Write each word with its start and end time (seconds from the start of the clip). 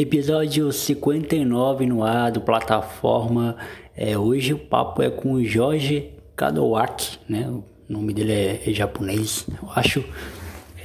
Episódio 0.00 0.70
59 0.70 1.84
no 1.84 2.04
ar 2.04 2.30
do 2.30 2.40
plataforma. 2.40 3.56
É, 3.96 4.16
hoje 4.16 4.54
o 4.54 4.58
papo 4.58 5.02
é 5.02 5.10
com 5.10 5.32
o 5.32 5.44
Jorge 5.44 6.10
Kadowaki, 6.36 7.18
né? 7.28 7.50
O 7.50 7.64
nome 7.88 8.14
dele 8.14 8.32
é, 8.32 8.62
é 8.64 8.72
japonês, 8.72 9.44
eu 9.60 9.68
acho. 9.74 10.04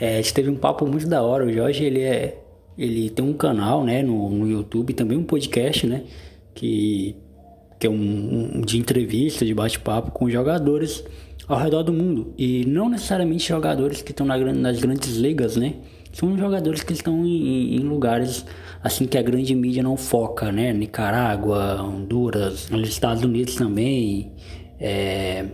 É, 0.02 0.16
a 0.16 0.16
gente 0.16 0.34
teve 0.34 0.50
um 0.50 0.56
papo 0.56 0.88
muito 0.88 1.08
da 1.08 1.22
hora. 1.22 1.46
O 1.46 1.54
Jorge 1.54 1.84
ele 1.84 2.02
é, 2.02 2.42
ele 2.76 3.12
tem 3.12 3.24
um 3.24 3.34
canal, 3.34 3.84
né, 3.84 4.02
no, 4.02 4.32
no 4.32 4.50
YouTube, 4.50 4.94
também 4.94 5.16
um 5.16 5.24
podcast, 5.24 5.86
né, 5.86 6.06
que 6.56 7.16
que 7.80 7.86
é 7.86 7.90
um, 7.92 8.50
um 8.56 8.62
de 8.62 8.80
entrevista, 8.80 9.46
de 9.46 9.54
bate-papo 9.54 10.10
com 10.10 10.28
jogadores 10.28 11.04
ao 11.48 11.60
redor 11.60 11.84
do 11.84 11.94
mundo 11.94 12.34
e 12.36 12.66
não 12.66 12.90
necessariamente 12.90 13.48
jogadores 13.48 14.02
que 14.02 14.10
estão 14.10 14.26
na, 14.26 14.38
nas 14.40 14.80
grandes 14.80 15.18
ligas, 15.18 15.56
né? 15.56 15.76
São 16.14 16.38
jogadores 16.38 16.84
que 16.84 16.94
estão 16.94 17.26
em, 17.26 17.76
em 17.76 17.80
lugares 17.80 18.46
assim 18.84 19.08
que 19.08 19.18
a 19.18 19.22
grande 19.22 19.56
mídia 19.56 19.82
não 19.82 19.98
foca, 19.98 20.52
né? 20.52 20.72
Nicarágua, 20.72 21.82
Honduras, 21.82 22.70
nos 22.70 22.88
Estados 22.88 23.24
Unidos 23.24 23.56
também, 23.56 24.32
é, 24.80 25.46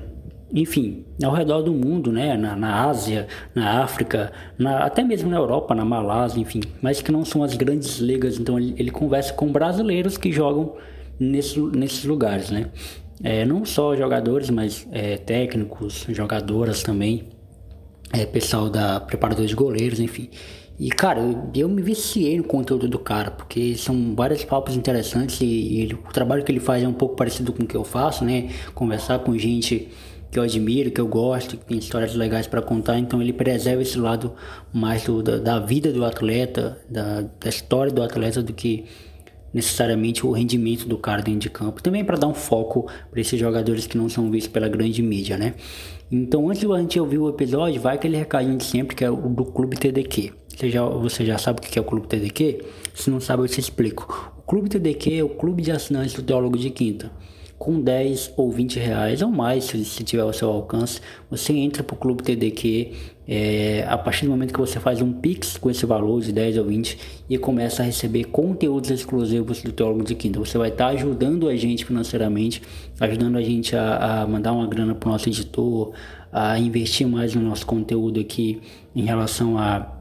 enfim, 0.54 1.06
ao 1.24 1.32
redor 1.32 1.62
do 1.62 1.72
mundo, 1.72 2.12
né? 2.12 2.36
Na, 2.36 2.58
na 2.58 2.90
Ásia, 2.90 3.28
na 3.56 3.82
África, 3.84 4.34
na, 4.58 4.80
até 4.84 5.02
mesmo 5.02 5.30
na 5.30 5.38
Europa, 5.38 5.74
na 5.74 5.86
Malásia, 5.86 6.42
enfim, 6.42 6.62
mas 6.82 7.02
que 7.02 7.12
não 7.12 7.24
são 7.24 7.42
as 7.42 7.56
grandes 7.56 8.00
ligas. 8.00 8.38
Então 8.38 8.60
ele, 8.60 8.76
ele 8.78 8.92
conversa 8.92 9.32
com 9.34 9.50
brasileiros 9.52 10.18
que 10.18 10.30
jogam 10.30 10.76
nesse, 11.18 11.58
nesses 11.60 12.04
lugares, 12.04 12.52
né? 12.52 12.68
É, 13.24 13.46
não 13.46 13.64
só 13.64 13.96
jogadores, 13.96 14.50
mas 14.50 14.88
é, 14.92 15.18
técnicos, 15.18 16.06
jogadoras 16.10 16.84
também, 16.84 17.30
é, 18.14 18.26
pessoal 18.26 18.70
da 18.70 19.00
preparador 19.00 19.46
de 19.46 19.56
goleiros, 19.56 20.00
enfim. 20.00 20.30
E, 20.80 20.90
cara, 20.90 21.20
eu, 21.54 21.68
me 21.68 21.82
viciei 21.82 22.38
no 22.38 22.44
conteúdo 22.44 22.88
do 22.88 22.98
cara, 22.98 23.32
porque 23.32 23.76
são 23.76 24.16
vários 24.16 24.46
papos 24.46 24.76
interessantes 24.78 25.42
e, 25.42 25.46
e 25.46 25.82
ele, 25.82 25.94
o 25.94 26.14
trabalho 26.14 26.42
que 26.42 26.52
ele 26.52 26.62
faz 26.62 26.82
é 26.82 26.88
um 26.88 26.94
pouco 26.94 27.18
parecido 27.18 27.52
com 27.52 27.64
o 27.64 27.68
que 27.68 27.76
eu 27.76 27.84
faço, 27.84 28.24
né? 28.24 28.50
Conversar 28.74 29.20
com 29.20 29.38
gente 29.38 29.90
que 30.32 30.40
eu 30.40 30.44
admiro, 30.44 30.90
que 30.90 31.02
eu 31.02 31.08
gosto, 31.08 31.58
que 31.58 31.66
tem 31.66 31.78
histórias 31.78 32.16
legais 32.16 32.48
para 32.48 32.62
contar, 32.62 32.98
então 32.98 33.22
ele 33.22 33.34
preserva 33.34 33.82
esse 33.82 33.98
lado 33.98 34.34
mais 34.72 35.04
do, 35.04 35.22
da, 35.22 35.38
da, 35.38 35.60
vida 35.60 35.92
do 35.92 36.06
atleta, 36.06 36.78
da, 36.90 37.22
da 37.22 37.50
história 37.50 37.92
do 37.92 38.02
atleta, 38.02 38.42
do 38.42 38.54
que 38.54 38.86
necessariamente 39.54 40.26
o 40.26 40.32
rendimento 40.32 40.88
do 40.88 40.98
cara 40.98 41.22
dentro 41.22 41.42
de 41.42 41.50
campo. 41.50 41.82
Também 41.82 42.06
para 42.06 42.16
dar 42.16 42.28
um 42.28 42.34
foco 42.34 42.90
para 43.10 43.20
esses 43.20 43.40
jogadores 43.40 43.88
que 43.88 43.98
não 43.98 44.08
são 44.08 44.30
vistos 44.30 44.54
pela 44.54 44.70
grande 44.70 45.02
mídia, 45.02 45.38
né? 45.38 45.56
Então, 46.12 46.50
antes 46.50 46.62
de 46.62 46.72
a 46.72 46.78
gente 46.80 47.00
ouvir 47.00 47.20
o 47.20 47.30
episódio, 47.30 47.80
vai 47.80 47.96
aquele 47.96 48.18
recadinho 48.18 48.58
de 48.58 48.64
sempre 48.64 48.96
que 48.96 49.06
é 49.06 49.12
o 49.12 49.16
do 49.16 49.46
Clube 49.46 49.78
TDQ. 49.78 50.34
Você 50.48 50.70
já, 50.70 50.84
você 50.84 51.24
já 51.24 51.38
sabe 51.38 51.60
o 51.60 51.62
que 51.62 51.78
é 51.78 51.82
o 51.82 51.86
Clube 51.86 52.08
TDQ? 52.08 52.66
Se 52.96 53.12
não 53.12 53.20
sabe, 53.20 53.44
eu 53.44 53.48
te 53.48 53.60
explico. 53.60 54.34
O 54.38 54.42
Clube 54.42 54.70
TDQ 54.70 55.20
é 55.20 55.24
o 55.24 55.30
clube 55.30 55.62
de 55.62 55.72
assinantes 55.72 56.16
do 56.16 56.24
Teólogo 56.24 56.58
de 56.58 56.72
Quinta. 56.72 57.12
Com 57.60 57.80
10 57.80 58.34
ou 58.36 58.52
20 58.52 58.80
reais 58.80 59.22
ou 59.22 59.30
mais, 59.30 59.66
se, 59.66 59.86
se 59.86 60.04
tiver 60.04 60.24
ao 60.24 60.34
seu 60.34 60.50
alcance, 60.50 61.00
você 61.30 61.54
entra 61.54 61.84
para 61.84 61.94
o 61.94 61.98
Clube 61.98 62.24
TDQ. 62.24 62.92
É, 63.32 63.86
a 63.88 63.96
partir 63.96 64.26
do 64.26 64.32
momento 64.32 64.52
que 64.52 64.60
você 64.60 64.80
faz 64.80 65.04
um 65.04 65.14
Pix 65.14 65.56
com 65.56 65.70
esse 65.70 65.86
valor 65.86 66.20
de 66.20 66.32
10 66.32 66.58
ou 66.58 66.66
20 66.66 66.98
e 67.30 67.38
começa 67.38 67.84
a 67.84 67.86
receber 67.86 68.24
conteúdos 68.24 68.90
exclusivos 68.90 69.62
do 69.62 69.72
Teólogo 69.72 70.04
de 70.04 70.16
Quinta, 70.16 70.40
você 70.40 70.58
vai 70.58 70.70
estar 70.70 70.88
tá 70.88 70.92
ajudando 70.94 71.48
a 71.48 71.56
gente 71.56 71.86
financeiramente, 71.86 72.60
ajudando 73.00 73.38
a 73.38 73.42
gente 73.44 73.76
a, 73.76 74.22
a 74.24 74.28
mandar 74.28 74.52
uma 74.52 74.66
grana 74.66 74.96
para 74.96 75.10
o 75.10 75.12
nosso 75.12 75.30
editor, 75.30 75.92
a 76.32 76.58
investir 76.58 77.08
mais 77.08 77.36
no 77.36 77.42
nosso 77.44 77.68
conteúdo 77.68 78.20
aqui 78.20 78.62
em 78.96 79.04
relação 79.04 79.60
a 79.60 79.96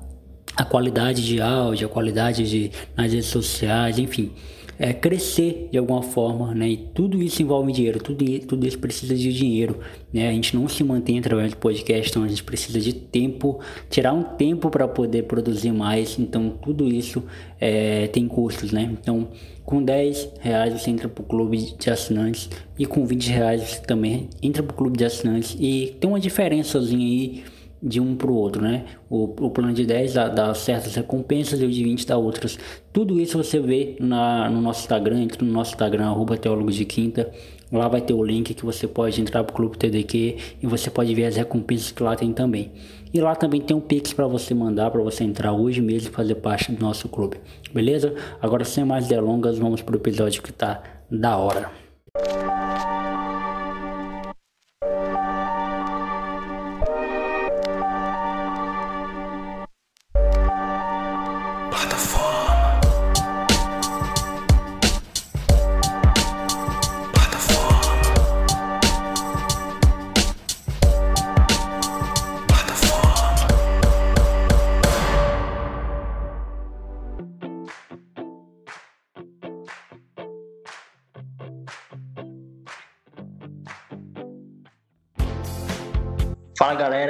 a 0.57 0.65
qualidade 0.65 1.25
de 1.25 1.41
áudio, 1.41 1.87
a 1.87 1.91
qualidade 1.91 2.49
de 2.49 2.73
nas 2.97 3.13
redes 3.13 3.29
sociais, 3.29 3.97
enfim, 3.97 4.33
é, 4.79 4.93
crescer 4.93 5.69
de 5.73 5.79
alguma 5.79 6.03
forma, 6.03 6.55
né? 6.55 6.69
E 6.69 6.77
tudo 6.77 7.23
isso 7.23 7.43
envolve 7.43 7.73
dinheiro, 7.73 7.99
tudo, 7.99 8.25
tudo 8.41 8.67
isso 8.67 8.79
precisa 8.79 9.15
de 9.15 9.33
dinheiro, 9.33 9.81
né? 10.13 10.29
A 10.29 10.33
gente 10.33 10.57
não 10.57 10.69
se 10.69 10.85
mantém 10.85 11.19
através 11.19 11.51
do 11.51 11.57
podcast, 11.57 12.11
então 12.11 12.23
a 12.23 12.29
gente 12.29 12.45
precisa 12.45 12.79
de 12.79 12.93
tempo, 12.93 13.59
tirar 13.91 14.13
um 14.13 14.23
tempo 14.23 14.71
para 14.71 14.87
poder 14.87 15.25
produzir 15.25 15.73
mais, 15.73 16.19
então 16.19 16.51
tudo 16.63 16.87
isso 16.87 17.25
é, 17.61 18.07
tem 18.09 18.29
custos, 18.29 18.71
né? 18.71 18.89
Então, 18.93 19.29
com 19.65 19.83
10 19.83 20.31
reais 20.41 20.73
você 20.73 20.91
entra 20.91 21.09
o 21.09 21.23
clube 21.23 21.75
de 21.79 21.91
assinantes 21.91 22.49
e 22.79 22.87
com 22.87 23.05
20 23.05 23.29
reais 23.29 23.63
você 23.63 23.81
também 23.81 24.29
entra 24.41 24.63
para 24.63 24.73
o 24.73 24.77
clube 24.77 24.97
de 24.97 25.05
assinantes 25.05 25.57
e 25.59 25.95
tem 26.01 26.09
uma 26.09 26.21
diferençazinha 26.21 27.05
aí 27.05 27.45
de 27.83 28.01
um 28.01 28.17
para 28.17 28.31
o 28.31 28.35
outro, 28.35 28.63
né? 28.63 28.85
O, 29.09 29.25
o 29.25 29.51
plano 29.51 29.73
de 29.73 29.87
10 29.87 30.15
dá, 30.15 30.29
dá, 30.29 30.55
certas 30.55 30.95
recompensas 30.95 31.61
e 31.61 31.65
o 31.65 31.71
de 31.71 31.83
20 31.85 32.07
dá 32.07 32.17
outras. 32.17 32.59
Tudo 32.93 33.21
isso 33.21 33.39
você 33.39 33.61
vê 33.61 33.97
na, 34.01 34.51
no 34.51 34.61
nosso 34.61 34.81
Instagram, 34.81 35.23
entre 35.23 35.45
no 35.45 35.53
nosso 35.53 35.73
Instagram, 35.73 36.07
arroba 36.07 36.37
de 36.37 36.85
Quinta. 36.85 37.31
Lá 37.71 37.87
vai 37.87 38.01
ter 38.01 38.15
o 38.15 38.25
link 38.25 38.55
que 38.55 38.65
você 38.65 38.87
pode 38.87 39.21
entrar 39.21 39.45
para 39.45 39.53
o 39.53 39.57
Clube 39.57 39.77
TDQ 39.77 40.37
e 40.63 40.67
você 40.67 40.91
pode 40.91 41.15
ver 41.15 41.27
as 41.27 41.37
recompensas 41.37 41.93
que 41.93 42.03
lá 42.03 42.17
tem 42.17 42.33
também. 42.33 42.73
E 43.13 43.21
lá 43.21 43.35
também 43.35 43.61
tem 43.61 43.77
um 43.77 43.81
Pix 43.81 44.13
para 44.13 44.27
você 44.27 44.55
mandar, 44.55 44.91
para 44.91 45.03
você 45.03 45.25
entrar 45.25 45.53
hoje 45.53 45.81
mesmo 45.81 46.09
e 46.09 46.13
fazer 46.13 46.37
parte 46.37 46.73
do 46.73 46.81
nosso 46.81 47.09
clube. 47.09 47.37
Beleza? 47.73 48.15
Agora 48.41 48.65
sem 48.65 48.85
mais 48.85 49.07
delongas, 49.07 49.59
vamos 49.59 49.83
para 49.83 49.95
o 49.95 49.99
episódio 49.99 50.43
que 50.43 50.53
tá 50.53 50.83
da 51.11 51.37
hora. 51.37 51.88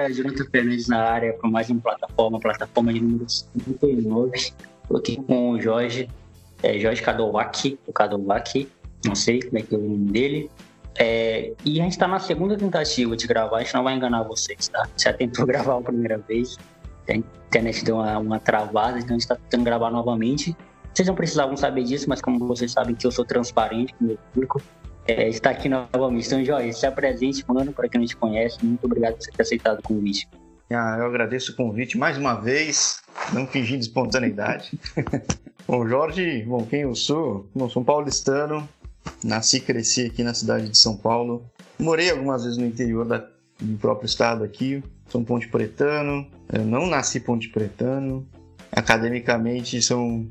Galera, 0.08 0.12
Jonathan 0.12 0.44
Fernandes 0.50 0.88
na 0.88 1.02
área 1.02 1.32
para 1.34 1.50
mais 1.50 1.68
uma 1.68 1.80
plataforma, 1.80 2.40
plataforma 2.40 2.92
de 2.92 3.00
número 3.00 3.28
59. 3.28 4.36
Estou 4.36 4.96
aqui 4.96 5.16
com 5.16 5.50
o 5.50 5.60
Jorge, 5.60 6.08
é, 6.62 6.78
Jorge 6.78 7.02
Kadowaki, 7.02 7.78
o 7.86 7.92
Kadowaki, 7.92 8.68
não 9.04 9.14
sei 9.14 9.40
como 9.40 9.58
é 9.58 9.62
que 9.62 9.74
é 9.74 9.78
o 9.78 9.80
nome 9.80 10.10
dele. 10.10 10.50
É, 10.98 11.52
e 11.64 11.80
a 11.80 11.84
gente 11.84 11.92
está 11.92 12.08
na 12.08 12.18
segunda 12.18 12.56
tentativa 12.56 13.16
de 13.16 13.26
gravar, 13.26 13.58
a 13.58 13.60
gente 13.60 13.74
não 13.74 13.84
vai 13.84 13.94
enganar 13.94 14.22
vocês, 14.22 14.68
tá? 14.68 14.88
Já 14.96 15.12
tentou 15.12 15.44
gravar 15.46 15.78
a 15.78 15.82
primeira 15.82 16.18
vez, 16.18 16.56
a 17.08 17.14
internet 17.14 17.84
deu 17.84 17.96
uma, 17.96 18.18
uma 18.18 18.40
travada, 18.40 18.98
então 18.98 19.10
a 19.10 19.12
gente 19.12 19.20
está 19.20 19.36
tentando 19.36 19.64
gravar 19.64 19.90
novamente. 19.90 20.56
Vocês 20.92 21.06
não 21.06 21.14
precisavam 21.14 21.56
saber 21.56 21.84
disso, 21.84 22.06
mas 22.08 22.20
como 22.20 22.46
vocês 22.46 22.72
sabem 22.72 22.94
que 22.94 23.06
eu 23.06 23.12
sou 23.12 23.24
transparente 23.24 23.94
com 23.94 24.04
o 24.04 24.08
meu 24.08 24.18
público, 24.32 24.62
é, 25.08 25.26
está 25.26 25.50
aqui 25.50 25.70
novamente. 25.70 26.26
Então, 26.26 26.44
Jorge, 26.44 26.74
se 26.74 26.86
apresente, 26.86 27.42
mano, 27.48 27.72
para 27.72 27.88
quem 27.88 28.00
não 28.00 28.06
te 28.06 28.14
conhece. 28.14 28.58
Muito 28.62 28.84
obrigado 28.84 29.14
por 29.14 29.24
você 29.24 29.32
ter 29.32 29.42
aceitado 29.42 29.78
o 29.78 29.82
convite. 29.82 30.28
Ah, 30.70 30.96
eu 30.98 31.06
agradeço 31.06 31.52
o 31.52 31.56
convite 31.56 31.96
mais 31.96 32.18
uma 32.18 32.34
vez, 32.34 33.00
não 33.32 33.46
fingindo 33.46 33.80
espontaneidade. 33.80 34.78
bom, 35.66 35.88
Jorge, 35.88 36.44
bom, 36.46 36.64
quem 36.66 36.82
eu 36.82 36.94
sou? 36.94 37.48
Bom, 37.54 37.70
sou 37.70 37.80
um 37.80 37.84
paulistano, 37.84 38.68
nasci 39.24 39.56
e 39.56 39.60
cresci 39.60 40.04
aqui 40.04 40.22
na 40.22 40.34
cidade 40.34 40.68
de 40.68 40.76
São 40.76 40.94
Paulo. 40.94 41.42
Morei 41.78 42.10
algumas 42.10 42.44
vezes 42.44 42.58
no 42.58 42.66
interior 42.66 43.06
da, 43.06 43.26
do 43.58 43.78
próprio 43.78 44.04
estado 44.04 44.44
aqui, 44.44 44.82
sou 45.08 45.22
um 45.22 45.24
ponte 45.24 45.48
pretano, 45.48 46.26
eu 46.52 46.66
não 46.66 46.86
nasci 46.86 47.18
ponte 47.18 47.48
pretano. 47.48 48.28
Academicamente, 48.70 49.80
sou 49.80 50.26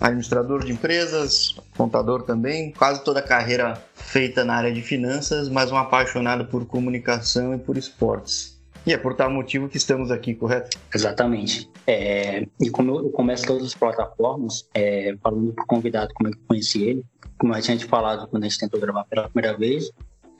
administrador 0.00 0.64
de 0.64 0.72
empresas, 0.72 1.56
contador 1.76 2.22
também, 2.22 2.72
quase 2.72 3.02
toda 3.04 3.20
a 3.20 3.22
carreira 3.22 3.82
feita 3.94 4.44
na 4.44 4.54
área 4.54 4.72
de 4.72 4.82
finanças, 4.82 5.48
mas 5.48 5.70
um 5.72 5.76
apaixonado 5.76 6.46
por 6.46 6.66
comunicação 6.66 7.54
e 7.54 7.58
por 7.58 7.76
esportes. 7.76 8.54
E 8.86 8.92
é 8.92 8.98
por 8.98 9.14
tal 9.14 9.30
motivo 9.30 9.68
que 9.68 9.78
estamos 9.78 10.10
aqui, 10.10 10.34
correto? 10.34 10.78
Exatamente. 10.94 11.70
É, 11.86 12.46
e 12.60 12.68
como 12.68 12.98
eu 12.98 13.10
começo 13.10 13.46
todas 13.46 13.64
as 13.64 13.74
plataformas, 13.74 14.68
é, 14.74 15.16
falando 15.22 15.54
para 15.54 15.64
o 15.64 15.66
convidado 15.66 16.12
como 16.14 16.28
é 16.28 16.32
que 16.32 16.38
eu 16.38 16.42
conheci 16.46 16.82
ele, 16.82 17.04
como 17.38 17.54
a 17.54 17.60
gente 17.60 17.86
falado 17.86 18.28
quando 18.28 18.44
a 18.44 18.48
gente 18.48 18.58
tentou 18.58 18.78
gravar 18.78 19.04
pela 19.04 19.28
primeira 19.28 19.56
vez, 19.56 19.90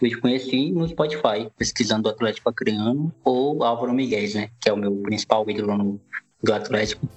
eu 0.00 0.08
te 0.10 0.18
conheci 0.18 0.72
no 0.72 0.86
Spotify, 0.86 1.50
pesquisando 1.56 2.08
o 2.08 2.12
Atlético 2.12 2.50
Acreano 2.50 3.14
ou 3.24 3.64
Álvaro 3.64 3.94
Miguel, 3.94 4.28
né, 4.34 4.50
que 4.60 4.68
é 4.68 4.72
o 4.72 4.76
meu 4.76 4.94
principal 4.96 5.48
ídolo 5.48 5.78
no, 5.78 6.00
do 6.42 6.52
Atlético 6.52 7.08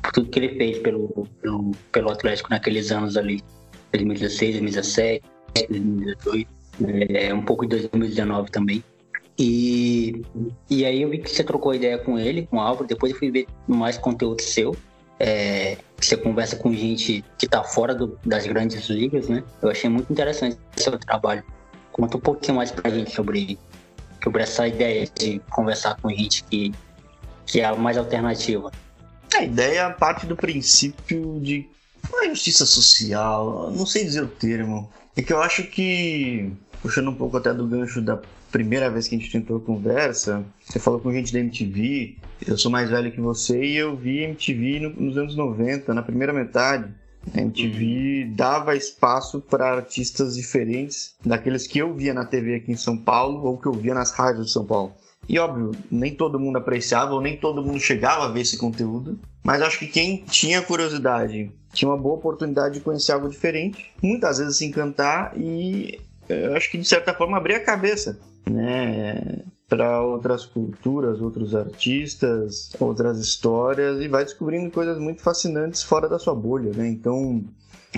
por 0.00 0.12
tudo 0.12 0.28
que 0.28 0.38
ele 0.38 0.56
fez 0.56 0.78
pelo, 0.78 1.26
pelo, 1.40 1.72
pelo 1.90 2.10
Atlético 2.10 2.50
naqueles 2.50 2.90
anos 2.90 3.16
ali, 3.16 3.42
2016, 3.92 4.52
2017, 4.52 5.24
2018, 5.68 6.50
é, 7.10 7.34
um 7.34 7.42
pouco 7.42 7.66
de 7.66 7.88
2019 7.88 8.50
também. 8.50 8.82
E, 9.38 10.22
e 10.68 10.84
aí 10.84 11.02
eu 11.02 11.10
vi 11.10 11.18
que 11.18 11.30
você 11.30 11.42
trocou 11.42 11.74
ideia 11.74 11.98
com 11.98 12.18
ele, 12.18 12.46
com 12.46 12.58
o 12.58 12.60
Álvaro, 12.60 12.86
depois 12.86 13.12
eu 13.12 13.18
fui 13.18 13.30
ver 13.30 13.46
mais 13.66 13.98
conteúdo 13.98 14.42
seu. 14.42 14.76
é, 15.18 15.76
você 16.00 16.16
conversa 16.16 16.56
com 16.56 16.72
gente 16.72 17.24
que 17.38 17.46
está 17.46 17.62
fora 17.62 17.94
do, 17.94 18.18
das 18.24 18.46
grandes 18.46 18.88
ligas, 18.88 19.28
né? 19.28 19.42
Eu 19.62 19.70
achei 19.70 19.88
muito 19.88 20.12
interessante 20.12 20.58
o 20.76 20.80
seu 20.80 20.98
trabalho. 20.98 21.44
Conta 21.92 22.16
um 22.16 22.20
pouquinho 22.20 22.56
mais 22.56 22.72
para 22.72 22.90
a 22.90 22.94
gente 22.94 23.14
sobre, 23.14 23.58
sobre 24.22 24.42
essa 24.42 24.66
ideia 24.66 25.06
de 25.18 25.38
conversar 25.50 25.96
com 26.00 26.10
gente 26.10 26.42
que, 26.44 26.72
que 27.46 27.60
é 27.60 27.72
mais 27.76 27.96
alternativa. 27.96 28.70
A 29.34 29.42
ideia 29.42 29.90
parte 29.90 30.26
do 30.26 30.36
princípio 30.36 31.40
de 31.40 31.66
uma 32.10 32.28
justiça 32.28 32.66
social, 32.66 33.70
não 33.70 33.86
sei 33.86 34.04
dizer 34.04 34.22
o 34.22 34.28
termo. 34.28 34.90
É 35.16 35.22
que 35.22 35.32
eu 35.32 35.40
acho 35.42 35.64
que, 35.64 36.50
puxando 36.80 37.10
um 37.10 37.14
pouco 37.14 37.36
até 37.36 37.52
do 37.52 37.66
gancho 37.66 38.00
da 38.00 38.20
primeira 38.50 38.90
vez 38.90 39.08
que 39.08 39.14
a 39.14 39.18
gente 39.18 39.30
tentou 39.30 39.60
conversa, 39.60 40.44
você 40.62 40.78
falou 40.78 41.00
com 41.00 41.12
gente 41.12 41.32
da 41.32 41.40
MTV, 41.40 42.16
eu 42.46 42.58
sou 42.58 42.70
mais 42.70 42.90
velho 42.90 43.10
que 43.10 43.20
você 43.20 43.62
e 43.64 43.76
eu 43.76 43.96
vi 43.96 44.20
MTV 44.20 44.80
no, 44.80 44.90
nos 44.90 45.16
anos 45.16 45.34
90, 45.34 45.94
na 45.94 46.02
primeira 46.02 46.32
metade. 46.32 46.92
A 47.34 47.40
MTV 47.40 48.24
uhum. 48.24 48.34
dava 48.34 48.74
espaço 48.74 49.40
para 49.40 49.72
artistas 49.72 50.34
diferentes 50.34 51.14
daqueles 51.24 51.66
que 51.66 51.78
eu 51.78 51.94
via 51.94 52.12
na 52.12 52.24
TV 52.24 52.56
aqui 52.56 52.72
em 52.72 52.76
São 52.76 52.96
Paulo 52.98 53.44
ou 53.44 53.56
que 53.56 53.66
eu 53.66 53.72
via 53.72 53.94
nas 53.94 54.10
rádios 54.10 54.46
de 54.46 54.52
São 54.52 54.64
Paulo. 54.64 54.92
E 55.28 55.38
óbvio, 55.38 55.70
nem 55.90 56.14
todo 56.14 56.38
mundo 56.38 56.58
apreciava 56.58 57.14
ou 57.14 57.20
nem 57.20 57.36
todo 57.36 57.62
mundo 57.62 57.78
chegava 57.78 58.24
a 58.24 58.28
ver 58.28 58.40
esse 58.40 58.58
conteúdo, 58.58 59.18
mas 59.42 59.62
acho 59.62 59.78
que 59.78 59.86
quem 59.86 60.24
tinha 60.24 60.60
curiosidade 60.62 61.50
tinha 61.72 61.88
uma 61.90 61.96
boa 61.96 62.16
oportunidade 62.16 62.74
de 62.74 62.80
conhecer 62.80 63.12
algo 63.12 63.28
diferente, 63.28 63.90
muitas 64.02 64.38
vezes 64.38 64.56
se 64.56 64.66
encantar 64.66 65.32
e 65.36 66.00
eu 66.28 66.54
acho 66.54 66.70
que 66.70 66.78
de 66.78 66.84
certa 66.84 67.14
forma 67.14 67.36
abrir 67.36 67.54
a 67.54 67.64
cabeça 67.64 68.18
né, 68.48 69.42
para 69.68 70.02
outras 70.02 70.44
culturas, 70.44 71.20
outros 71.20 71.54
artistas, 71.54 72.72
outras 72.78 73.18
histórias 73.18 74.00
e 74.00 74.08
vai 74.08 74.24
descobrindo 74.24 74.70
coisas 74.70 74.98
muito 74.98 75.22
fascinantes 75.22 75.82
fora 75.82 76.08
da 76.08 76.18
sua 76.18 76.34
bolha, 76.34 76.72
né? 76.74 76.88
Então, 76.88 77.42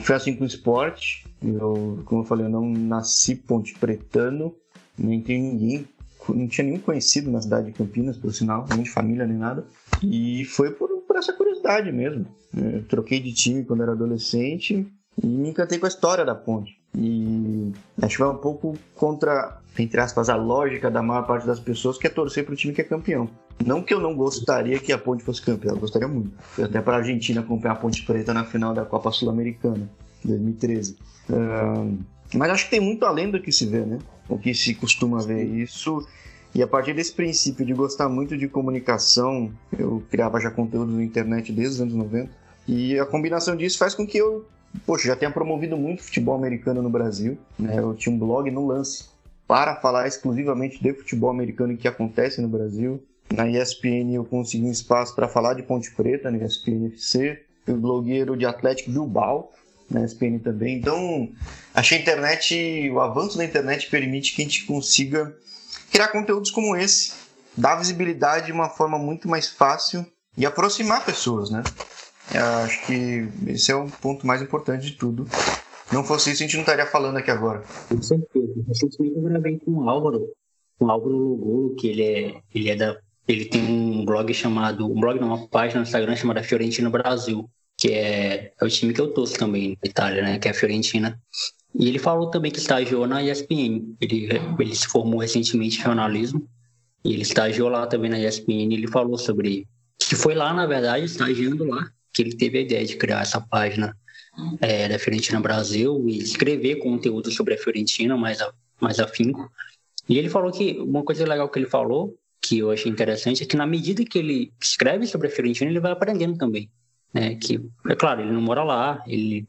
foi 0.03 0.15
assim 0.15 0.37
com 0.37 0.45
o 0.45 0.47
esporte. 0.47 1.27
Eu, 1.43 2.01
como 2.05 2.23
eu 2.23 2.25
falei, 2.25 2.47
eu 2.47 2.51
não 2.51 2.71
nasci 2.71 3.35
ponte 3.35 3.75
pretano, 3.75 4.55
nem 4.97 5.21
tenho 5.21 5.53
ninguém, 5.53 5.87
não 6.29 6.49
tinha 6.49 6.67
nenhum 6.67 6.81
conhecido 6.81 7.31
na 7.31 7.41
cidade 7.41 7.67
de 7.67 7.73
Campinas, 7.73 8.17
por 8.17 8.33
sinal, 8.33 8.67
nem 8.71 8.83
de 8.83 8.91
família 8.91 9.27
nem 9.27 9.37
nada. 9.37 9.65
E 10.03 10.45
foi 10.45 10.71
por, 10.71 10.89
por 11.07 11.17
essa 11.17 11.33
curiosidade 11.33 11.91
mesmo. 11.93 12.27
Eu 12.57 12.85
troquei 12.85 13.21
de 13.21 13.33
time 13.33 13.65
quando 13.65 13.83
era 13.83 13.93
adolescente 13.93 14.87
e 15.23 15.27
me 15.27 15.49
encantei 15.49 15.79
com 15.79 15.87
a 15.87 15.89
história 15.89 16.25
da 16.25 16.35
ponte. 16.35 16.79
E 16.97 17.73
acho 18.01 18.17
que 18.17 18.23
vai 18.23 18.33
um 18.33 18.39
pouco 18.39 18.79
contra, 18.95 19.61
entre 19.79 20.01
aspas, 20.01 20.29
a 20.29 20.37
lógica 20.37 20.91
da 20.91 21.03
maior 21.03 21.27
parte 21.27 21.47
das 21.47 21.59
pessoas 21.59 21.99
que 21.99 22.07
é 22.07 22.11
torcer 22.11 22.45
para 22.45 22.55
o 22.55 22.57
time 22.57 22.73
que 22.73 22.81
é 22.81 22.85
campeão. 22.85 23.29
Não 23.65 23.83
que 23.83 23.93
eu 23.93 24.01
não 24.01 24.15
gostaria 24.15 24.79
que 24.79 24.93
a 24.93 24.99
Ponte 24.99 25.25
fosse 25.25 25.43
campeã, 25.43 25.71
eu 25.71 25.79
gostaria 25.79 26.09
muito. 26.09 26.33
Fui 26.41 26.65
até 26.65 26.81
para 26.81 26.95
a 26.95 26.99
Argentina 26.99 27.41
acompanhar 27.41 27.75
a 27.75 27.77
Ponte 27.77 28.05
Preta 28.05 28.33
na 28.33 28.45
final 28.45 28.75
da 28.75 28.85
Copa 28.85 29.11
Sul-Americana, 29.11 29.89
2013. 30.25 30.97
Uh, 31.31 31.99
mas 32.35 32.51
acho 32.51 32.65
que 32.65 32.71
tem 32.71 32.81
muito 32.81 33.05
além 33.05 33.31
do 33.31 33.41
que 33.41 33.53
se 33.53 33.67
vê, 33.67 33.81
né? 33.81 33.99
O 34.29 34.39
que 34.39 34.55
se 34.55 34.75
costuma 34.75 35.21
ver 35.23 35.45
isso. 35.45 36.07
E 36.55 36.63
a 36.63 36.67
partir 36.67 36.95
desse 36.95 37.13
princípio 37.13 37.65
de 37.67 37.75
gostar 37.75 38.09
muito 38.09 38.37
de 38.37 38.49
comunicação, 38.49 39.53
eu 39.77 40.03
criava 40.11 40.41
já 40.41 40.51
conteúdo 40.51 40.93
na 40.93 41.03
internet 41.03 41.53
desde 41.53 41.75
os 41.75 41.81
anos 41.81 41.95
90. 41.95 42.31
E 42.67 42.99
a 42.99 43.05
combinação 43.05 43.57
disso 43.57 43.77
faz 43.77 43.95
com 43.95 44.07
que 44.07 44.17
eu 44.17 44.47
poxa, 44.87 45.09
já 45.09 45.17
tenha 45.17 45.31
promovido 45.31 45.77
muito 45.77 46.03
futebol 46.03 46.35
americano 46.35 46.83
no 46.83 46.91
Brasil. 46.91 47.39
Né? 47.59 47.79
Eu 47.79 47.95
tinha 47.95 48.15
um 48.15 48.19
blog 48.19 48.51
no 48.51 48.67
Lance 48.67 49.05
para 49.47 49.77
falar 49.77 50.07
exclusivamente 50.07 50.83
de 50.83 50.93
futebol 50.93 51.31
americano 51.31 51.73
e 51.73 51.77
que 51.77 51.87
acontece 51.87 52.41
no 52.41 52.49
Brasil. 52.49 53.03
Na 53.33 53.49
ESPN 53.49 54.13
eu 54.13 54.25
consegui 54.25 54.65
um 54.65 54.71
espaço 54.71 55.15
para 55.15 55.29
falar 55.29 55.55
de 55.55 55.63
Ponte 55.63 55.91
Preta, 55.95 56.31
na 56.31 56.39
ESPN 56.39 56.87
FC. 56.87 57.43
Fui 57.65 57.75
blogueiro 57.75 58.37
de 58.37 58.45
Atlético 58.45 58.91
Bilbao, 58.91 59.51
na 59.95 60.41
também. 60.41 60.77
Então, 60.77 61.31
achei 61.73 61.99
a 61.99 62.01
internet, 62.01 62.91
o 62.91 63.01
avanço 63.01 63.39
da 63.39 63.45
internet 63.45 63.89
permite 63.89 64.35
que 64.35 64.43
a 64.43 64.45
gente 64.45 64.65
consiga 64.65 65.35
criar 65.91 66.09
conteúdos 66.09 66.51
como 66.51 66.77
esse, 66.77 67.13
dar 67.57 67.77
visibilidade 67.77 68.47
de 68.47 68.53
uma 68.53 68.69
forma 68.69 68.99
muito 68.99 69.29
mais 69.29 69.49
fácil 69.49 70.05
e 70.37 70.45
aproximar 70.45 71.05
pessoas, 71.05 71.51
né? 71.51 71.63
Eu 72.33 72.45
acho 72.65 72.87
que 72.87 73.29
esse 73.47 73.71
é 73.71 73.75
o 73.75 73.87
ponto 73.87 74.27
mais 74.27 74.43
importante 74.43 74.87
de 74.87 74.93
tudo. 74.93 75.27
Não 75.93 76.03
fosse 76.03 76.31
isso, 76.33 76.43
a 76.43 76.47
gente 76.47 76.57
não 76.57 76.63
estaria 76.63 76.87
falando 76.87 77.19
aqui 77.19 77.31
agora. 77.31 77.63
Com 77.89 78.03
certeza. 78.03 78.53
Recentemente 78.67 79.17
eu 79.17 79.23
gravei 79.23 79.59
com 79.59 79.73
o 79.73 79.89
Álvaro, 79.89 80.29
com 80.79 80.87
o 80.87 80.91
Álvaro 80.91 81.17
Lugolo, 81.17 81.77
que 81.77 81.89
ele 81.89 82.03
é, 82.03 82.41
ele 82.55 82.71
é 82.71 82.77
da. 82.77 82.99
Ele 83.29 83.45
tem 83.45 83.63
um 83.63 84.05
blog 84.05 84.33
chamado. 84.35 84.91
Um 84.91 85.01
blog, 85.01 85.21
não, 85.21 85.29
uma 85.29 85.49
página 85.49 85.81
no 85.81 85.87
Instagram 85.87 86.17
chamada 86.17 86.43
Fiorentina 86.43 86.91
Brasil, 86.91 87.49
que 87.77 87.93
é, 87.93 88.53
é 88.61 88.65
o 88.65 88.69
time 88.69 88.93
que 88.93 89.01
eu 89.01 89.13
torço 89.13 89.35
também 89.35 89.77
na 89.83 89.91
Itália, 89.91 90.23
né? 90.23 90.39
Que 90.39 90.49
é 90.49 90.51
a 90.51 90.55
Fiorentina. 90.55 91.21
E 91.75 91.89
ele 91.89 91.99
falou 91.99 92.31
também 92.31 92.51
que 92.51 92.59
estagiou 92.59 93.07
na 93.07 93.23
ESPN. 93.23 93.97
Ele, 94.01 94.29
ele 94.59 94.75
se 94.75 94.87
formou 94.87 95.21
recentemente 95.21 95.79
em 95.79 95.83
jornalismo. 95.83 96.49
E 97.05 97.13
ele 97.13 97.23
estagiou 97.23 97.69
lá 97.69 97.87
também 97.87 98.11
na 98.11 98.19
ESPN. 98.19 98.73
Ele 98.73 98.89
falou 98.89 99.19
sobre. 99.19 99.67
Que 99.99 100.15
foi 100.15 100.35
lá, 100.35 100.53
na 100.53 100.67
verdade, 100.67 101.05
estagiando 101.05 101.65
lá, 101.65 101.91
que 102.13 102.23
ele 102.23 102.37
teve 102.37 102.59
a 102.59 102.61
ideia 102.63 102.85
de 102.85 102.97
criar 102.97 103.23
essa 103.23 103.41
página 103.41 103.97
é, 104.61 104.89
da 104.89 104.99
Fiorentina 104.99 105.41
Brasil 105.41 106.05
e 106.09 106.19
escrever 106.19 106.77
conteúdo 106.77 107.31
sobre 107.31 107.55
a 107.55 107.59
Fiorentina 107.59 108.17
mais, 108.17 108.41
a, 108.41 108.53
mais 108.81 108.99
afinco. 108.99 109.51
E 110.09 110.19
ele 110.19 110.29
falou 110.29 110.53
que 110.53 110.73
uma 110.79 111.03
coisa 111.03 111.27
legal 111.27 111.49
que 111.49 111.59
ele 111.59 111.67
falou, 111.67 112.17
que 112.41 112.59
eu 112.59 112.71
achei 112.71 112.91
interessante, 112.91 113.43
é 113.43 113.47
que 113.47 113.57
na 113.57 113.67
medida 113.67 114.05
que 114.05 114.19
ele 114.19 114.53
escreve 114.61 115.07
sobre 115.07 115.29
a 115.29 115.31
Fiorentina, 115.31 115.71
ele 115.71 115.81
vai 115.81 115.93
aprendendo 115.93 116.37
também. 116.37 116.71
Né? 117.15 117.37
Que, 117.37 117.65
é 117.89 117.95
claro, 117.95 118.21
ele 118.21 118.33
não 118.33 118.41
mora 118.41 118.65
lá, 118.65 119.03
ele 119.07 119.47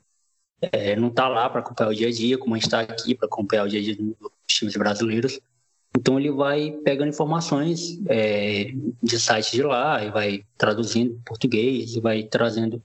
é, 0.62 0.96
não 0.96 1.10
está 1.10 1.28
lá 1.28 1.50
para 1.50 1.60
acompanhar 1.60 1.90
o 1.90 1.96
dia 1.96 2.08
a 2.08 2.12
dia, 2.12 2.38
como 2.38 2.54
a 2.54 2.58
gente 2.58 2.68
está 2.68 2.82
aqui 2.82 3.16
para 3.16 3.28
acompanhar 3.28 3.64
o 3.64 3.70
dia 3.70 3.80
a 3.80 3.84
dia 3.84 3.96
dos 3.96 4.32
times 4.48 4.76
brasileiros. 4.76 5.40
Então 5.98 6.20
ele 6.20 6.32
vai 6.32 6.72
pegando 6.84 7.10
informações 7.10 8.00
é, 8.08 8.74
de 9.02 9.20
sites 9.20 9.52
de 9.52 9.64
lá 9.64 10.04
e 10.04 10.12
vai 10.12 10.46
traduzindo 10.58 11.20
português 11.26 11.96
e 11.96 12.02
vai 12.02 12.24
trazendo 12.24 12.84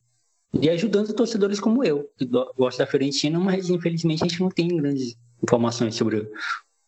e 0.53 0.69
ajudando 0.69 1.13
torcedores 1.13 1.61
como 1.61 1.85
eu, 1.85 2.11
que 2.17 2.25
gosto 2.25 2.79
da 2.79 2.87
Fiorentina, 2.87 3.39
mas 3.39 3.71
infelizmente 3.71 4.25
a 4.25 4.27
gente 4.27 4.41
não 4.41 4.49
tem 4.49 4.69
grandes 4.69 5.17
informações 5.43 5.95
sobre 5.95 6.29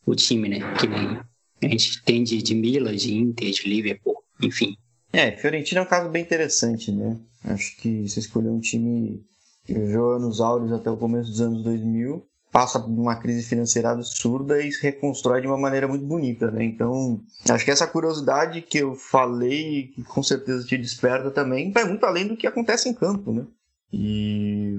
o, 0.05 0.15
time, 0.17 0.49
né? 0.49 0.59
Que 0.75 0.89
nem 0.89 1.21
a 1.63 1.69
gente 1.69 2.03
tem 2.03 2.25
de, 2.25 2.43
de 2.43 2.55
Milan, 2.55 2.95
de 2.97 3.15
Inter, 3.15 3.51
de 3.51 3.69
Liverpool, 3.69 4.23
enfim. 4.43 4.77
É, 5.13 5.37
Fiorentina 5.37 5.81
é 5.81 5.85
um 5.85 5.87
caso 5.87 6.11
bem 6.11 6.23
interessante, 6.23 6.91
né? 6.91 7.17
Acho 7.45 7.77
que 7.77 8.09
você 8.09 8.21
escolheu 8.21 8.53
um 8.53 8.61
time 8.61 9.25
que 9.65 9.75
viveu 9.75 10.13
anos 10.13 10.41
áureos 10.41 10.73
até 10.73 10.91
o 10.91 10.97
começo 10.97 11.31
dos 11.31 11.41
anos 11.41 11.63
2000 11.63 12.27
passa 12.53 12.79
por 12.79 12.91
uma 12.91 13.17
crise 13.17 13.43
financeira 13.43 13.91
absurda 13.91 14.63
e 14.63 14.71
se 14.71 14.83
reconstrói 14.83 15.41
de 15.41 15.47
uma 15.47 15.57
maneira 15.57 15.89
muito 15.89 16.05
bonita, 16.05 16.51
né? 16.51 16.63
Então, 16.63 17.19
acho 17.49 17.65
que 17.65 17.71
essa 17.71 17.87
curiosidade 17.87 18.61
que 18.61 18.79
eu 18.79 18.95
falei, 18.95 19.89
que 19.89 20.05
com 20.05 20.23
certeza 20.23 20.67
te 20.67 20.77
desperta 20.77 21.31
também, 21.31 21.73
vai 21.73 21.85
muito 21.87 22.05
além 22.05 22.29
do 22.29 22.37
que 22.37 22.47
acontece 22.47 22.91
em 22.91 22.95
campo, 22.95 23.33
né? 23.33 23.47
E 23.91 24.79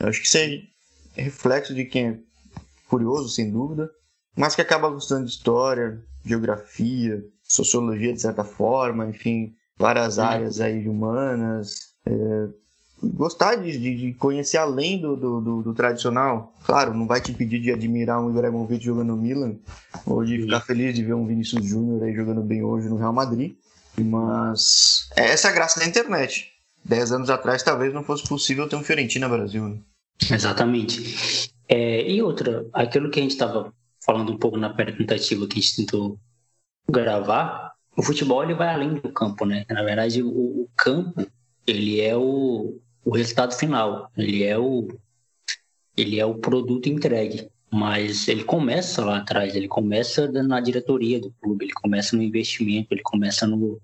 acho 0.00 0.20
que 0.20 0.26
isso 0.26 0.36
é 0.36 1.22
reflexo 1.22 1.72
de 1.72 1.84
quem 1.84 2.08
é 2.08 2.18
curioso, 2.88 3.28
sem 3.28 3.52
dúvida, 3.52 3.88
mas 4.36 4.56
que 4.56 4.60
acaba 4.60 4.90
gostando 4.90 5.26
de 5.26 5.30
história, 5.30 6.02
geografia, 6.24 7.24
sociologia 7.44 8.12
de 8.12 8.20
certa 8.20 8.42
forma, 8.42 9.08
enfim, 9.08 9.54
várias 9.78 10.18
áreas 10.18 10.60
aí 10.60 10.88
humanas, 10.88 11.85
é, 12.06 12.48
gostar 13.02 13.56
de, 13.56 13.78
de, 13.78 14.14
conhecer 14.14 14.56
além 14.56 15.00
do, 15.00 15.16
do, 15.16 15.40
do, 15.40 15.62
do, 15.62 15.74
tradicional. 15.74 16.54
Claro, 16.64 16.94
não 16.94 17.06
vai 17.06 17.20
te 17.20 17.32
impedir 17.32 17.60
de 17.60 17.72
admirar 17.72 18.20
um 18.20 18.30
Ibrahimovic 18.30 18.84
jogando 18.84 19.08
no 19.08 19.16
Milan, 19.16 19.56
ou 20.04 20.24
de 20.24 20.40
ficar 20.42 20.60
feliz 20.60 20.94
de 20.94 21.04
ver 21.04 21.14
um 21.14 21.26
Vinícius 21.26 21.64
Júnior 21.64 22.02
aí 22.02 22.14
jogando 22.14 22.42
bem 22.42 22.62
hoje 22.62 22.88
no 22.88 22.96
Real 22.96 23.12
Madrid, 23.12 23.54
mas 23.98 25.08
essa 25.16 25.48
é 25.48 25.50
a 25.50 25.54
graça 25.54 25.80
da 25.80 25.86
internet. 25.86 26.52
Dez 26.84 27.10
anos 27.10 27.30
atrás 27.30 27.62
talvez 27.62 27.92
não 27.92 28.04
fosse 28.04 28.26
possível 28.28 28.68
ter 28.68 28.76
um 28.76 28.84
Fiorentina 28.84 29.28
Brasil. 29.28 29.68
Né? 29.68 29.78
Exatamente. 30.30 31.50
É, 31.68 32.08
e 32.08 32.22
outra, 32.22 32.64
aquilo 32.72 33.10
que 33.10 33.18
a 33.18 33.22
gente 33.22 33.32
estava 33.32 33.72
falando 34.04 34.32
um 34.32 34.38
pouco 34.38 34.56
na 34.56 34.72
tentativa 34.72 35.46
que 35.46 35.58
a 35.58 35.62
gente 35.62 35.76
tentou 35.76 36.18
gravar, 36.88 37.72
o 37.96 38.02
futebol 38.02 38.42
ele 38.44 38.54
vai 38.54 38.68
além 38.68 38.94
do 38.94 39.12
campo, 39.12 39.44
né? 39.44 39.64
Na 39.68 39.82
verdade, 39.82 40.22
o, 40.22 40.28
o 40.28 40.68
campo 40.76 41.26
ele 41.66 42.00
é 42.00 42.16
o, 42.16 42.78
o 43.04 43.10
resultado 43.10 43.54
final, 43.54 44.10
ele 44.16 44.44
é 44.44 44.58
o 44.58 44.88
ele 45.96 46.20
é 46.20 46.26
o 46.26 46.34
produto 46.34 46.88
entregue, 46.88 47.48
mas 47.70 48.28
ele 48.28 48.44
começa 48.44 49.02
lá 49.02 49.16
atrás, 49.16 49.56
ele 49.56 49.66
começa 49.66 50.30
na 50.30 50.60
diretoria 50.60 51.18
do 51.18 51.32
clube, 51.40 51.64
ele 51.64 51.72
começa 51.72 52.14
no 52.14 52.22
investimento, 52.22 52.88
ele 52.90 53.02
começa 53.02 53.46
no 53.46 53.80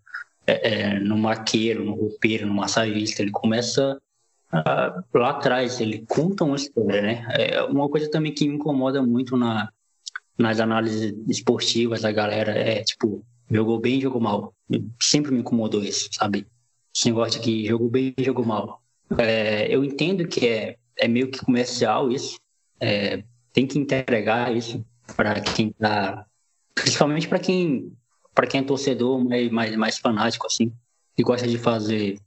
é, 0.47 0.73
é 0.73 1.01
no 1.01 1.17
maqueiro, 1.17 1.85
no 1.85 1.95
roupeiro, 1.95 2.47
no 2.47 2.55
massagista, 2.55 3.23
ele 3.23 3.31
começa 3.31 3.99
uh, 4.53 5.19
lá 5.19 5.31
atrás, 5.31 5.81
ele 5.81 6.05
conta 6.07 6.45
uma 6.45 6.57
história, 6.57 7.01
né? 7.01 7.27
É 7.31 7.63
uma 7.63 7.89
coisa 7.89 8.11
também 8.11 8.35
que 8.35 8.47
me 8.47 8.57
incomoda 8.57 9.03
muito 9.03 9.37
na, 9.37 9.71
nas 10.39 10.61
análises 10.61 11.15
esportivas 11.29 12.03
da 12.03 12.13
galera. 12.13 12.53
É 12.53 12.83
tipo 12.83 13.25
jogou 13.51 13.79
bem, 13.79 14.01
jogou 14.01 14.21
mal. 14.21 14.55
Sempre 15.01 15.33
me 15.33 15.41
incomodou 15.41 15.83
isso, 15.83 16.09
sabe? 16.13 16.47
Esse 16.95 17.07
negócio 17.07 17.41
de 17.41 17.45
que 17.45 17.67
jogou 17.67 17.89
bem 17.89 18.15
e 18.17 18.25
jogou 18.25 18.45
mal. 18.45 18.83
É, 19.19 19.75
eu 19.75 19.85
entendo 19.85 20.27
que 20.27 20.47
é, 20.47 20.77
é 20.99 21.09
meio 21.09 21.31
que 21.31 21.45
comercial 21.45 22.11
isso, 22.11 22.39
é, 22.81 23.23
tem 23.53 23.67
que 23.67 23.79
entregar 23.79 24.55
isso 24.55 24.85
para 25.17 25.41
quem 25.41 25.71
tá, 25.73 26.27
principalmente 26.75 27.29
para 27.29 27.39
quem 27.39 27.93
para 28.35 28.47
quem 28.47 28.61
é 28.61 28.65
torcedor 28.65 29.23
mais, 29.23 29.51
mais, 29.51 29.77
mais 29.77 29.99
fanático 29.99 30.47
assim, 30.47 30.73
e 31.19 31.23
gosta 31.23 31.47
de 31.47 31.59
fazer 31.59 32.19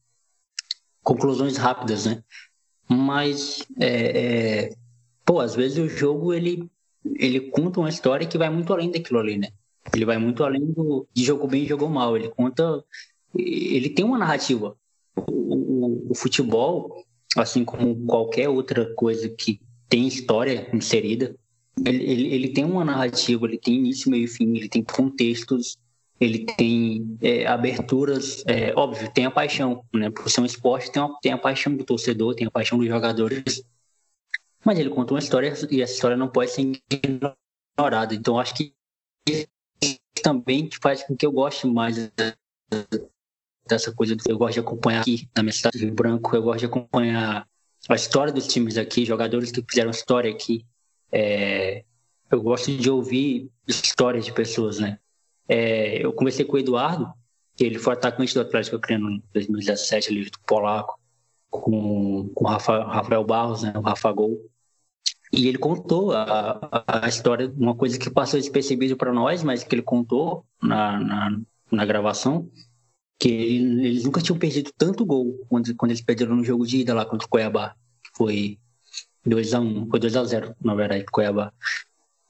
conclusões 1.03 1.57
rápidas, 1.57 2.05
né? 2.05 2.23
Mas 2.87 3.65
é, 3.79 4.67
é, 4.67 4.75
pô, 5.25 5.39
às 5.39 5.55
vezes 5.55 5.79
o 5.79 5.89
jogo 5.89 6.33
ele 6.33 6.69
ele 7.15 7.39
conta 7.51 7.79
uma 7.79 7.89
história 7.89 8.27
que 8.27 8.37
vai 8.37 8.49
muito 8.49 8.71
além 8.73 8.91
daquilo 8.91 9.19
ali, 9.19 9.37
né? 9.37 9.49
Ele 9.93 10.05
vai 10.05 10.17
muito 10.17 10.43
além 10.43 10.65
do 10.71 11.07
de 11.13 11.23
jogou 11.23 11.47
bem 11.47 11.63
e 11.63 11.67
jogou 11.67 11.89
mal. 11.89 12.17
Ele 12.17 12.29
conta, 12.29 12.83
ele 13.37 13.89
tem 13.89 14.05
uma 14.05 14.17
narrativa. 14.17 14.75
O, 15.15 15.31
o, 15.31 16.11
o 16.11 16.15
futebol, 16.15 17.03
assim 17.37 17.63
como 17.63 18.05
qualquer 18.05 18.49
outra 18.49 18.93
coisa 18.95 19.29
que 19.29 19.61
tem 19.87 20.07
história 20.07 20.69
inserida, 20.73 21.35
ele, 21.85 22.03
ele, 22.03 22.33
ele, 22.33 22.49
tem 22.49 22.63
uma 22.63 22.85
narrativa, 22.85 23.45
ele 23.45 23.57
tem 23.57 23.75
início, 23.75 24.09
meio 24.09 24.25
e 24.25 24.27
fim, 24.27 24.55
ele 24.55 24.69
tem 24.69 24.83
contextos, 24.83 25.77
ele 26.19 26.45
tem 26.45 27.17
é, 27.21 27.45
aberturas, 27.45 28.43
é, 28.47 28.73
óbvio, 28.75 29.11
tem 29.13 29.25
a 29.25 29.31
paixão, 29.31 29.83
né? 29.93 30.09
Por 30.09 30.29
ser 30.29 30.41
um 30.41 30.45
esporte, 30.45 30.91
tem, 30.91 31.01
uma, 31.01 31.19
tem 31.21 31.33
a 31.33 31.37
paixão 31.37 31.75
do 31.75 31.83
torcedor, 31.83 32.33
tem 32.35 32.47
a 32.47 32.51
paixão 32.51 32.77
dos 32.77 32.87
jogadores, 32.87 33.63
mas 34.63 34.79
ele 34.79 34.89
conta 34.89 35.13
uma 35.13 35.19
história 35.19 35.53
e 35.69 35.81
essa 35.81 35.93
história 35.93 36.15
não 36.15 36.29
pode 36.29 36.51
ser 36.51 36.61
ignorada. 36.89 38.15
Então, 38.15 38.39
acho 38.39 38.55
que 38.55 38.73
também 40.23 40.69
faz 40.81 41.03
com 41.03 41.15
que 41.15 41.25
eu 41.25 41.31
goste 41.31 41.67
mais 41.67 42.11
dessa 43.67 43.91
coisa. 43.91 44.15
Eu 44.27 44.37
gosto 44.37 44.53
de 44.53 44.59
acompanhar 44.59 45.01
aqui 45.01 45.29
na 45.35 45.43
minha 45.43 45.53
cidade 45.53 45.77
de 45.77 45.85
Rio 45.85 45.93
Branco, 45.93 46.35
eu 46.35 46.43
gosto 46.43 46.59
de 46.59 46.65
acompanhar 46.65 47.47
a 47.87 47.95
história 47.95 48.33
dos 48.33 48.47
times 48.47 48.77
aqui, 48.77 49.05
jogadores 49.05 49.51
que 49.51 49.63
fizeram 49.67 49.91
história 49.91 50.31
aqui. 50.31 50.65
É, 51.11 51.83
eu 52.31 52.41
gosto 52.41 52.75
de 52.75 52.89
ouvir 52.89 53.49
histórias 53.67 54.25
de 54.25 54.33
pessoas, 54.33 54.79
né? 54.79 54.99
É, 55.47 56.03
eu 56.03 56.11
conversei 56.11 56.43
com 56.45 56.55
o 56.55 56.59
Eduardo, 56.59 57.11
que 57.55 57.63
ele 57.63 57.77
foi 57.77 57.93
atacante 57.93 58.33
do 58.33 58.41
Atlético 58.41 58.75
Acreano 58.75 59.11
em 59.11 59.23
2017, 59.33 60.09
ali 60.09 60.29
do 60.29 60.39
Polaco, 60.45 60.99
com, 61.49 62.29
com 62.33 62.43
o 62.43 62.47
Rafa, 62.47 62.83
Rafael 62.83 63.23
Barros, 63.23 63.63
né, 63.63 63.73
o 63.75 63.81
Rafa 63.81 64.11
Gol. 64.11 64.39
E 65.31 65.47
ele 65.47 65.57
contou 65.57 66.11
a, 66.13 66.59
a 66.87 67.07
história, 67.07 67.51
uma 67.57 67.75
coisa 67.75 67.97
que 67.97 68.09
passou 68.09 68.39
despercebido 68.39 68.97
para 68.97 69.13
nós, 69.13 69.43
mas 69.43 69.63
que 69.63 69.75
ele 69.75 69.81
contou 69.81 70.45
na, 70.61 70.99
na, 70.99 71.39
na 71.71 71.85
gravação, 71.85 72.49
que 73.19 73.29
ele, 73.29 73.87
eles 73.87 74.03
nunca 74.03 74.21
tinham 74.21 74.37
perdido 74.37 74.71
tanto 74.77 75.05
gol 75.05 75.45
quando, 75.49 75.73
quando 75.75 75.91
eles 75.91 76.01
perderam 76.01 76.35
no 76.35 76.43
jogo 76.43 76.65
de 76.65 76.79
ida 76.79 76.93
lá 76.93 77.05
contra 77.05 77.25
o 77.25 77.29
Cuiabá. 77.29 77.75
Foi 78.13 78.59
2x1, 79.27 79.61
um, 79.61 79.89
foi 79.89 79.99
2x0, 79.99 80.55
na 80.61 80.75
verdade, 80.75 81.05
Cuiabá. 81.05 81.51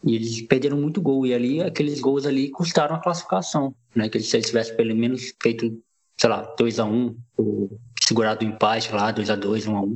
E 0.03 0.15
eles 0.15 0.41
perderam 0.43 0.77
muito 0.77 1.01
gol. 1.01 1.25
E 1.25 1.33
ali, 1.33 1.61
aqueles 1.61 1.99
gols 1.99 2.25
ali 2.25 2.49
custaram 2.49 2.95
a 2.95 3.01
classificação. 3.01 3.75
Né? 3.95 4.07
Que 4.09 4.19
se 4.19 4.37
eles 4.37 4.47
tivessem 4.47 4.75
pelo 4.75 4.95
menos 4.95 5.33
feito, 5.41 5.81
sei 6.17 6.29
lá, 6.29 6.55
2x1, 6.55 7.15
ou 7.37 7.79
segurado 8.01 8.45
o 8.45 8.47
empate 8.47 8.91
lá, 8.91 9.11
2x2, 9.11 9.65
1x1, 9.65 9.95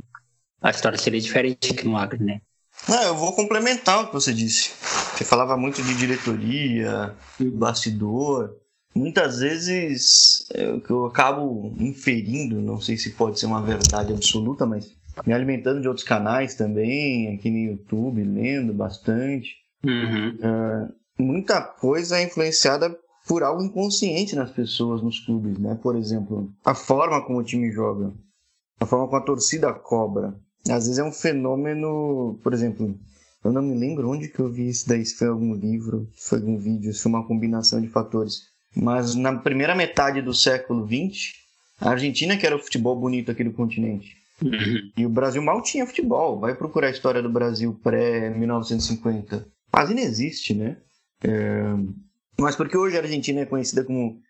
a 0.60 0.70
história 0.70 0.98
seria 0.98 1.20
diferente 1.20 1.72
aqui 1.72 1.86
no 1.86 1.96
Acre, 1.96 2.22
né? 2.22 2.40
Não, 2.88 3.02
eu 3.02 3.14
vou 3.14 3.34
complementar 3.34 4.02
o 4.02 4.06
que 4.06 4.12
você 4.12 4.32
disse. 4.32 4.72
Você 5.14 5.24
falava 5.24 5.56
muito 5.56 5.82
de 5.82 5.94
diretoria, 5.94 7.14
bastidor. 7.38 8.56
Muitas 9.00 9.40
vezes, 9.40 10.44
é, 10.52 10.70
o 10.70 10.78
que 10.78 10.90
eu 10.90 11.06
acabo 11.06 11.72
inferindo, 11.78 12.60
não 12.60 12.78
sei 12.78 12.98
se 12.98 13.14
pode 13.14 13.40
ser 13.40 13.46
uma 13.46 13.62
verdade 13.62 14.12
absoluta, 14.12 14.66
mas 14.66 14.94
me 15.26 15.32
alimentando 15.32 15.80
de 15.80 15.88
outros 15.88 16.06
canais 16.06 16.54
também, 16.54 17.34
aqui 17.34 17.50
no 17.50 17.56
YouTube, 17.56 18.22
lendo 18.22 18.74
bastante. 18.74 19.54
Uhum. 19.82 20.36
Uh, 20.36 20.92
muita 21.18 21.62
coisa 21.62 22.18
é 22.18 22.24
influenciada 22.24 22.94
por 23.26 23.42
algo 23.42 23.62
inconsciente 23.62 24.36
nas 24.36 24.50
pessoas, 24.50 25.02
nos 25.02 25.18
clubes, 25.20 25.58
né? 25.58 25.78
Por 25.82 25.96
exemplo, 25.96 26.52
a 26.62 26.74
forma 26.74 27.24
como 27.24 27.38
o 27.38 27.44
time 27.44 27.72
joga, 27.72 28.12
a 28.78 28.84
forma 28.84 29.06
como 29.06 29.16
a 29.16 29.24
torcida 29.24 29.72
cobra. 29.72 30.34
Às 30.68 30.84
vezes 30.84 30.98
é 30.98 31.04
um 31.04 31.12
fenômeno, 31.12 32.38
por 32.42 32.52
exemplo, 32.52 32.94
eu 33.42 33.50
não 33.50 33.62
me 33.62 33.74
lembro 33.74 34.10
onde 34.10 34.28
que 34.28 34.40
eu 34.40 34.52
vi 34.52 34.68
isso 34.68 34.86
daí, 34.86 35.06
se 35.06 35.16
foi 35.16 35.28
algum 35.28 35.54
livro, 35.54 36.06
se 36.14 36.28
foi 36.28 36.38
algum 36.38 36.58
vídeo, 36.58 36.92
se 36.92 37.02
foi 37.02 37.10
uma 37.10 37.26
combinação 37.26 37.80
de 37.80 37.88
fatores. 37.88 38.49
Mas 38.74 39.14
na 39.14 39.36
primeira 39.36 39.74
metade 39.74 40.22
do 40.22 40.34
século 40.34 40.86
XX, 40.86 41.34
a 41.80 41.90
Argentina 41.90 42.36
que 42.36 42.46
era 42.46 42.56
o 42.56 42.60
futebol 42.60 42.94
bonito 42.96 43.30
aqui 43.30 43.44
do 43.44 43.52
continente. 43.52 44.16
Uhum. 44.42 44.90
E 44.96 45.04
o 45.04 45.10
Brasil 45.10 45.42
mal 45.42 45.62
tinha 45.62 45.86
futebol. 45.86 46.38
Vai 46.38 46.54
procurar 46.54 46.88
a 46.88 46.92
história 46.92 47.22
do 47.22 47.28
Brasil 47.28 47.78
pré-1950 47.82 49.44
quase 49.70 49.94
não 49.94 50.02
existe, 50.02 50.54
né? 50.54 50.76
É... 51.22 51.62
Mas 52.38 52.56
porque 52.56 52.76
hoje 52.76 52.96
a 52.96 53.00
Argentina 53.00 53.40
é 53.40 53.46
conhecida 53.46 53.84
como 53.84 54.20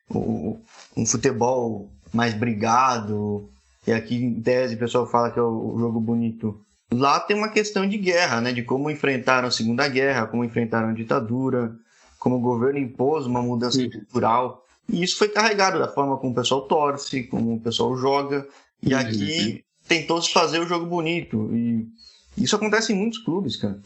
um 0.97 1.07
futebol 1.07 1.91
mais 2.13 2.35
brigado, 2.35 3.49
e 3.87 3.93
aqui 3.93 4.17
em 4.17 4.41
tese 4.41 4.75
o 4.75 4.79
pessoal 4.79 5.07
fala 5.07 5.31
que 5.31 5.39
é 5.39 5.43
o 5.43 5.77
jogo 5.79 6.01
bonito. 6.01 6.61
Lá 6.93 7.21
tem 7.21 7.37
uma 7.37 7.51
questão 7.51 7.89
de 7.89 7.97
guerra, 7.97 8.41
né? 8.41 8.53
De 8.53 8.65
como 8.65 8.91
enfrentaram 8.91 9.47
a 9.47 9.51
Segunda 9.53 9.87
Guerra, 9.87 10.27
como 10.27 10.45
enfrentaram 10.45 10.89
a 10.89 10.93
ditadura, 10.93 11.73
como 12.21 12.37
o 12.37 12.41
governo 12.41 12.79
impôs 12.79 13.27
uma 13.27 13.43
mudança 13.43 13.79
Sim. 13.79 13.91
cultural. 13.91 14.65
E 14.89 15.03
isso 15.03 15.17
foi 15.17 15.29
carregado 15.29 15.79
da 15.79 15.89
forma 15.89 16.19
como 16.19 16.33
o 16.33 16.35
pessoal 16.35 16.62
torce, 16.69 17.25
como 17.25 17.55
o 17.55 17.61
pessoal 17.61 17.97
joga. 17.97 18.47
E 18.83 18.95
aqui 18.95 19.65
tentou-se 19.89 20.31
fazer 20.31 20.61
o 20.61 20.67
jogo 20.67 20.87
bonito. 20.87 21.50
E 21.53 21.89
isso 22.37 22.55
acontece 22.55 22.93
em 22.93 22.97
muitos 22.97 23.19
clubes, 23.19 23.57
cara. 23.57 23.81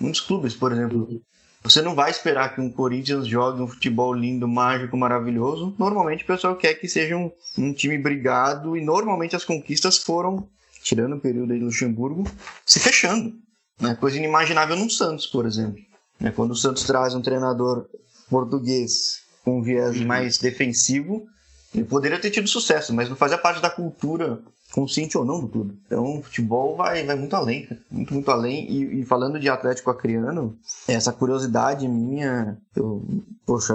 Muitos 0.00 0.20
clubes, 0.20 0.54
por 0.54 0.72
exemplo. 0.72 1.22
Você 1.62 1.80
não 1.80 1.94
vai 1.94 2.10
esperar 2.10 2.54
que 2.54 2.60
um 2.60 2.70
Corinthians 2.70 3.26
jogue 3.26 3.62
um 3.62 3.68
futebol 3.68 4.12
lindo, 4.12 4.48
mágico, 4.48 4.96
maravilhoso. 4.96 5.74
Normalmente 5.78 6.24
o 6.24 6.26
pessoal 6.26 6.56
quer 6.56 6.74
que 6.74 6.88
seja 6.88 7.16
um, 7.16 7.30
um 7.56 7.72
time 7.72 7.98
brigado 7.98 8.76
e 8.76 8.84
normalmente 8.84 9.36
as 9.36 9.44
conquistas 9.44 9.98
foram, 9.98 10.48
tirando 10.82 11.16
o 11.16 11.20
período 11.20 11.52
aí 11.52 11.58
do 11.58 11.66
Luxemburgo, 11.66 12.24
se 12.64 12.80
fechando. 12.80 13.34
Né? 13.80 13.94
Coisa 13.94 14.16
inimaginável 14.16 14.76
no 14.76 14.90
Santos, 14.90 15.26
por 15.26 15.46
exemplo. 15.46 15.87
Né? 16.20 16.30
Quando 16.30 16.52
o 16.52 16.56
Santos 16.56 16.84
traz 16.84 17.14
um 17.14 17.22
treinador 17.22 17.86
português 18.28 19.22
com 19.44 19.58
um 19.58 19.62
viés 19.62 20.00
mais 20.00 20.38
defensivo, 20.38 21.26
ele 21.74 21.84
poderia 21.84 22.20
ter 22.20 22.30
tido 22.30 22.48
sucesso, 22.48 22.94
mas 22.94 23.08
não 23.08 23.16
fazia 23.16 23.38
parte 23.38 23.60
da 23.60 23.70
cultura 23.70 24.40
consciente 24.72 25.16
ou 25.16 25.24
não 25.24 25.40
do 25.40 25.48
tudo. 25.48 25.74
Então, 25.86 26.18
o 26.18 26.22
futebol 26.22 26.76
vai, 26.76 27.04
vai 27.04 27.16
muito 27.16 27.34
além, 27.34 27.68
muito, 27.90 28.12
muito 28.12 28.30
além. 28.30 28.70
E, 28.70 29.00
e, 29.00 29.04
falando 29.04 29.40
de 29.40 29.48
Atlético 29.48 29.90
Acreano, 29.90 30.56
essa 30.86 31.12
curiosidade 31.12 31.88
minha, 31.88 32.58
eu, 32.76 33.06
poxa, 33.46 33.74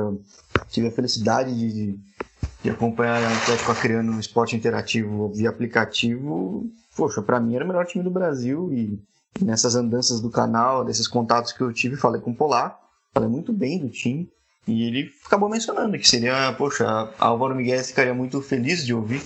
tive 0.69 0.87
a 0.87 0.91
felicidade 0.91 1.55
de, 1.55 1.99
de 2.63 2.69
acompanhar 2.69 3.21
o 3.21 3.35
Atlético 3.37 3.71
Acreano 3.71 4.13
no 4.13 4.19
esporte 4.19 4.55
interativo 4.55 5.31
via 5.33 5.49
aplicativo. 5.49 6.69
Poxa, 6.95 7.21
para 7.21 7.39
mim 7.39 7.55
era 7.55 7.65
o 7.65 7.67
melhor 7.67 7.85
time 7.85 8.03
do 8.03 8.11
Brasil 8.11 8.71
e 8.71 8.99
nessas 9.41 9.75
andanças 9.75 10.19
do 10.19 10.29
canal, 10.29 10.83
desses 10.83 11.07
contatos 11.07 11.51
que 11.51 11.61
eu 11.61 11.73
tive, 11.73 11.95
falei 11.95 12.21
com 12.21 12.31
o 12.31 12.35
Polar, 12.35 12.79
falei 13.13 13.29
muito 13.29 13.51
bem 13.51 13.79
do 13.79 13.89
time. 13.89 14.29
E 14.67 14.83
ele 14.83 15.11
acabou 15.25 15.49
mencionando 15.49 15.97
que 15.97 16.07
seria, 16.07 16.53
poxa, 16.53 17.09
Álvaro 17.19 17.55
Miguel 17.55 17.83
ficaria 17.83 18.13
muito 18.13 18.41
feliz 18.41 18.85
de 18.85 18.93
ouvir 18.93 19.21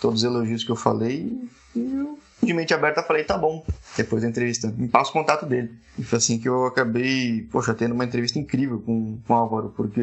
todos 0.00 0.22
os 0.22 0.24
elogios 0.24 0.64
que 0.64 0.70
eu 0.70 0.76
falei. 0.76 1.30
E 1.76 1.94
eu, 1.94 2.18
de 2.42 2.52
mente 2.52 2.74
aberta, 2.74 3.02
falei: 3.02 3.22
tá 3.22 3.38
bom, 3.38 3.64
depois 3.96 4.22
da 4.22 4.28
entrevista, 4.28 4.68
me 4.76 4.88
passa 4.88 5.10
o 5.10 5.12
contato 5.12 5.46
dele. 5.46 5.70
E 5.96 6.02
foi 6.02 6.18
assim 6.18 6.38
que 6.38 6.48
eu 6.48 6.66
acabei, 6.66 7.46
poxa, 7.52 7.72
tendo 7.72 7.94
uma 7.94 8.04
entrevista 8.04 8.38
incrível 8.38 8.80
com, 8.80 9.20
com 9.26 9.32
o 9.32 9.36
Álvaro, 9.36 9.72
porque 9.76 10.00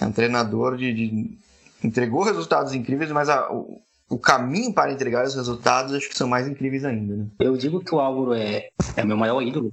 é 0.00 0.06
um 0.06 0.12
treinador 0.12 0.76
de. 0.76 0.92
de 0.94 1.38
entregou 1.84 2.24
resultados 2.24 2.72
incríveis, 2.72 3.12
mas 3.12 3.28
a, 3.28 3.52
o, 3.52 3.80
o 4.08 4.18
caminho 4.18 4.72
para 4.72 4.92
entregar 4.92 5.26
os 5.26 5.34
resultados 5.34 5.92
acho 5.92 6.08
que 6.08 6.16
são 6.16 6.28
mais 6.28 6.46
incríveis 6.46 6.84
ainda. 6.84 7.16
Né? 7.16 7.26
Eu 7.40 7.56
digo 7.56 7.80
que 7.80 7.94
o 7.94 8.00
Álvaro 8.00 8.34
é, 8.34 8.68
é 8.96 9.04
meu 9.04 9.16
maior 9.16 9.42
ídolo 9.42 9.72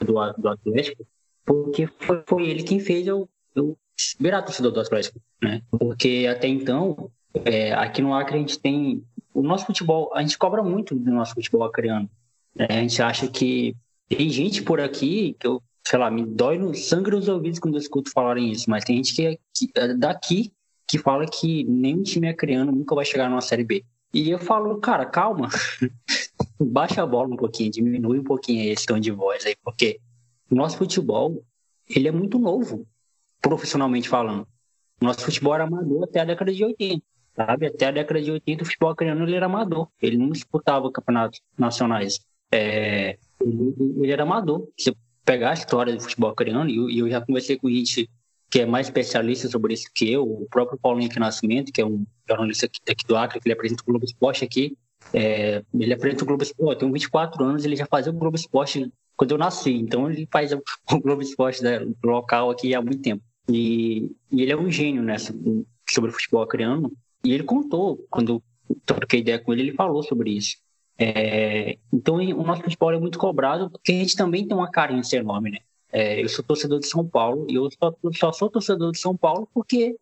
do, 0.00 0.32
do 0.38 0.48
Atlético, 0.48 1.06
porque 1.44 1.86
foi, 1.86 2.22
foi 2.26 2.48
ele 2.48 2.62
quem 2.62 2.80
fez 2.80 3.06
eu, 3.06 3.28
eu 3.54 3.76
virar 4.18 4.42
torcedor 4.42 4.72
do 4.72 4.80
Atlético. 4.80 5.20
Né? 5.42 5.62
Porque 5.70 6.28
até 6.30 6.48
então 6.48 7.10
é, 7.44 7.72
aqui 7.72 8.02
no 8.02 8.14
Acre 8.14 8.36
a 8.36 8.40
gente 8.40 8.58
tem 8.58 9.02
o 9.32 9.42
nosso 9.42 9.66
futebol, 9.66 10.10
a 10.14 10.20
gente 10.20 10.36
cobra 10.36 10.62
muito 10.62 10.94
do 10.94 11.10
nosso 11.10 11.34
futebol 11.34 11.64
acreano. 11.64 12.10
É, 12.58 12.78
a 12.78 12.80
gente 12.80 13.00
acha 13.00 13.28
que 13.28 13.74
tem 14.08 14.28
gente 14.28 14.62
por 14.62 14.80
aqui 14.80 15.36
que 15.38 15.46
eu, 15.46 15.62
sei 15.86 15.98
lá, 15.98 16.10
me 16.10 16.26
dói 16.26 16.58
no 16.58 16.74
sangue 16.74 17.10
nos 17.10 17.28
ouvidos 17.28 17.58
quando 17.58 17.74
eu 17.74 17.80
escuto 17.80 18.10
falarem 18.10 18.50
isso, 18.50 18.68
mas 18.68 18.84
tem 18.84 18.96
gente 18.96 19.14
que 19.14 19.26
é, 19.26 19.38
que 19.54 19.70
é 19.74 19.94
daqui 19.94 20.52
que 20.90 20.98
fala 20.98 21.24
que 21.24 21.62
nenhum 21.64 22.02
time 22.02 22.28
acreano 22.28 22.72
nunca 22.72 22.96
vai 22.96 23.04
chegar 23.04 23.30
numa 23.30 23.40
Série 23.40 23.62
B. 23.62 23.84
E 24.12 24.28
eu 24.28 24.40
falo, 24.40 24.76
cara, 24.78 25.06
calma, 25.06 25.48
baixa 26.60 27.00
a 27.00 27.06
bola 27.06 27.32
um 27.32 27.36
pouquinho, 27.36 27.70
diminui 27.70 28.18
um 28.18 28.24
pouquinho 28.24 28.72
esse 28.72 28.86
tom 28.86 28.98
de 28.98 29.12
voz 29.12 29.46
aí, 29.46 29.54
porque 29.62 30.00
nosso 30.50 30.76
futebol, 30.76 31.44
ele 31.88 32.08
é 32.08 32.10
muito 32.10 32.40
novo, 32.40 32.88
profissionalmente 33.40 34.08
falando. 34.08 34.48
Nosso 35.00 35.20
futebol 35.20 35.54
era 35.54 35.62
amador 35.62 36.02
até 36.04 36.20
a 36.20 36.24
década 36.24 36.52
de 36.52 36.64
80. 36.64 37.04
sabe? 37.36 37.66
Até 37.66 37.86
a 37.86 37.90
década 37.92 38.20
de 38.20 38.32
80 38.32 38.64
o 38.64 38.66
futebol 38.66 38.90
acreano 38.90 39.22
ele 39.22 39.36
era 39.36 39.46
amador, 39.46 39.88
ele 40.02 40.16
não 40.16 40.30
disputava 40.30 40.90
campeonatos 40.90 41.40
nacionais. 41.56 42.18
É, 42.50 43.16
ele, 43.40 43.74
ele, 44.02 44.10
era 44.10 44.24
amador. 44.24 44.68
Se 44.76 44.92
pegar 45.24 45.50
a 45.50 45.54
história 45.54 45.94
do 45.94 46.02
futebol 46.02 46.30
acreano, 46.30 46.68
e 46.68 46.76
eu, 46.76 47.06
eu 47.06 47.08
já 47.08 47.20
conversei 47.20 47.56
com 47.56 47.70
gente 47.70 48.10
que 48.50 48.60
é 48.60 48.66
mais 48.66 48.88
especialista 48.88 49.48
sobre 49.48 49.74
isso 49.74 49.88
que 49.94 50.10
eu, 50.10 50.24
o 50.24 50.46
próprio 50.50 50.78
Paulinho 50.78 51.08
aqui 51.08 51.20
Nascimento, 51.20 51.72
que 51.72 51.80
é 51.80 51.86
um 51.86 52.04
jornalista 52.28 52.66
aqui, 52.66 53.06
do 53.06 53.16
Acre, 53.16 53.40
que 53.40 53.46
ele 53.46 53.54
apresenta 53.54 53.82
o 53.82 53.86
Globo 53.86 54.04
Esporte 54.04 54.44
aqui, 54.44 54.76
é, 55.14 55.62
ele 55.72 55.92
apresenta 55.92 56.24
o 56.24 56.26
Globo 56.26 56.42
Esporte, 56.42 56.80
tem 56.80 56.92
24 56.92 57.44
anos, 57.44 57.64
ele 57.64 57.76
já 57.76 57.86
fazia 57.86 58.12
o 58.12 58.16
Globo 58.16 58.36
Esporte 58.36 58.92
quando 59.16 59.30
eu 59.32 59.38
nasci, 59.38 59.72
então 59.72 60.10
ele 60.10 60.26
faz 60.32 60.52
o 60.52 60.60
Globo 61.00 61.22
Esporte 61.22 61.62
né, 61.62 61.86
local 62.02 62.50
aqui 62.50 62.74
há 62.74 62.82
muito 62.82 63.00
tempo. 63.00 63.22
E, 63.48 64.10
e 64.32 64.42
ele 64.42 64.52
é 64.52 64.56
um 64.56 64.70
gênio 64.70 65.02
nessa, 65.02 65.32
sobre 65.88 66.10
o 66.10 66.12
futebol 66.12 66.42
acreano, 66.42 66.92
e 67.22 67.32
ele 67.32 67.44
contou, 67.44 68.04
quando 68.10 68.42
eu 68.68 68.76
troquei 68.84 69.20
ideia 69.20 69.38
com 69.38 69.52
ele, 69.52 69.62
ele 69.62 69.74
falou 69.74 70.02
sobre 70.02 70.30
isso. 70.30 70.56
É, 70.98 71.78
então 71.92 72.16
o 72.16 72.42
nosso 72.42 72.62
futebol 72.62 72.92
é 72.92 72.98
muito 72.98 73.18
cobrado, 73.18 73.70
porque 73.70 73.92
a 73.92 73.94
gente 73.94 74.16
também 74.16 74.46
tem 74.46 74.56
uma 74.56 74.70
carência 74.70 75.18
enorme, 75.18 75.50
né? 75.50 75.58
É, 75.92 76.22
eu 76.22 76.28
sou 76.28 76.44
torcedor 76.44 76.78
de 76.78 76.86
São 76.86 77.06
Paulo 77.06 77.46
e 77.48 77.54
eu 77.54 77.68
só, 77.70 77.94
só, 78.12 78.32
sou 78.32 78.50
torcedor 78.50 78.92
de 78.92 78.98
São 78.98 79.16
Paulo 79.16 79.48
porque 79.52 79.96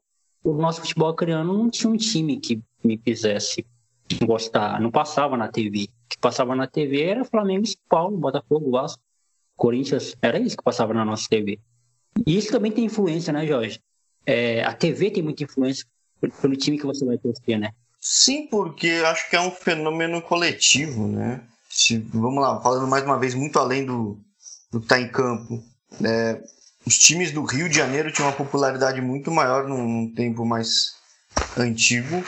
o 0.45 0.53
nosso 0.53 0.81
futebol 0.81 1.09
acreano 1.09 1.57
não 1.57 1.71
tinha 1.71 1.91
um 1.91 1.97
time 1.97 2.39
que 2.39 2.61
me 2.85 2.99
fizesse 2.99 3.67
gostar, 4.25 4.81
não 4.81 4.91
passava 4.91 5.37
na 5.37 5.49
TV. 5.49 5.85
O 5.85 6.09
que 6.09 6.19
passava 6.19 6.55
na 6.55 6.67
TV 6.67 7.03
era 7.03 7.25
Flamengo, 7.25 7.67
São 7.67 7.81
Paulo, 7.89 8.17
Botafogo, 8.17 8.71
Vasco, 8.71 9.03
Corinthians, 9.57 10.15
era 10.23 10.39
isso 10.39 10.57
que 10.57 10.63
passava 10.63 10.95
na 10.95 11.05
nossa 11.05 11.27
TV. 11.29 11.59
E 12.27 12.37
isso 12.37 12.51
também 12.51 12.73
tem 12.73 12.85
influência, 12.85 13.33
né, 13.33 13.47
Jorge? 13.47 13.81
É, 14.25 14.63
a 14.63 14.73
TV 14.73 15.11
tem 15.11 15.23
muita 15.23 15.45
influência 15.45 15.87
pelo 16.41 16.57
time 16.57 16.79
que 16.79 16.87
você 16.87 17.05
vai 17.05 17.19
torcer, 17.19 17.59
né? 17.59 17.73
Sim, 18.01 18.47
porque 18.47 18.89
acho 19.07 19.29
que 19.29 19.37
é 19.37 19.41
um 19.41 19.51
fenômeno 19.51 20.23
coletivo, 20.23 21.09
né? 21.09 21.43
Se, 21.69 21.99
vamos 21.99 22.41
lá, 22.41 22.61
falando 22.61 22.87
mais 22.87 23.05
uma 23.05 23.19
vez, 23.19 23.35
muito 23.35 23.59
além 23.59 23.85
do, 23.85 24.19
do 24.71 24.81
que 24.81 24.87
está 24.87 25.01
em 25.01 25.09
campo. 25.11 25.63
É, 26.05 26.41
os 26.87 26.99
times 26.99 27.33
do 27.33 27.45
Rio 27.45 27.69
de 27.69 27.77
Janeiro 27.77 28.13
tinham 28.13 28.29
uma 28.29 28.37
popularidade 28.37 29.01
muito 29.01 29.31
maior 29.31 29.67
num, 29.67 29.87
num 29.87 30.15
tempo 30.15 30.45
mais 30.45 30.97
antigo, 31.57 32.25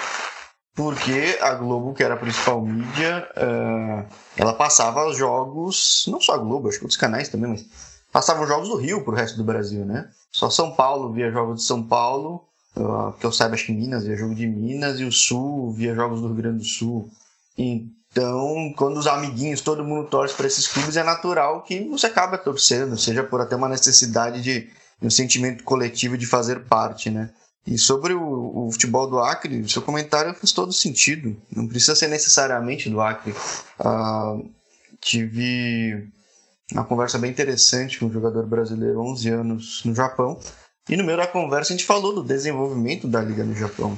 porque 0.74 1.38
a 1.40 1.54
Globo, 1.54 1.94
que 1.94 2.02
era 2.02 2.14
a 2.14 2.18
principal 2.18 2.60
mídia, 2.60 3.28
uh, 3.36 4.14
ela 4.36 4.54
passava 4.54 5.06
os 5.06 5.16
jogos, 5.16 6.04
não 6.08 6.20
só 6.20 6.34
a 6.34 6.38
Globo, 6.38 6.68
acho 6.68 6.78
que 6.78 6.84
outros 6.84 7.00
canais 7.00 7.28
também, 7.28 7.50
mas 7.50 7.66
passava 8.12 8.42
os 8.42 8.48
jogos 8.48 8.68
do 8.68 8.76
Rio 8.76 9.04
para 9.04 9.12
o 9.12 9.16
resto 9.16 9.36
do 9.36 9.44
Brasil, 9.44 9.84
né? 9.84 10.10
Só 10.32 10.48
São 10.48 10.72
Paulo 10.72 11.12
via 11.12 11.30
jogos 11.30 11.60
de 11.60 11.66
São 11.66 11.82
Paulo, 11.82 12.44
que 13.18 13.26
eu 13.26 13.32
saiba, 13.32 13.54
acho 13.54 13.66
que 13.66 13.72
Minas 13.72 14.04
via 14.04 14.16
jogo 14.16 14.34
de 14.34 14.46
Minas, 14.46 15.00
e 15.00 15.04
o 15.04 15.12
Sul 15.12 15.72
via 15.72 15.94
jogos 15.94 16.20
do 16.20 16.28
Rio 16.28 16.36
Grande 16.36 16.58
do 16.58 16.64
Sul. 16.64 17.10
Então, 18.12 18.72
quando 18.76 18.98
os 18.98 19.06
amiguinhos, 19.06 19.60
todo 19.60 19.84
mundo 19.84 20.08
torce 20.08 20.34
para 20.34 20.46
esses 20.46 20.66
clubes, 20.66 20.96
é 20.96 21.02
natural 21.04 21.62
que 21.62 21.88
você 21.88 22.06
acabe 22.06 22.36
torcendo, 22.38 22.98
seja 22.98 23.22
por 23.22 23.40
até 23.40 23.54
uma 23.54 23.68
necessidade 23.68 24.42
de 24.42 24.68
um 25.00 25.08
sentimento 25.08 25.62
coletivo 25.62 26.18
de 26.18 26.26
fazer 26.26 26.64
parte, 26.64 27.08
né? 27.08 27.30
E 27.66 27.78
sobre 27.78 28.14
o, 28.14 28.66
o, 28.66 28.72
futebol 28.72 29.08
do 29.08 29.18
Acre, 29.18 29.68
seu 29.68 29.82
comentário 29.82 30.34
faz 30.34 30.50
todo 30.50 30.72
sentido. 30.72 31.36
Não 31.54 31.68
precisa 31.68 31.94
ser 31.94 32.08
necessariamente 32.08 32.88
do 32.88 33.00
Acre. 33.00 33.32
Uh, 33.78 34.50
tive 35.00 36.08
uma 36.72 36.84
conversa 36.84 37.18
bem 37.18 37.30
interessante 37.30 37.98
com 37.98 38.06
um 38.06 38.12
jogador 38.12 38.46
brasileiro, 38.46 39.00
11 39.00 39.28
anos, 39.28 39.82
no 39.84 39.94
Japão. 39.94 40.38
E 40.88 40.96
no 40.96 41.04
meio 41.04 41.18
da 41.18 41.26
conversa 41.26 41.72
a 41.72 41.76
gente 41.76 41.86
falou 41.86 42.14
do 42.14 42.24
desenvolvimento 42.24 43.06
da 43.06 43.20
liga 43.20 43.44
no 43.44 43.54
Japão. 43.54 43.96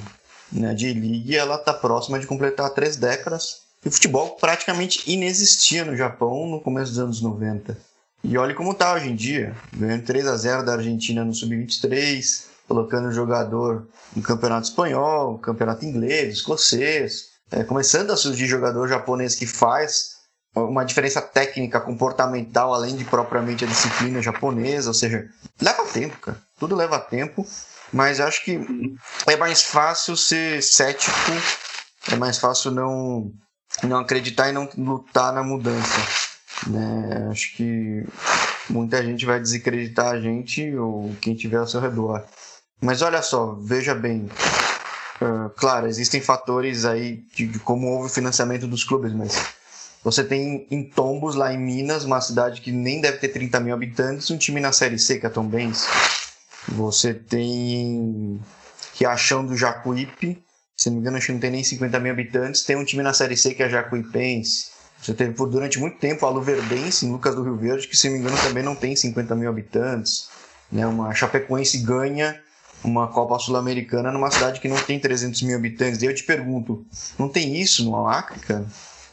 Né? 0.51 0.69
A 0.69 0.73
J-League 0.73 1.35
ela 1.35 1.55
está 1.55 1.73
próxima 1.73 2.19
de 2.19 2.27
completar 2.27 2.69
três 2.71 2.97
décadas. 2.97 3.62
O 3.85 3.91
futebol 3.91 4.37
praticamente 4.39 5.03
inexistia 5.11 5.83
no 5.83 5.95
Japão 5.95 6.47
no 6.47 6.61
começo 6.61 6.91
dos 6.91 6.99
anos 6.99 7.21
90. 7.21 7.77
E 8.23 8.37
olhe 8.37 8.53
como 8.53 8.71
está 8.71 8.93
hoje 8.93 9.09
em 9.09 9.15
dia. 9.15 9.53
Ganhando 9.75 10.05
3 10.05 10.27
a 10.27 10.37
0 10.37 10.65
da 10.65 10.73
Argentina 10.73 11.25
no 11.25 11.33
Sub-23, 11.33 12.45
colocando 12.67 13.11
jogador 13.11 13.87
no 14.15 14.21
campeonato 14.21 14.67
espanhol, 14.67 15.37
campeonato 15.39 15.85
inglês, 15.85 16.35
escocês, 16.35 17.25
é, 17.51 17.63
começando 17.63 18.11
a 18.11 18.17
surgir 18.17 18.47
jogador 18.47 18.87
japonês 18.87 19.35
que 19.35 19.45
faz 19.45 20.13
uma 20.55 20.85
diferença 20.85 21.21
técnica, 21.21 21.81
comportamental, 21.81 22.73
além 22.73 22.95
de 22.95 23.03
propriamente 23.03 23.65
a 23.65 23.67
disciplina 23.67 24.21
japonesa, 24.21 24.89
ou 24.89 24.93
seja, 24.93 25.27
leva 25.61 25.83
tempo, 25.85 26.17
cara. 26.19 26.37
Tudo 26.59 26.75
leva 26.75 26.99
tempo, 26.99 27.45
mas 27.91 28.19
acho 28.19 28.45
que 28.45 28.59
é 29.27 29.35
mais 29.35 29.63
fácil 29.63 30.15
ser 30.15 30.61
cético, 30.61 31.15
é 32.11 32.15
mais 32.15 32.37
fácil 32.37 32.71
não, 32.71 33.31
não 33.81 33.97
acreditar 33.99 34.49
e 34.49 34.53
não 34.53 34.69
lutar 34.77 35.33
na 35.33 35.43
mudança. 35.43 35.99
Né? 36.67 37.29
Acho 37.31 37.55
que 37.55 38.05
muita 38.69 39.03
gente 39.03 39.25
vai 39.25 39.39
desacreditar 39.39 40.07
a 40.07 40.19
gente 40.19 40.75
ou 40.75 41.15
quem 41.19 41.35
tiver 41.35 41.57
ao 41.57 41.67
seu 41.67 41.81
redor. 41.81 42.23
Mas 42.79 43.01
olha 43.01 43.21
só, 43.21 43.57
veja 43.61 43.95
bem. 43.95 44.29
Uh, 45.21 45.49
claro, 45.55 45.87
existem 45.87 46.19
fatores 46.19 46.85
aí 46.85 47.23
de, 47.33 47.47
de, 47.47 47.59
como 47.59 47.87
houve 47.87 48.07
o 48.07 48.13
financiamento 48.13 48.67
dos 48.67 48.83
clubes, 48.83 49.13
mas 49.13 49.53
você 50.03 50.23
tem 50.23 50.67
em 50.69 50.83
Tombos, 50.83 51.35
lá 51.35 51.53
em 51.53 51.57
Minas, 51.57 52.03
uma 52.03 52.19
cidade 52.19 52.59
que 52.59 52.71
nem 52.71 52.99
deve 52.99 53.19
ter 53.19 53.29
30 53.29 53.59
mil 53.61 53.73
habitantes, 53.73 54.29
um 54.29 54.37
time 54.37 54.59
na 54.59 54.73
Série 54.73 54.99
C, 54.99 55.19
que 55.19 55.25
é 55.25 55.29
Tom 55.29 55.47
Benz. 55.47 55.87
Você 56.67 57.13
tem 57.13 58.39
Riachão 58.95 59.45
do 59.45 59.55
Jacuípe, 59.55 60.43
se 60.83 60.89
não 60.89 60.95
me 60.95 61.01
engano, 61.01 61.15
acho 61.15 61.27
que 61.27 61.31
não 61.31 61.39
tem 61.39 61.51
nem 61.51 61.63
50 61.63 61.97
mil 61.99 62.11
habitantes. 62.11 62.63
Tem 62.63 62.75
um 62.75 62.83
time 62.83 63.01
na 63.01 63.13
Série 63.13 63.37
C 63.37 63.53
que 63.53 63.63
é 63.63 63.67
a 63.67 63.69
Jacuipense. 63.69 64.71
Você 65.01 65.13
teve 65.13 65.33
por 65.33 65.49
durante 65.49 65.79
muito 65.79 65.97
tempo 65.97 66.25
a 66.25 66.29
Luverdense, 66.29 67.05
em 67.05 67.11
Lucas 67.11 67.35
do 67.35 67.43
Rio 67.43 67.55
Verde, 67.55 67.87
que 67.87 67.95
se 67.95 68.07
não 68.07 68.15
me 68.15 68.21
engano 68.21 68.37
também 68.41 68.63
não 68.63 68.75
tem 68.75 68.93
50 68.93 69.33
mil 69.35 69.49
habitantes. 69.49 70.29
Né? 70.69 70.85
Uma 70.85 71.13
Chapecoense 71.13 71.77
ganha 71.79 72.37
uma 72.83 73.07
Copa 73.07 73.39
Sul-Americana 73.39 74.11
numa 74.11 74.29
cidade 74.29 74.59
que 74.59 74.67
não 74.67 74.75
tem 74.75 74.99
300 74.99 75.41
mil 75.43 75.55
habitantes. 75.55 76.01
E 76.01 76.05
eu 76.05 76.13
te 76.13 76.23
pergunto, 76.23 76.85
não 77.17 77.29
tem 77.29 77.55
isso 77.61 77.85
no 77.85 78.05
Acre, 78.05 78.39
cara? 78.39 78.65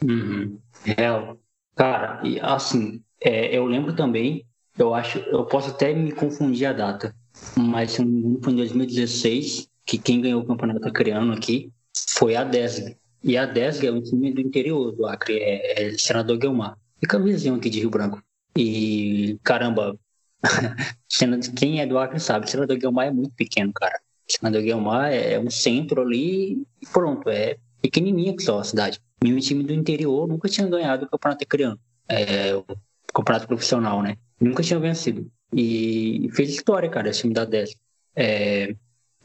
Uhum. 0.02 0.58
É, 0.86 1.34
cara, 1.76 2.20
e 2.24 2.40
assim, 2.40 3.00
é, 3.20 3.56
eu 3.56 3.64
lembro 3.64 3.94
também, 3.94 4.44
eu 4.76 4.92
acho, 4.92 5.18
eu 5.18 5.44
posso 5.44 5.70
até 5.70 5.94
me 5.94 6.10
confundir 6.10 6.66
a 6.66 6.72
data, 6.72 7.14
mas 7.56 7.92
se 7.92 8.00
não 8.00 8.08
me 8.08 8.18
engano 8.18 8.40
foi 8.42 8.52
em 8.54 8.56
2016 8.56 9.69
que 9.90 9.98
quem 9.98 10.20
ganhou 10.20 10.40
o 10.40 10.46
campeonato 10.46 10.86
acreano 10.86 11.32
aqui 11.32 11.72
foi 12.10 12.36
a 12.36 12.44
DESG. 12.44 12.96
E 13.24 13.36
a 13.36 13.44
DESG 13.44 13.88
é 13.88 13.92
um 13.92 14.00
time 14.00 14.32
do 14.32 14.40
interior 14.40 14.92
do 14.92 15.04
Acre, 15.04 15.36
é, 15.38 15.88
é 15.88 15.98
Senador 15.98 16.38
Guilmar. 16.38 16.78
Fica 17.00 17.18
vizinho 17.18 17.56
aqui 17.56 17.68
de 17.68 17.80
Rio 17.80 17.90
Branco. 17.90 18.22
E, 18.56 19.36
caramba, 19.42 19.98
quem 21.56 21.80
é 21.80 21.86
do 21.86 21.98
Acre 21.98 22.20
sabe, 22.20 22.48
Senador 22.48 22.76
Guilmar 22.76 23.08
é 23.08 23.10
muito 23.10 23.34
pequeno, 23.34 23.72
cara. 23.72 23.98
Senador 24.28 24.62
Guilmar 24.62 25.12
é 25.12 25.40
um 25.40 25.50
centro 25.50 26.02
ali 26.02 26.62
e 26.80 26.86
pronto, 26.92 27.28
é 27.28 27.56
pequenininha 27.82 28.36
que 28.36 28.44
só 28.44 28.60
a 28.60 28.64
cidade. 28.64 29.00
E 29.24 29.34
um 29.34 29.38
time 29.40 29.64
do 29.64 29.72
interior 29.72 30.28
nunca 30.28 30.48
tinha 30.48 30.68
ganhado 30.68 31.04
o 31.04 31.08
campeonato 31.08 31.42
acreano, 31.42 31.80
é, 32.08 32.54
o 32.54 32.64
campeonato 33.12 33.48
profissional, 33.48 34.02
né? 34.02 34.16
Nunca 34.40 34.62
tinha 34.62 34.78
vencido. 34.78 35.28
E 35.52 36.30
fez 36.32 36.50
história, 36.50 36.88
cara, 36.88 37.10
esse 37.10 37.22
time 37.22 37.34
da 37.34 37.44
10. 37.44 37.74
É, 38.14 38.76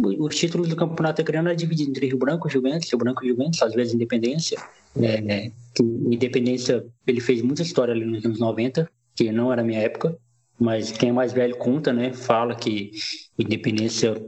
os 0.02 0.36
títulos 0.36 0.68
do 0.68 0.76
campeonato 0.76 1.22
acreano 1.22 1.50
é 1.50 1.56
dividido 1.56 1.90
entre 1.90 2.08
Rio 2.08 2.18
Branco 2.18 2.48
e 2.48 2.52
Juventus, 2.52 2.90
Rio 2.90 3.00
Branco 3.00 3.24
e 3.24 3.30
Juventus, 3.30 3.62
às 3.62 3.74
vezes 3.74 3.94
Independência. 3.94 4.58
É, 5.02 5.52
Independência, 5.80 6.86
ele 7.08 7.22
fez 7.22 7.42
muita 7.42 7.62
história 7.62 7.94
ali 7.94 8.06
nos 8.06 8.26
anos 8.26 8.40
90, 8.40 8.90
que 9.16 9.32
não 9.32 9.52
era 9.52 9.64
minha 9.64 9.80
época, 9.80 10.18
mas 10.60 10.92
quem 10.92 11.10
é 11.10 11.14
mais 11.14 11.34
velho 11.34 11.58
conta, 11.58 11.94
né? 11.94 12.14
Fala 12.14 12.56
que 12.56 12.92
Independência, 13.40 14.22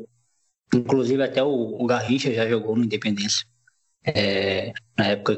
inclusive 0.74 1.22
até 1.22 1.44
o, 1.44 1.50
o 1.50 1.86
Garrincha 1.86 2.34
já 2.34 2.48
jogou 2.48 2.76
no 2.76 2.84
Independência, 2.84 3.46
é, 4.06 4.72
na 4.98 5.08
época, 5.08 5.38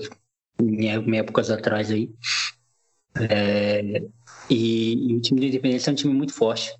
em 0.61 1.17
épocas 1.17 1.49
atrás 1.49 1.91
aí. 1.91 2.11
É, 3.29 4.03
e, 4.49 5.11
e, 5.11 5.15
o 5.15 5.21
time 5.21 5.39
do 5.39 5.47
Independência 5.47 5.89
é 5.89 5.93
um 5.93 5.95
time 5.95 6.13
muito 6.13 6.33
forte. 6.33 6.71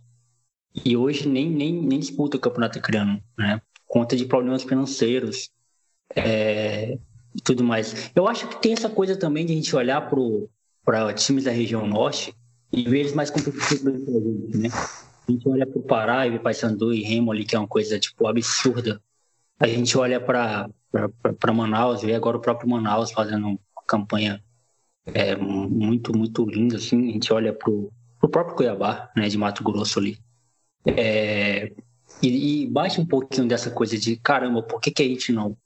E 0.86 0.96
hoje 0.96 1.28
nem, 1.28 1.50
nem, 1.50 1.74
nem 1.74 2.00
disputa 2.00 2.38
o 2.38 2.40
campeonato 2.40 2.80
criando, 2.82 3.22
né? 3.38 3.62
Conta 3.88 4.16
de 4.16 4.26
problemas 4.26 4.64
financeiros 4.64 5.50
é, 6.16 6.98
e 7.36 7.42
tudo 7.42 7.64
mais. 7.64 8.12
Eu 8.16 8.28
acho 8.28 8.48
que 8.48 8.62
tem 8.62 8.74
essa 8.74 8.90
coisa 8.90 9.18
também 9.18 9.46
de 9.46 9.54
a 9.54 9.56
gente 9.56 9.76
olhar 9.76 10.10
para 10.86 11.14
times 11.14 11.46
da 11.46 11.52
região 11.52 11.88
norte 11.88 12.34
e 12.72 12.84
ver 12.84 13.00
eles 13.00 13.14
mais 13.14 13.30
competitivos 13.30 13.94
do 13.94 14.06
que 14.06 14.12
a 14.12 14.20
gente, 14.20 14.58
né? 14.58 14.70
A 15.28 15.32
gente 15.32 15.48
olha 15.48 15.66
para 15.66 15.80
o 15.80 15.84
Pará 15.84 16.28
e 16.28 16.40
Paysandu 16.40 16.94
e 16.94 17.02
Remo 17.02 17.32
ali, 17.32 17.46
que 17.46 17.56
é 17.56 17.60
uma 17.60 17.68
coisa, 17.68 18.00
tipo, 18.00 18.28
absurda. 18.28 19.02
A 19.60 19.68
gente 19.68 19.98
olha 19.98 20.20
para 20.20 20.70
Manaus, 21.54 22.02
vê 22.02 22.16
agora 22.16 22.38
o 22.38 22.42
próprio 22.42 22.70
Manaus 22.70 23.12
fazendo 23.12 23.48
uma 23.48 23.60
campanha 23.88 24.44
é, 25.06 25.36
muito, 25.36 26.18
muito 26.18 26.46
linda, 26.46 26.78
assim. 26.78 27.10
A 27.10 27.14
gente 27.14 27.34
olha 27.34 27.54
para 27.54 27.70
o 27.70 27.92
próprio 28.30 28.56
Cuiabá, 28.56 29.12
né, 29.16 29.28
de 29.28 29.38
Mato 29.38 29.64
Grosso 29.64 30.00
ali. 30.00 30.18
É, 30.86 31.72
e, 32.22 32.64
e 32.64 32.68
baixa 32.68 33.02
um 33.02 33.06
pouquinho 33.06 33.48
dessa 33.48 33.70
coisa 33.72 33.98
de, 33.98 34.18
caramba, 34.18 34.62
por 34.64 34.80
que, 34.80 34.92
que 34.92 35.04
a 35.04 35.08
gente 35.08 35.32
não 35.32 35.58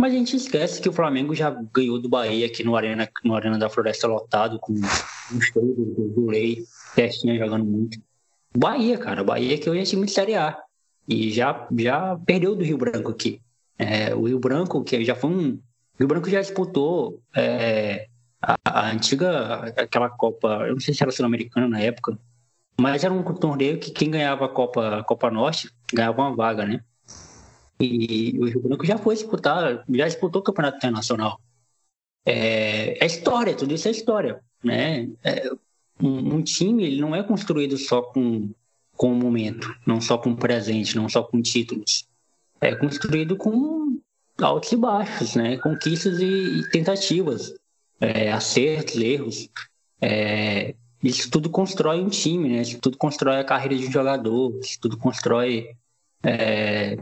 Mas 0.00 0.12
a 0.12 0.16
gente 0.16 0.36
esquece 0.36 0.80
que 0.80 0.88
o 0.88 0.92
Flamengo 0.92 1.34
já 1.34 1.50
ganhou 1.50 2.00
do 2.00 2.08
Bahia 2.08 2.46
aqui 2.46 2.62
no 2.62 2.76
Arena, 2.76 3.08
no 3.24 3.34
Arena 3.34 3.58
da 3.58 3.68
Floresta 3.68 4.06
lotado, 4.06 4.58
com 4.58 4.72
um 4.72 5.40
show 5.40 5.62
do, 5.62 6.08
do 6.08 6.26
Lei, 6.26 6.64
Testinha 6.94 7.38
jogando 7.38 7.64
muito. 7.64 7.98
Bahia, 8.56 8.98
cara, 8.98 9.24
Bahia 9.24 9.58
que 9.58 9.68
hoje 9.68 9.80
é 9.80 9.84
time 9.84 10.06
de 10.06 10.12
Série 10.12 10.34
A. 10.34 10.58
E 11.08 11.30
já, 11.30 11.66
já 11.76 12.16
perdeu 12.24 12.54
do 12.54 12.64
Rio 12.64 12.78
Branco 12.78 13.10
aqui. 13.10 13.40
É, 13.78 14.14
o 14.14 14.24
Rio 14.24 14.38
Branco, 14.38 14.84
que 14.84 15.04
já 15.04 15.14
foi 15.14 15.30
um. 15.30 15.52
O 15.54 15.98
Rio 15.98 16.08
Branco 16.08 16.30
já 16.30 16.40
disputou 16.40 17.20
é, 17.34 18.06
a, 18.40 18.56
a, 18.64 18.90
antiga, 18.90 19.72
aquela 19.76 20.10
Copa, 20.10 20.64
eu 20.66 20.74
não 20.74 20.80
sei 20.80 20.94
se 20.94 21.02
era 21.02 21.12
sul-americana 21.12 21.68
na 21.68 21.80
época, 21.80 22.18
mas 22.80 23.04
era 23.04 23.12
um 23.12 23.22
torneio 23.34 23.78
que 23.78 23.90
quem 23.90 24.10
ganhava 24.10 24.46
a 24.46 24.48
Copa, 24.48 24.98
a 24.98 25.04
Copa 25.04 25.30
Norte 25.30 25.70
ganhava 25.92 26.22
uma 26.22 26.34
vaga, 26.34 26.66
né? 26.66 26.82
E 27.80 28.38
o 28.38 28.44
Rio 28.44 28.60
Branco 28.62 28.86
já 28.86 28.96
foi 28.96 29.14
disputar, 29.14 29.84
já 29.88 30.06
disputou 30.06 30.40
o 30.40 30.44
Campeonato 30.44 30.76
Internacional. 30.76 31.40
É, 32.24 33.02
é 33.02 33.06
história, 33.06 33.54
tudo 33.54 33.74
isso 33.74 33.88
é 33.88 33.90
história, 33.90 34.40
né? 34.62 35.08
É, 35.24 35.50
um, 36.00 36.36
um, 36.36 36.42
time 36.42 36.84
ele 36.84 37.00
não 37.00 37.14
é 37.14 37.22
construído 37.22 37.76
só 37.76 38.02
com, 38.02 38.50
com 38.96 39.12
o 39.12 39.16
momento, 39.16 39.74
não 39.86 40.00
só 40.00 40.16
com 40.16 40.30
o 40.30 40.36
presente, 40.36 40.96
não 40.96 41.08
só 41.08 41.22
com 41.22 41.42
títulos. 41.42 42.06
É 42.60 42.74
construído 42.76 43.36
com 43.36 43.98
altos 44.40 44.70
e 44.70 44.76
baixos, 44.76 45.34
né? 45.34 45.56
Conquistas 45.58 46.20
e, 46.20 46.60
e 46.60 46.70
tentativas, 46.70 47.54
é, 48.00 48.30
acertos, 48.30 48.96
erros. 48.96 49.48
É, 50.00 50.74
isso 51.02 51.28
tudo 51.30 51.50
constrói 51.50 52.00
um 52.00 52.08
time, 52.08 52.48
né? 52.48 52.62
Isso 52.62 52.78
tudo 52.78 52.96
constrói 52.96 53.40
a 53.40 53.44
carreira 53.44 53.76
de 53.76 53.88
um 53.88 53.92
jogador, 53.92 54.58
isso 54.60 54.78
tudo 54.80 54.96
constrói. 54.96 55.70
É, 56.22 56.96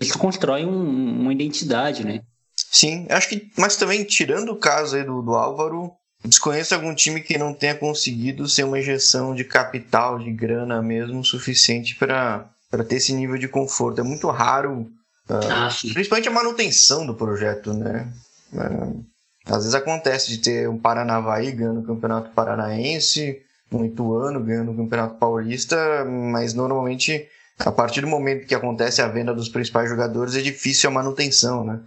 isso 0.00 0.18
constrói 0.18 0.64
um, 0.64 1.20
uma 1.22 1.32
identidade, 1.32 2.04
né? 2.04 2.22
Sim, 2.54 3.06
acho 3.10 3.28
que. 3.28 3.50
Mas 3.56 3.76
também, 3.76 4.04
tirando 4.04 4.50
o 4.50 4.56
caso 4.56 4.96
aí 4.96 5.02
do, 5.02 5.22
do 5.22 5.34
Álvaro, 5.34 5.92
desconheço 6.24 6.74
algum 6.74 6.94
time 6.94 7.20
que 7.20 7.36
não 7.36 7.52
tenha 7.52 7.74
conseguido 7.74 8.48
ser 8.48 8.64
uma 8.64 8.78
injeção 8.78 9.34
de 9.34 9.44
capital, 9.44 10.18
de 10.18 10.30
grana 10.30 10.80
mesmo, 10.80 11.24
suficiente 11.24 11.96
para 11.96 12.48
ter 12.88 12.96
esse 12.96 13.12
nível 13.12 13.38
de 13.38 13.48
conforto. 13.48 14.00
É 14.00 14.04
muito 14.04 14.28
raro, 14.30 14.82
uh, 15.28 15.34
ah, 15.50 15.68
principalmente 15.92 16.28
a 16.28 16.32
manutenção 16.32 17.04
do 17.04 17.14
projeto, 17.14 17.72
né? 17.72 18.12
Uh, 18.52 19.04
às 19.46 19.58
vezes 19.58 19.74
acontece 19.74 20.28
de 20.28 20.38
ter 20.38 20.68
um 20.68 20.76
Paranavaí 20.76 21.52
ganhando 21.52 21.80
o 21.80 21.86
Campeonato 21.86 22.30
Paranaense, 22.30 23.40
um 23.70 23.84
Ituano 23.84 24.42
ganhando 24.42 24.72
o 24.72 24.76
Campeonato 24.76 25.14
Paulista, 25.14 26.04
mas 26.04 26.52
normalmente 26.52 27.28
a 27.58 27.72
partir 27.72 28.00
do 28.00 28.08
momento 28.08 28.46
que 28.46 28.54
acontece 28.54 29.00
a 29.00 29.08
venda 29.08 29.32
dos 29.32 29.48
principais 29.48 29.88
jogadores 29.88 30.34
é 30.34 30.42
difícil 30.42 30.90
a 30.90 30.92
manutenção, 30.92 31.64
né? 31.64 31.80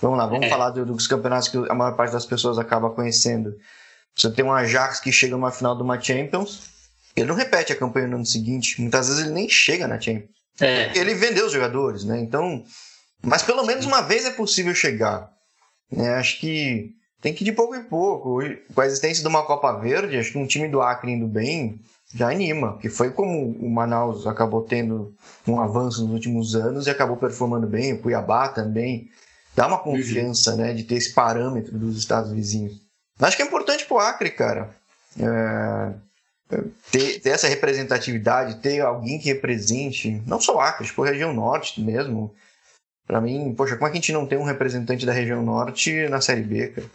Vamos 0.00 0.18
lá, 0.18 0.26
vamos 0.26 0.46
é. 0.46 0.50
falar 0.50 0.70
dos 0.70 1.06
campeonatos 1.06 1.48
que 1.48 1.56
a 1.56 1.74
maior 1.74 1.96
parte 1.96 2.12
das 2.12 2.26
pessoas 2.26 2.58
acaba 2.58 2.90
conhecendo. 2.90 3.54
Você 4.14 4.30
tem 4.30 4.44
um 4.44 4.52
Ajax 4.52 5.00
que 5.00 5.10
chega 5.10 5.34
numa 5.34 5.50
final 5.50 5.74
de 5.74 5.82
uma 5.82 5.98
Champions, 5.98 6.68
ele 7.16 7.26
não 7.26 7.34
repete 7.34 7.72
a 7.72 7.76
campanha 7.76 8.06
no 8.06 8.16
ano 8.16 8.26
seguinte. 8.26 8.80
Muitas 8.80 9.08
vezes 9.08 9.24
ele 9.24 9.32
nem 9.32 9.48
chega 9.48 9.88
na 9.88 9.98
Champions. 9.98 10.30
É. 10.60 10.96
Ele 10.96 11.14
vendeu 11.14 11.46
os 11.46 11.52
jogadores, 11.52 12.04
né? 12.04 12.20
Então, 12.20 12.62
mas 13.22 13.42
pelo 13.42 13.64
menos 13.64 13.86
uma 13.86 14.02
vez 14.02 14.26
é 14.26 14.30
possível 14.30 14.74
chegar. 14.74 15.30
É, 15.92 16.14
acho 16.14 16.40
que 16.40 16.90
tem 17.26 17.34
que 17.34 17.42
ir 17.42 17.46
de 17.46 17.52
pouco 17.52 17.74
em 17.74 17.82
pouco. 17.82 18.38
Com 18.72 18.80
a 18.80 18.86
existência 18.86 19.20
de 19.20 19.28
uma 19.28 19.42
Copa 19.42 19.72
Verde, 19.72 20.16
acho 20.16 20.30
que 20.30 20.38
um 20.38 20.46
time 20.46 20.68
do 20.68 20.80
Acre 20.80 21.10
indo 21.10 21.26
bem 21.26 21.80
já 22.14 22.30
anima, 22.30 22.78
que 22.78 22.88
foi 22.88 23.10
como 23.10 23.50
o 23.50 23.68
Manaus 23.68 24.28
acabou 24.28 24.62
tendo 24.62 25.12
um 25.44 25.60
avanço 25.60 26.04
nos 26.04 26.12
últimos 26.12 26.54
anos 26.54 26.86
e 26.86 26.90
acabou 26.90 27.16
performando 27.16 27.66
bem, 27.66 27.94
o 27.94 27.98
Cuiabá 28.00 28.48
também. 28.48 29.10
Dá 29.56 29.66
uma 29.66 29.78
confiança, 29.78 30.52
uhum. 30.52 30.58
né, 30.58 30.72
de 30.72 30.84
ter 30.84 30.94
esse 30.94 31.12
parâmetro 31.12 31.76
dos 31.76 31.98
estados 31.98 32.30
vizinhos. 32.30 32.80
Acho 33.18 33.36
que 33.36 33.42
é 33.42 33.46
importante 33.46 33.86
pro 33.86 33.98
Acre, 33.98 34.30
cara. 34.30 34.70
É, 35.18 35.92
é, 36.54 36.62
ter, 36.92 37.20
ter, 37.20 37.30
essa 37.30 37.48
representatividade, 37.48 38.60
ter 38.60 38.82
alguém 38.82 39.18
que 39.18 39.26
represente, 39.26 40.22
não 40.26 40.40
só 40.40 40.54
o 40.54 40.60
Acre, 40.60 40.86
tipo 40.86 41.02
a 41.02 41.08
região 41.08 41.34
norte 41.34 41.80
mesmo. 41.80 42.32
Para 43.04 43.20
mim, 43.20 43.52
poxa, 43.56 43.74
como 43.74 43.88
é 43.88 43.90
que 43.90 43.98
a 43.98 44.00
gente 44.00 44.12
não 44.12 44.26
tem 44.26 44.38
um 44.38 44.44
representante 44.44 45.04
da 45.04 45.12
região 45.12 45.42
norte 45.42 46.08
na 46.08 46.20
Série 46.20 46.42
B, 46.42 46.68
cara? 46.68 46.86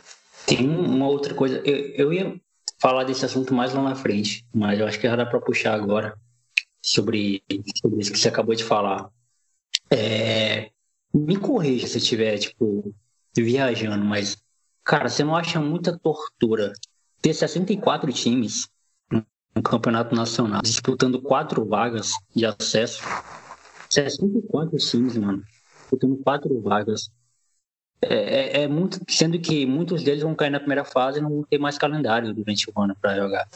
Tem 0.45 0.67
uma 0.67 1.07
outra 1.07 1.33
coisa, 1.33 1.61
eu, 1.65 1.77
eu 1.95 2.13
ia 2.13 2.41
falar 2.79 3.03
desse 3.03 3.25
assunto 3.25 3.53
mais 3.53 3.73
lá 3.73 3.81
na 3.81 3.95
frente, 3.95 4.45
mas 4.53 4.79
eu 4.79 4.87
acho 4.87 4.99
que 4.99 5.07
já 5.07 5.15
dá 5.15 5.25
para 5.25 5.39
puxar 5.39 5.73
agora 5.73 6.17
sobre, 6.81 7.43
sobre 7.79 8.01
isso 8.01 8.11
que 8.11 8.19
você 8.19 8.27
acabou 8.27 8.55
de 8.55 8.63
falar. 8.63 9.09
É, 9.89 10.71
me 11.13 11.37
corrija 11.37 11.87
se 11.87 11.97
eu 11.97 12.01
estiver, 12.01 12.37
tipo, 12.37 12.93
viajando, 13.35 14.03
mas 14.03 14.41
Cara, 14.83 15.07
você 15.07 15.23
não 15.23 15.35
acha 15.35 15.59
muita 15.59 15.97
tortura 15.97 16.73
ter 17.21 17.33
64 17.33 18.11
times 18.11 18.67
no 19.11 19.61
campeonato 19.63 20.15
nacional 20.15 20.61
disputando 20.61 21.21
quatro 21.21 21.65
vagas 21.65 22.11
de 22.35 22.45
acesso? 22.45 23.01
64 23.89 24.77
times, 24.77 25.17
mano, 25.17 25.43
disputando 25.81 26.17
quatro 26.23 26.59
vagas. 26.61 27.11
É, 28.03 28.15
é, 28.15 28.63
é, 28.63 28.67
muito, 28.67 28.99
sendo 29.07 29.39
que 29.39 29.65
muitos 29.65 30.03
deles 30.03 30.23
vão 30.23 30.33
cair 30.33 30.49
na 30.49 30.59
primeira 30.59 30.83
fase 30.83 31.19
e 31.19 31.21
não 31.21 31.29
vão 31.29 31.43
ter 31.43 31.59
mais 31.59 31.77
calendário 31.77 32.33
durante 32.33 32.69
o 32.69 32.81
ano 32.81 32.95
para 32.99 33.15
jogar. 33.15 33.47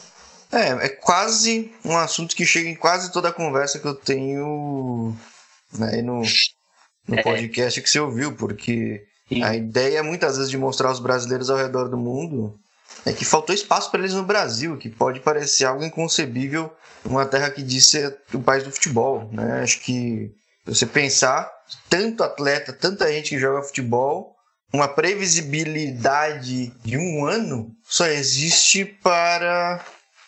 É, 0.52 0.86
é 0.86 0.88
quase 0.88 1.72
um 1.84 1.96
assunto 1.96 2.36
que 2.36 2.46
chega 2.46 2.68
em 2.68 2.76
quase 2.76 3.12
toda 3.12 3.28
a 3.30 3.32
conversa 3.32 3.80
que 3.80 3.86
eu 3.86 3.94
tenho 3.94 5.16
né, 5.76 6.00
no, 6.00 6.22
no 7.08 7.18
é. 7.18 7.22
podcast 7.22 7.82
que 7.82 7.90
você 7.90 7.98
ouviu, 7.98 8.36
porque 8.36 9.04
Sim. 9.28 9.42
A 9.42 9.56
ideia, 9.56 10.02
muitas 10.02 10.36
vezes, 10.36 10.50
de 10.50 10.58
mostrar 10.58 10.90
os 10.90 11.00
brasileiros 11.00 11.50
ao 11.50 11.56
redor 11.56 11.88
do 11.88 11.96
mundo 11.96 12.58
é 13.04 13.12
que 13.12 13.24
faltou 13.24 13.54
espaço 13.54 13.90
para 13.90 14.00
eles 14.00 14.14
no 14.14 14.22
Brasil, 14.22 14.76
que 14.76 14.88
pode 14.88 15.20
parecer 15.20 15.64
algo 15.64 15.84
inconcebível 15.84 16.72
uma 17.04 17.26
terra 17.26 17.50
que 17.50 17.62
diz 17.62 17.86
ser 17.86 18.16
o 18.32 18.40
país 18.40 18.64
do 18.64 18.70
futebol. 18.70 19.28
Né? 19.32 19.62
Acho 19.62 19.80
que 19.80 20.32
você 20.64 20.86
pensar, 20.86 21.50
tanto 21.88 22.22
atleta, 22.22 22.72
tanta 22.72 23.10
gente 23.12 23.30
que 23.30 23.38
joga 23.38 23.62
futebol, 23.62 24.35
uma 24.76 24.88
previsibilidade 24.88 26.68
de 26.84 26.98
um 26.98 27.24
ano 27.24 27.74
só 27.82 28.06
existe 28.06 28.84
para 28.84 29.84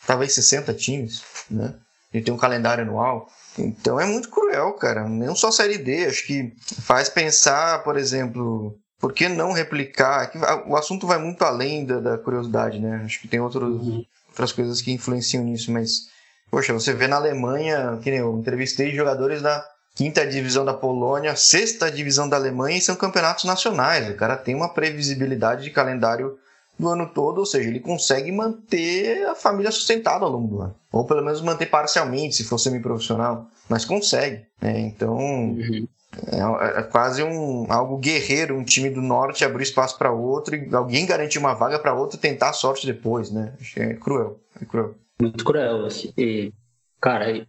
talvez 0.06 0.32
60 0.32 0.72
times, 0.74 1.22
né? 1.50 1.74
E 2.12 2.22
tem 2.22 2.32
um 2.32 2.38
calendário 2.38 2.82
anual. 2.82 3.28
Então 3.58 4.00
é 4.00 4.06
muito 4.06 4.30
cruel, 4.30 4.72
cara. 4.74 5.06
Não 5.06 5.36
só 5.36 5.50
Série 5.50 5.76
D, 5.76 6.06
acho 6.06 6.26
que 6.26 6.54
faz 6.80 7.08
pensar, 7.10 7.82
por 7.82 7.98
exemplo, 7.98 8.74
por 8.98 9.12
que 9.12 9.28
não 9.28 9.52
replicar? 9.52 10.32
O 10.66 10.76
assunto 10.76 11.06
vai 11.06 11.18
muito 11.18 11.42
além 11.42 11.84
da, 11.84 12.00
da 12.00 12.18
curiosidade, 12.18 12.78
né? 12.78 13.02
Acho 13.04 13.20
que 13.20 13.28
tem 13.28 13.40
outros, 13.40 13.86
uhum. 13.86 14.04
outras 14.28 14.52
coisas 14.52 14.80
que 14.80 14.92
influenciam 14.92 15.44
nisso, 15.44 15.70
mas, 15.70 16.08
poxa, 16.50 16.72
você 16.72 16.94
vê 16.94 17.06
na 17.06 17.16
Alemanha, 17.16 17.98
que 18.02 18.10
nem 18.10 18.20
eu 18.20 18.38
entrevistei 18.38 18.94
jogadores 18.94 19.42
da 19.42 19.62
quinta 19.98 20.24
divisão 20.24 20.64
da 20.64 20.72
Polônia, 20.72 21.34
sexta 21.34 21.90
divisão 21.90 22.28
da 22.28 22.36
Alemanha 22.36 22.78
e 22.78 22.80
são 22.80 22.94
campeonatos 22.94 23.42
nacionais. 23.42 24.08
O 24.08 24.14
cara 24.14 24.36
tem 24.36 24.54
uma 24.54 24.68
previsibilidade 24.68 25.64
de 25.64 25.70
calendário 25.70 26.38
do 26.78 26.88
ano 26.88 27.10
todo, 27.12 27.38
ou 27.38 27.44
seja, 27.44 27.68
ele 27.68 27.80
consegue 27.80 28.30
manter 28.30 29.26
a 29.26 29.34
família 29.34 29.72
sustentada 29.72 30.24
ao 30.24 30.30
longo 30.30 30.46
do 30.46 30.62
ano. 30.62 30.74
Ou 30.92 31.04
pelo 31.04 31.24
menos 31.24 31.42
manter 31.42 31.66
parcialmente, 31.66 32.36
se 32.36 32.44
for 32.44 32.58
semi-profissional, 32.58 33.48
mas 33.68 33.84
consegue. 33.84 34.46
Né? 34.62 34.78
Então, 34.82 35.16
uhum. 35.16 35.88
É, 36.26 36.78
é, 36.78 36.82
quase 36.84 37.24
um 37.24 37.66
algo 37.68 37.98
guerreiro, 37.98 38.56
um 38.56 38.64
time 38.64 38.90
do 38.90 39.02
norte 39.02 39.44
abrir 39.44 39.64
espaço 39.64 39.98
para 39.98 40.12
outro 40.12 40.54
e 40.54 40.74
alguém 40.74 41.06
garantir 41.06 41.38
uma 41.38 41.54
vaga 41.54 41.78
para 41.78 41.92
outro 41.92 42.18
tentar 42.18 42.50
a 42.50 42.52
sorte 42.52 42.86
depois, 42.86 43.30
né? 43.30 43.52
É 43.76 43.94
cruel, 43.94 44.40
é 44.60 44.64
cruel. 44.64 44.94
Muito 45.20 45.44
cruel, 45.44 45.84
assim. 45.84 46.12
E, 46.16 46.52
cara, 47.00 47.46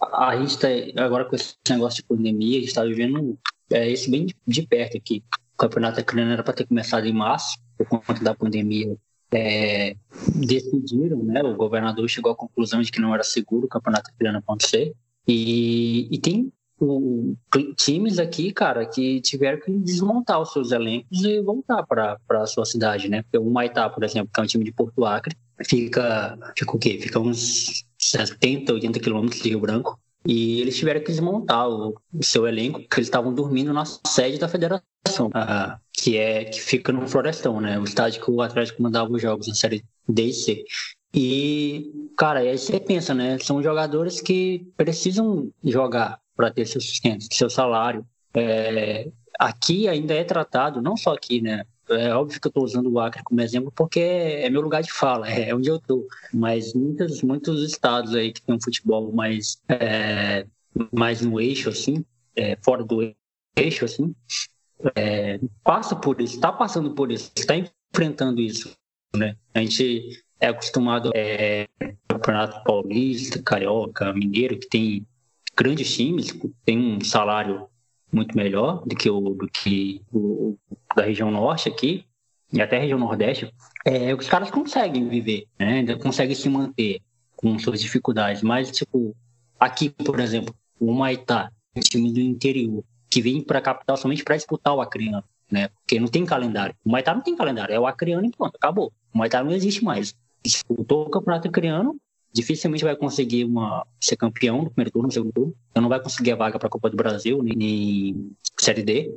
a 0.00 0.36
gente 0.36 0.58
tá 0.58 0.68
agora 1.04 1.24
com 1.24 1.36
esse 1.36 1.54
negócio 1.68 2.02
de 2.02 2.08
pandemia, 2.08 2.58
a 2.58 2.60
gente 2.60 2.74
tá 2.74 2.84
vivendo 2.84 3.38
é, 3.70 3.90
esse 3.90 4.10
bem 4.10 4.26
de, 4.46 4.66
perto 4.66 4.96
aqui. 4.96 5.22
O 5.54 5.56
campeonato 5.56 6.00
ucraniano 6.00 6.32
era 6.32 6.42
para 6.42 6.54
ter 6.54 6.66
começado 6.66 7.06
em 7.06 7.12
março, 7.12 7.58
por 7.76 7.86
conta 7.86 8.22
da 8.24 8.34
pandemia. 8.34 8.96
É, 9.32 9.94
decidiram, 10.34 11.22
né? 11.22 11.42
O 11.42 11.54
governador 11.54 12.08
chegou 12.08 12.32
à 12.32 12.36
conclusão 12.36 12.80
de 12.80 12.90
que 12.90 13.00
não 13.00 13.14
era 13.14 13.22
seguro 13.22 13.66
o 13.66 13.68
campeonato 13.68 14.10
ucraniano 14.10 14.38
acontecer. 14.38 14.92
E, 15.28 16.08
e 16.10 16.18
tem 16.18 16.50
o, 16.80 17.36
times 17.76 18.18
aqui, 18.18 18.52
cara, 18.52 18.86
que 18.86 19.20
tiveram 19.20 19.60
que 19.60 19.70
desmontar 19.70 20.40
os 20.40 20.52
seus 20.52 20.72
elencos 20.72 21.22
e 21.22 21.40
voltar 21.42 21.86
para 21.86 22.18
a 22.30 22.46
sua 22.46 22.64
cidade, 22.64 23.08
né? 23.08 23.22
O 23.36 23.50
Maitá, 23.50 23.88
por 23.88 24.02
exemplo, 24.02 24.30
que 24.32 24.40
é 24.40 24.42
um 24.42 24.46
time 24.46 24.64
de 24.64 24.72
Porto 24.72 25.04
Acre, 25.04 25.36
fica, 25.64 26.36
fica 26.56 26.76
o 26.76 26.78
quê? 26.78 26.98
Fica 27.00 27.20
uns 27.20 27.84
70, 28.00 28.72
80 28.72 28.98
quilômetros 28.98 29.42
de 29.42 29.50
Rio 29.50 29.60
Branco. 29.60 29.98
E 30.26 30.60
eles 30.60 30.76
tiveram 30.76 31.00
que 31.00 31.06
desmontar 31.06 31.68
o, 31.68 31.94
seu 32.20 32.46
elenco, 32.46 32.80
porque 32.80 32.96
eles 32.96 33.06
estavam 33.06 33.32
dormindo 33.32 33.72
na 33.72 33.84
sede 33.84 34.38
da 34.38 34.48
federação, 34.48 35.28
uh, 35.28 35.78
que 35.92 36.18
é 36.18 36.44
que 36.44 36.60
fica 36.60 36.92
no 36.92 37.08
Florestão, 37.08 37.60
né? 37.60 37.78
O 37.78 37.84
estádio 37.84 38.22
que 38.22 38.30
o 38.30 38.42
Atlético 38.42 38.82
mandava 38.82 39.10
os 39.10 39.22
jogos 39.22 39.48
na 39.48 39.54
série 39.54 39.82
D 40.06 40.24
e 40.24 40.32
C. 40.32 40.64
E, 41.14 41.90
cara, 42.16 42.40
aí 42.40 42.56
você 42.56 42.78
pensa, 42.78 43.14
né? 43.14 43.38
São 43.38 43.62
jogadores 43.62 44.20
que 44.20 44.66
precisam 44.76 45.50
jogar 45.64 46.20
para 46.36 46.50
ter 46.50 46.66
seu 46.66 46.80
sustento, 46.80 47.26
seu 47.32 47.48
salário. 47.48 48.04
É, 48.34 49.08
aqui 49.38 49.88
ainda 49.88 50.14
é 50.14 50.22
tratado, 50.22 50.82
não 50.82 50.96
só 50.96 51.14
aqui, 51.14 51.40
né? 51.40 51.64
É 51.90 52.14
óbvio 52.14 52.40
que 52.40 52.46
eu 52.46 52.50
estou 52.50 52.64
usando 52.64 52.90
o 52.90 53.00
Acre 53.00 53.22
como 53.24 53.40
exemplo 53.40 53.72
porque 53.74 54.00
é 54.00 54.48
meu 54.48 54.60
lugar 54.60 54.82
de 54.82 54.92
fala, 54.92 55.28
é 55.28 55.54
onde 55.54 55.68
eu 55.68 55.76
estou. 55.76 56.06
Mas 56.32 56.72
muitos, 56.72 57.22
muitos 57.22 57.62
estados 57.62 58.14
aí 58.14 58.32
que 58.32 58.42
tem 58.42 58.54
um 58.54 58.60
futebol 58.60 59.12
mais, 59.12 59.60
é, 59.68 60.46
mais 60.92 61.20
no 61.20 61.40
eixo, 61.40 61.68
assim, 61.68 62.04
é, 62.36 62.56
fora 62.62 62.84
do 62.84 63.14
eixo, 63.56 63.84
assim, 63.84 64.14
é, 64.94 65.40
passa 65.64 65.96
por 65.96 66.20
isso, 66.20 66.36
está 66.36 66.52
passando 66.52 66.94
por 66.94 67.10
isso, 67.10 67.32
está 67.36 67.54
enfrentando 67.56 68.40
isso, 68.40 68.72
né? 69.14 69.36
A 69.52 69.60
gente 69.60 70.22
é 70.38 70.48
acostumado 70.48 71.10
é, 71.14 71.68
campeonato 72.08 72.62
paulista, 72.64 73.42
carioca, 73.42 74.12
mineiro, 74.12 74.58
que 74.58 74.68
tem 74.68 75.06
grandes 75.56 75.94
times, 75.94 76.34
tem 76.64 76.78
um 76.78 77.00
salário 77.00 77.68
muito 78.12 78.36
melhor 78.36 78.82
do 78.86 78.96
que 78.96 79.08
o, 79.08 79.20
do 79.20 79.48
que 79.48 80.02
o 80.12 80.56
da 80.96 81.04
região 81.04 81.30
norte 81.30 81.68
aqui 81.68 82.04
e 82.52 82.60
até 82.60 82.76
a 82.76 82.80
região 82.80 82.98
nordeste, 82.98 83.52
é, 83.84 84.12
os 84.14 84.28
caras 84.28 84.50
conseguem 84.50 85.08
viver, 85.08 85.46
né? 85.58 85.94
Conseguem 85.96 86.34
se 86.34 86.48
manter 86.48 87.00
com 87.36 87.58
suas 87.58 87.80
dificuldades. 87.80 88.42
Mas, 88.42 88.70
tipo, 88.70 89.16
aqui, 89.58 89.88
por 89.88 90.18
exemplo, 90.18 90.54
o 90.78 90.92
Maitá, 90.92 91.50
um 91.76 91.80
time 91.80 92.12
do 92.12 92.20
interior, 92.20 92.82
que 93.08 93.22
vem 93.22 93.42
para 93.42 93.58
a 93.58 93.62
capital 93.62 93.96
somente 93.96 94.24
para 94.24 94.36
disputar 94.36 94.74
o 94.74 94.80
Acreano, 94.80 95.24
né? 95.50 95.68
Porque 95.68 96.00
não 96.00 96.08
tem 96.08 96.26
calendário. 96.26 96.74
O 96.84 96.90
Maitá 96.90 97.14
não 97.14 97.22
tem 97.22 97.36
calendário, 97.36 97.74
é 97.74 97.78
o 97.78 97.86
Acreano 97.86 98.26
e 98.26 98.30
pronto, 98.30 98.56
acabou. 98.56 98.92
O 99.14 99.18
Maitá 99.18 99.42
não 99.44 99.52
existe 99.52 99.84
mais. 99.84 100.14
Disputou 100.44 101.06
o 101.06 101.10
Campeonato 101.10 101.48
Acreano, 101.48 101.96
dificilmente 102.32 102.84
vai 102.84 102.96
conseguir 102.96 103.44
uma, 103.44 103.86
ser 104.00 104.16
campeão 104.16 104.62
no 104.62 104.70
primeiro 104.70 104.90
turno, 104.90 105.08
no 105.08 105.12
segundo 105.12 105.32
turno. 105.32 105.54
Então 105.70 105.82
não 105.82 105.88
vai 105.88 106.00
conseguir 106.00 106.32
a 106.32 106.36
vaga 106.36 106.58
para 106.58 106.68
a 106.68 106.70
Copa 106.70 106.90
do 106.90 106.96
Brasil, 106.96 107.42
nem, 107.42 107.56
nem 107.56 108.36
Série 108.58 108.82
D. 108.82 109.12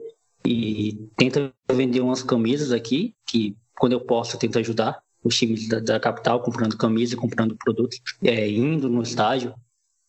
E 0.45 1.07
tenta 1.15 1.53
vender 1.71 2.01
umas 2.01 2.21
camisas 2.21 2.71
aqui, 2.71 3.15
que 3.25 3.55
quando 3.77 3.93
eu 3.93 4.01
posso, 4.01 4.37
tento 4.37 4.59
ajudar 4.59 5.01
os 5.23 5.37
times 5.37 5.67
da, 5.69 5.79
da 5.79 5.99
capital, 5.99 6.41
comprando 6.41 6.77
camisa, 6.77 7.15
comprando 7.15 7.55
produtos, 7.55 8.01
é, 8.23 8.49
indo 8.49 8.89
no 8.89 9.01
estádio. 9.01 9.53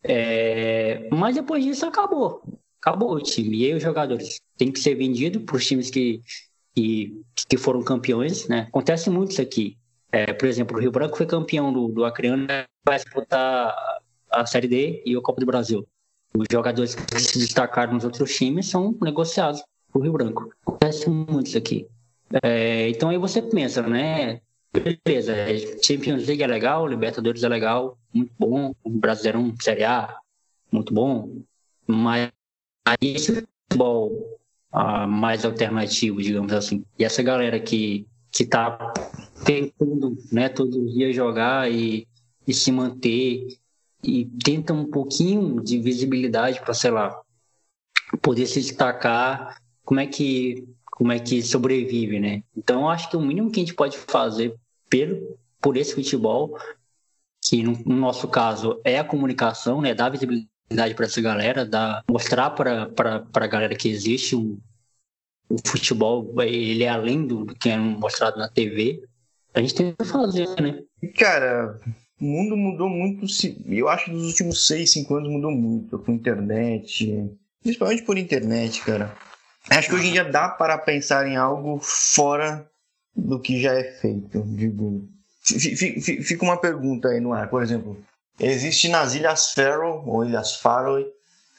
É, 0.02 1.08
mas 1.10 1.36
depois 1.36 1.64
disso 1.64 1.86
acabou. 1.86 2.42
Acabou 2.80 3.14
o 3.14 3.20
time. 3.20 3.58
E 3.58 3.66
aí 3.66 3.74
os 3.74 3.82
jogadores 3.82 4.40
têm 4.56 4.72
que 4.72 4.80
ser 4.80 4.94
vendidos 4.94 5.42
para 5.44 5.56
os 5.56 5.66
times 5.66 5.88
que, 5.88 6.20
que, 6.74 7.22
que 7.48 7.56
foram 7.56 7.82
campeões. 7.82 8.48
Né? 8.48 8.66
Acontece 8.68 9.08
muito 9.08 9.30
isso 9.30 9.40
aqui. 9.42 9.78
É, 10.14 10.32
por 10.32 10.46
exemplo, 10.46 10.76
o 10.76 10.80
Rio 10.80 10.92
Branco 10.92 11.16
foi 11.16 11.26
campeão 11.26 11.72
do, 11.72 11.88
do 11.88 12.04
Acreano, 12.04 12.46
vai 12.86 12.96
disputar 12.96 13.74
a 14.30 14.46
Série 14.46 14.68
D 14.68 15.02
e 15.04 15.16
a 15.16 15.20
Copa 15.20 15.40
do 15.40 15.46
Brasil. 15.46 15.84
Os 16.32 16.46
jogadores 16.48 16.94
que 16.94 17.18
se 17.18 17.36
destacaram 17.36 17.94
nos 17.94 18.04
outros 18.04 18.32
times 18.32 18.68
são 18.68 18.96
negociados 19.02 19.64
para 19.90 19.98
o 19.98 20.02
Rio 20.02 20.12
Branco. 20.12 20.54
Acontece 20.64 21.10
muito 21.10 21.48
isso 21.48 21.58
aqui. 21.58 21.88
É, 22.44 22.88
então 22.90 23.08
aí 23.08 23.18
você 23.18 23.42
pensa, 23.42 23.82
né? 23.82 24.40
Beleza, 24.72 25.34
Champions 25.82 26.28
League 26.28 26.44
é 26.44 26.46
legal, 26.46 26.86
Libertadores 26.86 27.42
é 27.42 27.48
legal, 27.48 27.98
muito 28.12 28.32
bom, 28.38 28.72
o 28.84 28.90
Brasileirão 28.90 29.52
Série 29.60 29.84
A, 29.84 30.16
muito 30.70 30.94
bom, 30.94 31.42
mas 31.86 32.30
aí 32.84 33.14
esse 33.14 33.46
futebol 33.68 34.38
ah, 34.72 35.06
mais 35.06 35.44
alternativo, 35.44 36.20
digamos 36.20 36.52
assim, 36.52 36.84
e 36.98 37.04
essa 37.04 37.22
galera 37.22 37.60
que, 37.60 38.04
que 38.32 38.44
tá 38.44 38.92
tentando 39.44 40.16
né, 40.32 40.48
todos 40.48 40.76
os 40.76 40.92
dias 40.92 41.14
jogar 41.14 41.70
e, 41.70 42.08
e 42.46 42.54
se 42.54 42.72
manter 42.72 43.46
e 44.02 44.24
tenta 44.44 44.72
um 44.72 44.90
pouquinho 44.90 45.62
de 45.62 45.78
visibilidade 45.78 46.60
para, 46.60 46.74
sei 46.74 46.90
lá, 46.90 47.20
poder 48.20 48.46
se 48.46 48.60
destacar, 48.60 49.60
como 49.84 50.00
é 50.00 50.06
que 50.06 50.66
como 50.94 51.10
é 51.10 51.18
que 51.18 51.42
sobrevive, 51.42 52.20
né? 52.20 52.44
Então, 52.56 52.88
acho 52.88 53.10
que 53.10 53.16
o 53.16 53.20
mínimo 53.20 53.50
que 53.50 53.58
a 53.58 53.64
gente 53.64 53.74
pode 53.74 53.98
fazer 53.98 54.54
pelo, 54.88 55.36
por 55.60 55.76
esse 55.76 55.92
futebol, 55.92 56.56
que 57.42 57.64
no, 57.64 57.72
no 57.84 57.96
nosso 57.96 58.28
caso 58.28 58.80
é 58.84 59.00
a 59.00 59.04
comunicação, 59.04 59.80
né? 59.80 59.92
Dar 59.92 60.08
visibilidade 60.08 60.94
para 60.94 61.06
essa 61.06 61.20
galera, 61.20 61.66
dar, 61.66 62.04
mostrar 62.08 62.50
para 62.50 62.92
a 63.34 63.46
galera 63.48 63.74
que 63.74 63.88
existe 63.88 64.36
um, 64.36 64.56
o 65.48 65.56
futebol, 65.66 66.32
ele 66.42 66.84
é 66.84 66.88
além 66.88 67.26
do 67.26 67.46
que 67.46 67.70
é 67.70 67.76
mostrado 67.76 68.38
na 68.38 68.48
TV, 68.48 69.02
a 69.54 69.60
gente 69.60 69.74
tem 69.74 69.94
que 69.94 70.04
fazer, 70.04 70.48
né? 70.60 70.82
Cara, 71.16 71.78
o 72.20 72.24
mundo 72.24 72.56
mudou 72.56 72.88
muito, 72.88 73.24
eu 73.66 73.88
acho 73.88 74.06
que 74.06 74.10
nos 74.10 74.26
últimos 74.26 74.66
6, 74.66 74.92
5 74.92 75.14
anos 75.14 75.30
mudou 75.30 75.50
muito, 75.50 75.98
com 75.98 76.12
internet, 76.12 77.30
principalmente 77.62 78.02
por 78.02 78.18
internet, 78.18 78.80
cara. 78.82 79.14
Acho 79.70 79.88
que 79.88 79.94
hoje 79.94 80.08
em 80.08 80.12
dia 80.12 80.24
dá 80.24 80.48
para 80.48 80.76
pensar 80.76 81.26
em 81.26 81.36
algo 81.36 81.78
fora 81.80 82.68
do 83.16 83.38
que 83.38 83.60
já 83.60 83.72
é 83.72 83.84
feito, 83.84 84.42
digo. 84.46 85.08
Fica 85.42 86.44
uma 86.44 86.56
pergunta 86.56 87.08
aí 87.08 87.20
no 87.20 87.32
ar, 87.32 87.48
por 87.48 87.62
exemplo, 87.62 87.96
existe 88.40 88.88
nas 88.88 89.14
Ilhas 89.14 89.52
Faroe, 89.52 90.02
ou 90.06 90.24
Ilhas 90.24 90.56
Faroe, 90.56 91.06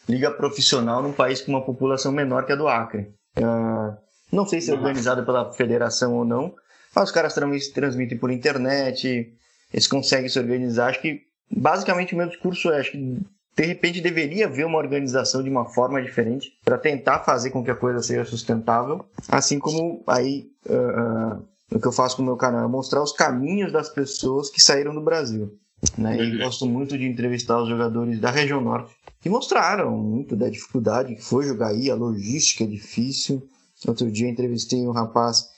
liga 0.09 0.31
profissional 0.31 1.01
num 1.01 1.13
país 1.13 1.41
com 1.41 1.51
uma 1.51 1.63
população 1.63 2.11
menor 2.11 2.45
que 2.45 2.51
a 2.51 2.55
do 2.55 2.67
Acre. 2.67 3.13
Uh, 3.37 3.95
não 4.31 4.45
sei 4.45 4.59
se 4.59 4.71
é 4.71 4.73
organizada 4.73 5.23
pela 5.23 5.53
federação 5.53 6.13
ou 6.15 6.25
não, 6.25 6.53
mas 6.95 7.05
os 7.05 7.11
caras 7.11 7.33
transmitem 7.33 8.17
por 8.17 8.31
internet, 8.31 9.33
eles 9.73 9.87
conseguem 9.87 10.29
se 10.29 10.39
organizar. 10.39 10.89
Acho 10.89 11.01
que 11.01 11.21
basicamente 11.51 12.13
o 12.13 12.17
meu 12.17 12.27
discurso 12.27 12.71
é: 12.71 12.79
acho 12.79 12.91
que 12.91 13.19
de 13.57 13.65
repente 13.65 14.01
deveria 14.01 14.45
haver 14.45 14.65
uma 14.65 14.77
organização 14.77 15.43
de 15.43 15.49
uma 15.49 15.65
forma 15.65 16.01
diferente 16.01 16.51
para 16.63 16.77
tentar 16.77 17.19
fazer 17.19 17.51
com 17.51 17.63
que 17.63 17.71
a 17.71 17.75
coisa 17.75 18.01
seja 18.01 18.25
sustentável, 18.25 19.05
assim 19.29 19.59
como 19.59 20.03
aí 20.07 20.49
uh, 20.67 21.35
uh, 21.35 21.45
o 21.71 21.79
que 21.79 21.87
eu 21.87 21.91
faço 21.91 22.17
com 22.17 22.21
o 22.21 22.25
meu 22.25 22.37
canal 22.37 22.65
é 22.65 22.67
mostrar 22.67 23.01
os 23.01 23.11
caminhos 23.11 23.71
das 23.71 23.89
pessoas 23.89 24.49
que 24.49 24.61
saíram 24.61 24.93
do 24.93 25.01
Brasil. 25.01 25.57
Né? 25.97 26.17
E 26.17 26.37
gosto 26.37 26.65
muito 26.65 26.97
de 26.97 27.05
entrevistar 27.05 27.61
os 27.61 27.69
jogadores 27.69 28.19
da 28.19 28.31
região 28.31 28.61
norte 28.61 28.93
que 29.21 29.29
mostraram 29.29 29.97
muito 29.97 30.35
da 30.35 30.49
dificuldade 30.49 31.15
que 31.15 31.23
foi 31.23 31.45
jogar 31.45 31.69
aí, 31.69 31.89
a 31.89 31.95
logística 31.95 32.63
é 32.63 32.67
difícil. 32.67 33.47
Outro 33.87 34.11
dia 34.11 34.29
entrevistei 34.29 34.87
um 34.87 34.91
rapaz 34.91 35.49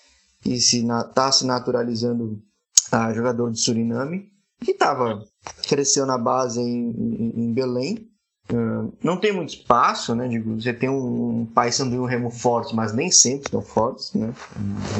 que 0.41 0.59
se 0.59 0.85
está 0.85 1.31
se 1.31 1.45
naturalizando 1.45 2.41
a 2.91 3.13
jogador 3.13 3.51
de 3.51 3.59
Suriname, 3.59 4.31
que 4.63 4.71
estava 4.71 5.23
cresceu 5.67 6.05
na 6.05 6.17
base 6.17 6.59
em, 6.59 6.89
em, 6.89 7.43
em 7.43 7.53
Belém. 7.53 8.09
Uh, 8.49 8.93
não 9.03 9.17
tem 9.17 9.33
muito 9.33 9.49
espaço, 9.49 10.15
né? 10.15 10.27
Digo, 10.27 10.59
você 10.59 10.73
tem 10.73 10.89
um, 10.89 11.41
um 11.41 11.45
Paysandu 11.45 12.01
um 12.01 12.05
Remo 12.05 12.29
fortes, 12.29 12.71
mas 12.71 12.93
nem 12.93 13.11
sempre 13.11 13.47
estão 13.47 13.61
fortes, 13.61 14.13
né? 14.13 14.33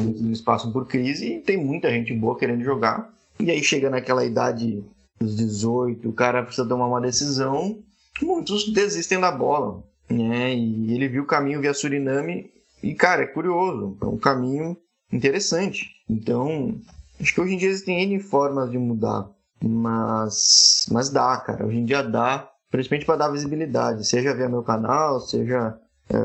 Muitos 0.00 0.22
espaço 0.26 0.70
por 0.70 0.86
crise 0.86 1.36
e 1.36 1.40
tem 1.40 1.56
muita 1.56 1.90
gente 1.90 2.12
boa 2.12 2.36
querendo 2.36 2.62
jogar. 2.62 3.10
E 3.40 3.50
aí 3.50 3.62
chega 3.62 3.88
naquela 3.88 4.24
idade 4.24 4.84
dos 5.18 5.34
18, 5.34 6.08
o 6.08 6.12
cara 6.12 6.42
precisa 6.42 6.68
tomar 6.68 6.86
uma 6.86 7.00
decisão, 7.00 7.82
muitos 8.20 8.70
desistem 8.72 9.18
da 9.18 9.32
bola, 9.32 9.82
né? 10.10 10.54
E 10.54 10.92
ele 10.92 11.08
viu 11.08 11.22
o 11.22 11.26
caminho 11.26 11.60
via 11.60 11.72
Suriname 11.72 12.50
e, 12.82 12.94
cara, 12.94 13.22
é 13.22 13.26
curioso, 13.26 13.96
é 14.02 14.06
um 14.06 14.18
caminho 14.18 14.76
interessante. 15.12 15.90
Então, 16.08 16.78
acho 17.20 17.34
que 17.34 17.40
hoje 17.40 17.54
em 17.54 17.58
dia 17.58 17.68
existem 17.68 18.02
N 18.02 18.20
formas 18.20 18.70
de 18.70 18.78
mudar, 18.78 19.28
mas, 19.62 20.86
mas 20.90 21.10
dá, 21.10 21.36
cara. 21.38 21.66
Hoje 21.66 21.78
em 21.78 21.84
dia 21.84 22.02
dá, 22.02 22.48
principalmente 22.70 23.06
para 23.06 23.16
dar 23.16 23.28
visibilidade, 23.28 24.06
seja 24.06 24.34
via 24.34 24.48
meu 24.48 24.62
canal, 24.62 25.20
seja 25.20 25.78
é, 26.08 26.16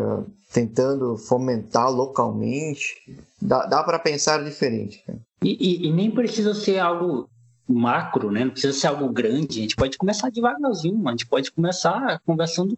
tentando 0.51 1.17
fomentar 1.17 1.91
localmente. 1.91 2.95
Dá, 3.41 3.65
dá 3.65 3.83
para 3.83 3.99
pensar 3.99 4.43
diferente. 4.43 5.03
E, 5.43 5.57
e, 5.59 5.87
e, 5.87 5.91
nem 5.91 6.09
precisa 6.09 6.53
ser 6.53 6.79
algo 6.79 7.29
macro, 7.67 8.31
né? 8.31 8.45
Não 8.45 8.51
precisa 8.51 8.73
ser 8.73 8.87
algo 8.87 9.09
grande. 9.09 9.59
A 9.59 9.61
gente 9.63 9.75
pode 9.75 9.97
começar 9.97 10.29
devagarzinho, 10.29 11.05
a 11.07 11.11
gente 11.11 11.25
pode 11.25 11.51
começar 11.51 12.21
conversando, 12.25 12.77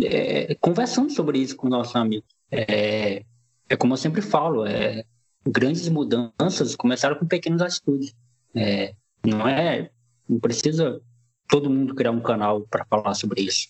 é, 0.00 0.54
conversando 0.56 1.10
sobre 1.10 1.38
isso 1.38 1.56
com 1.56 1.68
nossos 1.68 1.96
amigos. 1.96 2.28
É, 2.50 3.22
é 3.68 3.76
como 3.76 3.94
eu 3.94 3.98
sempre 3.98 4.20
falo, 4.20 4.64
é, 4.66 5.04
grandes 5.46 5.88
mudanças 5.88 6.74
começaram 6.76 7.16
com 7.16 7.26
pequenas 7.26 7.60
atitudes. 7.62 8.14
É, 8.54 8.94
não 9.24 9.46
é, 9.48 9.90
não 10.28 10.38
precisa 10.38 11.00
todo 11.48 11.70
mundo 11.70 11.94
criar 11.94 12.10
um 12.10 12.20
canal 12.20 12.62
para 12.62 12.84
falar 12.84 13.14
sobre 13.14 13.42
isso. 13.42 13.68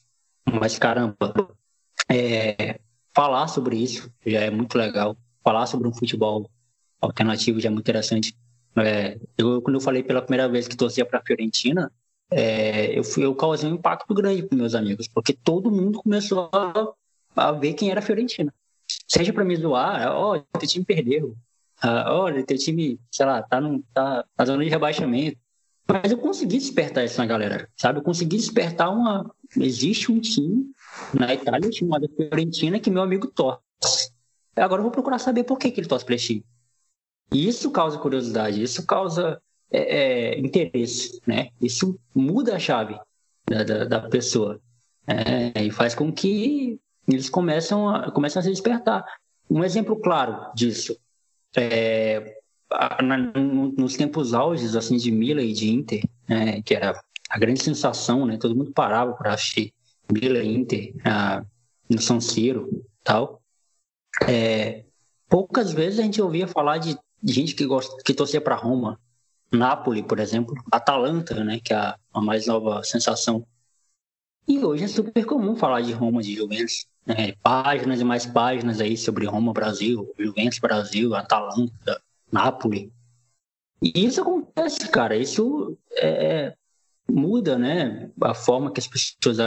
Mas 0.61 0.79
caramba, 0.79 1.17
é, 2.09 2.79
falar 3.15 3.49
sobre 3.49 3.77
isso 3.77 4.13
já 4.25 4.41
é 4.41 4.51
muito 4.51 4.77
legal. 4.77 5.17
Falar 5.43 5.67
sobre 5.67 5.89
um 5.89 5.93
futebol 5.93 6.51
alternativo 7.01 7.61
já 7.61 7.69
é 7.69 7.73
muito 7.73 7.85
interessante. 7.85 8.37
É, 8.77 9.19
eu, 9.39 9.63
quando 9.63 9.77
eu 9.77 9.81
falei 9.81 10.03
pela 10.03 10.23
primeira 10.23 10.49
vez 10.49 10.67
que 10.67 10.77
torcia 10.77 11.05
para 11.05 11.21
a 11.21 11.23
Fiorentina, 11.25 11.93
é, 12.31 12.99
eu, 12.99 13.05
fui, 13.05 13.25
eu 13.25 13.35
causei 13.35 13.71
um 13.71 13.75
impacto 13.75 14.13
grande 14.13 14.43
para 14.43 14.57
meus 14.59 14.75
amigos, 14.75 15.07
porque 15.07 15.33
todo 15.33 15.71
mundo 15.71 16.03
começou 16.03 16.51
a, 16.53 16.93
a 17.37 17.53
ver 17.53 17.75
quem 17.75 17.91
era 17.91 18.01
a 18.01 18.03
Fiorentina. 18.03 18.53
Seja 19.07 19.33
para 19.33 19.45
me 19.45 19.57
zoar, 19.57 20.11
ó, 20.11 20.37
oh, 20.37 20.59
teu 20.59 20.69
time 20.69 20.85
perdeu, 20.85 21.37
ah, 21.85 22.15
olha, 22.15 22.43
teu 22.47 22.57
time, 22.57 22.99
sei 23.11 23.27
lá, 23.27 23.43
tá, 23.43 23.61
no, 23.61 23.83
tá 23.93 24.25
na 24.39 24.45
zona 24.47 24.65
de 24.65 24.71
rebaixamento. 24.71 25.37
Mas 25.87 26.11
eu 26.11 26.17
consegui 26.17 26.57
despertar 26.57 27.05
isso 27.05 27.19
na 27.19 27.27
galera, 27.27 27.69
sabe? 27.77 27.99
Eu 27.99 28.03
consegui 28.03 28.39
despertar 28.39 28.91
uma. 28.91 29.31
Existe 29.55 30.11
um 30.11 30.19
time 30.19 30.73
na 31.13 31.35
Itália 31.35 31.71
chamado 31.71 32.09
Fiorentina 32.17 32.81
que 32.81 32.91
meu 32.91 33.03
amigo 33.03 33.27
torce. 33.27 34.11
Agora 34.57 34.79
eu 34.79 34.85
vou 34.85 34.91
procurar 34.91 35.19
saber 35.19 35.45
por 35.45 35.59
que, 35.59 35.71
que 35.71 35.79
ele 35.79 35.87
torce 35.87 36.07
para 36.07 36.15
esse 36.15 36.27
time. 36.27 36.45
E 37.31 37.47
isso 37.47 37.71
causa 37.71 37.99
curiosidade, 37.99 38.63
isso 38.63 38.87
causa 38.87 39.43
é, 39.71 39.81
é, 39.81 40.39
interesse, 40.39 41.21
né? 41.27 41.51
Isso 41.61 42.01
muda 42.15 42.57
a 42.57 42.59
chave 42.59 42.99
da, 43.47 43.63
da, 43.63 43.85
da 43.85 44.01
pessoa 44.09 44.59
é, 45.07 45.65
e 45.65 45.71
faz 45.71 45.95
com 45.95 46.11
que 46.11 46.81
eles 47.07 47.29
começam 47.29 47.91
a, 47.91 48.11
começam 48.11 48.41
a 48.41 48.43
se 48.43 48.51
despertar. 48.51 49.05
Um 49.51 49.63
exemplo 49.63 50.01
claro 50.01 50.51
disso 50.55 50.97
é, 51.57 52.39
na, 53.03 53.19
nos 53.19 53.97
tempos 53.97 54.35
auges 54.35 54.75
assim 54.75 54.97
de 54.97 55.11
Mila 55.11 55.43
e 55.43 55.53
de 55.53 55.71
Inter, 55.71 56.03
né, 56.29 56.63
que 56.63 56.75
era 56.75 57.01
a 57.31 57.39
grande 57.39 57.63
sensação, 57.63 58.27
né? 58.27 58.37
Todo 58.37 58.55
mundo 58.55 58.73
parava 58.73 59.13
para 59.15 59.35
assistir 59.35 59.73
Mila 60.11 60.39
e 60.39 60.55
Inter 60.55 60.95
a, 61.05 61.45
no 61.89 62.01
São 62.01 62.21
Siro, 62.21 62.85
tal. 63.03 63.43
É, 64.29 64.85
poucas 65.29 65.73
vezes 65.73 65.99
a 65.99 66.03
gente 66.03 66.23
ouvia 66.23 66.47
falar 66.47 66.79
de 66.79 66.97
gente 67.23 67.55
que 67.55 67.67
gosta, 67.67 67.97
que 68.05 68.15
torcia 68.15 68.41
para 68.41 68.55
Roma, 68.55 69.01
Napoli, 69.51 70.03
por 70.03 70.21
exemplo, 70.21 70.55
Atalanta, 70.71 71.43
né, 71.43 71.61
que 71.63 71.73
é 71.73 71.77
a, 71.77 71.99
a, 72.13 72.21
mais 72.21 72.47
nova 72.47 72.83
sensação. 72.83 73.47
E 74.47 74.63
hoje 74.63 74.85
é 74.85 74.89
super 74.89 75.25
comum 75.25 75.57
falar 75.57 75.81
de 75.81 75.93
Roma, 75.93 76.23
de 76.23 76.35
Juventus, 76.35 76.87
né, 77.07 77.33
páginas 77.43 78.01
e 78.01 78.05
mais 78.05 78.25
páginas 78.27 78.81
aí 78.81 78.97
sobre 78.97 79.27
Roma, 79.27 79.53
Brasil, 79.53 80.13
Juventus, 80.19 80.59
Brasil, 80.59 81.15
Atalanta, 81.15 82.01
Napoli. 82.33 82.93
E 83.83 84.05
isso 84.05 84.23
acontece, 84.23 84.89
cara. 84.89 85.17
Isso 85.17 85.77
é, 85.99 86.55
muda, 87.09 87.59
né, 87.59 88.11
a 88.23 88.35
forma 88.35 88.73
que 88.73 88.81
as 88.81 88.87
pessoas 88.87 89.39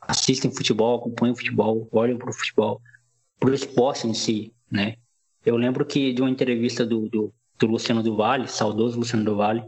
assistem 0.00 0.50
futebol, 0.50 0.98
acompanham 0.98 1.36
futebol, 1.36 1.88
olham 1.92 2.18
para 2.18 2.30
o 2.30 2.32
futebol, 2.32 2.80
para 3.38 3.50
o 3.50 3.54
esporte 3.54 4.06
em 4.06 4.14
si, 4.14 4.52
né? 4.70 4.96
Eu 5.44 5.56
lembro 5.56 5.84
que 5.84 6.12
de 6.12 6.22
uma 6.22 6.30
entrevista 6.30 6.86
do, 6.86 7.08
do, 7.08 7.34
do 7.58 7.66
Luciano 7.66 8.02
do 8.02 8.16
Vale, 8.16 8.48
saudoso 8.48 8.98
Luciano 8.98 9.24
do 9.24 9.36
Vale, 9.36 9.62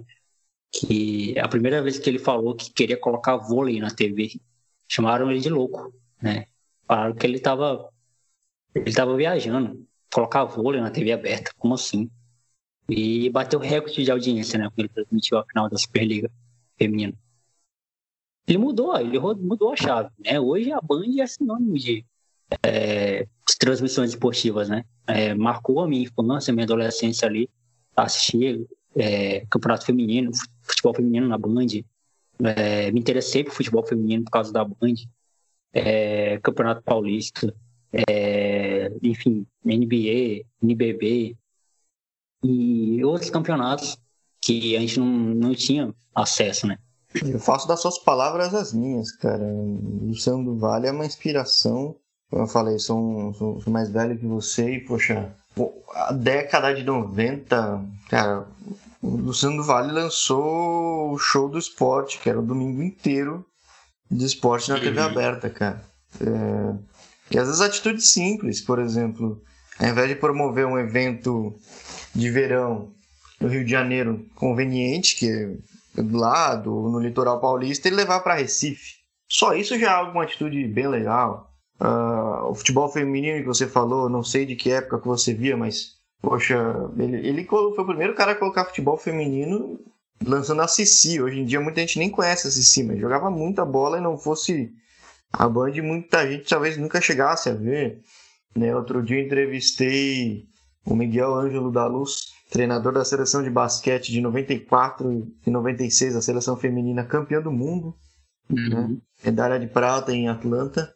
que 0.72 1.34
é 1.36 1.40
a 1.40 1.48
primeira 1.48 1.82
vez 1.82 1.98
que 1.98 2.08
ele 2.08 2.18
falou 2.18 2.54
que 2.54 2.72
queria 2.72 2.96
colocar 2.96 3.36
vôlei 3.36 3.78
na 3.78 3.90
TV, 3.90 4.40
chamaram 4.88 5.30
ele 5.30 5.40
de 5.40 5.48
louco, 5.48 5.92
né? 6.20 6.46
Falaram 6.86 7.14
que 7.14 7.26
ele 7.26 7.36
estava 7.36 7.90
ele 8.74 8.92
tava 8.92 9.16
viajando, 9.16 9.86
colocar 10.12 10.44
vôlei 10.44 10.80
na 10.80 10.90
TV 10.90 11.12
aberta, 11.12 11.50
como 11.56 11.74
assim? 11.74 12.10
E 12.88 13.30
bateu 13.30 13.58
recorde 13.58 14.04
de 14.04 14.10
audiência, 14.10 14.58
né? 14.58 14.68
Quando 14.68 14.80
ele 14.80 14.88
transmitiu 14.88 15.38
a 15.38 15.44
final 15.44 15.68
da 15.68 15.78
Superliga 15.78 16.30
Feminina. 16.78 17.14
Ele 18.46 18.58
mudou, 18.58 18.96
ele 18.98 19.18
mudou 19.18 19.72
a 19.72 19.76
chave, 19.76 20.10
né? 20.24 20.38
Hoje 20.38 20.70
a 20.72 20.80
Band 20.80 21.20
é 21.20 21.26
sinônimo 21.26 21.76
de, 21.78 22.04
é, 22.62 23.24
de 23.24 23.58
transmissões 23.58 24.10
esportivas, 24.10 24.68
né? 24.68 24.84
É, 25.06 25.34
marcou 25.34 25.80
a 25.80 25.88
minha 25.88 26.02
infância, 26.02 26.52
minha 26.52 26.64
adolescência 26.64 27.26
ali, 27.26 27.48
assistir 27.96 28.66
é, 28.94 29.44
campeonato 29.46 29.86
feminino, 29.86 30.30
futebol 30.62 30.94
feminino 30.94 31.26
na 31.26 31.38
Band. 31.38 31.66
É, 32.44 32.92
me 32.92 33.00
interessei 33.00 33.42
por 33.42 33.52
futebol 33.52 33.84
feminino 33.84 34.24
por 34.24 34.30
causa 34.30 34.52
da 34.52 34.64
Band. 34.64 34.94
É, 35.78 36.38
campeonato 36.38 36.82
Paulista, 36.82 37.54
é, 37.92 38.90
enfim, 39.02 39.46
NBA, 39.62 40.44
NBB 40.62 41.36
e 42.42 43.04
outros 43.04 43.28
campeonatos 43.28 43.98
que 44.40 44.74
a 44.74 44.80
gente 44.80 44.98
não, 44.98 45.06
não 45.06 45.54
tinha 45.54 45.94
acesso, 46.14 46.66
né? 46.66 46.78
Eu 47.22 47.38
faço 47.38 47.68
das 47.68 47.80
suas 47.80 47.98
palavras 47.98 48.54
as 48.54 48.72
minhas, 48.72 49.12
cara. 49.12 49.44
Luciano 50.02 50.44
do 50.44 50.58
Vale 50.58 50.86
é 50.86 50.92
uma 50.92 51.06
inspiração. 51.06 51.96
Como 52.30 52.42
eu 52.42 52.48
falei, 52.48 52.78
sou, 52.78 53.34
sou, 53.34 53.60
sou 53.60 53.72
mais 53.72 53.90
velho 53.90 54.18
que 54.18 54.26
você 54.26 54.76
e, 54.76 54.80
poxa, 54.80 55.34
a 55.94 56.12
década 56.12 56.74
de 56.74 56.82
90, 56.84 57.84
cara, 58.08 58.46
o 59.02 59.08
Luciano 59.08 59.58
do 59.58 59.64
Vale 59.64 59.92
lançou 59.92 61.12
o 61.12 61.18
show 61.18 61.48
do 61.48 61.58
esporte, 61.58 62.18
que 62.18 62.28
era 62.28 62.38
o 62.38 62.44
domingo 62.44 62.82
inteiro 62.82 63.44
de 64.10 64.24
esporte 64.24 64.70
na 64.70 64.78
TV 64.78 65.00
aberta, 65.00 65.50
cara. 65.50 65.82
É... 66.20 66.96
E 67.30 67.38
às 67.38 67.46
vezes 67.46 67.60
atitudes 67.60 68.12
simples, 68.12 68.60
por 68.60 68.78
exemplo, 68.78 69.42
ao 69.78 69.88
invés 69.88 70.08
de 70.08 70.14
promover 70.14 70.66
um 70.66 70.78
evento 70.78 71.54
de 72.14 72.30
verão 72.30 72.92
no 73.40 73.48
Rio 73.48 73.64
de 73.64 73.70
Janeiro 73.70 74.24
conveniente, 74.34 75.16
que 75.16 75.28
é 75.98 76.02
do 76.02 76.16
lado, 76.16 76.70
no 76.70 77.00
litoral 77.00 77.40
paulista, 77.40 77.88
ele 77.88 77.96
levar 77.96 78.20
para 78.20 78.34
Recife. 78.34 78.96
Só 79.28 79.54
isso 79.54 79.78
já 79.78 79.98
é 79.98 80.02
uma 80.02 80.22
atitude 80.22 80.66
bem 80.68 80.86
legal. 80.86 81.50
Uh, 81.80 82.50
o 82.50 82.54
futebol 82.54 82.88
feminino 82.88 83.40
que 83.40 83.46
você 83.46 83.66
falou, 83.66 84.08
não 84.08 84.22
sei 84.22 84.46
de 84.46 84.56
que 84.56 84.70
época 84.70 85.00
que 85.00 85.06
você 85.06 85.34
via, 85.34 85.56
mas 85.56 85.96
poxa, 86.22 86.56
ele, 86.98 87.26
ele 87.26 87.44
foi 87.44 87.82
o 87.82 87.86
primeiro 87.86 88.14
cara 88.14 88.32
a 88.32 88.36
colocar 88.36 88.64
futebol 88.64 88.96
feminino 88.96 89.78
lançando 90.24 90.62
a 90.62 90.68
Cici. 90.68 91.20
Hoje 91.20 91.40
em 91.40 91.44
dia 91.44 91.60
muita 91.60 91.80
gente 91.80 91.98
nem 91.98 92.10
conhece 92.10 92.46
a 92.46 92.50
Cici, 92.50 92.82
mas 92.82 92.98
jogava 92.98 93.30
muita 93.30 93.64
bola 93.64 93.98
e 93.98 94.00
não 94.02 94.16
fosse 94.18 94.72
a 95.32 95.48
Band, 95.48 95.72
muita 95.82 96.28
gente 96.30 96.48
talvez 96.48 96.76
nunca 96.76 97.00
chegasse 97.00 97.48
a 97.48 97.54
ver. 97.54 98.00
Né? 98.56 98.74
Outro 98.74 99.02
dia 99.02 99.20
entrevistei 99.20 100.46
o 100.84 100.94
Miguel 100.94 101.34
Ângelo 101.34 101.70
da 101.70 101.86
Luz, 101.86 102.32
treinador 102.50 102.92
da 102.92 103.04
seleção 103.04 103.42
de 103.42 103.50
basquete 103.50 104.10
de 104.10 104.20
94 104.20 105.26
e 105.46 105.50
96, 105.50 106.16
a 106.16 106.22
seleção 106.22 106.56
feminina 106.56 107.04
campeã 107.04 107.40
do 107.40 107.52
mundo, 107.52 107.94
uhum. 108.48 108.68
né? 108.68 108.96
medalha 109.24 109.58
de 109.58 109.66
prata 109.66 110.12
em 110.12 110.28
Atlanta. 110.28 110.92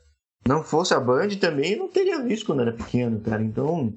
Não 0.46 0.62
fosse 0.62 0.94
a 0.94 1.00
Band 1.00 1.28
também, 1.40 1.76
não 1.76 1.88
teria 1.88 2.22
visto 2.22 2.46
quando 2.46 2.62
era 2.62 2.72
pequeno, 2.72 3.20
cara. 3.20 3.42
Então, 3.42 3.92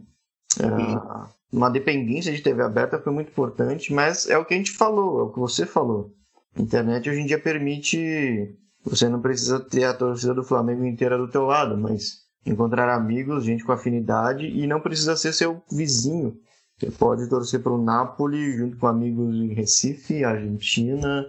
uh, 0.60 1.28
uma 1.54 1.70
dependência 1.70 2.34
de 2.34 2.42
TV 2.42 2.62
aberta 2.62 3.00
foi 3.00 3.14
muito 3.14 3.30
importante, 3.30 3.94
mas 3.94 4.28
é 4.28 4.38
o 4.38 4.44
que 4.44 4.54
a 4.54 4.58
gente 4.58 4.72
falou, 4.72 5.20
é 5.20 5.24
o 5.24 5.32
que 5.32 5.40
você 5.40 5.66
falou. 5.66 6.12
A 6.58 6.62
internet 6.62 7.10
hoje 7.10 7.22
em 7.22 7.26
dia 7.26 7.40
permite. 7.40 8.58
Você 8.86 9.08
não 9.08 9.22
precisa 9.22 9.62
ter 9.62 9.86
a 9.86 9.94
torcida 9.94 10.34
do 10.34 10.44
Flamengo 10.44 10.84
inteira 10.84 11.18
do 11.18 11.30
teu 11.30 11.46
lado, 11.46 11.78
mas 11.78 12.24
encontrar 12.46 12.94
amigos, 12.94 13.46
gente 13.46 13.64
com 13.64 13.72
afinidade 13.72 14.46
e 14.46 14.68
não 14.68 14.82
precisa 14.82 15.16
ser 15.16 15.32
seu 15.32 15.64
vizinho 15.72 16.38
você 16.84 16.92
pode 16.92 17.30
torcer 17.30 17.62
para 17.62 17.72
o 17.72 17.82
Napoli 17.82 18.58
junto 18.58 18.78
com 18.78 18.88
amigos 18.88 19.36
em 19.36 19.54
Recife, 19.54 20.24
Argentina, 20.24 21.26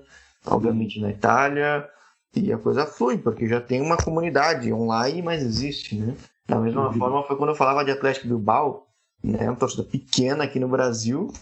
obviamente 0.47 1.01
na 1.01 1.11
Itália, 1.11 1.89
e 2.35 2.53
a 2.53 2.59
coisa 2.59 2.87
flui, 2.87 3.19
porque 3.19 3.47
já 3.47 3.61
tem 3.61 3.81
uma 3.81 3.97
comunidade 3.97 4.73
online, 4.73 5.23
mas 5.23 5.43
existe, 5.43 5.97
né? 5.97 6.17
Da 6.47 6.59
mesma 6.59 6.89
uhum. 6.89 6.95
forma 6.95 7.23
foi 7.23 7.37
quando 7.37 7.51
eu 7.51 7.55
falava 7.55 7.85
de 7.85 7.91
Atlético 7.91 8.27
Bilbao, 8.27 8.84
né? 9.25 9.49
Uma 9.49 9.57
torcida 9.57 9.83
pequena 9.83 10.45
aqui 10.45 10.61
no 10.61 10.69
Brasil, 10.69 11.33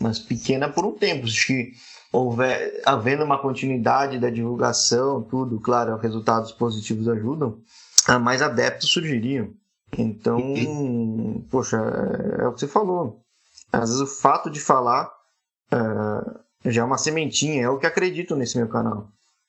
mas 0.00 0.18
pequena 0.18 0.68
por 0.68 0.84
um 0.84 0.92
tempo. 0.92 1.26
Acho 1.26 1.46
que 1.46 1.72
houver, 2.12 2.82
havendo 2.84 3.24
uma 3.24 3.38
continuidade 3.38 4.18
da 4.18 4.28
divulgação, 4.28 5.22
tudo, 5.22 5.60
claro, 5.60 5.96
resultados 5.96 6.50
positivos 6.52 7.08
ajudam, 7.08 7.58
mais 8.20 8.42
adeptos 8.42 8.90
surgiriam. 8.90 9.50
Então, 9.96 10.38
poxa, 11.50 11.76
é, 11.76 12.42
é 12.42 12.48
o 12.48 12.52
que 12.52 12.60
você 12.60 12.68
falou. 12.68 13.22
Às 13.72 13.90
vezes 13.90 14.00
o 14.00 14.06
fato 14.06 14.50
de 14.50 14.60
falar 14.60 15.10
uh, 15.72 16.40
já 16.64 16.82
é 16.82 16.84
uma 16.84 16.98
sementinha, 16.98 17.62
é 17.62 17.68
o 17.68 17.78
que 17.78 17.86
acredito 17.86 18.34
nesse 18.34 18.58
meu 18.58 18.68
canal. 18.68 19.08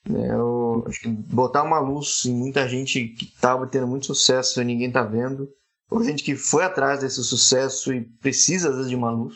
É, 0.09 0.31
eu 0.31 0.85
acho 0.87 1.01
que 1.01 1.09
botar 1.09 1.63
uma 1.63 1.79
luz 1.79 2.25
em 2.25 2.33
muita 2.33 2.67
gente 2.67 3.07
que 3.09 3.25
estava 3.25 3.67
tendo 3.67 3.87
muito 3.87 4.05
sucesso 4.05 4.61
e 4.61 4.65
ninguém 4.65 4.87
está 4.87 5.03
vendo, 5.03 5.49
ou 5.89 6.03
gente 6.03 6.23
que 6.23 6.35
foi 6.35 6.63
atrás 6.63 6.99
desse 6.99 7.23
sucesso 7.23 7.93
e 7.93 8.01
precisa 8.01 8.69
às 8.69 8.75
vezes 8.75 8.89
de 8.89 8.95
uma 8.95 9.11
luz. 9.11 9.35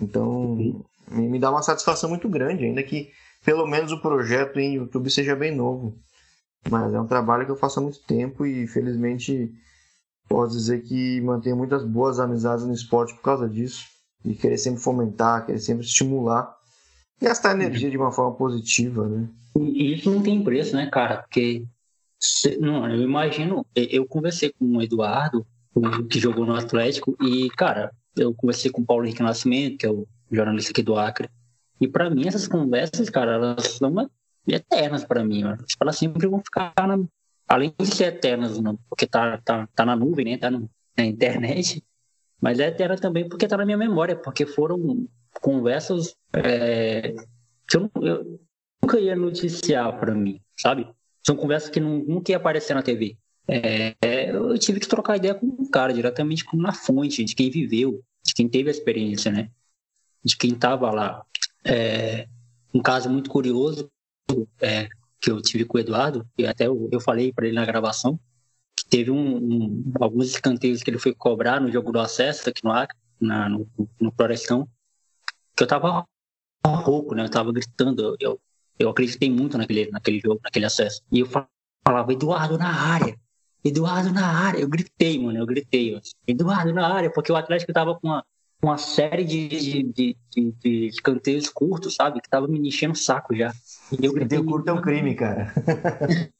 Então 0.00 0.56
me, 1.10 1.38
dá 1.38 1.50
uma 1.50 1.62
satisfação 1.62 2.08
muito 2.08 2.28
grande, 2.28 2.64
ainda 2.64 2.82
que 2.82 3.10
pelo 3.44 3.66
menos 3.66 3.90
o 3.90 4.00
projeto 4.00 4.60
em 4.60 4.74
YouTube 4.74 5.10
seja 5.10 5.34
bem 5.34 5.54
novo. 5.54 5.98
Mas 6.70 6.92
é 6.92 7.00
um 7.00 7.06
trabalho 7.06 7.44
que 7.46 7.50
eu 7.50 7.56
faço 7.56 7.80
há 7.80 7.82
muito 7.82 8.00
tempo 8.04 8.44
e 8.44 8.66
felizmente 8.66 9.50
posso 10.28 10.56
dizer 10.56 10.82
que 10.82 11.20
mantenho 11.22 11.56
muitas 11.56 11.82
boas 11.84 12.20
amizades 12.20 12.64
no 12.64 12.72
esporte 12.72 13.14
por 13.14 13.22
causa 13.22 13.48
disso 13.48 13.86
e 14.24 14.34
querer 14.34 14.58
sempre 14.58 14.80
fomentar, 14.80 15.46
querer 15.46 15.58
sempre 15.58 15.84
estimular, 15.84 16.54
gastar 17.20 17.52
energia 17.52 17.90
de 17.90 17.96
uma 17.96 18.12
forma 18.12 18.36
positiva, 18.36 19.08
né? 19.08 19.28
E 19.58 19.94
isso 19.94 20.10
não 20.10 20.22
tem 20.22 20.44
preço, 20.44 20.76
né, 20.76 20.86
cara? 20.86 21.22
Porque 21.22 21.64
não, 22.60 22.88
eu 22.88 23.02
imagino, 23.02 23.66
eu 23.74 24.06
conversei 24.06 24.52
com 24.52 24.76
o 24.76 24.82
Eduardo, 24.82 25.44
que 26.08 26.18
jogou 26.18 26.44
no 26.44 26.54
Atlético, 26.54 27.16
e, 27.22 27.48
cara, 27.50 27.92
eu 28.16 28.34
conversei 28.34 28.70
com 28.70 28.82
o 28.82 28.86
Paulo 28.86 29.04
Henrique 29.04 29.22
Nascimento, 29.22 29.78
que 29.78 29.86
é 29.86 29.90
o 29.90 30.06
jornalista 30.30 30.72
aqui 30.72 30.82
do 30.82 30.96
Acre, 30.96 31.28
e 31.80 31.88
para 31.88 32.10
mim 32.10 32.26
essas 32.26 32.46
conversas, 32.46 33.08
cara, 33.08 33.34
elas 33.34 33.66
são 33.66 34.10
eternas 34.46 35.04
para 35.04 35.24
mim, 35.24 35.42
elas 35.80 35.96
sempre 35.96 36.26
vão 36.26 36.40
ficar 36.40 36.72
na, 36.76 36.98
além 37.48 37.72
de 37.78 37.86
ser 37.86 38.04
eternas, 38.04 38.58
porque 38.88 39.06
tá, 39.06 39.38
tá, 39.38 39.68
tá 39.74 39.86
na 39.86 39.96
nuvem, 39.96 40.24
né, 40.24 40.38
tá 40.38 40.50
na 40.50 41.04
internet, 41.04 41.82
mas 42.40 42.58
é 42.58 42.68
eterna 42.68 42.96
também 42.96 43.28
porque 43.28 43.46
está 43.46 43.56
na 43.56 43.64
minha 43.64 43.76
memória, 43.76 44.16
porque 44.16 44.46
foram 44.46 45.06
conversas 45.40 46.14
é, 46.32 47.14
que 47.68 47.76
eu, 47.76 47.90
eu, 48.02 48.40
nunca 48.82 48.98
ia 48.98 49.14
noticiar 49.14 49.98
para 49.98 50.14
mim, 50.14 50.40
sabe? 50.58 50.88
São 51.24 51.36
conversas 51.36 51.70
que 51.70 51.80
nunca 51.80 52.32
ia 52.32 52.38
aparecer 52.38 52.74
na 52.74 52.82
TV. 52.82 53.16
É, 53.52 54.30
eu 54.30 54.56
tive 54.56 54.78
que 54.78 54.86
trocar 54.86 55.16
ideia 55.16 55.34
com 55.34 55.68
cara, 55.68 55.92
diretamente 55.92 56.44
como 56.44 56.62
na 56.62 56.72
fonte, 56.72 57.24
de 57.24 57.34
quem 57.34 57.50
viveu, 57.50 58.00
de 58.22 58.32
quem 58.32 58.48
teve 58.48 58.68
a 58.68 58.72
experiência, 58.72 59.32
né? 59.32 59.50
De 60.24 60.36
quem 60.36 60.52
estava 60.52 60.88
lá. 60.92 61.24
É, 61.64 62.28
um 62.72 62.80
caso 62.80 63.10
muito 63.10 63.28
curioso 63.28 63.90
é, 64.60 64.88
que 65.20 65.32
eu 65.32 65.42
tive 65.42 65.64
com 65.64 65.76
o 65.76 65.80
Eduardo, 65.80 66.24
e 66.38 66.46
até 66.46 66.68
eu, 66.68 66.88
eu 66.92 67.00
falei 67.00 67.32
para 67.32 67.46
ele 67.46 67.56
na 67.56 67.64
gravação, 67.64 68.20
que 68.76 68.86
teve 68.86 69.10
um, 69.10 69.36
um, 69.36 69.92
alguns 70.00 70.28
escanteios 70.28 70.82
que 70.82 70.90
ele 70.90 70.98
foi 70.98 71.12
cobrar 71.12 71.60
no 71.60 71.72
jogo 71.72 71.90
do 71.90 71.98
acesso 71.98 72.48
aqui 72.48 72.62
no 72.62 72.70
Acre, 72.70 72.96
na, 73.20 73.48
no, 73.48 73.68
no 74.00 74.12
Florestão, 74.12 74.68
que 75.56 75.64
eu 75.64 75.66
tava 75.66 76.06
rouco, 76.64 77.16
né? 77.16 77.24
Eu 77.24 77.30
tava 77.30 77.52
gritando, 77.52 78.16
eu, 78.20 78.40
eu 78.78 78.88
acreditei 78.90 79.28
muito 79.28 79.58
naquele, 79.58 79.90
naquele 79.90 80.20
jogo, 80.20 80.40
naquele 80.44 80.66
acesso. 80.66 81.02
E 81.10 81.18
eu 81.18 81.26
falava, 81.26 82.12
Eduardo 82.12 82.56
na 82.56 82.72
área, 82.72 83.18
Eduardo 83.64 84.12
na 84.12 84.26
área. 84.26 84.60
Eu 84.60 84.68
gritei, 84.68 85.18
mano, 85.18 85.38
eu 85.38 85.46
gritei. 85.46 86.00
Eduardo 86.26 86.72
na 86.72 86.92
área, 86.92 87.10
porque 87.10 87.30
o 87.30 87.36
Atlético 87.36 87.72
tava 87.72 87.94
com 87.94 88.08
uma, 88.08 88.24
uma 88.62 88.78
série 88.78 89.24
de, 89.24 89.48
de, 89.48 89.82
de, 89.82 90.16
de, 90.30 90.52
de 90.52 90.86
escanteios 90.86 91.48
curtos, 91.48 91.94
sabe? 91.94 92.20
Que 92.20 92.28
tava 92.28 92.46
me 92.46 92.58
enchendo 92.66 92.94
o 92.94 92.96
saco 92.96 93.34
já. 93.34 93.52
E 93.92 94.04
eu 94.04 94.12
gritei. 94.12 94.38
Escanteio 94.38 94.44
curto 94.44 94.68
é 94.68 94.72
um 94.72 94.80
crime, 94.80 95.14
cara. 95.14 95.52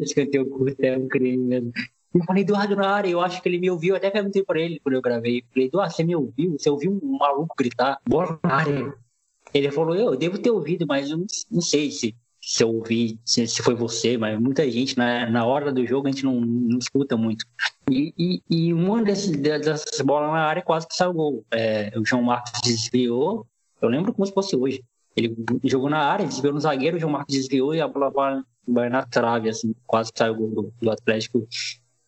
escanteio 0.00 0.48
curto 0.48 0.80
é 0.80 0.96
um 0.96 1.08
crime 1.08 1.44
mesmo. 1.44 1.72
Eu 2.14 2.24
falei, 2.24 2.42
Eduardo 2.42 2.74
na 2.74 2.88
área, 2.88 3.10
eu 3.10 3.20
acho 3.20 3.42
que 3.42 3.48
ele 3.48 3.58
me 3.58 3.70
ouviu, 3.70 3.94
até 3.94 4.10
perguntei 4.10 4.42
pra 4.42 4.58
ele 4.58 4.80
quando 4.80 4.94
eu 4.94 5.02
gravei. 5.02 5.40
Eu 5.40 5.44
falei, 5.52 5.68
Eduardo, 5.68 5.94
você 5.94 6.04
me 6.04 6.16
ouviu? 6.16 6.56
Você 6.58 6.70
ouviu 6.70 6.90
um 6.90 7.18
maluco 7.18 7.54
gritar, 7.56 8.00
bola 8.08 8.38
na 8.42 8.54
área? 8.54 8.94
Ele 9.52 9.70
falou, 9.70 9.94
eu 9.94 10.16
devo 10.16 10.38
ter 10.38 10.50
ouvido, 10.50 10.86
mas 10.86 11.10
eu 11.10 11.18
não 11.50 11.60
sei 11.60 11.90
se, 11.90 12.16
se 12.48 12.64
eu 12.64 12.74
ouvi, 12.74 13.20
se, 13.26 13.46
se, 13.46 13.62
foi 13.62 13.74
você, 13.74 14.16
mas 14.16 14.40
muita 14.40 14.68
gente, 14.70 14.96
na, 14.96 15.28
na 15.28 15.44
hora 15.44 15.70
do 15.70 15.86
jogo, 15.86 16.08
a 16.08 16.10
gente 16.10 16.24
não, 16.24 16.40
não 16.40 16.78
escuta 16.78 17.14
muito. 17.14 17.44
E, 17.90 18.14
e, 18.16 18.42
e 18.48 18.72
uma 18.72 19.02
dessas, 19.02 19.32
dessas 19.32 20.00
bolas 20.00 20.32
na 20.32 20.46
área 20.46 20.62
quase 20.62 20.88
que 20.88 20.94
saiu 20.94 21.12
gol. 21.12 21.44
É, 21.50 21.92
o 21.94 22.06
João 22.06 22.22
Marcos 22.22 22.58
desviou, 22.64 23.46
eu 23.82 23.88
lembro 23.90 24.14
como 24.14 24.24
se 24.24 24.32
fosse 24.32 24.56
hoje. 24.56 24.82
Ele 25.14 25.36
jogou 25.62 25.90
na 25.90 25.98
área, 25.98 26.24
desviou 26.24 26.54
no 26.54 26.60
zagueiro, 26.60 26.96
o 26.96 27.00
João 27.00 27.12
Marcos 27.12 27.34
desviou 27.34 27.74
e 27.74 27.82
a 27.82 27.86
bola 27.86 28.08
vai, 28.08 28.40
vai 28.66 28.88
na 28.88 29.04
trave, 29.04 29.50
assim, 29.50 29.74
quase 29.86 30.10
que 30.10 30.18
saiu 30.18 30.34
gol 30.34 30.48
do, 30.48 30.72
do 30.80 30.90
Atlético 30.90 31.46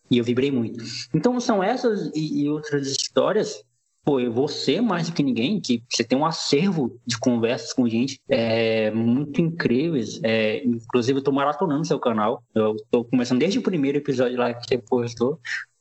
e 0.09 0.17
eu 0.17 0.23
vibrei 0.23 0.49
muito. 0.49 0.83
Então 1.13 1.39
são 1.39 1.61
essas 1.61 2.09
e, 2.15 2.41
e 2.41 2.49
outras 2.49 2.87
histórias 2.87 3.63
pô, 4.03 4.19
você 4.31 4.81
mais 4.81 5.09
do 5.09 5.13
que 5.13 5.23
ninguém, 5.23 5.59
que 5.59 5.83
você 5.89 6.03
tem 6.03 6.17
um 6.17 6.25
acervo 6.25 6.99
de 7.05 7.17
conversas 7.17 7.73
com 7.73 7.87
gente 7.87 8.19
é, 8.29 8.91
muito 8.91 9.41
incríveis. 9.41 10.19
É, 10.23 10.63
inclusive, 10.65 11.19
eu 11.19 11.23
tô 11.23 11.31
maratonando 11.31 11.85
seu 11.85 11.99
canal. 11.99 12.43
Eu 12.53 12.75
tô 12.89 13.05
começando 13.05 13.39
desde 13.39 13.59
o 13.59 13.63
primeiro 13.63 13.97
episódio 13.97 14.37
lá 14.37 14.53
que 14.53 14.67
você 14.67 14.77
postou. 14.77 15.39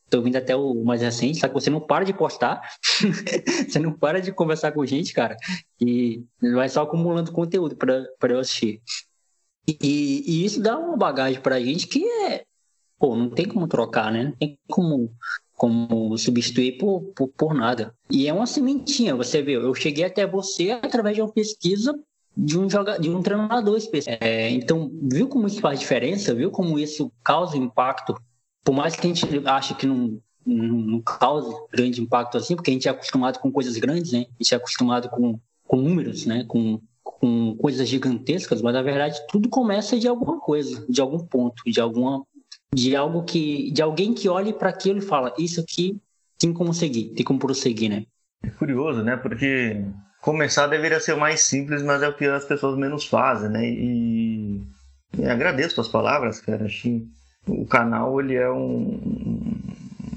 Tô 0.08 0.20
vindo 0.20 0.36
até 0.36 0.56
o 0.56 0.74
mais 0.84 1.02
recente, 1.02 1.38
só 1.38 1.46
que 1.46 1.54
você 1.54 1.70
não 1.70 1.80
para 1.80 2.04
de 2.04 2.12
postar, 2.12 2.60
você 3.68 3.78
não 3.78 3.92
para 3.92 4.20
de 4.20 4.32
conversar 4.32 4.72
com 4.72 4.84
gente, 4.84 5.12
cara, 5.12 5.36
e 5.80 6.24
vai 6.52 6.68
só 6.68 6.82
acumulando 6.82 7.30
conteúdo 7.30 7.76
para 7.76 8.32
eu 8.32 8.40
assistir. 8.40 8.82
E, 9.68 10.24
e, 10.26 10.44
isso 10.44 10.60
dá 10.60 10.76
uma 10.76 10.96
bagagem 10.96 11.40
pra 11.40 11.60
gente 11.60 11.86
que 11.86 12.04
é, 12.04 12.44
pô, 12.98 13.14
não 13.14 13.30
tem 13.30 13.46
como 13.46 13.68
trocar, 13.68 14.10
né? 14.12 14.24
Não 14.24 14.32
tem 14.32 14.58
como, 14.68 15.12
como 15.60 16.16
substituir 16.16 16.78
por, 16.78 17.02
por, 17.14 17.28
por 17.28 17.52
nada. 17.52 17.94
E 18.10 18.26
é 18.26 18.32
uma 18.32 18.46
sementinha, 18.46 19.14
você 19.14 19.42
vê, 19.42 19.56
eu 19.56 19.74
cheguei 19.74 20.04
até 20.04 20.26
você 20.26 20.70
através 20.70 21.14
de 21.14 21.20
uma 21.20 21.30
pesquisa 21.30 21.94
de 22.34 22.58
um 22.58 22.70
jogador, 22.70 22.98
de 22.98 23.10
um 23.10 23.20
treinador 23.20 23.76
específico. 23.76 24.24
É, 24.24 24.48
então, 24.48 24.90
viu 25.02 25.28
como 25.28 25.46
isso 25.46 25.60
faz 25.60 25.78
diferença? 25.78 26.34
Viu 26.34 26.50
como 26.50 26.78
isso 26.78 27.12
causa 27.22 27.58
impacto? 27.58 28.14
Por 28.64 28.74
mais 28.74 28.96
que 28.96 29.06
a 29.06 29.12
gente 29.12 29.26
ache 29.46 29.74
que 29.74 29.86
não, 29.86 30.18
não, 30.46 30.76
não 30.78 31.02
cause 31.02 31.54
grande 31.70 32.00
impacto 32.00 32.38
assim, 32.38 32.56
porque 32.56 32.70
a 32.70 32.72
gente 32.72 32.88
é 32.88 32.90
acostumado 32.90 33.38
com 33.38 33.52
coisas 33.52 33.76
grandes, 33.76 34.12
né? 34.12 34.20
A 34.20 34.42
gente 34.42 34.54
é 34.54 34.56
acostumado 34.56 35.10
com, 35.10 35.38
com 35.66 35.76
números, 35.76 36.24
né? 36.24 36.42
Com, 36.48 36.80
com 37.02 37.54
coisas 37.56 37.86
gigantescas, 37.86 38.62
mas 38.62 38.72
na 38.72 38.80
verdade 38.80 39.20
tudo 39.28 39.46
começa 39.50 39.98
de 39.98 40.08
alguma 40.08 40.40
coisa, 40.40 40.86
de 40.88 41.02
algum 41.02 41.18
ponto, 41.18 41.62
de 41.66 41.78
alguma 41.82 42.24
de 42.74 42.94
algo 42.94 43.24
que 43.24 43.70
de 43.72 43.82
alguém 43.82 44.14
que 44.14 44.28
olhe 44.28 44.52
para 44.52 44.70
aquilo 44.70 44.98
e 44.98 45.02
fala 45.02 45.34
isso 45.38 45.60
aqui 45.60 46.00
tem 46.38 46.52
como 46.52 46.72
seguir, 46.72 47.12
tem 47.14 47.24
como 47.24 47.38
prosseguir, 47.38 47.90
né? 47.90 48.06
É 48.42 48.48
curioso, 48.48 49.02
né? 49.02 49.16
Porque 49.16 49.84
começar 50.22 50.66
deveria 50.66 50.98
ser 51.00 51.12
o 51.12 51.20
mais 51.20 51.42
simples, 51.42 51.82
mas 51.82 52.02
é 52.02 52.08
o 52.08 52.16
que 52.16 52.24
as 52.24 52.44
pessoas 52.44 52.78
menos 52.78 53.04
fazem, 53.04 53.50
né? 53.50 53.68
E, 53.68 54.62
e 55.18 55.24
agradeço 55.26 55.80
as 55.80 55.88
palavras, 55.88 56.40
cara. 56.40 56.64
Acho 56.64 57.06
o 57.46 57.66
canal 57.66 58.20
ele 58.20 58.34
é 58.34 58.50
um, 58.50 59.60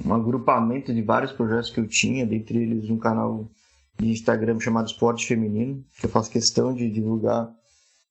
um 0.06 0.14
agrupamento 0.14 0.94
de 0.94 1.02
vários 1.02 1.32
projetos 1.32 1.70
que 1.70 1.80
eu 1.80 1.88
tinha, 1.88 2.26
dentre 2.26 2.60
eles 2.62 2.90
um 2.90 2.98
canal 2.98 3.50
de 4.00 4.10
Instagram 4.10 4.60
chamado 4.60 4.88
Esporte 4.88 5.28
Feminino, 5.28 5.84
que 6.00 6.06
eu 6.06 6.10
faço 6.10 6.32
questão 6.32 6.74
de 6.74 6.90
divulgar 6.90 7.50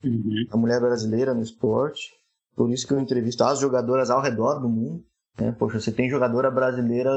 uhum. 0.04 0.46
a 0.50 0.56
mulher 0.56 0.80
brasileira 0.80 1.34
no 1.34 1.42
esporte. 1.42 2.12
Por 2.56 2.70
isso 2.70 2.86
que 2.86 2.92
eu 2.92 3.00
entrevisto 3.00 3.44
as 3.44 3.58
jogadoras 3.58 4.10
ao 4.10 4.20
redor 4.20 4.60
do 4.60 4.68
mundo. 4.68 5.04
Né? 5.38 5.52
Poxa, 5.58 5.80
você 5.80 5.90
tem 5.90 6.10
jogadora 6.10 6.50
brasileira 6.50 7.10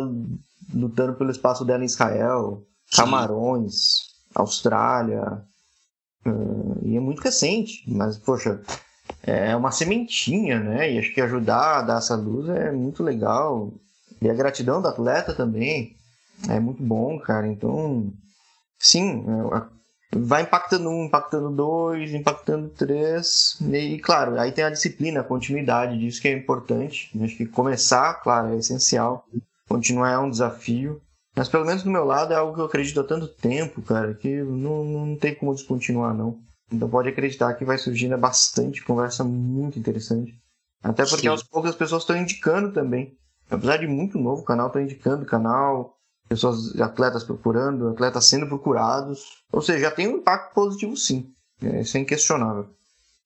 lutando 0.74 1.14
pelo 1.16 1.32
espaço 1.32 1.66
dela 1.66 1.84
em 1.84 1.88
Israel, 1.88 2.64
Camarões, 2.96 4.00
Austrália. 4.34 5.44
Uh, 6.26 6.80
e 6.84 6.96
é 6.96 7.00
muito 7.00 7.22
recente, 7.22 7.84
mas, 7.88 8.18
poxa, 8.18 8.62
é 9.22 9.56
uma 9.56 9.72
sementinha, 9.72 10.60
né? 10.60 10.92
E 10.92 11.00
acho 11.00 11.14
que 11.14 11.22
ajudar 11.22 11.80
a 11.80 11.82
dar 11.82 11.98
essa 11.98 12.16
luz 12.16 12.50
é 12.50 12.72
muito 12.72 13.04
legal. 13.04 13.74
E 14.22 14.30
a 14.30 14.34
gratidão 14.34 14.82
do 14.82 14.88
atleta 14.88 15.34
também 15.34 15.96
é 16.50 16.60
muito 16.60 16.82
bom, 16.82 17.20
cara. 17.20 17.48
Então, 17.48 18.12
sim, 18.80 19.24
vai 20.14 20.44
impactando 20.44 20.90
um, 20.90 21.06
impactando 21.06 21.50
dois, 21.50 22.14
impactando 22.14 22.70
três. 22.70 23.58
E, 23.62 24.00
claro, 24.00 24.40
aí 24.40 24.52
tem 24.52 24.64
a 24.64 24.70
disciplina, 24.70 25.22
a 25.22 25.24
continuidade 25.24 25.98
disso 25.98 26.22
que 26.22 26.28
é 26.28 26.38
importante. 26.38 27.12
Acho 27.22 27.38
que 27.38 27.46
começar, 27.46 28.16
claro, 28.16 28.54
é 28.54 28.58
essencial. 28.58 29.26
Continuar 29.68 30.12
é 30.12 30.18
um 30.18 30.30
desafio. 30.30 31.02
Mas 31.36 31.50
pelo 31.50 31.66
menos 31.66 31.84
do 31.84 31.92
meu 31.92 32.06
lado 32.06 32.32
é 32.34 32.36
algo 32.38 32.54
que 32.54 32.62
eu 32.62 32.66
acredito 32.66 33.00
há 33.00 33.04
tanto 33.04 33.28
tempo, 33.28 33.82
cara, 33.82 34.14
que 34.14 34.42
não, 34.42 34.84
não 34.86 35.16
tem 35.18 35.36
como 35.36 35.54
descontinuar, 35.54 36.14
não. 36.14 36.40
Então 36.72 36.90
pode 36.90 37.10
acreditar 37.10 37.54
que 37.54 37.66
vai 37.66 37.78
surgindo 37.78 38.18
bastante 38.18 38.84
conversa 38.84 39.24
muito 39.24 39.78
interessante. 39.78 40.34
Até 40.82 41.04
porque 41.04 41.24
Sim. 41.24 41.28
aos 41.28 41.44
poucos 41.44 41.72
as 41.72 41.76
pessoas 41.76 42.04
estão 42.04 42.16
indicando 42.16 42.72
também. 42.72 43.18
Apesar 43.50 43.78
de 43.78 43.88
muito 43.88 44.18
novo, 44.18 44.42
o 44.42 44.46
canal 44.46 44.68
está 44.68 44.82
indicando 44.82 45.24
o 45.24 45.28
canal, 45.28 45.95
pessoas, 46.28 46.80
atletas 46.80 47.24
procurando, 47.24 47.90
atletas 47.90 48.26
sendo 48.26 48.48
procurados. 48.48 49.44
Ou 49.52 49.62
seja, 49.62 49.80
já 49.80 49.92
tem 49.92 50.08
um 50.08 50.18
impacto 50.18 50.54
positivo 50.54 50.96
sim. 50.96 51.34
É, 51.62 51.82
isso 51.82 51.98
é 51.98 52.02
inquestionável. 52.02 52.70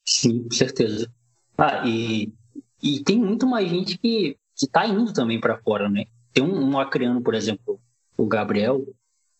Sim, 0.05 0.43
com 0.43 0.51
certeza. 0.51 1.11
Ah, 1.57 1.85
e, 1.85 2.33
e 2.81 3.03
tem 3.03 3.17
muito 3.17 3.45
mais 3.45 3.69
gente 3.69 3.97
que, 3.97 4.37
que 4.55 4.67
tá 4.67 4.87
indo 4.87 5.13
também 5.13 5.39
para 5.39 5.57
fora, 5.57 5.89
né? 5.89 6.05
Tem 6.33 6.43
um, 6.43 6.71
um 6.71 6.79
acreano, 6.79 7.21
por 7.21 7.33
exemplo, 7.33 7.79
o 8.17 8.25
Gabriel, 8.25 8.85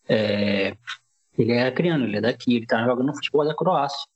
é, 0.07 0.75
ele 1.37 1.51
é 1.51 1.67
acreano, 1.67 2.05
ele 2.05 2.17
é 2.17 2.21
daqui, 2.21 2.55
ele 2.55 2.65
tá 2.65 2.83
jogando 2.83 3.13
futebol 3.13 3.45
da 3.45 3.55
Croácia. 3.55 4.07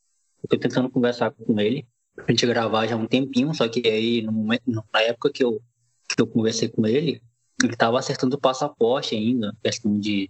Eu 0.44 0.50
tô 0.50 0.58
tentando 0.58 0.90
conversar 0.90 1.32
com 1.32 1.60
ele 1.60 1.88
pra 2.16 2.26
gente 2.30 2.46
gravar 2.46 2.88
já 2.88 2.96
há 2.96 2.98
um 2.98 3.08
tempinho, 3.08 3.54
só 3.54 3.68
que 3.68 3.88
aí 3.88 4.22
no 4.22 4.32
momento, 4.32 4.64
na 4.68 5.02
época 5.02 5.32
que 5.32 5.44
eu, 5.44 5.62
que 6.08 6.22
eu 6.22 6.28
conversei 6.28 6.70
com 6.70 6.86
ele, 6.86 7.22
ele 7.66 7.74
estava 7.74 8.00
acertando 8.00 8.36
o 8.36 8.40
passaporte 8.40 9.16
ainda, 9.16 9.56
questão 9.64 10.00
de, 10.00 10.30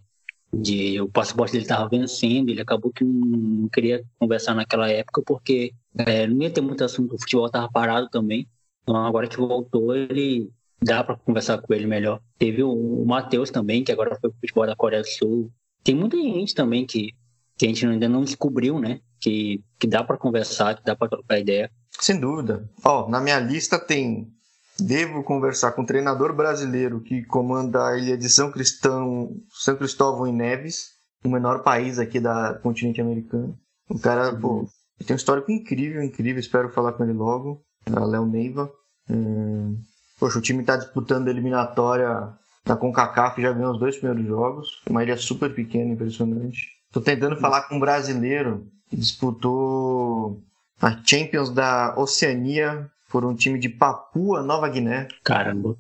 de 0.54 1.00
o 1.02 1.10
passaporte 1.10 1.54
dele 1.54 1.66
estava 1.66 1.90
vencendo, 1.90 2.50
ele 2.50 2.62
acabou 2.62 2.92
que 2.92 3.04
não 3.04 3.68
queria 3.70 4.04
conversar 4.20 4.56
naquela 4.56 4.90
época 4.90 5.22
porque 5.26 5.74
é, 5.98 6.28
não 6.28 6.42
ia 6.42 6.50
ter 6.50 6.62
muito 6.62 6.84
assunto, 6.84 7.16
o 7.16 7.20
futebol 7.20 7.46
estava 7.46 7.70
parado 7.72 8.10
também. 8.10 8.48
Então 8.84 8.96
agora 8.98 9.28
que 9.28 9.38
voltou, 9.38 9.96
ele 9.96 10.52
dá 10.84 11.04
para 11.04 11.16
conversar 11.16 11.58
com 11.60 11.74
ele 11.74 11.88
melhor. 11.88 12.20
Teve 12.38 12.64
o, 12.64 12.72
o 12.72 13.06
Matheus 13.06 13.50
também, 13.50 13.84
que 13.84 13.92
agora 13.92 14.18
foi 14.20 14.30
pro 14.30 14.40
futebol 14.40 14.66
da 14.66 14.76
Coreia 14.76 15.02
do 15.02 15.08
Sul. 15.08 15.52
Tem 15.84 15.96
muita 15.96 16.18
gente 16.18 16.54
também 16.54 16.86
que, 16.86 17.14
que 17.58 17.66
a 17.66 17.68
gente 17.70 17.86
ainda 17.86 18.10
não 18.10 18.24
descobriu, 18.24 18.80
né? 18.80 19.00
Que, 19.20 19.64
que 19.80 19.88
dá 19.88 20.04
para 20.04 20.18
conversar, 20.18 20.76
que 20.76 20.84
dá 20.84 20.96
para 20.96 21.10
trocar 21.10 21.40
ideia. 21.40 21.72
Sem 22.00 22.20
dúvida. 22.20 22.70
Ó, 22.84 23.06
oh, 23.06 23.10
na 23.10 23.22
minha 23.22 23.40
lista 23.40 23.80
tem 23.80 24.28
Devo 24.80 25.24
conversar 25.24 25.72
com 25.74 25.84
um 25.84 25.86
treinador 25.86 26.34
brasileiro 26.34 27.00
que 27.02 27.24
comanda 27.26 27.88
a 27.88 27.98
ilha 27.98 28.18
de 28.18 28.28
São, 28.30 28.52
Cristão, 28.52 29.30
São 29.52 29.76
Cristóvão 29.76 30.28
em 30.28 30.34
Neves, 30.34 30.90
o 31.24 31.30
menor 31.30 31.62
país 31.62 32.00
aqui 32.00 32.20
da 32.20 32.56
continente 32.56 33.00
americano. 33.00 33.58
O 33.90 34.00
cara, 34.00 34.34
pô, 34.36 34.68
tem 35.06 35.14
um 35.14 35.18
histórico 35.18 35.52
incrível, 35.52 36.02
incrível. 36.02 36.40
Espero 36.40 36.70
falar 36.70 36.94
com 36.94 37.04
ele 37.04 37.14
logo. 37.14 37.62
É 37.86 38.00
Léo 38.00 38.26
Neiva. 38.26 38.72
É... 39.10 39.14
Poxa, 40.20 40.40
o 40.40 40.42
time 40.42 40.62
está 40.62 40.78
disputando 40.78 41.28
a 41.28 41.32
eliminatória 41.32 42.34
da 42.66 42.78
CONCACAF, 42.78 43.42
já 43.42 43.52
ganhou 43.52 43.74
os 43.74 43.80
dois 43.80 43.98
primeiros 43.98 44.26
jogos. 44.26 44.82
Uma 44.90 45.04
ilha 45.04 45.18
super 45.18 45.54
pequena, 45.54 45.94
impressionante. 45.94 46.70
Tô 46.92 47.02
tentando 47.02 47.36
falar 47.38 47.64
com 47.64 47.76
um 47.76 47.80
brasileiro 47.80 48.68
que 48.90 48.96
disputou 48.96 50.42
a 50.82 50.98
Champions 51.04 51.50
da 51.50 51.94
Oceania 51.98 52.90
por 53.14 53.24
um 53.24 53.36
time 53.36 53.60
de 53.60 53.70
Papua 53.70 54.42
Nova 54.42 54.68
Guiné. 54.68 55.08
Caramba. 55.24 55.78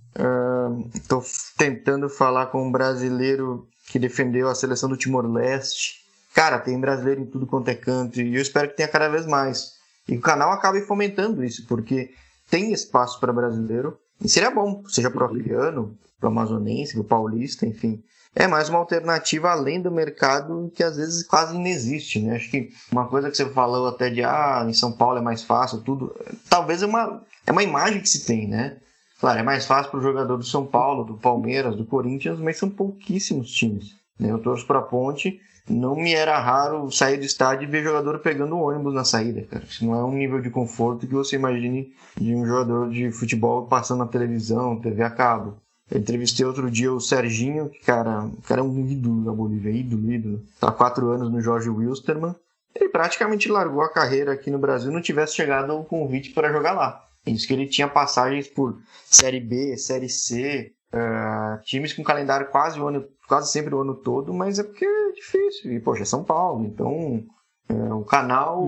Estou 0.93 1.19
uh, 1.19 1.25
tentando 1.57 2.07
falar 2.07 2.45
com 2.45 2.67
um 2.67 2.71
brasileiro 2.71 3.67
que 3.88 3.97
defendeu 3.97 4.47
a 4.47 4.53
seleção 4.53 4.88
do 4.88 4.95
Timor-Leste. 4.95 6.03
Cara, 6.36 6.59
tem 6.59 6.79
brasileiro 6.79 7.21
em 7.21 7.25
tudo 7.25 7.47
quanto 7.47 7.69
é 7.69 7.73
canto 7.73 8.21
e 8.21 8.36
eu 8.36 8.41
espero 8.41 8.69
que 8.69 8.77
tenha 8.77 8.88
cada 8.88 9.09
vez 9.09 9.25
mais. 9.25 9.71
E 10.07 10.15
o 10.15 10.21
canal 10.21 10.51
acabe 10.51 10.81
fomentando 10.81 11.43
isso, 11.43 11.65
porque 11.65 12.11
tem 12.51 12.71
espaço 12.71 13.19
para 13.19 13.34
brasileiro 13.34 13.97
e 14.23 14.29
seria 14.29 14.51
bom, 14.51 14.84
seja 14.88 15.09
pro 15.09 15.25
africano, 15.25 15.97
pro 16.19 16.29
amazonense, 16.29 16.93
pro 16.93 17.03
paulista, 17.03 17.65
enfim. 17.65 18.03
É 18.36 18.47
mais 18.47 18.67
uma 18.67 18.79
alternativa 18.79 19.51
além 19.51 19.79
do 19.79 19.91
mercado 19.91 20.71
que 20.75 20.84
às 20.84 20.97
vezes 20.97 21.23
quase 21.23 21.53
não 21.53 21.67
existe, 21.67 22.19
né? 22.19 22.36
Acho 22.36 22.49
que 22.49 22.69
uma 22.91 23.07
coisa 23.07 23.29
que 23.29 23.38
você 23.38 23.47
falou 23.49 23.88
até 23.88 24.09
de 24.09 24.23
ah, 24.23 24.65
em 24.67 24.73
São 24.73 24.91
Paulo 24.91 25.19
é 25.19 25.21
mais 25.21 25.43
fácil, 25.43 25.81
tudo, 25.81 26.15
talvez 26.49 26.81
é 26.81 26.86
uma, 26.88 27.21
é 27.45 27.51
uma 27.51 27.61
imagem 27.61 28.01
que 28.01 28.09
se 28.09 28.25
tem, 28.25 28.47
né? 28.47 28.77
Claro, 29.19 29.39
é 29.39 29.43
mais 29.43 29.65
fácil 29.65 29.91
para 29.91 29.99
o 29.99 30.03
jogador 30.03 30.36
do 30.36 30.43
São 30.43 30.65
Paulo, 30.65 31.05
do 31.05 31.13
Palmeiras, 31.13 31.75
do 31.75 31.86
Corinthians, 31.86 32.39
mas 32.39 32.57
são 32.57 32.69
pouquíssimos 32.69 33.51
times. 33.51 33.95
Né? 34.19 34.31
Eu 34.31 34.39
torço 34.39 34.65
para 34.65 34.79
a 34.79 34.81
Ponte, 34.81 35.39
não 35.69 35.95
me 35.95 36.13
era 36.13 36.38
raro 36.39 36.91
sair 36.91 37.17
do 37.17 37.23
estádio 37.23 37.63
e 37.63 37.71
ver 37.71 37.84
jogador 37.84 38.19
pegando 38.19 38.57
ônibus 38.57 38.93
na 38.93 39.05
saída, 39.05 39.43
cara. 39.43 39.63
Isso 39.63 39.86
não 39.86 39.95
é 39.95 40.03
um 40.03 40.11
nível 40.11 40.41
de 40.41 40.49
conforto 40.49 41.07
que 41.07 41.13
você 41.13 41.38
imagine 41.38 41.93
de 42.19 42.36
um 42.36 42.45
jogador 42.45 42.89
de 42.89 43.11
futebol 43.11 43.65
passando 43.67 43.99
na 43.99 44.07
televisão, 44.07 44.81
TV 44.81 45.03
a 45.03 45.09
cabo. 45.09 45.55
Eu 45.91 45.99
entrevistei 45.99 46.45
outro 46.45 46.71
dia 46.71 46.91
o 46.91 46.99
Serginho, 46.99 47.69
que, 47.69 47.79
cara, 47.79 48.25
o 48.25 48.41
cara 48.41 48.61
é 48.61 48.63
um 48.63 48.88
ídolo 48.88 49.25
da 49.25 49.31
Bolívia, 49.31 49.69
ídolo, 49.69 50.11
ídolo. 50.11 50.41
Tá 50.59 50.69
há 50.69 50.71
quatro 50.71 51.09
anos 51.09 51.31
no 51.31 51.41
Jorge 51.41 51.69
Wilstermann. 51.69 52.36
Ele 52.73 52.89
praticamente 52.89 53.49
largou 53.49 53.81
a 53.81 53.91
carreira 53.91 54.34
aqui 54.34 54.49
no 54.49 54.57
Brasil 54.57 54.91
não 54.91 55.01
tivesse 55.01 55.36
chegado 55.36 55.77
o 55.77 55.86
convite 55.86 56.31
para 56.31 56.51
jogar 56.51 56.71
lá. 56.71 57.03
Isso 57.25 57.47
que 57.47 57.53
ele 57.53 57.67
tinha 57.67 57.88
passagens 57.88 58.47
por 58.47 58.77
Série 59.05 59.39
B, 59.39 59.77
Série 59.77 60.09
C, 60.09 60.73
uh, 60.93 61.61
times 61.63 61.93
com 61.93 62.03
calendário 62.03 62.49
quase 62.49 62.79
o 62.79 62.88
ano, 62.88 63.05
quase 63.27 63.51
sempre 63.51 63.75
o 63.75 63.81
ano 63.81 63.95
todo, 63.95 64.34
mas 64.34 64.59
é 64.59 64.63
porque 64.63 64.86
é 64.86 65.11
difícil. 65.11 65.71
E, 65.73 65.79
poxa, 65.79 66.01
é 66.01 66.05
São 66.05 66.23
Paulo, 66.23 66.65
então 66.65 67.23
uh, 67.69 67.95
o 67.95 68.03
canal. 68.03 68.67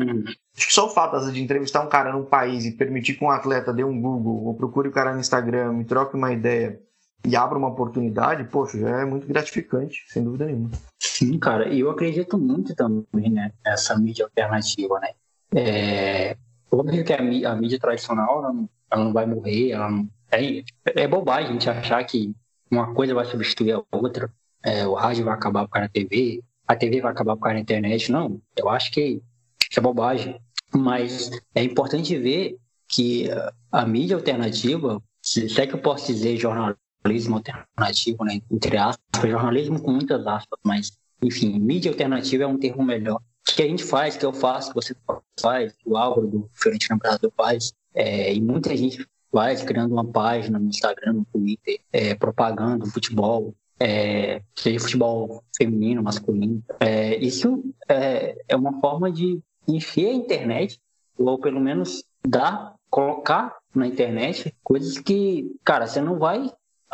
Acho 0.55 0.68
que 0.68 0.74
só 0.74 0.86
o 0.86 0.93
fato 0.93 1.32
de 1.32 1.43
entrevistar 1.43 1.82
um 1.82 1.89
cara 1.89 2.13
num 2.13 2.24
país 2.24 2.66
e 2.66 2.72
permitir 2.72 3.16
que 3.16 3.26
um 3.26 3.32
atleta 3.32 3.74
dê 3.74 3.84
um 3.84 3.99
Google, 3.99 4.45
ou 4.45 4.55
procure 4.55 4.88
o 4.88 4.93
cara 4.93 5.13
no 5.13 5.20
Instagram, 5.20 5.74
me 5.74 5.84
troque 5.84 6.16
uma 6.16 6.32
ideia 6.32 6.80
e 7.26 7.36
abra 7.36 7.57
uma 7.57 7.69
oportunidade, 7.69 8.43
poxa, 8.45 8.80
já 8.80 9.01
é 9.01 9.05
muito 9.05 9.28
gratificante, 9.28 10.03
sem 10.07 10.23
dúvida 10.23 10.45
nenhuma. 10.45 10.69
Sim, 10.99 11.38
cara, 11.39 11.67
e 11.69 11.80
eu 11.80 11.89
acredito 11.89 12.38
muito 12.38 12.76
também, 12.76 13.32
né, 13.32 13.51
nessa 13.65 13.97
mídia 13.97 14.26
alternativa, 14.26 14.99
né? 14.99 15.09
É, 15.55 16.38
óbvio 16.71 17.03
que 17.03 17.13
a 17.13 17.21
mídia, 17.21 17.49
a 17.49 17.55
mídia 17.55 17.80
tradicional 17.80 18.39
ela 18.39 18.53
não, 18.53 18.69
ela 18.91 19.03
não, 19.03 19.13
vai 19.13 19.26
morrer, 19.26 19.71
ela 19.71 19.89
não, 19.89 20.07
é, 20.32 20.63
é 20.86 21.07
bobagem 21.07 21.49
a 21.49 21.53
gente 21.53 21.69
achar 21.69 22.03
que 22.03 22.36
uma 22.69 22.93
coisa 22.93 23.13
vai 23.13 23.26
substituir 23.26 23.73
a 23.73 23.84
outra, 23.91 24.32
é, 24.63 24.86
o 24.86 24.93
rádio 24.93 25.26
vai 25.26 25.34
acabar 25.34 25.65
por 25.65 25.71
causa 25.71 25.88
da 25.88 25.93
TV, 25.93 26.43
a 26.67 26.76
TV 26.76 27.01
vai 27.01 27.11
acabar 27.11 27.36
por 27.36 27.43
causa 27.43 27.55
da 27.55 27.61
internet, 27.61 28.11
não, 28.11 28.39
eu 28.55 28.69
acho 28.69 28.91
que 28.91 29.21
é 29.76 29.82
bobagem, 29.82 30.39
mas 30.73 31.32
é 31.53 31.63
importante 31.63 32.17
ver 32.17 32.57
que 32.88 33.30
a 33.71 33.86
mídia 33.86 34.15
alternativa, 34.15 35.01
se 35.21 35.59
é 35.59 35.65
que 35.65 35.73
eu 35.73 35.80
posso 35.80 36.07
dizer 36.07 36.38
jornalismo 37.06 37.36
alternativo, 37.36 38.26
né, 38.26 38.41
entre 38.51 38.78
aspas, 38.78 39.30
jornalismo 39.30 39.82
com 39.82 39.91
muitas 39.91 40.26
aspas, 40.26 40.60
mas 40.64 40.97
enfim, 41.22 41.60
mídia 41.60 41.91
alternativa 41.91 42.43
é 42.43 42.47
um 42.47 42.58
termo 42.58 42.84
melhor 42.84 43.22
que 43.45 43.62
a 43.62 43.68
gente 43.68 43.84
faz, 43.84 44.18
que 44.18 44.26
eu 44.26 44.34
faço, 44.34 44.70
que 44.70 44.76
você 44.76 44.95
faz, 45.39 45.74
o 45.86 45.95
Álvaro 45.95 46.28
do 46.28 46.49
Fiorentina 46.53 46.97
Brasil 46.97 47.32
faz, 47.38 47.74
é, 47.93 48.34
e 48.34 48.41
muita 48.41 48.76
gente 48.76 49.08
faz, 49.32 49.62
criando 49.64 49.91
uma 49.91 50.06
página 50.06 50.58
no 50.58 50.68
Instagram, 50.68 51.14
no 51.14 51.26
Twitter, 51.26 51.80
é, 51.93 52.16
propagando 52.16 52.86
futebol, 52.88 53.53
é, 53.80 54.41
seja 54.56 54.80
futebol 54.80 55.43
feminino, 55.56 56.01
masculino. 56.01 56.64
É, 56.80 57.16
isso 57.18 57.64
é, 57.88 58.36
é 58.47 58.56
uma 58.56 58.80
forma 58.80 59.12
de 59.12 59.39
encher 59.68 60.10
a 60.10 60.14
internet, 60.14 60.80
ou 61.18 61.38
pelo 61.38 61.60
menos 61.60 62.03
dar, 62.28 62.76
colocar 62.89 63.56
na 63.74 63.88
internet 63.88 64.56
coisas 64.64 64.97
que, 64.97 65.56
cara, 65.64 65.86
você 65.86 66.01
não 66.01 66.18
vai 66.18 66.51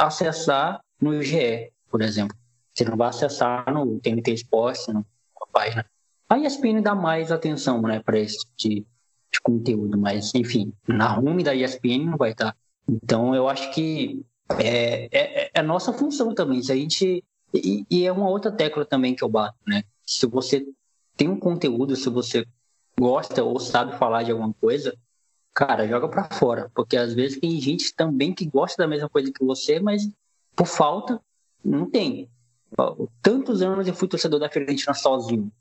acessar 0.07 0.81
no 0.99 1.13
IGE, 1.13 1.71
por 1.89 2.01
exemplo. 2.01 2.35
Você 2.73 2.85
não 2.85 2.97
vai 2.97 3.09
acessar 3.09 3.71
no 3.73 3.99
TNT 3.99 4.33
Esporte, 4.33 4.91
na 4.91 5.03
página 5.51 5.85
a 6.31 6.39
ESPN 6.39 6.81
dá 6.81 6.95
mais 6.95 7.29
atenção 7.29 7.81
né, 7.81 7.99
para 7.99 8.17
esse 8.17 8.37
tipo 8.37 8.55
de, 8.55 8.75
de, 9.33 9.41
conteúdo, 9.43 9.97
mas, 9.97 10.33
enfim, 10.33 10.71
na 10.87 11.19
home 11.19 11.43
da 11.43 11.53
ESPN 11.53 12.05
não 12.05 12.17
vai 12.17 12.31
estar. 12.31 12.55
Então, 12.87 13.35
eu 13.35 13.49
acho 13.49 13.69
que 13.73 14.25
é, 14.57 15.09
é, 15.11 15.51
é 15.53 15.59
a 15.59 15.61
nossa 15.61 15.91
função 15.91 16.33
também. 16.33 16.63
Se 16.63 16.71
a 16.71 16.75
gente. 16.75 17.21
E, 17.53 17.85
e, 17.91 18.05
é 18.05 18.11
uma 18.13 18.29
outra 18.29 18.49
tecla 18.49 18.85
também 18.85 19.13
que 19.13 19.21
eu 19.21 19.27
bato, 19.27 19.57
né? 19.67 19.83
Se 20.05 20.25
você 20.25 20.65
tem 21.17 21.27
um 21.27 21.37
conteúdo, 21.37 21.97
se 21.97 22.09
você 22.09 22.45
gosta 22.97 23.43
ou 23.43 23.59
sabe 23.59 23.97
falar 23.97 24.23
de 24.23 24.31
alguma 24.31 24.53
coisa, 24.53 24.97
cara, 25.53 25.87
joga 25.87 26.07
para 26.07 26.23
fora. 26.25 26.71
Porque 26.73 26.97
às 26.97 27.13
vezes 27.13 27.39
tem 27.39 27.59
gente 27.59 27.93
também 27.93 28.33
que 28.33 28.45
gosta 28.45 28.81
da 28.81 28.87
mesma 28.87 29.09
coisa 29.09 29.31
que 29.31 29.43
você, 29.43 29.79
mas 29.79 30.09
por 30.55 30.67
falta, 30.67 31.19
não 31.63 31.89
tem. 31.89 32.29
Tantos 33.21 33.61
anos 33.61 33.87
eu 33.87 33.93
fui 33.93 34.07
torcedor 34.07 34.39
da 34.39 34.49
Fiorentina 34.49 34.93
sozinho 34.93 35.51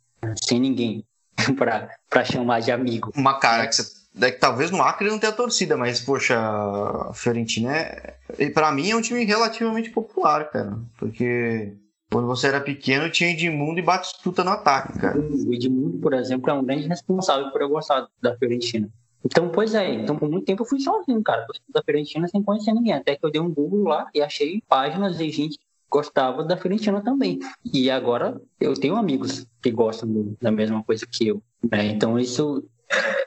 sem 0.43 0.61
ninguém 0.61 1.05
para 1.57 2.25
chamar 2.25 2.61
de 2.61 2.71
amigo. 2.71 3.13
Uma 3.17 3.39
cara 3.39 3.67
que 3.67 3.75
você. 3.77 4.01
É 4.21 4.29
que 4.29 4.41
talvez 4.41 4.73
no 4.73 4.83
Acre 4.83 5.09
não 5.09 5.21
tenha 5.21 5.33
torcida, 5.33 5.77
mas, 5.77 6.01
poxa, 6.01 6.37
a 6.37 7.13
Fiorentina 7.15 7.71
é. 7.77 8.51
para 8.53 8.73
mim 8.73 8.91
é 8.91 8.97
um 8.97 9.01
time 9.01 9.25
relativamente 9.25 9.89
popular, 9.91 10.51
cara. 10.51 10.77
Porque 10.99 11.77
quando 12.11 12.27
você 12.27 12.49
era 12.49 12.61
pequeno 12.61 13.09
tinha 13.09 13.31
Edmundo 13.31 13.79
e 13.79 13.83
Batistuta 13.83 14.43
no 14.43 14.51
ataque, 14.51 14.99
cara. 14.99 15.17
O 15.17 15.55
Edmundo, 15.55 15.99
por 15.99 16.13
exemplo, 16.13 16.51
é 16.51 16.53
um 16.53 16.65
grande 16.65 16.89
responsável 16.89 17.53
por 17.53 17.63
eu 17.63 17.69
gostar 17.69 18.09
da 18.21 18.37
Fiorentina. 18.37 18.91
Então, 19.25 19.51
pois 19.51 19.75
é, 19.75 19.93
então 19.95 20.17
por 20.17 20.31
muito 20.31 20.47
tempo 20.47 20.63
eu 20.63 20.67
fui 20.67 20.81
sozinho, 20.81 21.23
cara, 21.23 21.47
da 21.69 21.83
Fiorentina 21.83 22.27
sem 22.27 22.43
conhecer 22.43 22.73
ninguém. 22.73 22.95
Até 22.95 23.17
que 23.17 23.25
eu 23.25 23.31
dei 23.31 23.41
um 23.41 23.53
Google 23.53 23.85
lá 23.85 24.09
e 24.15 24.23
achei 24.23 24.63
páginas 24.69 25.19
de 25.19 25.31
gente 25.31 25.59
gostava 25.91 26.45
da 26.45 26.57
Fiorentina 26.57 27.03
também. 27.03 27.39
E 27.73 27.91
agora 27.91 28.41
eu 28.61 28.75
tenho 28.75 28.97
amigos 28.97 29.47
que 29.61 29.71
gostam 29.71 30.09
do, 30.09 30.37
da 30.41 30.51
mesma 30.51 30.83
coisa 30.83 31.07
que 31.07 31.29
eu. 31.29 31.43
Né? 31.71 31.87
Então 31.87 32.19
isso, 32.19 32.65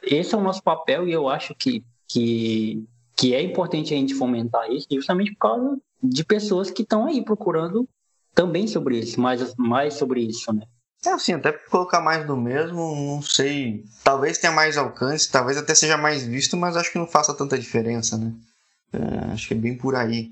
esse 0.02 0.34
é 0.34 0.38
o 0.38 0.42
nosso 0.42 0.62
papel 0.62 1.06
e 1.06 1.12
eu 1.12 1.28
acho 1.28 1.54
que, 1.54 1.84
que, 2.08 2.82
que 3.16 3.34
é 3.34 3.42
importante 3.42 3.94
a 3.94 3.96
gente 3.96 4.14
fomentar 4.14 4.70
isso 4.72 4.88
justamente 4.90 5.32
por 5.32 5.38
causa 5.38 5.78
de 6.02 6.24
pessoas 6.24 6.70
que 6.70 6.82
estão 6.82 7.06
aí 7.06 7.22
procurando 7.22 7.88
também 8.34 8.66
sobre 8.66 8.98
isso, 8.98 9.20
mais, 9.20 9.54
mais 9.56 9.94
sobre 9.94 10.20
isso, 10.22 10.52
né? 10.52 10.66
É 11.06 11.10
assim, 11.10 11.34
até 11.34 11.52
colocar 11.52 12.00
mais 12.00 12.26
do 12.26 12.36
mesmo, 12.36 12.94
não 12.94 13.22
sei. 13.22 13.84
Talvez 14.02 14.38
tenha 14.38 14.52
mais 14.52 14.76
alcance, 14.76 15.30
talvez 15.30 15.58
até 15.58 15.74
seja 15.74 15.96
mais 15.96 16.22
visto, 16.22 16.56
mas 16.56 16.76
acho 16.76 16.90
que 16.90 16.98
não 16.98 17.06
faça 17.06 17.34
tanta 17.34 17.58
diferença, 17.58 18.16
né? 18.16 18.32
É, 18.92 19.32
acho 19.32 19.48
que 19.48 19.54
é 19.54 19.56
bem 19.56 19.76
por 19.76 19.94
aí. 19.94 20.30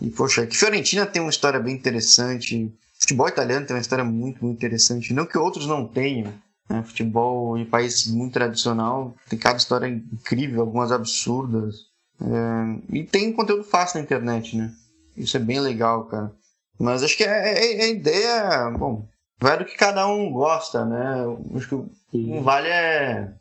E, 0.00 0.10
poxa, 0.10 0.46
que 0.46 0.56
Fiorentina 0.56 1.06
tem 1.06 1.20
uma 1.20 1.30
história 1.30 1.60
bem 1.60 1.74
interessante. 1.74 2.72
Futebol 2.98 3.28
italiano 3.28 3.66
tem 3.66 3.76
uma 3.76 3.82
história 3.82 4.04
muito, 4.04 4.44
muito 4.44 4.56
interessante. 4.56 5.12
Não 5.12 5.26
que 5.26 5.36
outros 5.36 5.66
não 5.66 5.86
tenham. 5.86 6.32
Né? 6.68 6.82
Futebol 6.82 7.58
em 7.58 7.66
país 7.66 8.06
muito 8.06 8.32
tradicional 8.32 9.14
tem 9.28 9.38
cada 9.38 9.58
história 9.58 9.86
incrível, 9.86 10.62
algumas 10.62 10.90
absurdas. 10.90 11.76
É... 12.20 12.96
E 12.96 13.04
tem 13.04 13.32
conteúdo 13.32 13.64
fácil 13.64 13.98
na 13.98 14.04
internet, 14.04 14.56
né? 14.56 14.72
Isso 15.16 15.36
é 15.36 15.40
bem 15.40 15.60
legal, 15.60 16.06
cara. 16.06 16.32
Mas 16.78 17.02
acho 17.02 17.16
que 17.16 17.24
é, 17.24 17.28
é, 17.28 17.80
é 17.80 17.84
a 17.84 17.88
ideia. 17.88 18.70
Bom, 18.70 19.06
vai 19.44 19.58
do 19.58 19.64
que 19.64 19.76
cada 19.76 20.06
um 20.08 20.32
gosta, 20.32 20.84
né? 20.84 21.16
Acho 21.54 21.68
que 21.68 21.74
o 21.74 22.42
vale 22.42 22.68
é 22.68 23.34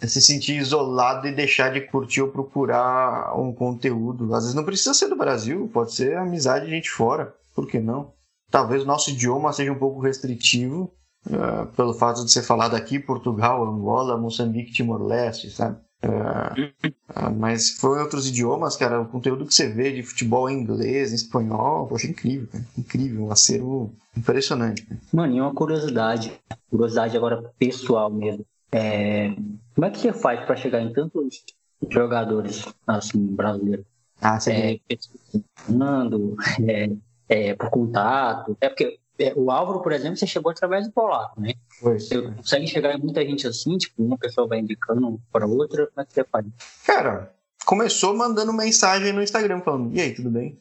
é 0.00 0.06
se 0.06 0.22
sentir 0.22 0.56
isolado 0.56 1.26
e 1.26 1.32
deixar 1.32 1.72
de 1.72 1.80
curtir 1.80 2.22
ou 2.22 2.28
procurar 2.28 3.36
um 3.36 3.52
conteúdo. 3.52 4.32
Às 4.32 4.44
vezes 4.44 4.54
não 4.54 4.64
precisa 4.64 4.94
ser 4.94 5.08
do 5.08 5.16
Brasil, 5.16 5.68
pode 5.72 5.92
ser 5.92 6.16
amizade 6.16 6.66
de 6.66 6.70
gente 6.70 6.88
fora, 6.88 7.34
por 7.52 7.66
que 7.66 7.80
não? 7.80 8.12
Talvez 8.48 8.84
o 8.84 8.86
nosso 8.86 9.10
idioma 9.10 9.52
seja 9.52 9.72
um 9.72 9.78
pouco 9.78 10.00
restritivo, 10.00 10.92
uh, 11.26 11.66
pelo 11.74 11.92
fato 11.92 12.24
de 12.24 12.30
ser 12.30 12.42
falado 12.42 12.76
aqui, 12.76 13.00
Portugal, 13.00 13.64
Angola, 13.64 14.16
Moçambique, 14.16 14.72
Timor-Leste, 14.72 15.50
sabe? 15.50 15.76
Uh, 16.00 16.86
uh, 17.10 17.34
mas 17.36 17.70
foi 17.70 18.00
outros 18.00 18.28
idiomas, 18.28 18.76
cara, 18.76 19.00
o 19.00 19.08
conteúdo 19.08 19.44
que 19.44 19.54
você 19.54 19.68
vê 19.68 19.92
de 19.92 20.02
futebol 20.02 20.48
em 20.48 20.60
inglês, 20.60 21.10
em 21.10 21.16
espanhol, 21.16 21.88
poxa, 21.88 22.06
incrível, 22.06 22.46
cara. 22.46 22.64
incrível, 22.78 23.24
um 23.24 23.32
acervo 23.32 23.92
impressionante. 24.16 24.86
Mano, 25.12 25.34
e 25.34 25.40
uma 25.40 25.52
curiosidade, 25.52 26.32
curiosidade 26.70 27.16
agora 27.16 27.42
pessoal 27.58 28.10
mesmo. 28.10 28.46
É, 28.70 29.34
como 29.74 29.86
é 29.86 29.90
que 29.90 29.98
você 29.98 30.12
faz 30.12 30.44
para 30.44 30.56
chegar 30.56 30.80
em 30.80 30.92
tantos 30.92 31.44
jogadores 31.90 32.64
assim 32.86 33.26
brasileiros? 33.34 33.86
Ah, 34.20 34.38
você 34.38 34.52
é, 34.52 34.80
pesquisando, 34.86 36.36
é, 36.68 36.90
é, 37.28 37.54
por 37.54 37.70
contato. 37.70 38.56
É 38.60 38.68
porque 38.68 38.84
é, 38.84 38.98
o 39.36 39.50
Álvaro, 39.50 39.80
por 39.80 39.92
exemplo, 39.92 40.16
você 40.16 40.26
chegou 40.26 40.50
através 40.52 40.86
do 40.86 40.92
polaco, 40.92 41.40
né? 41.40 41.54
Foi. 41.80 41.98
Você 41.98 42.22
consegue 42.22 42.66
chegar 42.66 42.94
em 42.94 43.00
muita 43.00 43.22
gente 43.24 43.46
assim, 43.46 43.76
tipo, 43.76 44.02
uma 44.02 44.16
pessoa 44.16 44.46
vai 44.46 44.60
indicando 44.60 45.20
para 45.32 45.46
outra, 45.46 45.86
como 45.88 46.00
é 46.00 46.04
que 46.04 46.14
você 46.14 46.24
faz? 46.24 46.46
Cara, 46.84 47.34
começou 47.64 48.16
mandando 48.16 48.52
mensagem 48.52 49.12
no 49.12 49.22
Instagram 49.22 49.60
falando, 49.60 49.94
e 49.94 50.00
aí, 50.00 50.14
tudo 50.14 50.30
bem? 50.30 50.58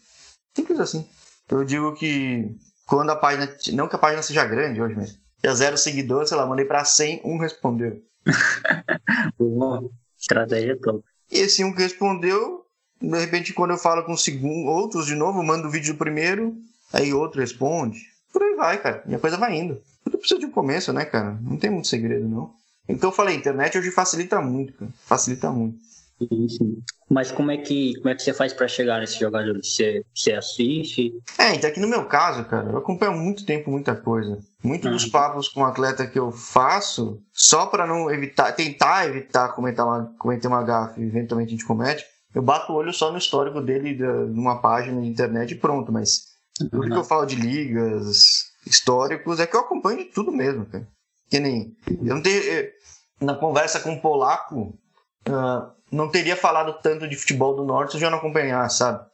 Simples 0.55 0.79
assim. 0.79 1.07
Eu 1.49 1.63
digo 1.63 1.93
que 1.93 2.57
quando 2.87 3.11
a 3.11 3.15
página. 3.15 3.47
Não 3.73 3.87
que 3.87 3.95
a 3.95 3.99
página 3.99 4.23
seja 4.23 4.45
grande 4.45 4.81
hoje, 4.81 4.95
mas. 4.95 5.19
Tinha 5.39 5.53
zero 5.53 5.77
seguidores, 5.77 6.29
sei 6.29 6.37
lá, 6.37 6.47
mandei 6.47 6.65
pra 6.65 6.83
100, 6.83 7.21
um 7.23 7.37
respondeu. 7.37 8.01
Boa. 9.37 9.87
Estratégia 10.19 10.75
top. 10.81 11.03
E 11.31 11.37
esse 11.37 11.63
um 11.63 11.71
que 11.71 11.83
respondeu, 11.83 12.65
de 12.99 13.19
repente, 13.19 13.53
quando 13.53 13.71
eu 13.71 13.77
falo 13.77 14.03
com 14.03 14.17
segundo, 14.17 14.67
outros 14.67 15.05
de 15.05 15.13
novo, 15.13 15.39
eu 15.39 15.43
mando 15.43 15.67
o 15.67 15.71
vídeo 15.71 15.93
do 15.93 15.97
primeiro, 15.97 16.57
aí 16.91 17.13
outro 17.13 17.39
responde. 17.39 17.99
Por 18.37 18.45
aí 18.45 18.53
vai, 18.53 18.77
cara. 18.77 19.03
E 19.07 19.15
a 19.15 19.19
coisa 19.19 19.35
vai 19.35 19.57
indo. 19.57 19.81
Tudo 20.03 20.19
precisa 20.19 20.39
de 20.39 20.45
um 20.45 20.51
começo, 20.51 20.93
né, 20.93 21.03
cara? 21.05 21.35
Não 21.41 21.57
tem 21.57 21.71
muito 21.71 21.87
segredo, 21.87 22.29
não. 22.29 22.51
Então 22.87 23.09
eu 23.09 23.13
falei, 23.15 23.35
a 23.35 23.39
internet 23.39 23.75
hoje 23.75 23.89
facilita 23.89 24.39
muito, 24.39 24.73
cara. 24.73 24.91
Facilita 25.07 25.49
muito. 25.49 25.79
Sim, 26.19 26.47
sim. 26.47 26.77
Mas 27.09 27.31
como 27.31 27.49
é 27.49 27.57
que, 27.57 27.95
como 27.95 28.09
é 28.09 28.15
que 28.15 28.21
você 28.21 28.35
faz 28.35 28.53
para 28.53 28.67
chegar 28.67 28.99
nesses 28.99 29.17
jogadores? 29.17 29.73
Você, 29.73 30.05
você 30.13 30.33
assiste? 30.33 31.13
É, 31.35 31.55
então 31.55 31.67
aqui 31.67 31.79
no 31.79 31.87
meu 31.87 32.05
caso, 32.05 32.45
cara, 32.45 32.69
eu 32.69 32.77
acompanho 32.77 33.13
há 33.13 33.15
muito 33.15 33.43
tempo 33.43 33.71
muita 33.71 33.95
coisa. 33.95 34.37
Muito 34.63 34.87
dos 34.87 35.05
papos 35.07 35.47
com 35.49 35.65
atleta 35.65 36.05
que 36.05 36.19
eu 36.19 36.31
faço, 36.31 37.19
só 37.33 37.65
para 37.65 37.87
não 37.87 38.11
evitar, 38.11 38.51
tentar 38.51 39.07
evitar 39.07 39.49
comentar 39.53 39.83
uma, 39.83 40.13
cometer 40.19 40.47
uma 40.47 40.61
gafe, 40.61 41.01
eventualmente 41.01 41.49
a 41.49 41.51
gente 41.51 41.65
comete, 41.65 42.05
eu 42.35 42.41
bato 42.43 42.71
o 42.71 42.75
olho 42.75 42.93
só 42.93 43.11
no 43.11 43.17
histórico 43.17 43.61
dele 43.61 43.95
da, 43.95 44.13
numa 44.13 44.61
página 44.61 45.01
de 45.01 45.07
internet 45.07 45.51
e 45.51 45.57
pronto, 45.57 45.91
mas 45.91 46.36
tudo 46.57 46.83
uhum. 46.83 46.89
que 46.89 46.97
eu 46.97 47.03
falo 47.03 47.25
de 47.25 47.35
ligas, 47.35 48.51
históricos, 48.65 49.39
é 49.39 49.47
que 49.47 49.55
eu 49.55 49.61
acompanho 49.61 49.99
de 49.99 50.05
tudo 50.05 50.31
mesmo, 50.31 50.65
cara. 50.65 50.87
Que 51.29 51.39
nem. 51.39 51.75
Eu 51.87 52.15
não 52.15 52.21
tenho. 52.21 52.41
Na 53.19 53.35
conversa 53.35 53.79
com 53.79 53.93
o 53.93 54.01
polaco, 54.01 54.77
uh, 55.27 55.71
não 55.91 56.09
teria 56.09 56.35
falado 56.35 56.79
tanto 56.81 57.07
de 57.07 57.15
futebol 57.15 57.55
do 57.55 57.65
norte 57.65 57.91
se 57.91 57.97
eu 57.97 58.01
já 58.01 58.09
não 58.09 58.19
acompanhar, 58.19 58.69
sabe? 58.69 59.05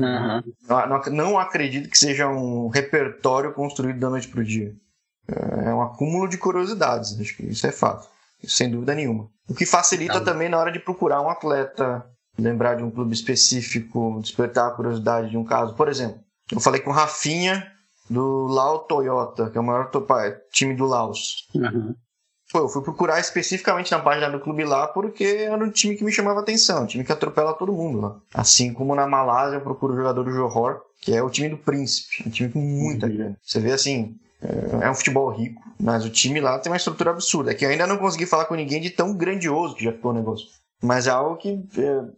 Uhum. 0.00 0.42
Não, 0.68 1.12
não, 1.12 1.38
acredito 1.38 1.90
que 1.90 1.98
seja 1.98 2.28
um 2.28 2.68
repertório 2.68 3.52
construído 3.52 3.98
da 3.98 4.10
noite 4.10 4.28
pro 4.28 4.44
dia. 4.44 4.72
É 5.28 5.74
um 5.74 5.82
acúmulo 5.82 6.28
de 6.28 6.38
curiosidades, 6.38 7.20
acho 7.20 7.36
que 7.36 7.46
isso 7.46 7.66
é 7.66 7.72
fato, 7.72 8.08
sem 8.44 8.70
dúvida 8.70 8.94
nenhuma. 8.94 9.28
O 9.48 9.54
que 9.54 9.66
facilita 9.66 10.20
também 10.20 10.48
na 10.48 10.58
hora 10.58 10.70
de 10.70 10.78
procurar 10.78 11.20
um 11.20 11.28
atleta, 11.28 12.06
lembrar 12.38 12.76
de 12.76 12.82
um 12.82 12.90
clube 12.90 13.12
específico, 13.12 14.20
despertar 14.22 14.68
a 14.68 14.70
curiosidade 14.70 15.30
de 15.30 15.36
um 15.36 15.44
caso. 15.44 15.74
Por 15.74 15.88
exemplo, 15.88 16.20
eu 16.52 16.60
falei 16.60 16.80
com 16.80 16.90
o 16.90 16.94
Rafinha 16.94 17.70
do 18.08 18.46
Lao 18.46 18.80
Toyota, 18.80 19.50
que 19.50 19.58
é 19.58 19.60
o 19.60 19.64
maior 19.64 19.90
time 20.52 20.74
do 20.74 20.86
Laos. 20.86 21.46
Uhum. 21.54 21.94
Pô, 22.50 22.60
eu 22.60 22.68
fui 22.68 22.82
procurar 22.82 23.20
especificamente 23.20 23.92
na 23.92 23.98
página 23.98 24.30
do 24.30 24.40
clube 24.40 24.64
lá 24.64 24.86
porque 24.86 25.24
era 25.24 25.62
um 25.62 25.70
time 25.70 25.96
que 25.96 26.04
me 26.04 26.10
chamava 26.10 26.40
atenção, 26.40 26.84
um 26.84 26.86
time 26.86 27.04
que 27.04 27.12
atropela 27.12 27.52
todo 27.52 27.72
mundo 27.72 28.00
lá. 28.00 28.16
Assim 28.32 28.72
como 28.72 28.94
na 28.94 29.06
Malásia 29.06 29.56
eu 29.56 29.60
procuro 29.60 29.92
o 29.92 29.96
jogador 29.96 30.24
do 30.24 30.32
Johor, 30.32 30.80
que 31.02 31.14
é 31.14 31.22
o 31.22 31.28
time 31.28 31.50
do 31.50 31.58
Príncipe, 31.58 32.24
um 32.26 32.30
time 32.30 32.50
com 32.50 32.58
muita 32.58 33.06
uhum. 33.06 33.12
grana. 33.12 33.36
Você 33.42 33.60
vê 33.60 33.72
assim, 33.72 34.16
é, 34.40 34.86
é 34.86 34.90
um 34.90 34.94
futebol 34.94 35.28
rico, 35.30 35.62
mas 35.78 36.06
o 36.06 36.10
time 36.10 36.40
lá 36.40 36.58
tem 36.58 36.72
uma 36.72 36.78
estrutura 36.78 37.10
absurda. 37.10 37.50
É 37.50 37.54
que 37.54 37.66
eu 37.66 37.70
ainda 37.70 37.86
não 37.86 37.98
consegui 37.98 38.24
falar 38.24 38.46
com 38.46 38.54
ninguém 38.54 38.80
de 38.80 38.90
tão 38.90 39.12
grandioso 39.12 39.74
que 39.74 39.84
já 39.84 39.92
ficou 39.92 40.12
o 40.12 40.14
negócio. 40.14 40.46
Mas 40.82 41.06
é 41.06 41.10
algo 41.10 41.36
que. 41.36 41.60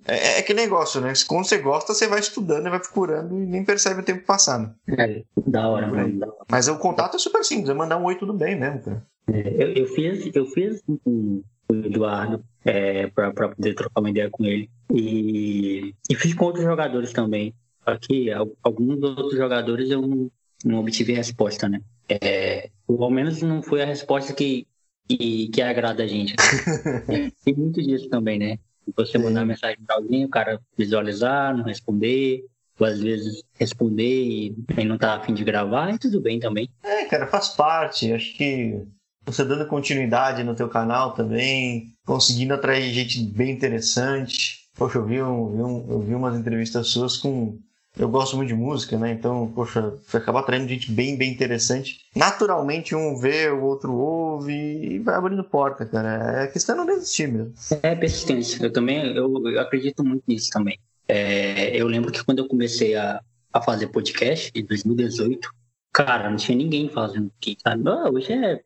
É, 0.07 0.15
é, 0.15 0.39
é 0.39 0.43
que 0.43 0.53
negócio, 0.53 1.01
né? 1.01 1.13
Quando 1.27 1.47
você 1.47 1.59
gosta, 1.59 1.95
você 1.95 2.07
vai 2.07 2.21
estudando 2.21 2.67
e 2.67 2.71
vai 2.71 2.79
procurando 2.79 3.35
e 3.41 3.47
nem 3.47 3.65
percebe 3.65 4.01
o 4.01 4.05
tempo 4.05 4.27
passando. 4.27 4.75
É, 4.87 5.23
da 5.47 5.69
hora, 5.69 5.87
mano. 5.87 6.35
Mas 6.51 6.69
o 6.69 6.79
contato 6.79 7.17
é 7.17 7.19
super 7.19 7.43
simples, 7.43 7.71
é 7.71 7.75
mandar 7.75 7.97
um 7.97 8.05
oi 8.05 8.17
tudo 8.17 8.35
bem 8.35 8.59
mesmo, 8.59 8.83
cara. 8.83 9.07
É, 9.33 9.65
eu, 9.65 9.73
eu, 9.73 9.87
fiz, 9.87 10.31
eu 10.35 10.47
fiz 10.47 10.83
com 11.05 11.43
o 11.71 11.75
Eduardo 11.75 12.45
é, 12.65 13.07
para 13.07 13.33
poder 13.33 13.75
trocar 13.75 14.01
uma 14.01 14.11
ideia 14.11 14.29
com 14.31 14.45
ele. 14.45 14.69
E, 14.93 15.95
e 16.11 16.15
fiz 16.15 16.35
com 16.35 16.45
outros 16.45 16.65
jogadores 16.65 17.13
também. 17.13 17.55
Aqui, 17.87 18.29
alguns 18.63 19.03
outros 19.03 19.37
jogadores 19.37 19.91
eu 19.91 20.03
não, 20.03 20.31
não 20.65 20.81
obtive 20.81 21.13
resposta, 21.13 21.69
né? 21.69 21.81
É, 22.09 22.69
ao 22.89 23.11
menos 23.11 23.41
não 23.41 23.63
foi 23.63 23.83
a 23.83 23.87
resposta 23.87 24.33
que, 24.33 24.67
que, 25.17 25.49
que 25.49 25.63
agrada 25.63 26.05
a 26.05 26.07
gente. 26.07 26.35
Tem 27.45 27.55
muito 27.55 27.83
disso 27.83 28.09
também, 28.09 28.39
né? 28.39 28.59
Você 28.97 29.19
mandar 29.19 29.45
mensagem 29.45 29.79
para 29.87 29.97
alguém, 29.97 30.25
o 30.25 30.29
cara 30.29 30.61
visualizar, 30.77 31.57
não 31.57 31.65
responder, 31.65 32.45
ou 32.79 32.87
às 32.87 33.01
vezes 33.01 33.43
responder 33.55 34.55
e, 34.77 34.85
não 34.85 34.99
tá 34.99 35.17
afim 35.17 35.35
de 35.35 35.45
gravar, 35.45 35.93
e 35.95 35.99
tudo 35.99 36.21
bem 36.21 36.41
também. 36.41 36.69
É, 36.83 37.05
cara, 37.05 37.27
faz 37.27 37.49
parte. 37.51 38.13
Acho 38.13 38.37
que 38.37 38.83
você 39.25 39.45
dando 39.45 39.67
continuidade 39.67 40.43
no 40.43 40.55
teu 40.55 40.69
canal 40.69 41.13
também, 41.13 41.95
conseguindo 42.05 42.55
atrair 42.55 42.93
gente 42.93 43.23
bem 43.23 43.51
interessante. 43.51 44.61
Poxa, 44.75 44.99
um, 44.99 45.03
eu 45.03 45.07
vi, 45.07 45.23
um, 45.23 45.91
eu 45.91 46.01
vi 46.01 46.15
umas 46.15 46.37
entrevistas 46.37 46.89
suas 46.89 47.17
com 47.17 47.59
eu 48.01 48.09
gosto 48.09 48.35
muito 48.35 48.49
de 48.49 48.55
música, 48.55 48.99
né? 48.99 49.13
Então, 49.13 49.53
poxa, 49.55 49.95
você 50.07 50.17
acaba 50.17 50.41
atraindo 50.41 50.67
gente 50.67 50.91
bem, 50.91 51.19
bem 51.19 51.31
interessante. 51.31 52.01
Naturalmente, 52.17 52.95
um 52.95 53.15
vê, 53.15 53.51
o 53.51 53.63
outro 53.63 53.93
ouve 53.93 54.55
e 54.55 54.99
vai 54.99 55.15
abrindo 55.15 55.45
porta, 55.45 55.85
cara. 55.85 56.45
É 56.45 56.47
questão 56.47 56.75
não 56.75 56.87
desistir 56.87 57.29
mesmo. 57.29 57.53
É 57.83 57.95
persistência. 57.95 58.65
Eu 58.65 58.73
também, 58.73 59.15
eu, 59.15 59.31
eu 59.49 59.61
acredito 59.61 60.03
muito 60.03 60.25
nisso 60.27 60.49
também. 60.51 60.79
É, 61.07 61.77
eu 61.77 61.87
lembro 61.87 62.11
que 62.11 62.25
quando 62.25 62.39
eu 62.39 62.49
comecei 62.49 62.97
a, 62.97 63.21
a 63.53 63.61
fazer 63.61 63.89
podcast, 63.89 64.51
em 64.55 64.65
2018, 64.65 65.51
cara, 65.93 66.31
não 66.31 66.39
tinha 66.39 66.57
ninguém 66.57 66.89
fazendo 66.89 67.31
aqui, 67.37 67.59
sabe? 67.63 67.83
hoje 68.11 68.33
é 68.33 68.63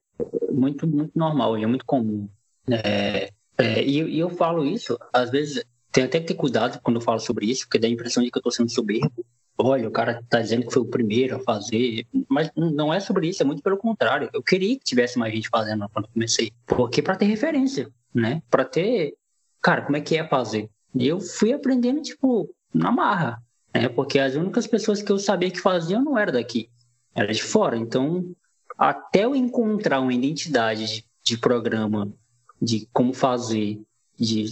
muito, 0.52 0.86
muito 0.86 1.18
normal, 1.18 1.52
hoje 1.52 1.64
é 1.64 1.66
muito 1.66 1.84
comum. 1.84 2.28
É, 2.70 3.30
é, 3.58 3.82
e, 3.82 4.00
e 4.00 4.18
eu 4.20 4.30
falo 4.30 4.64
isso, 4.64 4.96
às 5.12 5.30
vezes 5.30 5.64
tem 5.94 6.02
até 6.02 6.18
que 6.18 6.26
ter 6.26 6.34
cuidado 6.34 6.80
quando 6.82 6.96
eu 6.96 7.00
falo 7.00 7.20
sobre 7.20 7.46
isso, 7.46 7.66
porque 7.66 7.78
dá 7.78 7.86
a 7.86 7.90
impressão 7.90 8.20
de 8.20 8.28
que 8.28 8.36
eu 8.36 8.40
estou 8.40 8.50
sendo 8.50 8.68
soberbo. 8.68 9.24
Olha, 9.56 9.88
o 9.88 9.92
cara 9.92 10.18
está 10.18 10.40
dizendo 10.40 10.66
que 10.66 10.72
foi 10.72 10.82
o 10.82 10.86
primeiro 10.86 11.36
a 11.36 11.38
fazer. 11.38 12.04
Mas 12.28 12.50
não 12.56 12.92
é 12.92 12.98
sobre 12.98 13.28
isso, 13.28 13.44
é 13.44 13.46
muito 13.46 13.62
pelo 13.62 13.76
contrário. 13.76 14.28
Eu 14.34 14.42
queria 14.42 14.76
que 14.76 14.84
tivesse 14.84 15.16
mais 15.16 15.32
gente 15.32 15.48
fazendo 15.48 15.88
quando 15.90 16.08
comecei. 16.08 16.52
Porque 16.66 17.00
para 17.00 17.14
ter 17.14 17.26
referência, 17.26 17.88
né? 18.12 18.42
Para 18.50 18.64
ter. 18.64 19.14
Cara, 19.62 19.82
como 19.82 19.96
é 19.96 20.00
que 20.00 20.16
é 20.16 20.26
fazer? 20.26 20.68
E 20.96 21.06
eu 21.06 21.20
fui 21.20 21.52
aprendendo, 21.52 22.02
tipo, 22.02 22.52
na 22.74 22.90
marra. 22.90 23.40
Né? 23.72 23.88
Porque 23.88 24.18
as 24.18 24.34
únicas 24.34 24.66
pessoas 24.66 25.00
que 25.00 25.12
eu 25.12 25.18
sabia 25.18 25.50
que 25.50 25.60
faziam 25.60 26.02
não 26.02 26.18
eram 26.18 26.32
daqui, 26.32 26.68
era 27.14 27.32
de 27.32 27.42
fora. 27.42 27.76
Então, 27.76 28.34
até 28.76 29.24
eu 29.24 29.36
encontrar 29.36 30.00
uma 30.00 30.12
identidade 30.12 30.86
de, 30.86 31.04
de 31.22 31.38
programa, 31.38 32.12
de 32.60 32.88
como 32.92 33.14
fazer, 33.14 33.80
de, 34.18 34.44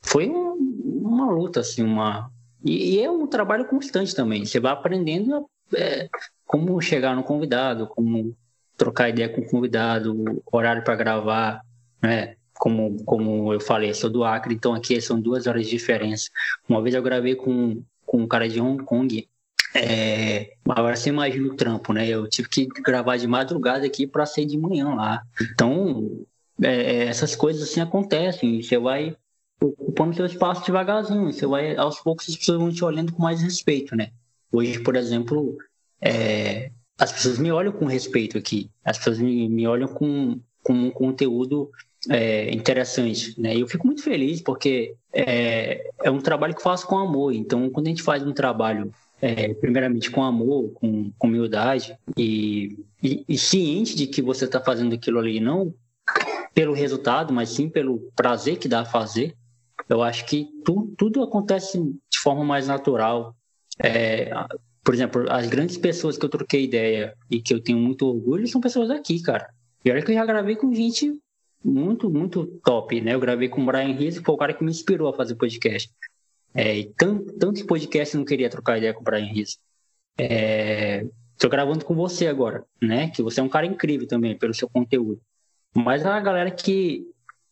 foi 0.00 0.30
um 0.30 0.58
uma 1.18 1.30
luta, 1.30 1.60
assim, 1.60 1.82
uma. 1.82 2.30
E, 2.64 2.96
e, 2.96 3.02
é 3.02 3.10
um 3.10 3.26
trabalho 3.26 3.66
constante 3.66 4.14
também. 4.14 4.44
Você 4.44 4.60
vai 4.60 4.72
aprendendo 4.72 5.48
é, 5.74 6.08
como 6.46 6.80
chegar 6.80 7.14
no 7.14 7.22
convidado, 7.22 7.86
como 7.86 8.36
trocar 8.76 9.08
ideia 9.08 9.28
com 9.28 9.40
o 9.40 9.48
convidado, 9.48 10.42
horário 10.50 10.84
para 10.84 10.96
gravar, 10.96 11.62
né? 12.02 12.36
Como, 12.54 13.02
como 13.04 13.52
eu 13.52 13.60
falei, 13.60 13.94
sou 13.94 14.10
do 14.10 14.24
Acre, 14.24 14.54
então 14.54 14.74
aqui 14.74 15.00
são 15.00 15.20
duas 15.20 15.46
horas 15.46 15.64
de 15.64 15.70
diferença. 15.70 16.28
Uma 16.68 16.82
vez 16.82 16.94
eu 16.94 17.02
gravei 17.02 17.36
com, 17.36 17.82
com 18.04 18.18
um 18.22 18.26
cara 18.26 18.48
de 18.48 18.60
Hong 18.60 18.82
Kong, 18.82 19.28
é, 19.74 20.54
agora 20.68 20.96
você 20.96 21.10
imagina 21.10 21.46
o 21.46 21.54
trampo, 21.54 21.92
né? 21.92 22.08
Eu 22.08 22.28
tive 22.28 22.48
que 22.48 22.66
gravar 22.66 23.16
de 23.16 23.26
madrugada 23.26 23.86
aqui 23.86 24.06
para 24.06 24.26
sair 24.26 24.46
de 24.46 24.58
manhã 24.58 24.94
lá. 24.94 25.22
Então, 25.52 26.26
é, 26.62 27.04
essas 27.04 27.36
coisas 27.36 27.62
assim 27.62 27.80
acontecem. 27.80 28.62
Você 28.62 28.78
vai 28.78 29.16
ocupando 29.60 30.14
seu 30.14 30.26
espaço 30.26 30.64
devagarzinho. 30.64 31.32
Você 31.32 31.46
vai, 31.46 31.76
aos 31.76 32.00
poucos, 32.00 32.28
as 32.28 32.36
pessoas 32.36 32.58
vão 32.58 32.72
te 32.72 32.84
olhando 32.84 33.12
com 33.12 33.22
mais 33.22 33.42
respeito, 33.42 33.96
né? 33.96 34.10
Hoje, 34.52 34.78
por 34.80 34.96
exemplo, 34.96 35.56
é, 36.00 36.70
as 36.98 37.12
pessoas 37.12 37.38
me 37.38 37.50
olham 37.50 37.72
com 37.72 37.86
respeito 37.86 38.38
aqui. 38.38 38.70
As 38.84 38.98
pessoas 38.98 39.18
me, 39.18 39.48
me 39.48 39.66
olham 39.66 39.88
com, 39.88 40.40
com 40.62 40.72
um 40.72 40.90
conteúdo 40.90 41.70
é, 42.08 42.50
interessante, 42.54 43.38
né? 43.40 43.54
E 43.54 43.60
eu 43.60 43.68
fico 43.68 43.86
muito 43.86 44.02
feliz 44.02 44.40
porque 44.40 44.94
é, 45.12 45.90
é 46.02 46.10
um 46.10 46.20
trabalho 46.20 46.54
que 46.54 46.62
faço 46.62 46.86
com 46.86 46.98
amor. 46.98 47.32
Então, 47.32 47.68
quando 47.70 47.86
a 47.86 47.90
gente 47.90 48.02
faz 48.02 48.22
um 48.22 48.32
trabalho 48.32 48.92
é, 49.20 49.52
primeiramente 49.54 50.10
com 50.10 50.22
amor, 50.22 50.70
com, 50.74 51.10
com 51.18 51.26
humildade 51.26 51.96
e, 52.16 52.78
e, 53.02 53.24
e, 53.28 53.38
ciente 53.38 53.96
de 53.96 54.06
que 54.06 54.22
você 54.22 54.44
está 54.44 54.60
fazendo 54.60 54.94
aquilo 54.94 55.18
ali 55.18 55.40
não 55.40 55.74
pelo 56.54 56.72
resultado, 56.72 57.32
mas 57.32 57.50
sim 57.50 57.68
pelo 57.68 58.10
prazer 58.14 58.58
que 58.58 58.68
dá 58.68 58.80
a 58.80 58.84
fazer, 58.84 59.34
eu 59.88 60.02
acho 60.02 60.24
que 60.26 60.48
tu, 60.64 60.92
tudo 60.96 61.22
acontece 61.22 61.78
de 61.78 62.18
forma 62.18 62.44
mais 62.44 62.68
natural. 62.68 63.34
É, 63.82 64.30
por 64.84 64.94
exemplo, 64.94 65.30
as 65.30 65.48
grandes 65.48 65.76
pessoas 65.76 66.18
que 66.18 66.24
eu 66.24 66.28
troquei 66.28 66.64
ideia 66.64 67.14
e 67.30 67.40
que 67.40 67.54
eu 67.54 67.62
tenho 67.62 67.78
muito 67.78 68.06
orgulho 68.06 68.46
são 68.46 68.60
pessoas 68.60 68.90
aqui, 68.90 69.20
cara. 69.22 69.48
E 69.84 69.90
olha 69.90 70.02
que 70.02 70.10
eu 70.10 70.14
já 70.14 70.26
gravei 70.26 70.56
com 70.56 70.74
gente 70.74 71.18
muito, 71.64 72.10
muito 72.10 72.46
top, 72.64 73.00
né? 73.00 73.14
Eu 73.14 73.20
gravei 73.20 73.48
com 73.48 73.62
o 73.62 73.66
Brian 73.66 73.92
Rizzo, 73.92 74.20
que 74.20 74.26
foi 74.26 74.34
o 74.34 74.38
cara 74.38 74.54
que 74.54 74.64
me 74.64 74.70
inspirou 74.70 75.08
a 75.08 75.14
fazer 75.14 75.34
podcast. 75.34 75.90
É, 76.54 76.88
tanto, 76.96 77.32
tanto 77.34 77.66
podcast 77.66 78.14
eu 78.14 78.18
não 78.18 78.24
queria 78.24 78.50
trocar 78.50 78.78
ideia 78.78 78.94
com 78.94 79.00
o 79.00 79.04
Brian 79.04 79.26
Rizzo. 79.26 79.58
É, 80.18 81.06
gravando 81.48 81.84
com 81.84 81.94
você 81.94 82.26
agora, 82.26 82.64
né? 82.82 83.10
Que 83.10 83.22
você 83.22 83.40
é 83.40 83.42
um 83.42 83.48
cara 83.48 83.66
incrível 83.66 84.06
também 84.06 84.36
pelo 84.36 84.54
seu 84.54 84.68
conteúdo. 84.68 85.20
Mas 85.74 86.04
a 86.04 86.18
galera 86.20 86.50
que 86.50 87.06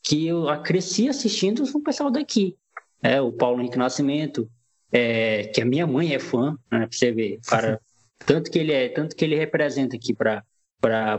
que 0.06 0.28
eu 0.28 0.46
cresci 0.62 1.08
assistindo 1.08 1.64
o 1.64 1.82
pessoal 1.82 2.12
daqui. 2.12 2.56
É, 3.02 3.20
o 3.20 3.32
Paulo 3.32 3.60
Henrique 3.60 3.76
Nascimento, 3.76 4.48
é, 4.92 5.48
que 5.48 5.60
a 5.60 5.64
minha 5.64 5.84
mãe 5.84 6.14
é 6.14 6.18
fã, 6.20 6.52
né, 6.70 6.86
pra 6.86 6.88
você 6.90 7.10
ver, 7.10 7.40
cara, 7.44 7.80
tanto 8.20 8.48
que 8.48 8.58
ele 8.58 8.72
é, 8.72 8.88
tanto 8.88 9.16
que 9.16 9.24
ele 9.24 9.34
representa 9.34 9.96
aqui 9.96 10.14
para 10.14 10.44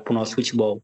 o 0.10 0.14
nosso 0.14 0.36
futebol. 0.36 0.82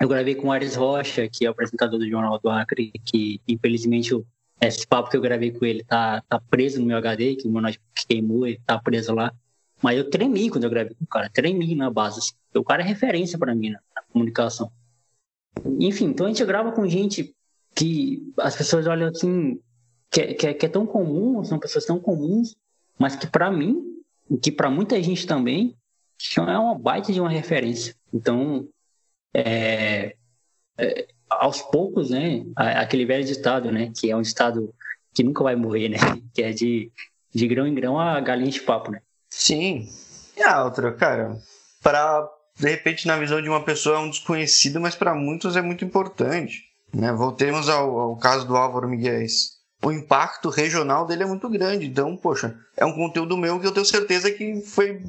Eu 0.00 0.08
gravei 0.08 0.34
com 0.34 0.48
o 0.48 0.52
Ares 0.52 0.74
Rocha, 0.74 1.28
que 1.28 1.44
é 1.44 1.48
o 1.48 1.52
apresentador 1.52 1.98
do 1.98 2.08
Jornal 2.08 2.40
do 2.40 2.48
Acre, 2.48 2.90
que 3.04 3.38
infelizmente 3.46 4.18
esse 4.58 4.86
papo 4.86 5.10
que 5.10 5.16
eu 5.16 5.20
gravei 5.20 5.52
com 5.52 5.66
ele 5.66 5.84
tá, 5.84 6.22
tá 6.26 6.40
preso 6.40 6.80
no 6.80 6.86
meu 6.86 6.96
HD, 6.96 7.36
que 7.36 7.46
o 7.46 7.50
meu 7.50 7.60
notebook 7.60 8.06
queimou, 8.08 8.46
ele 8.46 8.60
tá 8.66 8.78
preso 8.78 9.14
lá. 9.14 9.32
Mas 9.82 9.98
eu 9.98 10.08
tremi 10.08 10.48
quando 10.48 10.64
eu 10.64 10.70
gravei 10.70 10.94
com 10.94 11.04
o 11.04 11.06
cara, 11.08 11.28
tremi 11.28 11.74
na 11.74 11.90
base. 11.90 12.18
Assim. 12.18 12.32
O 12.54 12.64
cara 12.64 12.82
é 12.82 12.86
referência 12.86 13.38
para 13.38 13.54
mim 13.54 13.70
na, 13.70 13.80
na, 13.94 14.02
comunicação. 14.10 14.72
Enfim, 15.78 16.06
então 16.06 16.26
a 16.26 16.28
gente 16.30 16.44
grava 16.46 16.72
com 16.72 16.88
gente 16.88 17.34
que 17.74 18.32
as 18.38 18.56
pessoas 18.56 18.86
olham 18.86 19.08
assim, 19.08 19.60
que, 20.10 20.20
é, 20.20 20.34
que, 20.34 20.46
é, 20.46 20.54
que 20.54 20.66
é 20.66 20.68
tão 20.68 20.86
comum, 20.86 21.42
são 21.44 21.58
pessoas 21.58 21.84
tão 21.84 21.98
comuns, 21.98 22.54
mas 22.98 23.16
que 23.16 23.26
para 23.26 23.50
mim, 23.50 23.82
que 24.40 24.52
para 24.52 24.70
muita 24.70 25.02
gente 25.02 25.26
também, 25.26 25.76
é 26.36 26.58
uma 26.58 26.78
baita 26.78 27.12
de 27.12 27.20
uma 27.20 27.30
referência. 27.30 27.94
Então, 28.12 28.68
é, 29.34 30.14
é, 30.78 31.08
aos 31.28 31.62
poucos, 31.62 32.10
né, 32.10 32.44
aquele 32.56 33.06
velho 33.06 33.24
ditado, 33.24 33.72
né, 33.72 33.90
que 33.96 34.10
é 34.10 34.16
um 34.16 34.22
ditado 34.22 34.74
que 35.14 35.22
nunca 35.22 35.42
vai 35.42 35.56
morrer, 35.56 35.88
né, 35.88 35.96
que 36.34 36.42
é 36.42 36.52
de, 36.52 36.92
de 37.34 37.48
grão 37.48 37.66
em 37.66 37.74
grão 37.74 37.98
a 37.98 38.20
galinha 38.20 38.50
de 38.50 38.60
papo, 38.60 38.90
né. 38.90 39.00
Sim. 39.30 39.88
E 40.36 40.42
a 40.42 40.64
outra, 40.64 40.92
cara, 40.92 41.38
para 41.82 42.28
de 42.54 42.68
repente 42.68 43.06
na 43.06 43.16
visão 43.16 43.40
de 43.40 43.48
uma 43.48 43.64
pessoa 43.64 43.96
é 43.96 43.98
um 43.98 44.10
desconhecido, 44.10 44.78
mas 44.78 44.94
para 44.94 45.14
muitos 45.14 45.56
é 45.56 45.62
muito 45.62 45.84
importante. 45.84 46.71
Né? 46.92 47.12
Voltemos 47.12 47.68
ao, 47.68 47.98
ao 47.98 48.16
caso 48.16 48.46
do 48.46 48.56
Álvaro 48.56 48.88
Miguel. 48.88 49.24
O 49.82 49.90
impacto 49.90 50.48
regional 50.48 51.06
dele 51.06 51.24
é 51.24 51.26
muito 51.26 51.48
grande. 51.48 51.86
Então, 51.86 52.16
poxa, 52.16 52.56
é 52.76 52.84
um 52.84 52.92
conteúdo 52.92 53.36
meu 53.36 53.58
que 53.58 53.66
eu 53.66 53.72
tenho 53.72 53.86
certeza 53.86 54.30
que 54.30 54.60
foi 54.60 55.02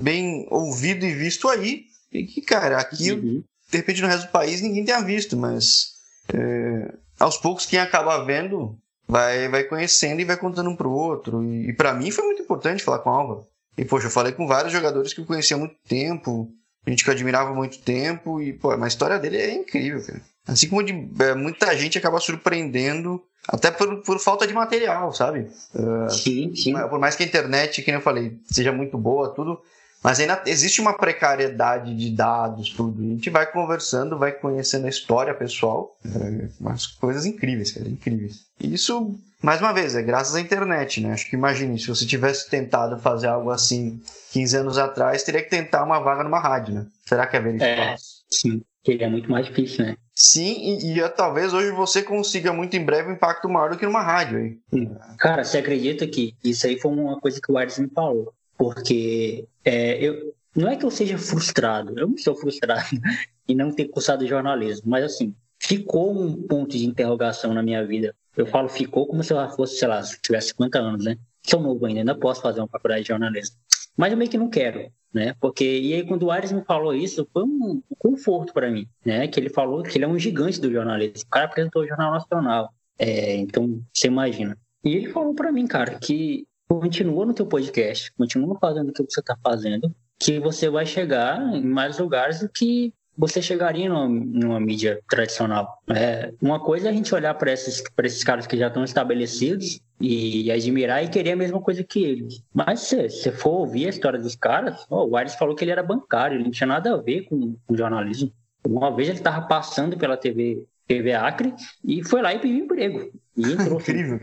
bem 0.00 0.46
ouvido 0.50 1.04
e 1.04 1.14
visto 1.14 1.48
aí. 1.48 1.86
E 2.12 2.24
que, 2.24 2.40
cara, 2.40 2.78
aqui, 2.78 3.12
uhum. 3.12 3.42
de 3.70 3.76
repente 3.76 4.00
no 4.00 4.06
resto 4.06 4.26
do 4.26 4.32
país 4.32 4.60
ninguém 4.60 4.84
tenha 4.84 5.00
visto, 5.00 5.36
mas 5.36 5.94
é, 6.32 6.94
aos 7.18 7.36
poucos 7.36 7.66
quem 7.66 7.80
acaba 7.80 8.24
vendo 8.24 8.78
vai, 9.08 9.48
vai 9.48 9.64
conhecendo 9.64 10.20
e 10.20 10.24
vai 10.24 10.36
contando 10.36 10.70
um 10.70 10.76
pro 10.76 10.92
outro. 10.92 11.42
E, 11.42 11.70
e 11.70 11.72
para 11.72 11.92
mim 11.92 12.12
foi 12.12 12.24
muito 12.24 12.42
importante 12.42 12.84
falar 12.84 13.00
com 13.00 13.10
o 13.10 13.12
Álvaro. 13.12 13.46
E, 13.76 13.84
poxa, 13.84 14.06
eu 14.06 14.10
falei 14.10 14.32
com 14.32 14.46
vários 14.46 14.72
jogadores 14.72 15.12
que 15.12 15.20
eu 15.20 15.26
conhecia 15.26 15.56
há 15.56 15.58
muito 15.58 15.74
tempo, 15.88 16.48
gente 16.86 17.02
que 17.02 17.10
eu 17.10 17.14
admirava 17.14 17.50
há 17.50 17.54
muito 17.54 17.78
tempo, 17.80 18.40
e, 18.40 18.52
pô, 18.52 18.70
a 18.70 18.86
história 18.86 19.18
dele 19.18 19.38
é 19.38 19.52
incrível, 19.52 20.00
cara. 20.06 20.22
Assim 20.46 20.68
como 20.68 20.82
de, 20.82 20.92
é, 21.20 21.34
muita 21.34 21.76
gente 21.76 21.96
acaba 21.96 22.20
surpreendendo, 22.20 23.22
até 23.48 23.70
por, 23.70 24.02
por 24.02 24.18
falta 24.18 24.46
de 24.46 24.52
material, 24.52 25.12
sabe? 25.12 25.48
Uh, 25.74 26.10
sim, 26.10 26.54
sim. 26.54 26.74
Por 26.88 26.98
mais 26.98 27.16
que 27.16 27.22
a 27.22 27.26
internet, 27.26 27.82
como 27.82 27.96
eu 27.96 28.02
falei, 28.02 28.38
seja 28.46 28.72
muito 28.72 28.98
boa, 28.98 29.34
tudo, 29.34 29.60
mas 30.04 30.20
ainda 30.20 30.42
existe 30.46 30.82
uma 30.82 30.92
precariedade 30.92 31.96
de 31.96 32.10
dados, 32.10 32.68
tudo. 32.68 33.02
A 33.02 33.06
gente 33.06 33.30
vai 33.30 33.50
conversando, 33.50 34.18
vai 34.18 34.32
conhecendo 34.32 34.84
a 34.84 34.90
história 34.90 35.34
pessoal, 35.34 35.96
é, 36.04 36.48
umas 36.60 36.86
coisas 36.86 37.24
incríveis, 37.24 37.72
cara, 37.72 37.88
incríveis. 37.88 38.40
E 38.60 38.74
isso, 38.74 39.18
mais 39.42 39.62
uma 39.62 39.72
vez, 39.72 39.96
é 39.96 40.02
graças 40.02 40.34
à 40.34 40.40
internet, 40.42 41.00
né? 41.00 41.12
Acho 41.12 41.28
que 41.30 41.36
imagine, 41.36 41.78
se 41.78 41.88
você 41.88 42.04
tivesse 42.04 42.50
tentado 42.50 42.98
fazer 42.98 43.28
algo 43.28 43.50
assim 43.50 43.98
15 44.32 44.56
anos 44.58 44.76
atrás, 44.76 45.22
teria 45.22 45.42
que 45.42 45.48
tentar 45.48 45.82
uma 45.82 45.98
vaga 46.00 46.22
numa 46.22 46.38
rádio, 46.38 46.74
né? 46.74 46.86
Será 47.06 47.26
que 47.26 47.38
é 47.38 47.40
ver 47.40 47.62
é, 47.62 47.94
Sim, 48.30 48.60
ele 48.86 49.04
é 49.04 49.08
muito 49.08 49.30
mais 49.30 49.46
difícil, 49.46 49.86
né? 49.86 49.96
Sim, 50.14 50.78
e, 50.78 50.98
e, 50.98 51.08
talvez 51.10 51.52
hoje 51.52 51.70
você 51.72 52.02
consiga 52.02 52.52
muito 52.52 52.76
em 52.76 52.84
breve 52.84 53.10
um 53.10 53.14
impacto 53.14 53.48
maior 53.48 53.70
do 53.70 53.76
que 53.76 53.84
numa 53.84 54.02
rádio 54.02 54.38
aí. 54.38 54.86
Cara, 55.18 55.42
você 55.42 55.58
acredita 55.58 56.06
que 56.06 56.36
isso 56.44 56.66
aí 56.66 56.78
foi 56.78 56.92
uma 56.92 57.20
coisa 57.20 57.40
que 57.40 57.50
o 57.50 57.58
Ares 57.58 57.78
me 57.78 57.88
falou? 57.88 58.32
porque 58.56 59.46
é, 59.64 60.02
eu, 60.02 60.34
não 60.54 60.68
é 60.68 60.76
que 60.76 60.84
eu 60.84 60.90
seja 60.90 61.18
frustrado, 61.18 61.98
eu 61.98 62.08
não 62.08 62.16
sou 62.16 62.34
frustrado 62.34 62.82
em 63.48 63.54
não 63.54 63.70
ter 63.70 63.86
cursado 63.86 64.26
jornalismo, 64.26 64.88
mas 64.88 65.04
assim, 65.04 65.34
ficou 65.60 66.12
um 66.12 66.46
ponto 66.46 66.76
de 66.76 66.86
interrogação 66.86 67.52
na 67.52 67.62
minha 67.62 67.84
vida. 67.86 68.14
Eu 68.36 68.46
falo 68.46 68.68
ficou 68.68 69.06
como 69.06 69.22
se 69.22 69.32
eu 69.32 69.50
fosse, 69.50 69.78
sei 69.78 69.88
lá, 69.88 70.02
se 70.02 70.20
tivesse 70.20 70.48
50 70.48 70.78
anos, 70.78 71.04
né? 71.04 71.16
Sou 71.42 71.60
novo 71.60 71.84
ainda, 71.86 72.00
ainda 72.00 72.14
posso 72.14 72.40
fazer 72.40 72.60
uma 72.60 72.68
faculdade 72.68 73.02
de 73.02 73.08
jornalismo. 73.08 73.56
Mas 73.96 74.10
eu 74.10 74.18
meio 74.18 74.30
que 74.30 74.38
não 74.38 74.48
quero, 74.48 74.90
né? 75.14 75.34
Porque, 75.40 75.64
e 75.64 75.94
aí 75.94 76.04
quando 76.04 76.24
o 76.24 76.30
Ares 76.30 76.50
me 76.50 76.64
falou 76.64 76.92
isso, 76.92 77.26
foi 77.32 77.44
um, 77.44 77.80
conforto 77.98 78.52
para 78.52 78.70
mim, 78.70 78.88
né? 79.04 79.28
Que 79.28 79.38
ele 79.38 79.48
falou 79.48 79.82
que 79.82 79.96
ele 79.96 80.04
é 80.04 80.08
um 80.08 80.18
gigante 80.18 80.60
do 80.60 80.70
jornalismo. 80.70 81.24
O 81.24 81.30
cara 81.30 81.46
apresentou 81.46 81.82
o 81.82 81.86
Jornal 81.86 82.12
Nacional. 82.12 82.74
É, 82.98 83.36
então, 83.36 83.80
você 83.92 84.08
imagina. 84.08 84.58
E 84.84 84.94
ele 84.94 85.08
falou 85.10 85.34
para 85.34 85.52
mim, 85.52 85.66
cara, 85.66 85.98
que 85.98 86.44
continua 86.68 87.24
no 87.24 87.32
teu 87.32 87.46
podcast, 87.46 88.12
continua 88.12 88.58
fazendo 88.58 88.90
o 88.90 88.92
que 88.92 89.02
você 89.02 89.20
está 89.20 89.36
fazendo, 89.42 89.94
que 90.18 90.40
você 90.40 90.68
vai 90.68 90.84
chegar 90.84 91.40
em 91.54 91.64
mais 91.64 91.98
lugares 91.98 92.40
do 92.40 92.48
que 92.48 92.92
você 93.16 93.40
chegaria 93.40 93.88
numa, 93.88 94.08
numa 94.08 94.60
mídia 94.60 95.00
tradicional. 95.08 95.78
É, 95.88 96.32
uma 96.40 96.60
coisa 96.60 96.88
é 96.88 96.90
a 96.90 96.92
gente 96.92 97.14
olhar 97.14 97.34
para 97.34 97.52
esses, 97.52 97.82
esses 98.02 98.24
caras 98.24 98.46
que 98.46 98.56
já 98.56 98.68
estão 98.68 98.84
estabelecidos 98.84 99.80
e, 100.00 100.46
e, 100.46 100.50
admirar 100.50 101.04
e 101.04 101.08
querer 101.08 101.32
a 101.32 101.36
mesma 101.36 101.60
coisa 101.60 101.84
que 101.84 102.04
eles. 102.04 102.42
Mas 102.52 102.80
se 102.80 103.08
você 103.08 103.32
for 103.32 103.60
ouvir 103.60 103.86
a 103.86 103.90
história 103.90 104.18
dos 104.18 104.34
caras, 104.34 104.84
oh, 104.90 105.04
o 105.04 105.16
Ares 105.16 105.34
falou 105.34 105.54
que 105.54 105.64
ele 105.64 105.70
era 105.70 105.82
bancário, 105.82 106.36
ele 106.36 106.44
não 106.44 106.50
tinha 106.50 106.66
nada 106.66 106.94
a 106.94 106.96
ver 106.96 107.22
com, 107.22 107.56
com 107.66 107.76
jornalismo. 107.76 108.32
Uma 108.66 108.94
vez 108.94 109.08
ele 109.08 109.18
estava 109.18 109.46
passando 109.46 109.96
pela 109.96 110.16
TV 110.16 110.64
TV 110.86 111.14
Acre 111.14 111.54
e 111.82 112.04
foi 112.04 112.20
lá 112.20 112.34
e 112.34 112.38
pediu 112.38 112.64
emprego. 112.64 113.10
E 113.36 113.52
entrou. 113.52 113.80
Incrível. 113.80 114.18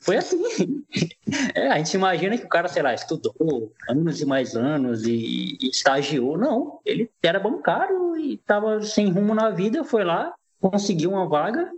Foi 0.00 0.16
assim. 0.16 0.42
É, 1.54 1.68
a 1.68 1.78
gente 1.78 1.94
imagina 1.94 2.38
que 2.38 2.44
o 2.44 2.48
cara, 2.48 2.68
sei 2.68 2.82
lá, 2.82 2.94
estudou 2.94 3.72
anos 3.88 4.20
e 4.20 4.26
mais 4.26 4.54
anos 4.54 5.04
e, 5.04 5.56
e 5.60 5.68
estagiou. 5.68 6.38
Não, 6.38 6.78
ele 6.84 7.10
era 7.22 7.40
bancário 7.40 8.16
e 8.16 8.34
estava 8.34 8.80
sem 8.82 9.10
rumo 9.10 9.34
na 9.34 9.50
vida, 9.50 9.82
foi 9.82 10.04
lá, 10.04 10.32
conseguiu 10.60 11.10
uma 11.10 11.28
vaga 11.28 11.72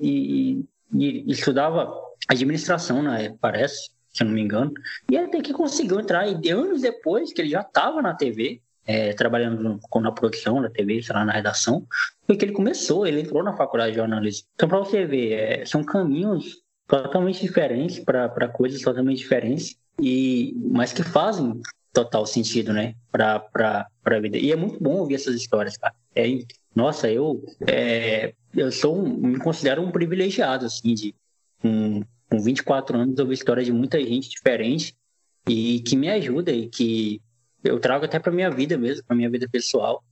e, 0.00 0.64
e, 0.92 1.24
e 1.28 1.30
estudava 1.30 1.94
administração, 2.28 3.02
né, 3.02 3.36
parece, 3.40 3.90
se 4.12 4.22
eu 4.22 4.26
não 4.26 4.34
me 4.34 4.40
engano. 4.40 4.72
E 5.10 5.16
até 5.16 5.40
que 5.40 5.52
conseguiu 5.52 6.00
entrar. 6.00 6.26
E 6.26 6.50
anos 6.50 6.80
depois, 6.80 7.32
que 7.32 7.40
ele 7.40 7.50
já 7.50 7.60
estava 7.60 8.02
na 8.02 8.14
TV, 8.14 8.60
é, 8.86 9.12
trabalhando 9.12 9.80
na 10.00 10.12
produção 10.12 10.62
da 10.62 10.70
TV, 10.70 11.02
sei 11.02 11.14
lá, 11.14 11.24
na 11.24 11.32
redação, 11.32 11.86
foi 12.26 12.36
que 12.36 12.44
ele 12.44 12.52
começou, 12.52 13.06
ele 13.06 13.20
entrou 13.20 13.42
na 13.42 13.56
faculdade 13.56 13.92
de 13.92 13.98
jornalismo. 13.98 14.46
Então, 14.54 14.68
para 14.68 14.78
você 14.78 15.04
ver, 15.04 15.32
é, 15.32 15.64
são 15.66 15.82
caminhos 15.82 16.62
totalmente 16.86 17.40
diferentes 17.40 17.98
para 17.98 18.48
coisas 18.48 18.80
totalmente 18.80 19.18
diferentes, 19.18 19.76
e 20.00 20.54
mas 20.70 20.92
que 20.92 21.02
fazem 21.02 21.60
total 21.92 22.26
sentido, 22.26 22.72
né, 22.72 22.94
para 23.10 23.88
a 24.04 24.20
vida. 24.20 24.36
E 24.38 24.52
é 24.52 24.56
muito 24.56 24.80
bom 24.82 24.96
ouvir 24.98 25.14
essas 25.14 25.34
histórias, 25.34 25.76
cara. 25.76 25.94
É, 26.14 26.26
nossa, 26.74 27.10
eu, 27.10 27.42
é, 27.66 28.34
eu 28.54 28.70
sou 28.70 28.98
um, 28.98 29.16
me 29.16 29.38
considero 29.38 29.82
um 29.82 29.90
privilegiado, 29.90 30.66
assim, 30.66 30.94
de 30.94 31.14
com, 31.60 32.02
com 32.28 32.38
24 32.38 32.98
anos 32.98 33.18
ouvir 33.18 33.34
histórias 33.34 33.66
de 33.66 33.72
muita 33.72 33.98
gente 33.98 34.28
diferente 34.28 34.94
e 35.48 35.80
que 35.80 35.96
me 35.96 36.10
ajuda 36.10 36.52
e 36.52 36.68
que 36.68 37.22
eu 37.66 37.78
trago 37.80 38.04
até 38.04 38.18
para 38.18 38.32
minha 38.32 38.50
vida 38.50 38.76
mesmo, 38.78 39.04
para 39.04 39.16
minha 39.16 39.30
vida 39.30 39.48
pessoal, 39.48 40.02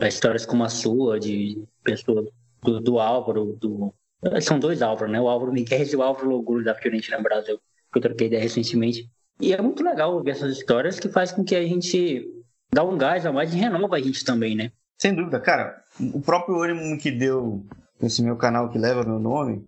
histórias 0.00 0.46
como 0.46 0.64
a 0.64 0.68
sua, 0.68 1.18
de 1.18 1.62
pessoa 1.82 2.26
do, 2.62 2.80
do 2.80 3.00
Álvaro, 3.00 3.56
do 3.60 3.92
são 4.40 4.58
dois 4.58 4.82
Álvaro, 4.82 5.10
né? 5.10 5.20
O 5.20 5.28
Álvaro 5.28 5.52
Miguel 5.52 5.86
e 5.86 5.96
o 5.96 6.02
Álvaro 6.02 6.28
Loguro 6.28 6.64
da 6.64 6.74
Fiorentina 6.74 7.20
Brasil, 7.20 7.60
que 7.92 7.98
eu 7.98 8.02
troquei 8.02 8.26
ideia 8.26 8.42
recentemente. 8.42 9.08
E 9.40 9.52
é 9.52 9.62
muito 9.62 9.82
legal 9.82 10.12
ouvir 10.14 10.30
essas 10.30 10.56
histórias 10.56 10.98
que 10.98 11.08
faz 11.08 11.30
com 11.30 11.44
que 11.44 11.54
a 11.54 11.62
gente 11.62 12.28
dá 12.72 12.82
um 12.82 12.98
gás 12.98 13.24
a 13.24 13.32
mais 13.32 13.54
e 13.54 13.56
renova 13.56 13.96
a 13.96 14.00
gente 14.00 14.24
também, 14.24 14.56
né? 14.56 14.72
Sem 14.98 15.14
dúvida, 15.14 15.38
cara. 15.38 15.82
O 16.12 16.20
próprio 16.20 16.60
ânimo 16.60 16.98
que 16.98 17.10
deu 17.10 17.64
esse 18.02 18.22
meu 18.22 18.36
canal 18.36 18.68
que 18.68 18.78
leva 18.78 19.04
meu 19.04 19.20
nome 19.20 19.64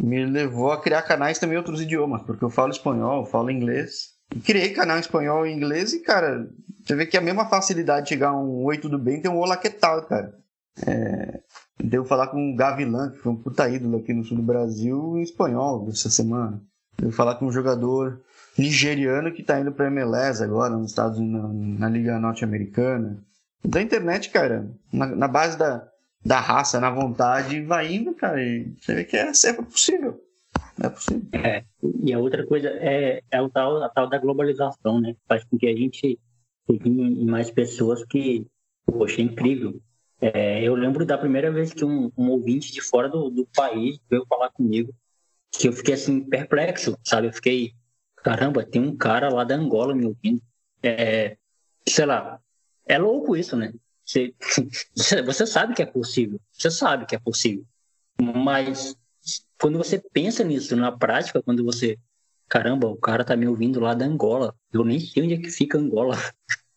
me 0.00 0.24
levou 0.24 0.70
a 0.70 0.80
criar 0.80 1.02
canais 1.02 1.40
também 1.40 1.56
em 1.56 1.58
outros 1.58 1.80
idiomas, 1.80 2.22
porque 2.22 2.44
eu 2.44 2.50
falo 2.50 2.70
espanhol, 2.70 3.22
eu 3.22 3.26
falo 3.26 3.50
inglês. 3.50 4.16
Criei 4.44 4.70
canal 4.70 4.96
em 4.96 5.00
espanhol 5.00 5.46
e 5.46 5.52
inglês 5.52 5.92
e, 5.92 6.00
cara, 6.00 6.48
você 6.84 6.94
vê 6.94 7.06
que 7.06 7.16
a 7.16 7.20
mesma 7.20 7.48
facilidade 7.48 8.04
de 8.04 8.10
chegar 8.10 8.32
um 8.32 8.64
Oi, 8.64 8.78
tudo 8.78 8.98
bem, 8.98 9.20
tem 9.20 9.30
um 9.30 9.38
Olá, 9.38 9.56
que 9.56 9.70
tal, 9.70 10.02
cara. 10.02 10.34
É, 10.86 11.40
falar 12.08 12.28
com 12.28 12.52
o 12.52 12.56
Gavilan, 12.56 13.10
que 13.10 13.18
foi 13.18 13.32
um 13.32 13.36
puta 13.36 13.68
ídolo 13.68 13.98
aqui 13.98 14.12
no 14.12 14.24
sul 14.24 14.36
do 14.36 14.42
Brasil, 14.42 15.16
em 15.16 15.22
espanhol 15.22 15.86
essa 15.90 16.10
semana. 16.10 16.60
Deu 16.98 17.12
falar 17.12 17.36
com 17.36 17.46
um 17.46 17.52
jogador 17.52 18.20
nigeriano 18.56 19.32
que 19.32 19.42
tá 19.42 19.60
indo 19.60 19.70
pra 19.70 19.86
MLS 19.86 20.42
agora, 20.42 20.76
nos 20.76 20.90
Estados 20.90 21.18
Unidos, 21.18 21.42
na, 21.42 21.86
na 21.86 21.88
Liga 21.88 22.18
Norte-Americana. 22.18 23.22
Da 23.64 23.80
internet, 23.80 24.30
cara, 24.30 24.68
na, 24.92 25.06
na, 25.06 25.28
base 25.28 25.56
da, 25.56 25.86
da 26.24 26.40
raça, 26.40 26.80
na 26.80 26.90
vontade, 26.90 27.62
vai 27.62 27.92
indo, 27.92 28.14
cara. 28.14 28.42
E 28.42 28.74
você 28.80 28.94
vê 28.94 29.04
que 29.04 29.16
é 29.16 29.32
sempre 29.32 29.64
possível. 29.64 30.20
É 30.82 30.88
possível. 30.88 31.28
É, 31.32 31.64
e 32.04 32.12
a 32.12 32.18
outra 32.18 32.46
coisa 32.46 32.68
é, 32.68 33.22
é 33.30 33.42
o 33.42 33.48
tal, 33.48 33.82
a 33.82 33.88
tal 33.88 34.08
da 34.08 34.18
globalização, 34.18 35.00
né? 35.00 35.14
Faz 35.26 35.44
com 35.44 35.58
que 35.58 35.66
a 35.66 35.76
gente 35.76 36.18
em 36.70 37.24
mais 37.24 37.50
pessoas 37.50 38.04
que, 38.04 38.46
poxa, 38.84 39.20
é 39.20 39.24
incrível. 39.24 39.80
É, 40.20 40.62
eu 40.62 40.74
lembro 40.74 41.06
da 41.06 41.16
primeira 41.16 41.50
vez 41.50 41.72
que 41.72 41.84
um, 41.84 42.10
um 42.16 42.30
ouvinte 42.30 42.72
de 42.72 42.80
fora 42.80 43.08
do, 43.08 43.30
do, 43.30 43.46
país 43.46 43.98
veio 44.10 44.26
falar 44.26 44.50
comigo, 44.50 44.92
que 45.50 45.68
eu 45.68 45.72
fiquei 45.72 45.94
assim, 45.94 46.20
perplexo, 46.20 46.98
sabe? 47.04 47.28
Eu 47.28 47.32
fiquei, 47.32 47.72
caramba, 48.16 48.66
tem 48.66 48.82
um 48.82 48.96
cara 48.96 49.28
lá 49.28 49.44
da 49.44 49.54
Angola 49.54 49.94
me 49.94 50.06
ouvindo. 50.06 50.42
É, 50.82 51.36
sei 51.88 52.04
lá, 52.04 52.40
é 52.86 52.98
louco 52.98 53.36
isso, 53.36 53.56
né? 53.56 53.72
Você, 54.04 54.34
você 55.24 55.46
sabe 55.46 55.74
que 55.74 55.82
é 55.82 55.86
possível, 55.86 56.40
você 56.52 56.70
sabe 56.70 57.06
que 57.06 57.14
é 57.14 57.18
possível. 57.18 57.64
Mas 58.20 58.96
quando 59.60 59.78
você 59.78 59.98
pensa 60.12 60.44
nisso 60.44 60.76
na 60.76 60.92
prática, 60.92 61.42
quando 61.42 61.64
você, 61.64 61.98
caramba, 62.48 62.88
o 62.88 62.96
cara 62.96 63.24
tá 63.24 63.36
me 63.36 63.46
ouvindo 63.46 63.80
lá 63.80 63.94
da 63.94 64.04
Angola, 64.04 64.54
eu 64.72 64.84
nem 64.84 65.00
sei 65.00 65.22
onde 65.22 65.34
é 65.34 65.38
que 65.38 65.50
fica 65.50 65.78
Angola, 65.78 66.16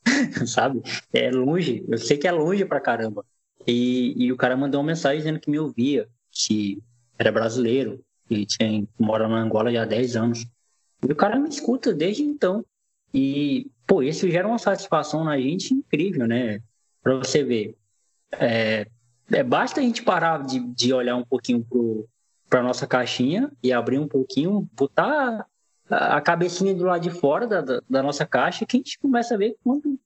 sabe? 0.48 0.82
É 1.14 1.30
longe, 1.32 1.86
eu 1.88 1.98
sei 1.98 2.18
que 2.18 2.28
é 2.28 2.32
longe 2.32 2.66
pra 2.66 2.82
caramba. 2.82 3.26
E, 3.68 4.14
e 4.18 4.32
o 4.32 4.38
cara 4.38 4.58
mandou 4.58 4.82
uma 4.82 4.88
mensagem 4.88 5.20
dizendo 5.20 5.40
que 5.40 5.52
me 5.52 5.60
ouvia, 5.60 6.10
que 6.32 6.82
era 7.18 7.32
brasileiro, 7.32 8.04
e 8.30 8.46
tinha, 8.46 8.88
mora 8.98 9.28
na 9.28 9.42
Angola 9.42 9.72
já 9.72 9.84
há 9.84 9.86
10 9.86 10.16
anos. 10.16 10.46
E 11.08 11.12
o 11.12 11.16
cara 11.16 11.38
me 11.38 11.50
escuta 11.50 11.94
desde 11.94 12.24
então. 12.24 12.66
E, 13.14 13.70
pô, 13.86 14.02
isso 14.02 14.30
gera 14.30 14.48
uma 14.48 14.58
satisfação 14.58 15.24
na 15.24 15.38
gente 15.38 15.74
incrível, 15.74 16.26
né? 16.26 16.62
Pra 17.04 17.16
você 17.16 17.44
ver. 17.44 17.76
É, 18.32 18.88
é 19.32 19.44
basta 19.44 19.80
a 19.82 19.84
gente 19.84 20.02
parar 20.02 20.44
de, 20.44 20.60
de 20.60 20.94
olhar 20.94 21.16
um 21.18 21.26
pouquinho 21.26 21.64
pro, 21.64 22.08
pra 22.52 22.62
nossa 22.62 22.86
caixinha 22.86 23.50
e 23.64 23.72
abrir 23.72 23.98
um 23.98 24.10
pouquinho, 24.10 24.70
botar 24.76 25.48
a, 25.90 26.18
a 26.18 26.22
cabecinha 26.22 26.76
do 26.76 26.84
lado 26.84 27.02
de 27.02 27.10
fora 27.10 27.48
da, 27.48 27.62
da, 27.62 27.82
da, 27.90 28.04
nossa 28.04 28.26
caixa 28.26 28.66
que 28.66 28.76
a 28.76 28.80
gente 28.80 29.00
começa 29.00 29.36
a 29.36 29.38
ver 29.38 29.56
quanto 29.64 29.98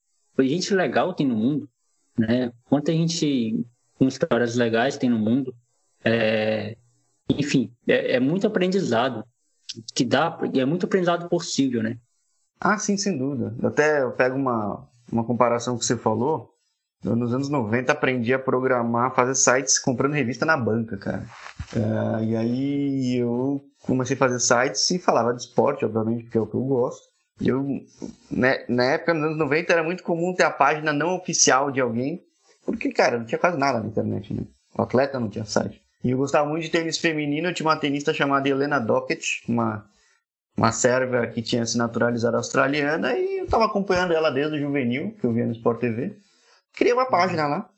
gente 0.43 0.72
legal 0.72 1.12
tem 1.16 1.26
no 1.26 1.36
mundo, 1.36 1.68
né? 2.16 2.52
Quanta 2.66 2.91
gente 2.91 3.66
com 3.98 4.08
histórias 4.08 4.56
legais 4.56 4.96
tem 4.96 5.10
no 5.10 5.18
mundo. 5.18 5.56
É, 6.04 6.78
enfim, 7.30 7.74
é, 7.88 8.18
é 8.18 8.20
muito 8.20 8.46
aprendizado 8.46 9.26
que 9.96 10.06
dá, 10.06 10.38
é 10.54 10.66
muito 10.66 10.86
aprendizado 10.86 11.28
possível, 11.28 11.82
né? 11.82 11.98
Ah, 12.60 12.78
sim, 12.78 12.96
sem 12.96 13.18
dúvida. 13.18 13.56
Até 13.68 14.04
eu 14.04 14.12
pego 14.12 14.36
uma, 14.36 14.88
uma 15.12 15.24
comparação 15.24 15.80
que 15.80 15.86
você 15.86 15.98
falou. 15.98 16.55
Nos 17.04 17.34
anos 17.34 17.50
90 17.50 17.91
aprendi 17.91 18.34
a 18.34 18.39
programar, 18.39 19.14
fazer 19.14 19.36
sites 19.36 19.78
comprando 19.78 20.14
revista 20.14 20.46
na 20.46 20.58
banca, 20.58 20.98
cara. 20.98 21.26
Uh, 21.76 22.24
e 22.24 22.36
aí 22.36 23.18
eu 23.18 23.62
comecei 23.84 24.16
a 24.16 24.20
fazer 24.20 24.39
sites 24.39 24.89
e 24.89 24.98
falava 24.98 25.34
de 25.34 25.41
esporte, 25.41 25.86
obviamente, 25.86 26.24
porque 26.24 26.38
é 26.38 26.41
o 26.41 26.48
que 26.48 26.56
eu 26.56 26.64
gosto. 26.64 27.04
E 27.39 27.50
eu, 27.50 27.64
né, 28.32 28.66
na 28.68 28.86
época, 28.86 29.14
nos 29.14 29.24
anos 29.26 29.38
90, 29.38 29.74
era 29.74 29.84
muito 29.84 30.04
comum 30.04 30.34
ter 30.34 30.43
a 30.43 30.50
página 30.50 30.93
não 30.93 31.16
oficial 31.16 31.70
de 31.70 31.82
alguém, 31.82 32.24
porque, 32.66 32.91
cara, 32.91 33.20
não 33.20 33.26
tinha 33.26 33.38
quase 33.38 33.58
nada 33.58 33.80
na 33.80 33.88
internet, 33.88 34.34
né? 34.34 34.43
O 34.78 34.82
atleta 34.82 35.20
não 35.20 35.30
tinha 35.30 35.46
site. 35.46 35.82
E 36.04 36.12
eu 36.12 36.18
gostava 36.18 36.48
muito 36.48 36.64
de 36.64 36.70
tênis 36.70 36.98
feminino. 36.98 37.48
Eu 37.48 37.54
tinha 37.54 37.68
uma 37.68 37.78
tenista 37.78 38.14
chamada 38.14 38.48
Helena 38.48 38.80
Dockett, 38.80 39.43
uma, 39.48 39.86
uma 40.56 40.72
sérvia 40.72 41.26
que 41.28 41.41
tinha 41.41 41.66
se 41.66 41.78
naturalizado 41.78 42.38
australiana. 42.38 43.14
E 43.18 43.39
eu 43.39 43.46
estava 43.46 43.66
acompanhando 43.66 44.14
ela 44.14 44.30
desde 44.30 44.56
o 44.56 44.60
juvenil, 44.60 45.16
que 45.20 45.26
eu 45.26 45.34
via 45.34 45.46
no 45.46 45.52
Sport 45.54 45.80
TV. 45.80 46.16
Criei 46.76 46.93
uma 46.93 47.07
página 47.07 47.47
lá. 47.47 47.69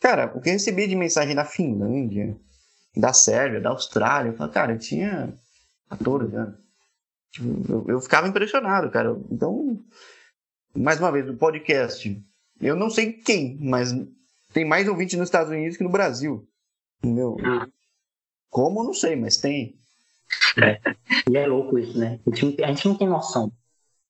Cara, 0.00 0.32
o 0.34 0.40
que 0.40 0.48
eu 0.48 0.52
recebi 0.52 0.86
de 0.86 0.94
mensagem 0.94 1.34
da 1.34 1.44
Finlândia, 1.44 2.36
da 2.96 3.12
Sérvia, 3.12 3.60
da 3.60 3.70
Austrália, 3.70 4.30
eu 4.30 4.36
falei, 4.36 4.52
cara, 4.52 4.72
eu 4.72 4.78
tinha 4.78 5.34
14 5.88 6.34
anos. 6.36 6.58
Tipo, 7.32 7.72
eu, 7.72 7.84
eu 7.88 8.00
ficava 8.00 8.28
impressionado, 8.28 8.90
cara. 8.90 9.16
Então, 9.30 9.78
mais 10.74 11.00
uma 11.00 11.10
vez, 11.10 11.28
o 11.28 11.36
podcast. 11.36 12.22
Eu 12.60 12.76
não 12.76 12.90
sei 12.90 13.12
quem, 13.12 13.58
mas 13.60 13.92
tem 14.52 14.64
mais 14.64 14.88
ouvinte 14.88 15.16
nos 15.16 15.28
Estados 15.28 15.50
Unidos 15.50 15.76
que 15.76 15.84
no 15.84 15.90
Brasil. 15.90 16.46
Meu, 17.02 17.36
ah. 17.44 17.66
como 18.48 18.84
não 18.84 18.94
sei, 18.94 19.16
mas 19.16 19.36
tem. 19.36 19.74
É. 20.62 20.80
E 21.28 21.36
é 21.36 21.46
louco 21.46 21.78
isso, 21.78 21.98
né? 21.98 22.20
A 22.26 22.30
gente 22.30 22.46
não, 22.46 22.64
a 22.64 22.68
gente 22.68 22.88
não 22.88 22.96
tem 22.96 23.08
noção. 23.08 23.52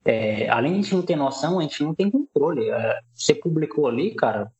É, 0.05 0.49
além 0.51 0.73
de 0.73 0.79
a 0.79 0.83
gente 0.83 0.95
não 0.95 1.03
ter 1.03 1.17
noção, 1.17 1.59
a 1.59 1.63
gente 1.63 1.83
não 1.83 1.95
tem 1.95 2.11
controle. 2.11 2.69
É, 2.69 3.01
você 3.15 3.35
publicou 3.35 3.89
ali, 3.89 4.15
cara, 4.15 4.53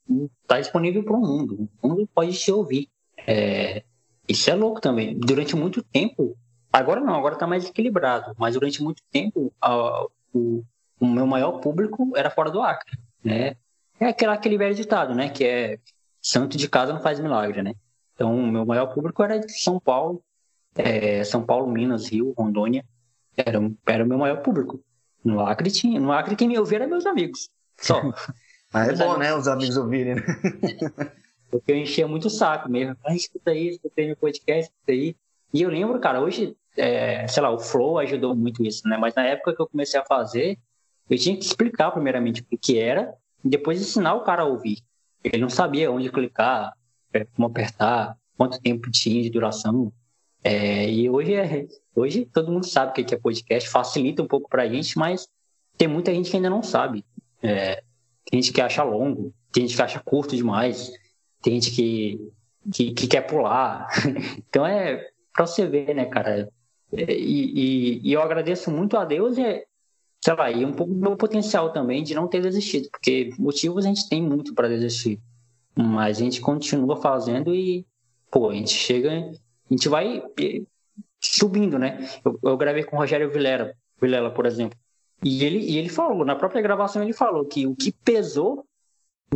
tá 0.47 0.59
disponível 0.59 1.05
para 1.05 1.17
o 1.17 1.21
mundo. 1.21 1.69
O 1.83 1.89
mundo 1.89 2.09
pode 2.15 2.33
te 2.33 2.51
ouvir. 2.51 2.89
É, 3.27 3.83
isso 4.27 4.51
é 4.51 4.55
louco 4.55 4.81
também. 4.81 5.19
Durante 5.19 5.55
muito 5.55 5.83
tempo, 5.83 6.37
agora 6.73 7.01
não, 7.01 7.15
agora 7.15 7.37
tá 7.37 7.47
mais 7.47 7.69
equilibrado, 7.69 8.35
mas 8.39 8.55
durante 8.55 8.83
muito 8.83 9.03
tempo, 9.11 9.53
a, 9.61 10.07
o, 10.33 10.65
o, 10.99 11.07
meu 11.07 11.27
maior 11.27 11.61
público 11.61 12.13
era 12.17 12.31
fora 12.31 12.51
do 12.51 12.63
Acre, 12.63 12.99
né? 13.23 13.57
É 14.01 14.07
aquele, 14.07 14.33
aquele 14.33 14.59
velho 14.59 14.75
ditado, 14.75 15.15
né? 15.15 15.29
Que 15.29 15.45
é 15.45 15.79
santo 16.23 16.57
de 16.57 16.69
casa 16.69 16.93
não 16.93 17.01
faz 17.01 17.21
milagre, 17.21 17.63
né? 17.63 17.75
Então, 18.15 18.35
o 18.35 18.47
meu 18.47 18.65
maior 18.65 18.87
público 18.95 19.23
era 19.23 19.39
de 19.39 19.53
São 19.53 19.79
Paulo, 19.79 20.23
é, 20.77 21.23
São 21.25 21.45
Paulo, 21.45 21.71
Minas, 21.71 22.09
Rio, 22.09 22.33
Rondônia. 22.37 22.85
Era, 23.37 23.59
era 23.87 24.05
o 24.05 24.07
meu 24.07 24.19
maior 24.19 24.41
público. 24.43 24.81
No 25.25 25.41
Acre 25.41 25.71
tinha. 25.71 25.99
No 25.99 26.13
Acre 26.13 26.37
quem 26.37 26.49
me 26.49 26.59
ouvia 26.59 26.79
era 26.79 26.87
meus 26.87 27.07
amigos. 27.07 27.49
Só. 27.79 28.01
Mas 28.73 29.01
é 29.01 29.05
bom, 29.05 29.17
né? 29.17 29.35
Os 29.35 29.47
amigos 29.49 29.77
ouvirem, 29.77 30.17
né? 30.17 30.23
Porque 31.51 31.71
eu 31.71 31.77
enchia 31.77 32.09
muito 32.09 32.27
o 32.27 32.31
saco 32.31 32.69
mesmo. 32.69 32.97
Ah, 33.07 33.15
escuta 33.15 33.53
aí, 33.53 33.69
escuta 33.69 33.95
aí 34.01 34.07
meu 34.09 34.17
podcast, 34.17 34.65
escuta 34.65 34.93
aí. 34.93 35.15
E 35.53 35.63
eu 35.63 35.71
lembro, 35.71 36.01
cara, 36.01 36.21
hoje, 36.21 36.57
é, 36.77 37.29
sei 37.29 37.41
lá, 37.41 37.51
o 37.51 37.61
Flow 37.61 37.99
ajudou 37.99 38.35
muito 38.35 38.65
isso, 38.65 38.89
né? 38.89 38.97
Mas 38.97 39.15
na 39.15 39.25
época 39.25 39.55
que 39.55 39.63
eu 39.63 39.69
comecei 39.69 40.01
a 40.01 40.05
fazer, 40.05 40.59
eu 41.09 41.17
tinha 41.17 41.37
que 41.37 41.45
explicar 41.45 41.93
primeiramente 41.93 42.45
o 42.51 42.59
que 42.59 42.79
era 42.79 43.15
e 43.45 43.49
depois 43.49 43.81
ensinar 43.81 44.15
o 44.15 44.25
cara 44.25 44.43
a 44.43 44.47
ouvir. 44.47 44.79
Ele 45.23 45.39
não 45.39 45.49
sabia 45.49 45.93
onde 45.93 46.11
clicar, 46.11 46.73
é, 47.13 47.25
como 47.25 47.47
apertar, 47.47 48.17
quanto 48.37 48.61
tempo 48.61 48.91
tinha 48.91 49.23
de 49.23 49.31
duração. 49.31 49.93
É, 50.45 50.87
e 50.91 51.09
hoje, 51.09 51.35
é, 51.35 51.67
hoje 51.97 52.27
todo 52.27 52.53
mundo 52.53 52.67
sabe 52.67 52.91
o 52.91 53.05
que 53.05 53.15
é 53.15 53.19
podcast, 53.19 53.69
facilita 53.71 54.23
um 54.23 54.29
pouco 54.29 54.49
para 54.49 54.65
a 54.65 54.69
gente, 54.69 54.99
mas 54.99 55.27
tem 55.79 55.89
muita 55.89 56.13
gente 56.13 56.31
que 56.31 56.37
ainda 56.37 56.51
não 56.51 56.63
sabe. 56.63 57.03
É, 57.43 57.83
tem 58.31 58.43
gente 58.43 58.53
que 58.53 58.61
acha 58.61 58.83
longo, 58.83 59.33
tem 59.51 59.67
gente 59.67 59.75
que 59.75 59.83
acha 59.83 60.01
curto 60.01 60.37
demais, 60.37 60.93
tem 61.43 61.55
gente 61.55 61.71
que, 61.71 62.33
que, 62.73 62.93
que 62.93 63.07
quer 63.07 63.23
pular. 63.23 63.89
então 64.49 64.67
é 64.67 65.09
para 65.33 65.47
você 65.47 65.67
ver, 65.67 65.95
né, 65.95 66.05
cara? 66.05 66.49
E, 66.93 67.03
e, 67.03 68.01
e, 68.09 68.13
eu 68.13 68.23
agradeço 68.23 68.71
muito 68.71 68.97
a 68.97 69.05
Deus 69.05 69.37
e, 69.37 69.67
sei 70.23 70.35
lá, 70.35 70.51
e 70.51 70.65
um 70.65 70.73
pouco 70.73 70.93
do 70.93 71.01
meu 71.01 71.17
potencial 71.17 71.73
também 71.73 72.05
de 72.05 72.15
não 72.15 72.29
ter 72.29 72.41
desistido, 72.41 72.89
porque 72.91 73.31
motivos 73.39 73.85
a 73.85 73.89
gente 73.89 74.09
tem 74.09 74.23
muito 74.23 74.55
para 74.55 74.69
desistir. 74.69 75.21
Mas 75.75 76.19
a 76.19 76.21
gente 76.21 76.41
continua 76.41 76.97
fazendo 76.97 77.53
e, 77.55 77.85
pô, 78.31 78.51
a 78.51 78.55
gente 78.55 78.73
chega, 78.73 79.33
a 79.71 79.75
gente 79.75 79.89
vai 79.89 80.23
eh, 80.41 80.63
subindo, 81.21 81.79
né? 81.79 82.09
Eu, 82.25 82.39
eu 82.43 82.57
gravei 82.57 82.85
com 82.85 82.97
o 82.97 82.99
Rogério 82.99 83.31
Vilela, 83.31 83.75
Vilela, 84.01 84.31
por 84.31 84.47
exemplo. 84.47 84.79
E 85.23 85.45
ele, 85.45 85.59
e 85.59 85.79
ele 85.79 85.89
falou, 85.89 86.25
na 86.25 86.37
própria 86.37 86.61
gravação 86.61 87.03
ele 87.03 87.13
falou 87.13 87.45
que 87.45 87.67
o 87.67 87.75
que 87.75 87.93
pesou 87.93 88.67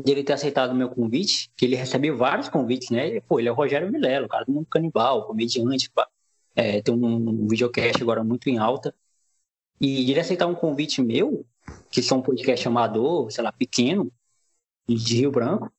dele 0.05 0.23
ter 0.23 0.35
aceitado 0.35 0.73
o 0.73 0.75
meu 0.75 0.91
convite, 0.91 1.51
que 1.57 1.65
ele 1.65 1.75
recebeu 1.75 2.17
vários 2.17 2.49
convites, 2.49 2.91
né? 2.91 3.21
Pô, 3.23 3.41
ele 3.41 3.49
é 3.49 3.53
o 3.53 3.55
Rogério 3.55 3.91
Vilela, 3.91 4.27
o 4.27 4.29
cara 4.29 4.45
do 4.45 4.53
mundo 4.53 4.67
canibal, 4.67 5.27
comediante, 5.27 5.91
é, 6.55 6.83
tem 6.83 6.95
um 6.95 7.47
videocast 7.47 8.03
agora 8.03 8.23
muito 8.23 8.49
em 8.49 8.59
alta. 8.59 8.95
E 9.81 10.11
ele 10.11 10.21
aceitar 10.21 10.47
um 10.47 10.55
convite 10.55 11.01
meu, 11.01 11.45
que 11.91 12.03
são 12.03 12.19
um 12.19 12.23
podcast 12.23 12.67
amador, 12.67 13.31
sei 13.31 13.45
lá, 13.45 13.53
pequeno, 13.53 14.13
de 14.89 15.17
Rio 15.17 15.31
Branco, 15.31 15.71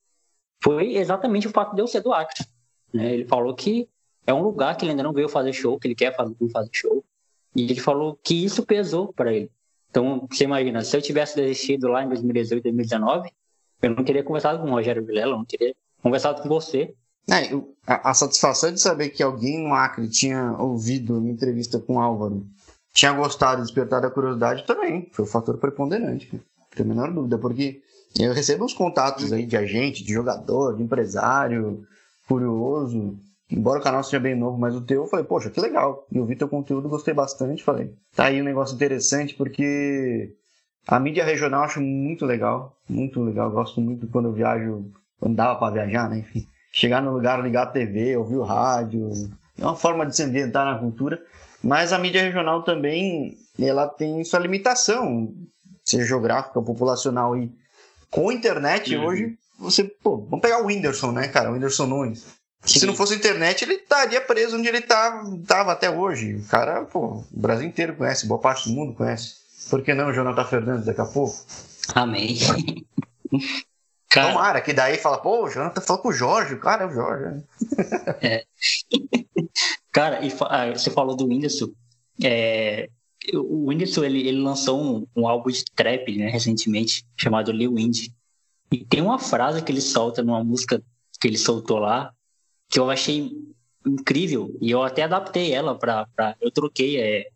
foi 0.63 0.95
exatamente 0.95 1.47
o 1.47 1.51
fato 1.51 1.75
de 1.75 1.81
eu 1.81 1.87
ser 1.87 2.01
do 2.01 2.13
Acre. 2.13 2.45
Né? 2.93 3.13
Ele 3.13 3.25
falou 3.25 3.53
que 3.55 3.89
é 4.29 4.33
um 4.33 4.43
lugar 4.43 4.77
que 4.77 4.85
ele 4.85 4.91
ainda 4.91 5.01
não 5.01 5.11
veio 5.11 5.27
fazer 5.27 5.51
show, 5.53 5.79
que 5.79 5.87
ele 5.87 5.95
quer 5.95 6.15
fazer, 6.15 6.35
fazer 6.53 6.69
show. 6.71 7.03
E 7.55 7.63
ele 7.63 7.79
falou 7.79 8.17
que 8.23 8.45
isso 8.45 8.63
pesou 8.63 9.11
para 9.11 9.33
ele. 9.33 9.49
Então, 9.89 10.27
você 10.29 10.43
imagina, 10.43 10.83
se 10.83 10.95
eu 10.95 11.01
tivesse 11.01 11.35
desistido 11.35 11.87
lá 11.87 12.03
em 12.03 12.09
2018, 12.09 12.61
2019, 12.61 13.31
eu 13.81 13.89
não 13.89 14.03
teria 14.03 14.23
conversado 14.23 14.59
com 14.59 14.67
o 14.67 14.71
Rogério 14.71 15.03
Vilela, 15.03 15.35
não 15.35 15.43
teria 15.43 15.73
conversado 16.03 16.43
com 16.43 16.47
você. 16.47 16.93
É, 17.27 17.55
a, 17.87 18.11
a, 18.11 18.13
satisfação 18.13 18.71
de 18.71 18.79
saber 18.79 19.09
que 19.09 19.23
alguém 19.23 19.63
no 19.63 19.73
Acre 19.73 20.07
tinha 20.07 20.55
ouvido 20.59 21.15
a 21.15 21.19
minha 21.19 21.33
entrevista 21.33 21.79
com 21.79 21.95
o 21.95 21.99
Álvaro, 21.99 22.45
tinha 22.93 23.11
gostado, 23.13 23.63
despertado 23.63 24.05
a 24.05 24.11
curiosidade 24.11 24.63
também, 24.63 25.09
foi 25.11 25.25
um 25.25 25.27
fator 25.27 25.57
preponderante, 25.57 26.29
não 26.31 26.41
tem 26.75 26.85
a 26.85 26.89
menor 26.89 27.11
dúvida, 27.11 27.37
porque 27.39 27.81
eu 28.19 28.31
recebo 28.31 28.63
uns 28.63 28.73
contatos 28.73 29.33
aí 29.33 29.45
de 29.45 29.57
agente, 29.57 30.03
de 30.03 30.13
jogador, 30.13 30.75
de 30.75 30.83
empresário, 30.83 31.83
curioso. 32.27 33.17
Embora 33.51 33.79
o 33.79 33.83
canal 33.83 34.03
seja 34.03 34.19
bem 34.19 34.35
novo, 34.35 34.57
mas 34.57 34.75
o 34.75 34.81
teu, 34.81 35.03
eu 35.03 35.07
falei, 35.07 35.25
poxa, 35.25 35.49
que 35.49 35.59
legal. 35.59 36.05
E 36.11 36.17
eu 36.17 36.25
vi 36.25 36.35
teu 36.35 36.47
conteúdo, 36.47 36.87
gostei 36.87 37.13
bastante. 37.13 37.63
Falei, 37.63 37.91
tá 38.15 38.25
aí 38.25 38.41
um 38.41 38.45
negócio 38.45 38.75
interessante, 38.75 39.33
porque 39.33 40.35
a 40.87 40.99
mídia 40.99 41.25
regional 41.25 41.61
eu 41.61 41.65
acho 41.65 41.81
muito 41.81 42.25
legal. 42.25 42.75
Muito 42.87 43.23
legal. 43.23 43.49
gosto 43.49 43.81
muito 43.81 44.07
quando 44.07 44.29
eu 44.29 44.33
viajo, 44.33 44.85
quando 45.19 45.35
dava 45.35 45.57
pra 45.57 45.71
viajar, 45.71 46.09
né? 46.09 46.19
Enfim, 46.19 46.45
chegar 46.71 47.01
no 47.01 47.11
lugar, 47.11 47.41
ligar 47.43 47.63
a 47.63 47.71
TV, 47.71 48.15
ouvir 48.17 48.37
o 48.37 48.43
rádio. 48.43 49.11
É 49.57 49.63
uma 49.63 49.75
forma 49.75 50.05
de 50.05 50.15
se 50.15 50.23
ambientar 50.23 50.65
na 50.65 50.79
cultura. 50.79 51.19
Mas 51.63 51.91
a 51.91 51.97
mídia 51.97 52.21
regional 52.21 52.63
também, 52.63 53.35
ela 53.59 53.87
tem 53.87 54.23
sua 54.23 54.39
limitação, 54.39 55.33
seja 55.83 56.05
geográfica, 56.05 56.61
populacional 56.61 57.35
e 57.35 57.51
com 58.09 58.29
a 58.29 58.33
internet 58.33 58.95
uhum. 58.95 59.05
hoje, 59.05 59.37
você, 59.57 59.83
pô, 59.83 60.17
vamos 60.17 60.41
pegar 60.41 60.61
o 60.61 60.67
Whindersson, 60.67 61.11
né, 61.11 61.27
cara? 61.27 61.49
O 61.49 61.53
Whindersson 61.53 61.85
Nunes. 61.85 62.25
Se 62.63 62.85
não 62.85 62.95
fosse 62.95 63.13
a 63.13 63.17
internet, 63.17 63.63
ele 63.63 63.75
estaria 63.75 64.21
preso 64.21 64.57
onde 64.57 64.67
ele 64.67 64.79
estava 64.79 65.37
tá, 65.47 65.61
até 65.71 65.89
hoje. 65.89 66.35
O 66.35 66.43
cara, 66.45 66.83
pô, 66.85 67.23
o 67.31 67.39
Brasil 67.39 67.67
inteiro 67.67 67.95
conhece, 67.95 68.27
boa 68.27 68.39
parte 68.39 68.67
do 68.67 68.75
mundo 68.75 68.93
conhece. 68.93 69.35
Por 69.69 69.81
que 69.81 69.93
não 69.93 70.09
o 70.09 70.13
Jonathan 70.13 70.45
Fernandes 70.45 70.85
daqui 70.85 71.01
a 71.01 71.05
pouco? 71.05 71.35
Amém. 71.95 72.37
Cara... 74.09 74.33
Tomara, 74.33 74.61
que 74.61 74.73
daí 74.73 74.97
fala, 74.97 75.19
pô, 75.19 75.45
o 75.45 75.49
Jonathan 75.49 75.81
falou 75.81 76.01
com 76.01 76.09
o 76.09 76.13
Jorge, 76.13 76.55
o 76.55 76.59
cara 76.59 76.83
é 76.83 76.87
o 76.87 76.91
Jorge. 76.91 77.25
Né? 77.25 77.43
É. 78.21 78.43
cara, 79.91 80.25
e, 80.25 80.33
ah, 80.41 80.71
você 80.71 80.89
falou 80.89 81.15
do 81.15 81.27
Whindersson. 81.27 81.67
É, 82.23 82.89
o 83.35 83.67
Whindersson, 83.67 84.03
ele, 84.03 84.27
ele 84.27 84.41
lançou 84.41 84.81
um, 84.81 85.07
um, 85.15 85.27
álbum 85.27 85.51
de 85.51 85.63
trap, 85.75 86.17
né, 86.17 86.27
recentemente, 86.27 87.05
chamado 87.15 87.51
Lil 87.51 87.77
Indy. 87.77 88.11
E 88.71 88.83
tem 88.83 88.99
uma 88.99 89.19
frase 89.19 89.61
que 89.61 89.71
ele 89.71 89.81
solta 89.81 90.23
numa 90.23 90.43
música 90.43 90.81
que 91.21 91.27
ele 91.27 91.37
soltou 91.37 91.77
lá, 91.77 92.11
que 92.69 92.79
eu 92.79 92.89
achei 92.89 93.31
incrível, 93.85 94.55
e 94.61 94.71
eu 94.71 94.83
até 94.83 95.03
adaptei 95.03 95.53
ela 95.53 95.77
para 95.77 96.07
eu 96.39 96.51
troquei, 96.51 96.99
é, 96.99 97.29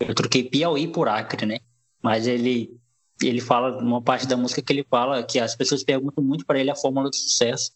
eu 0.00 0.14
troquei 0.14 0.44
Piauí 0.44 0.88
por 0.88 1.08
Acre, 1.08 1.46
né? 1.46 1.58
Mas 2.02 2.26
ele 2.26 2.78
ele 3.22 3.40
fala 3.40 3.78
uma 3.78 4.02
parte 4.02 4.26
da 4.26 4.36
música 4.36 4.60
que 4.60 4.72
ele 4.72 4.84
fala 4.84 5.22
que 5.22 5.38
as 5.38 5.56
pessoas 5.56 5.82
perguntam 5.82 6.22
muito 6.22 6.44
para 6.44 6.60
ele 6.60 6.70
a 6.70 6.76
fórmula 6.76 7.08
do 7.08 7.16
sucesso. 7.16 7.72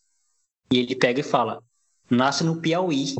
E 0.72 0.78
ele 0.78 0.94
pega 0.94 1.20
e 1.20 1.22
fala: 1.22 1.62
"Nasce 2.10 2.44
no 2.44 2.60
Piauí, 2.60 3.14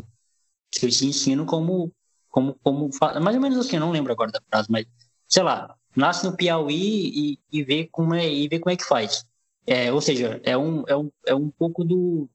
que 0.71 0.85
eu 0.85 0.89
te 0.89 1.05
ensino 1.05 1.45
como 1.45 1.91
como 2.29 2.55
como 2.63 2.89
mais 3.21 3.35
ou 3.35 3.41
menos 3.41 3.57
assim, 3.59 3.75
eu 3.75 3.81
não 3.81 3.91
lembro 3.91 4.11
agora 4.13 4.31
da 4.31 4.41
frase, 4.49 4.71
mas 4.71 4.85
sei 5.27 5.43
lá, 5.43 5.75
nasce 5.95 6.25
no 6.25 6.35
Piauí 6.35 7.33
e, 7.33 7.39
e 7.51 7.63
vê 7.63 7.87
como 7.91 8.13
é 8.15 8.27
e 8.31 8.47
vê 8.47 8.59
como 8.59 8.71
é 8.73 8.77
que 8.77 8.85
faz. 8.85 9.25
É, 9.65 9.91
ou 9.93 10.01
seja, 10.01 10.41
é 10.43 10.57
um, 10.57 10.83
é 10.87 10.95
um 10.97 11.11
é 11.27 11.35
um 11.35 11.49
pouco 11.49 11.83
do 11.83 12.29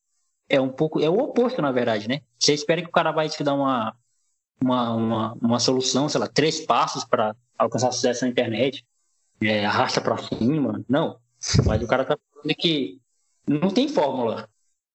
é 0.48 0.60
um 0.60 0.68
pouco 0.68 1.00
é 1.00 1.08
o 1.08 1.18
oposto 1.18 1.60
na 1.60 1.72
verdade, 1.72 2.08
né? 2.08 2.20
Você 2.38 2.54
espera 2.54 2.82
que 2.82 2.88
o 2.88 2.92
cara 2.92 3.12
vai 3.12 3.28
te 3.28 3.42
dar 3.42 3.54
uma 3.54 3.94
uma, 4.62 4.94
uma, 4.94 5.32
uma 5.34 5.58
solução, 5.60 6.08
sei 6.08 6.20
lá, 6.20 6.26
três 6.26 6.60
passos 6.60 7.04
para 7.04 7.36
alcançar 7.58 7.92
sucesso 7.92 8.24
na 8.24 8.30
internet 8.30 8.84
é, 9.40 9.66
arrasta 9.66 10.00
para 10.00 10.16
cima. 10.18 10.82
Não. 10.88 11.18
Mas 11.64 11.82
o 11.82 11.86
cara 11.86 12.04
tá 12.04 12.18
falando 12.32 12.56
que 12.56 13.00
não 13.46 13.70
tem 13.70 13.88
fórmula. 13.88 14.48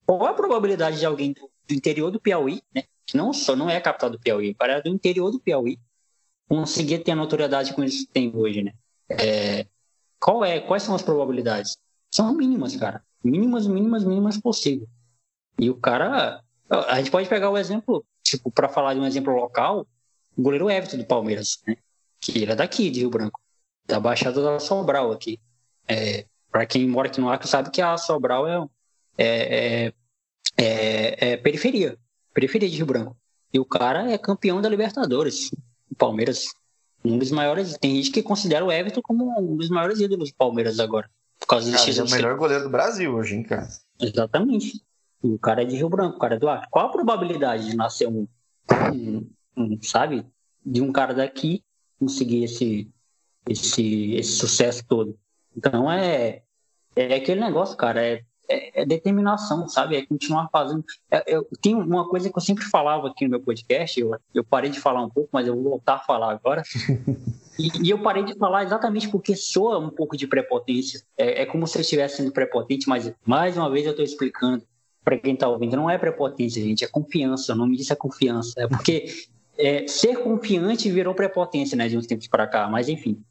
Qual 0.05 0.25
a 0.25 0.33
probabilidade 0.33 0.99
de 0.99 1.05
alguém 1.05 1.33
do, 1.33 1.49
do 1.67 1.73
interior 1.73 2.11
do 2.11 2.19
Piauí, 2.19 2.61
né? 2.73 2.83
Que 3.05 3.15
não 3.15 3.33
só 3.33 3.55
não 3.55 3.69
é 3.69 3.77
a 3.77 3.81
capital 3.81 4.09
do 4.09 4.19
Piauí, 4.19 4.53
para 4.53 4.73
é 4.73 4.81
do 4.81 4.89
interior 4.89 5.31
do 5.31 5.39
Piauí, 5.39 5.79
conseguir 6.47 6.99
ter 6.99 7.11
a 7.11 7.15
notoriedade 7.15 7.73
que 7.73 7.81
eles 7.81 8.05
têm 8.07 8.31
hoje, 8.35 8.63
né? 8.63 8.73
É, 9.09 9.65
qual 10.19 10.43
é, 10.43 10.59
quais 10.59 10.83
são 10.83 10.95
as 10.95 11.01
probabilidades? 11.01 11.77
São 12.09 12.33
mínimas, 12.33 12.75
cara. 12.75 13.03
Mínimas, 13.23 13.67
mínimas, 13.67 14.03
mínimas 14.03 14.37
possível. 14.37 14.87
E 15.59 15.69
o 15.69 15.75
cara. 15.75 16.41
A 16.69 16.97
gente 16.97 17.11
pode 17.11 17.27
pegar 17.27 17.49
o 17.49 17.57
exemplo, 17.57 18.05
tipo, 18.23 18.49
para 18.49 18.69
falar 18.69 18.93
de 18.93 18.99
um 18.99 19.05
exemplo 19.05 19.33
local, 19.33 19.85
o 20.37 20.41
goleiro 20.41 20.69
Everton 20.69 20.97
do 20.97 21.05
Palmeiras, 21.05 21.59
né? 21.67 21.75
Que 22.19 22.43
ele 22.43 22.51
é 22.51 22.55
daqui, 22.55 22.89
de 22.89 23.01
Rio 23.01 23.09
Branco 23.09 23.41
da 23.91 23.99
Baixada 23.99 24.41
da 24.41 24.59
Sobral 24.59 25.11
aqui. 25.11 25.39
É, 25.87 26.25
para 26.51 26.65
quem 26.65 26.87
mora 26.87 27.07
aqui 27.07 27.19
no 27.19 27.29
Acre 27.29 27.47
sabe 27.47 27.69
que 27.69 27.81
a 27.81 27.97
Sobral 27.97 28.47
é, 28.47 28.67
é, 29.17 29.85
é, 29.87 29.93
é, 30.57 31.31
é 31.31 31.37
periferia, 31.37 31.97
periferia 32.33 32.69
de 32.69 32.77
Rio 32.77 32.85
Branco. 32.85 33.17
E 33.53 33.59
o 33.59 33.65
cara 33.65 34.09
é 34.09 34.17
campeão 34.17 34.61
da 34.61 34.69
Libertadores, 34.69 35.51
o 35.89 35.95
Palmeiras. 35.95 36.45
Um 37.03 37.17
dos 37.17 37.31
maiores. 37.31 37.77
Tem 37.79 37.95
gente 37.95 38.11
que 38.11 38.21
considera 38.21 38.63
o 38.63 38.71
Everton 38.71 39.01
como 39.01 39.37
um 39.39 39.57
dos 39.57 39.69
maiores 39.69 39.99
ídolos 39.99 40.29
do 40.29 40.35
Palmeiras 40.35 40.79
agora. 40.79 41.09
Por 41.39 41.47
causa 41.47 41.71
cara, 41.71 41.89
é 41.89 42.03
o 42.03 42.09
melhor 42.09 42.37
goleiro 42.37 42.63
do 42.65 42.69
Brasil 42.69 43.15
hoje, 43.15 43.35
hein, 43.35 43.43
cara? 43.43 43.67
Exatamente. 43.99 44.79
E 45.23 45.27
o 45.27 45.39
cara 45.39 45.61
é 45.61 45.65
de 45.65 45.75
Rio 45.75 45.89
Branco, 45.89 46.17
o 46.17 46.19
cara 46.19 46.35
é 46.35 46.39
do 46.39 46.49
Acre. 46.49 46.67
Qual 46.69 46.85
a 46.85 46.91
probabilidade 46.91 47.69
de 47.69 47.75
nascer 47.75 48.07
um, 48.07 48.27
um, 48.93 49.29
um 49.55 49.81
sabe, 49.81 50.25
de 50.65 50.81
um 50.81 50.91
cara 50.91 51.13
daqui 51.13 51.63
conseguir 51.99 52.43
esse, 52.43 52.89
esse, 53.47 54.15
esse 54.15 54.31
sucesso 54.31 54.83
todo. 54.87 55.15
Então 55.55 55.91
é, 55.91 56.41
é 56.95 57.15
aquele 57.15 57.39
negócio, 57.39 57.77
cara, 57.77 58.03
é, 58.03 58.21
é, 58.49 58.81
é 58.81 58.85
determinação, 58.85 59.67
sabe? 59.67 59.95
É 59.95 60.05
continuar 60.05 60.49
fazendo. 60.51 60.83
É, 61.11 61.35
eu 61.35 61.47
tenho 61.61 61.79
uma 61.79 62.07
coisa 62.07 62.29
que 62.29 62.37
eu 62.37 62.41
sempre 62.41 62.63
falava 62.65 63.07
aqui 63.07 63.25
no 63.25 63.31
meu 63.31 63.39
podcast, 63.41 63.99
eu, 63.99 64.15
eu 64.33 64.43
parei 64.43 64.71
de 64.71 64.79
falar 64.79 65.03
um 65.03 65.09
pouco, 65.09 65.29
mas 65.31 65.47
eu 65.47 65.53
vou 65.53 65.63
voltar 65.63 65.95
a 65.95 65.99
falar 65.99 66.31
agora. 66.31 66.63
e, 67.59 67.87
e, 67.87 67.89
eu 67.89 68.01
parei 68.01 68.23
de 68.23 68.35
falar 68.35 68.63
exatamente 68.63 69.09
porque 69.09 69.35
soa 69.35 69.77
um 69.77 69.89
pouco 69.91 70.17
de 70.17 70.27
prepotência. 70.27 71.03
É, 71.17 71.43
é 71.43 71.45
como 71.45 71.67
se 71.67 71.77
eu 71.77 71.81
estivesse 71.81 72.17
sendo 72.17 72.31
prepotente, 72.31 72.89
mas 72.89 73.13
mais 73.25 73.57
uma 73.57 73.69
vez 73.69 73.85
eu 73.85 73.91
estou 73.91 74.05
explicando 74.05 74.63
para 75.03 75.17
quem 75.17 75.33
está 75.33 75.47
ouvindo, 75.47 75.75
não 75.75 75.89
é 75.89 75.97
prepotência, 75.97 76.61
gente, 76.61 76.83
é 76.83 76.87
confiança. 76.87 77.53
O 77.53 77.55
nome 77.55 77.75
disso 77.75 77.93
é 77.93 77.95
confiança. 77.95 78.53
É 78.57 78.67
porque 78.67 79.05
é, 79.57 79.87
ser 79.87 80.17
confiante 80.17 80.91
virou 80.91 81.13
prepotência, 81.13 81.75
né, 81.75 81.87
de 81.87 81.97
uns 81.97 82.07
tempos 82.07 82.27
para 82.27 82.47
cá. 82.47 82.67
Mas 82.67 82.87
enfim, 82.87 83.23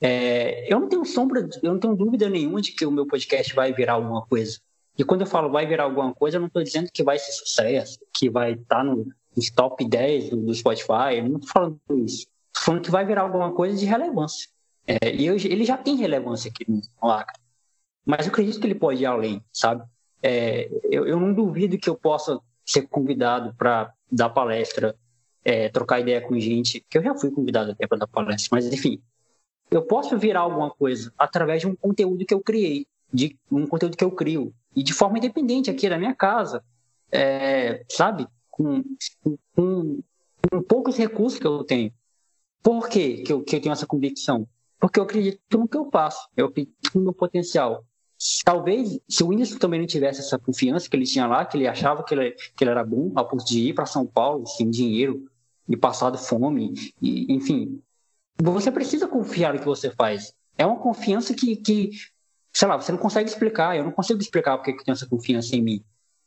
é, 0.00 0.72
eu 0.72 0.80
não 0.80 0.88
tenho 0.88 1.04
sombra, 1.04 1.48
eu 1.62 1.72
não 1.72 1.80
tenho 1.80 1.94
dúvida 1.94 2.28
nenhuma 2.28 2.60
de 2.60 2.72
que 2.72 2.86
o 2.86 2.90
meu 2.90 3.06
podcast 3.06 3.54
vai 3.54 3.72
virar 3.72 3.94
alguma 3.94 4.22
coisa. 4.22 4.58
E 4.96 5.04
quando 5.04 5.20
eu 5.20 5.26
falo 5.26 5.50
vai 5.50 5.66
virar 5.66 5.84
alguma 5.84 6.12
coisa, 6.12 6.36
eu 6.36 6.40
não 6.40 6.48
estou 6.48 6.62
dizendo 6.62 6.90
que 6.92 7.02
vai 7.02 7.18
ser 7.18 7.32
sucesso, 7.32 7.98
que 8.12 8.28
vai 8.28 8.52
estar 8.52 8.78
tá 8.78 8.84
no, 8.84 9.06
nos 9.36 9.50
top 9.50 9.86
10 9.86 10.30
do, 10.30 10.36
do 10.36 10.54
Spotify, 10.54 11.16
eu 11.18 11.28
não 11.28 11.38
estou 11.38 11.52
falando 11.52 11.80
isso. 12.04 12.26
Estou 12.52 12.64
falando 12.64 12.82
que 12.82 12.90
vai 12.90 13.04
virar 13.04 13.22
alguma 13.22 13.52
coisa 13.52 13.76
de 13.76 13.84
relevância. 13.84 14.48
É, 14.86 15.14
e 15.14 15.26
eu, 15.26 15.36
ele 15.36 15.64
já 15.64 15.76
tem 15.76 15.96
relevância 15.96 16.50
aqui 16.50 16.64
no 16.68 17.10
Acre. 17.10 17.38
Mas 18.04 18.26
eu 18.26 18.32
acredito 18.32 18.58
que 18.58 18.66
ele 18.66 18.74
pode 18.74 19.02
ir 19.02 19.06
além, 19.06 19.44
sabe? 19.52 19.84
É, 20.22 20.68
eu, 20.90 21.06
eu 21.06 21.20
não 21.20 21.32
duvido 21.32 21.78
que 21.78 21.88
eu 21.88 21.96
possa 21.96 22.40
ser 22.64 22.86
convidado 22.88 23.54
para 23.56 23.92
dar 24.10 24.28
palestra, 24.30 24.96
é, 25.44 25.68
trocar 25.68 26.00
ideia 26.00 26.20
com 26.20 26.38
gente, 26.38 26.84
que 26.88 26.98
eu 26.98 27.02
já 27.02 27.14
fui 27.14 27.30
convidado 27.30 27.70
até 27.70 27.86
para 27.86 27.98
dar 27.98 28.06
palestra, 28.06 28.48
mas 28.52 28.66
enfim, 28.72 29.00
eu 29.70 29.82
posso 29.82 30.18
virar 30.18 30.40
alguma 30.40 30.70
coisa 30.70 31.12
através 31.18 31.60
de 31.60 31.66
um 31.66 31.76
conteúdo 31.76 32.24
que 32.24 32.34
eu 32.34 32.40
criei, 32.40 32.86
de 33.12 33.38
um 33.50 33.66
conteúdo 33.66 33.96
que 33.96 34.04
eu 34.04 34.10
crio, 34.10 34.52
e 34.74 34.82
de 34.82 34.92
forma 34.92 35.18
independente 35.18 35.70
aqui 35.70 35.88
da 35.88 35.98
minha 35.98 36.14
casa, 36.14 36.62
é, 37.10 37.84
sabe? 37.88 38.26
Com, 38.50 38.82
com, 39.54 40.02
com, 40.50 40.62
poucos 40.62 40.96
recursos 40.96 41.38
que 41.38 41.46
eu 41.46 41.64
tenho. 41.64 41.92
Por 42.62 42.88
quê 42.88 43.22
que 43.22 43.32
eu, 43.32 43.42
que 43.42 43.56
eu 43.56 43.60
tenho 43.60 43.72
essa 43.72 43.86
convicção? 43.86 44.48
Porque 44.80 44.98
eu 44.98 45.04
acredito 45.04 45.58
no 45.58 45.68
que 45.68 45.76
eu 45.76 45.90
faço, 45.90 46.28
eu 46.36 46.46
acredito 46.46 46.90
no 46.94 47.02
meu 47.02 47.12
potencial. 47.12 47.84
Talvez, 48.44 48.98
se 49.08 49.22
o 49.22 49.28
Whindersson 49.28 49.58
também 49.58 49.80
não 49.80 49.86
tivesse 49.86 50.20
essa 50.20 50.38
confiança 50.38 50.88
que 50.88 50.96
ele 50.96 51.06
tinha 51.06 51.26
lá, 51.26 51.44
que 51.44 51.56
ele 51.56 51.68
achava 51.68 52.02
que 52.02 52.14
ele, 52.14 52.32
que 52.32 52.64
ele 52.64 52.70
era 52.70 52.84
bom, 52.84 53.12
a 53.14 53.22
ponto 53.22 53.44
de 53.44 53.68
ir 53.68 53.74
para 53.74 53.86
São 53.86 54.04
Paulo 54.04 54.46
sem 54.46 54.68
dinheiro 54.68 55.30
e 55.68 55.76
passado 55.76 56.18
fome, 56.18 56.74
e, 57.00 57.32
enfim, 57.32 57.80
você 58.40 58.72
precisa 58.72 59.06
confiar 59.06 59.54
no 59.54 59.60
que 59.60 59.66
você 59.66 59.90
faz. 59.90 60.32
É 60.56 60.66
uma 60.66 60.78
confiança 60.78 61.32
que, 61.32 61.56
que 61.56 61.90
sei 62.52 62.66
lá, 62.66 62.76
você 62.76 62.90
não 62.90 62.98
consegue 62.98 63.28
explicar. 63.28 63.76
Eu 63.76 63.84
não 63.84 63.92
consigo 63.92 64.20
explicar 64.20 64.56
porque 64.56 64.72
que 64.72 64.84
tem 64.84 64.92
essa 64.92 65.06
confiança 65.06 65.54
em 65.54 65.62
mim. 65.62 65.84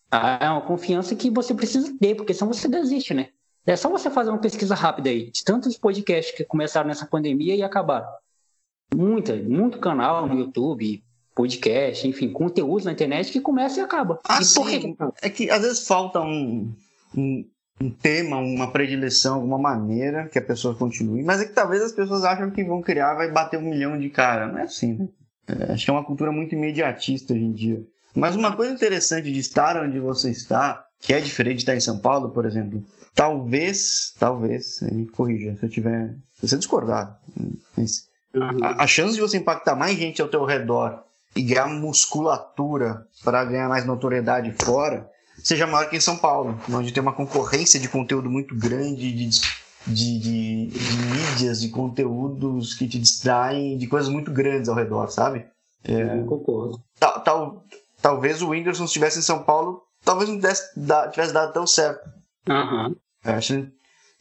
Ah, 0.10 0.40
é 0.42 0.50
uma 0.50 0.62
confiança 0.62 1.16
que 1.16 1.30
você 1.30 1.54
precisa 1.54 1.94
ter, 2.00 2.16
porque 2.16 2.34
senão 2.34 2.54
você 2.54 2.68
desiste, 2.68 3.14
né? 3.14 3.30
É 3.66 3.76
só 3.76 3.90
você 3.90 4.10
fazer 4.10 4.30
uma 4.30 4.40
pesquisa 4.40 4.74
rápida 4.74 5.10
aí, 5.10 5.30
de 5.30 5.44
tantos 5.44 5.78
podcasts 5.78 6.36
que 6.36 6.44
começaram 6.44 6.88
nessa 6.88 7.06
pandemia 7.06 7.56
e 7.56 7.64
acabaram. 7.64 8.08
Muita, 8.96 9.36
muito 9.36 9.80
canal 9.80 10.28
no 10.28 10.38
YouTube, 10.38 11.04
podcast, 11.36 12.08
enfim, 12.08 12.32
conteúdo 12.32 12.86
na 12.86 12.92
internet 12.92 13.32
que 13.32 13.42
começa 13.42 13.80
e 13.80 13.84
acaba. 13.84 14.20
Ah, 14.28 14.40
e 14.42 14.46
sim. 14.46 14.96
É 15.22 15.30
que 15.30 15.50
às 15.50 15.62
vezes 15.62 15.88
falta 15.88 16.20
um, 16.20 16.74
um, 17.16 17.46
um 17.82 17.90
tema, 17.90 18.38
uma 18.38 18.72
predileção, 18.72 19.36
alguma 19.36 19.58
maneira 19.58 20.28
que 20.28 20.38
a 20.38 20.42
pessoa 20.42 20.76
continue. 20.76 21.24
Mas 21.24 21.42
é 21.42 21.46
que 21.46 21.54
talvez 21.54 21.82
as 21.82 21.92
pessoas 21.92 22.24
acham 22.24 22.52
que 22.52 22.64
vão 22.64 22.82
criar, 22.82 23.16
vai 23.16 23.32
bater 23.32 23.58
um 23.58 23.70
milhão 23.70 23.98
de 23.98 24.10
cara. 24.10 24.48
Não 24.48 24.60
é 24.60 24.64
assim, 24.64 24.94
né? 24.94 25.08
É, 25.48 25.74
acho 25.74 25.86
que 25.86 25.90
é 25.90 25.94
uma 25.94 26.06
cultura 26.06 26.32
muito 26.32 26.54
imediatista 26.54 27.34
hoje 27.34 27.44
em 27.44 27.52
dia. 27.52 27.84
Mas 28.16 28.36
uma 28.36 28.56
coisa 28.56 28.74
interessante 28.74 29.32
de 29.32 29.40
estar 29.40 29.82
onde 29.82 30.00
você 30.00 30.30
está, 30.30 30.86
que 31.00 31.14
é 31.14 31.20
diferente 31.20 31.58
de 31.58 31.62
estar 31.62 31.76
em 31.76 31.80
São 31.80 31.98
Paulo, 31.98 32.30
por 32.32 32.46
exemplo, 32.46 32.84
talvez, 33.16 34.14
talvez, 34.20 34.82
me 34.92 35.08
corrija 35.08 35.56
se 35.56 35.66
eu 35.66 35.70
tiver, 35.70 36.16
se 36.34 36.48
você 36.48 36.58
discordar, 36.58 37.20
mas 37.78 38.10
a, 38.62 38.84
a 38.84 38.88
chance 38.88 39.16
de 39.16 39.22
você 39.22 39.38
impactar 39.38 39.76
mais 39.76 39.98
gente 39.98 40.22
ao 40.22 40.28
teu 40.28 40.44
redor 40.44 41.04
e 41.36 41.42
ganhar 41.42 41.68
musculatura 41.68 43.08
para 43.24 43.44
ganhar 43.46 43.70
mais 43.70 43.86
notoriedade 43.86 44.54
fora 44.64 45.10
seja 45.44 45.66
maior 45.66 45.90
que 45.90 45.98
em 45.98 46.02
São 46.02 46.18
Paulo, 46.18 46.60
onde 46.72 46.92
tem 46.92 47.02
uma 47.02 47.14
concorrência 47.14 47.80
de 47.80 47.90
conteúdo 47.90 48.30
muito 48.30 48.56
grande, 48.56 49.12
de, 49.12 49.30
de, 49.88 50.20
de, 50.20 50.68
de 50.68 50.98
mídias, 51.08 51.62
de 51.62 51.70
conteúdos 51.70 52.74
que 52.74 52.88
te 52.88 53.00
distraem, 53.00 53.78
de 53.78 53.88
coisas 53.88 54.10
muito 54.10 54.32
grandes 54.32 54.70
ao 54.70 54.76
redor, 54.76 55.10
sabe? 55.10 55.46
É, 55.84 56.20
Eu 56.20 56.26
concordo. 56.26 56.82
Tal, 57.00 57.22
tal, 57.22 57.66
talvez 58.02 58.42
o 58.42 58.50
Whindersson 58.50 58.86
estivesse 58.86 59.20
em 59.20 59.24
São 59.24 59.44
Paulo, 59.44 59.82
talvez 60.06 60.30
não 60.30 60.38
desse, 60.38 60.64
tivesse 61.12 61.34
dado 61.34 61.54
tão 61.54 61.66
certo. 61.66 62.08
Uhum. 62.48 62.96
É, 63.24 63.34
acho 63.34 63.68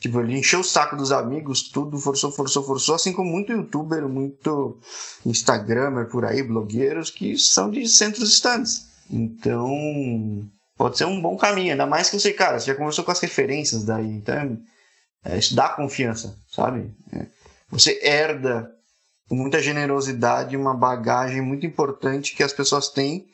Tipo, 0.01 0.21
ele 0.21 0.39
encheu 0.39 0.61
o 0.61 0.65
saco 0.65 0.97
dos 0.97 1.13
amigos, 1.13 1.63
tudo, 1.69 1.99
forçou, 1.99 2.33
forçou, 2.33 2.65
forçou, 2.65 2.95
assim 2.95 3.13
como 3.13 3.31
muito 3.31 3.53
youtuber, 3.53 4.09
muito 4.09 4.81
instagramer 5.27 6.09
por 6.09 6.25
aí, 6.25 6.43
blogueiros, 6.43 7.11
que 7.11 7.37
são 7.37 7.71
de 7.71 7.87
centros 7.87 8.31
distantes. 8.31 8.87
Então, 9.11 9.69
pode 10.75 10.97
ser 10.97 11.05
um 11.05 11.21
bom 11.21 11.37
caminho. 11.37 11.73
Ainda 11.73 11.87
mais 11.87 12.09
que 12.09 12.19
você, 12.19 12.33
cara, 12.33 12.59
você 12.59 12.69
já 12.69 12.75
conversou 12.75 13.05
com 13.05 13.11
as 13.11 13.21
referências 13.21 13.85
daí. 13.85 14.07
Então, 14.07 14.59
é, 15.23 15.37
isso 15.37 15.55
dá 15.55 15.69
confiança, 15.69 16.35
sabe? 16.51 16.91
É, 17.13 17.27
você 17.71 18.01
herda 18.03 18.71
com 19.29 19.35
muita 19.37 19.61
generosidade 19.61 20.57
uma 20.57 20.75
bagagem 20.75 21.43
muito 21.43 21.67
importante 21.67 22.35
que 22.35 22.43
as 22.43 22.55
pessoas 22.55 22.89
têm 22.89 23.27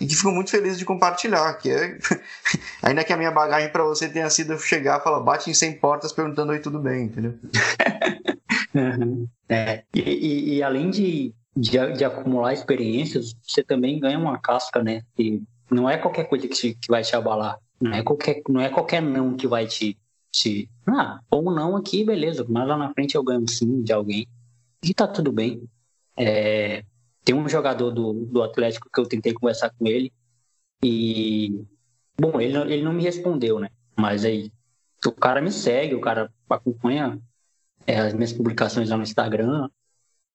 e 0.00 0.06
que 0.06 0.14
ficam 0.14 0.32
muito 0.32 0.50
felizes 0.50 0.78
de 0.78 0.84
compartilhar, 0.84 1.52
que 1.54 1.70
é 1.70 1.98
ainda 2.82 3.04
que 3.04 3.12
a 3.12 3.16
minha 3.16 3.30
bagagem 3.30 3.70
para 3.70 3.84
você 3.84 4.08
tenha 4.08 4.28
sido 4.30 4.58
chegar, 4.58 5.00
falar, 5.00 5.20
bate 5.20 5.50
em 5.50 5.54
100 5.54 5.78
portas 5.78 6.12
perguntando 6.12 6.52
oi, 6.52 6.58
tudo 6.58 6.78
bem, 6.78 7.04
entendeu? 7.04 7.34
uhum. 8.74 9.26
é. 9.48 9.84
E, 9.94 10.00
e, 10.00 10.54
e, 10.56 10.62
além 10.62 10.90
de, 10.90 11.34
de, 11.56 11.92
de, 11.92 12.04
acumular 12.04 12.52
experiências, 12.52 13.34
você 13.42 13.62
também 13.62 13.98
ganha 13.98 14.18
uma 14.18 14.38
casca, 14.38 14.82
né? 14.82 15.02
E 15.18 15.42
não 15.70 15.88
é 15.88 15.96
qualquer 15.96 16.24
coisa 16.24 16.46
que, 16.46 16.54
te, 16.54 16.74
que 16.74 16.88
vai 16.88 17.02
te 17.02 17.16
abalar, 17.16 17.58
não 17.80 17.92
é 17.92 18.02
qualquer, 18.02 18.42
não 18.48 18.60
é 18.60 18.68
qualquer 18.68 19.02
não 19.02 19.36
que 19.36 19.46
vai 19.46 19.66
te, 19.66 19.98
te 20.30 20.68
ah, 20.86 21.20
ou 21.30 21.50
não 21.52 21.76
aqui, 21.76 22.04
beleza, 22.04 22.44
mas 22.48 22.68
lá 22.68 22.76
na 22.76 22.92
frente 22.92 23.14
eu 23.14 23.22
ganho 23.22 23.48
sim 23.48 23.82
de 23.82 23.92
alguém 23.92 24.26
e 24.82 24.94
tá 24.94 25.06
tudo 25.06 25.32
bem. 25.32 25.68
É, 26.16 26.84
tem 27.26 27.34
um 27.34 27.48
jogador 27.48 27.90
do, 27.90 28.12
do 28.12 28.40
Atlético 28.40 28.88
que 28.88 29.00
eu 29.00 29.04
tentei 29.04 29.34
conversar 29.34 29.70
com 29.70 29.84
ele 29.84 30.12
e. 30.82 31.60
Bom, 32.18 32.40
ele, 32.40 32.56
ele 32.72 32.82
não 32.82 32.92
me 32.92 33.02
respondeu, 33.02 33.58
né? 33.58 33.68
Mas 33.98 34.24
aí, 34.24 34.52
o 35.04 35.10
cara 35.12 35.42
me 35.42 35.50
segue, 35.50 35.96
o 35.96 36.00
cara 36.00 36.32
acompanha 36.48 37.20
é, 37.84 37.98
as 37.98 38.14
minhas 38.14 38.32
publicações 38.32 38.88
lá 38.88 38.96
no 38.96 39.02
Instagram. 39.02 39.68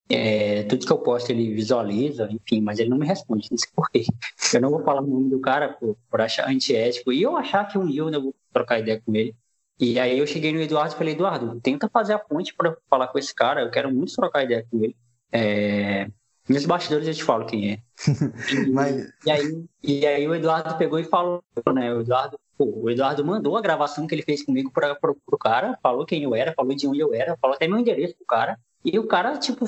É, 0.10 0.64
tudo 0.64 0.86
que 0.86 0.92
eu 0.92 0.98
posto 0.98 1.30
ele 1.30 1.54
visualiza, 1.54 2.28
enfim, 2.30 2.60
mas 2.60 2.78
ele 2.78 2.90
não 2.90 2.98
me 2.98 3.08
responde, 3.08 3.48
não 3.50 3.58
sei. 3.58 4.06
Eu 4.54 4.62
não 4.62 4.70
vou 4.70 4.84
falar 4.84 5.02
o 5.02 5.08
nome 5.08 5.30
do 5.30 5.40
cara 5.40 5.70
por, 5.70 5.98
por 6.10 6.20
achar 6.20 6.50
antiético. 6.50 7.14
E 7.14 7.22
eu 7.22 7.38
achar 7.38 7.66
que 7.70 7.78
um 7.78 7.90
eu 7.90 8.22
vou 8.22 8.36
trocar 8.52 8.80
ideia 8.80 9.02
com 9.02 9.16
ele. 9.16 9.34
E 9.80 9.98
aí 9.98 10.20
eu 10.20 10.28
cheguei 10.28 10.52
no 10.52 10.62
Eduardo 10.62 10.94
e 10.94 10.98
falei, 10.98 11.14
Eduardo, 11.14 11.60
tenta 11.62 11.90
fazer 11.90 12.14
a 12.14 12.20
ponte 12.20 12.54
para 12.54 12.76
falar 12.90 13.08
com 13.08 13.18
esse 13.18 13.34
cara, 13.34 13.62
eu 13.62 13.72
quero 13.72 13.92
muito 13.94 14.14
trocar 14.14 14.44
ideia 14.44 14.68
com 14.70 14.84
ele. 14.84 14.96
É, 15.32 16.08
nos 16.54 16.66
bastidores 16.66 17.08
eu 17.08 17.14
te 17.14 17.24
falo 17.24 17.46
quem 17.46 17.72
é. 17.72 17.80
Mas... 18.72 19.14
e, 19.26 19.32
aí, 19.32 19.66
e 19.84 20.06
aí 20.06 20.28
o 20.28 20.36
Eduardo 20.36 20.78
pegou 20.78 21.00
e 21.00 21.04
falou, 21.04 21.44
né? 21.74 21.94
O 21.94 22.02
Eduardo, 22.02 22.40
pô, 22.58 22.66
o 22.84 22.90
Eduardo 22.90 23.26
mandou 23.26 23.58
a 23.58 23.62
gravação 23.62 24.08
que 24.08 24.16
ele 24.16 24.24
fez 24.24 24.44
comigo 24.44 24.72
para 24.72 24.96
pro, 24.96 25.18
pro 25.26 25.38
cara, 25.38 25.78
falou 25.82 26.06
quem 26.06 26.24
eu 26.24 26.36
era, 26.36 26.54
falou 26.54 26.76
de 26.76 26.88
onde 26.88 27.00
eu 27.00 27.14
era, 27.14 27.38
falou 27.38 27.56
até 27.56 27.68
meu 27.68 27.80
endereço 27.80 28.16
pro 28.16 28.26
cara. 28.26 28.60
E 28.84 28.98
o 28.98 29.08
cara, 29.08 29.38
tipo, 29.38 29.66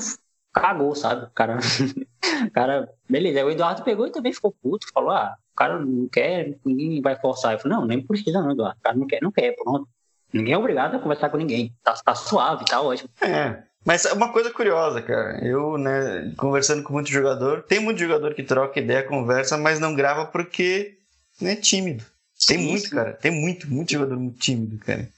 cagou, 0.52 0.94
sabe? 0.94 1.26
O 1.26 1.30
cara, 1.30 1.58
o 2.46 2.50
cara, 2.50 2.88
beleza. 3.08 3.40
Aí 3.40 3.44
o 3.44 3.50
Eduardo 3.50 3.82
pegou 3.82 4.06
e 4.06 4.12
também 4.12 4.32
ficou 4.32 4.52
puto, 4.62 4.86
falou: 4.92 5.10
ah, 5.10 5.36
o 5.52 5.56
cara 5.56 5.78
não 5.78 6.08
quer, 6.08 6.56
ninguém 6.64 7.02
vai 7.02 7.16
forçar. 7.16 7.52
Eu 7.52 7.58
falei: 7.58 7.76
não, 7.76 7.86
nem 7.86 8.06
precisa, 8.06 8.40
não, 8.40 8.52
Eduardo. 8.52 8.78
O 8.78 8.82
cara 8.82 8.96
não 8.96 9.06
quer, 9.06 9.22
não 9.22 9.32
quer, 9.32 9.54
pronto. 9.56 9.88
Ninguém 10.32 10.54
é 10.54 10.58
obrigado 10.58 10.96
a 10.96 10.98
conversar 10.98 11.30
com 11.30 11.36
ninguém. 11.36 11.72
Tá, 11.82 11.94
tá 11.94 12.14
suave, 12.14 12.64
tá 12.64 12.80
ótimo. 12.80 13.08
É. 13.20 13.62
Mas 13.84 14.04
uma 14.06 14.32
coisa 14.32 14.50
curiosa, 14.50 15.02
cara. 15.02 15.44
Eu, 15.44 15.76
né, 15.76 16.32
conversando 16.36 16.82
com 16.82 16.92
muito 16.92 17.10
jogador, 17.10 17.62
tem 17.62 17.80
muito 17.80 17.98
jogador 17.98 18.34
que 18.34 18.42
troca 18.42 18.80
ideia, 18.80 19.02
conversa, 19.02 19.58
mas 19.58 19.78
não 19.78 19.94
grava 19.94 20.26
porque 20.26 20.96
né, 21.40 21.52
é 21.52 21.56
tímido. 21.56 22.04
Tem 22.46 22.58
sim, 22.58 22.66
muito, 22.66 22.88
sim. 22.88 22.90
cara. 22.90 23.12
Tem 23.12 23.30
muito, 23.30 23.70
muito 23.70 23.92
jogador 23.92 24.16
muito 24.16 24.38
tímido, 24.38 24.78
cara. 24.78 25.08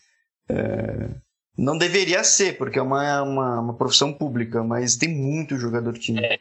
É... 0.49 1.09
Não 1.57 1.79
deveria 1.79 2.23
ser, 2.23 2.59
porque 2.59 2.79
é 2.79 2.83
uma, 2.83 3.23
uma, 3.23 3.61
uma, 3.61 3.75
profissão 3.75 4.13
pública, 4.13 4.63
mas 4.63 4.97
tem 4.97 5.09
muito 5.09 5.57
jogador 5.57 5.97
tímido. 5.97 6.27
É. 6.27 6.39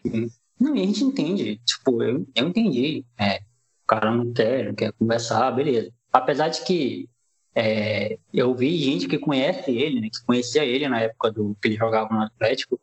Não, 0.59 0.73
a 0.73 0.77
gente 0.77 1.03
entende. 1.03 1.61
Tipo, 1.65 2.03
eu, 2.03 2.27
eu 2.35 2.47
entendi. 2.47 3.05
É, 3.17 3.37
o 3.37 3.87
cara 3.87 4.11
não 4.11 4.33
quer, 4.33 4.65
não 4.65 4.75
quer 4.75 4.91
conversar, 4.93 5.51
beleza. 5.51 5.91
Apesar 6.11 6.49
de 6.49 6.63
que 6.63 7.07
é, 7.55 8.17
eu 8.33 8.53
vi 8.53 8.77
gente 8.77 9.07
que 9.07 9.17
conhece 9.17 9.71
ele, 9.71 10.01
né, 10.01 10.09
que 10.11 10.23
conhecia 10.25 10.65
ele 10.65 10.89
na 10.89 10.99
época 10.99 11.31
do 11.31 11.55
que 11.61 11.69
ele 11.69 11.77
jogava 11.77 12.13
no 12.13 12.21
Atlético, 12.21 12.79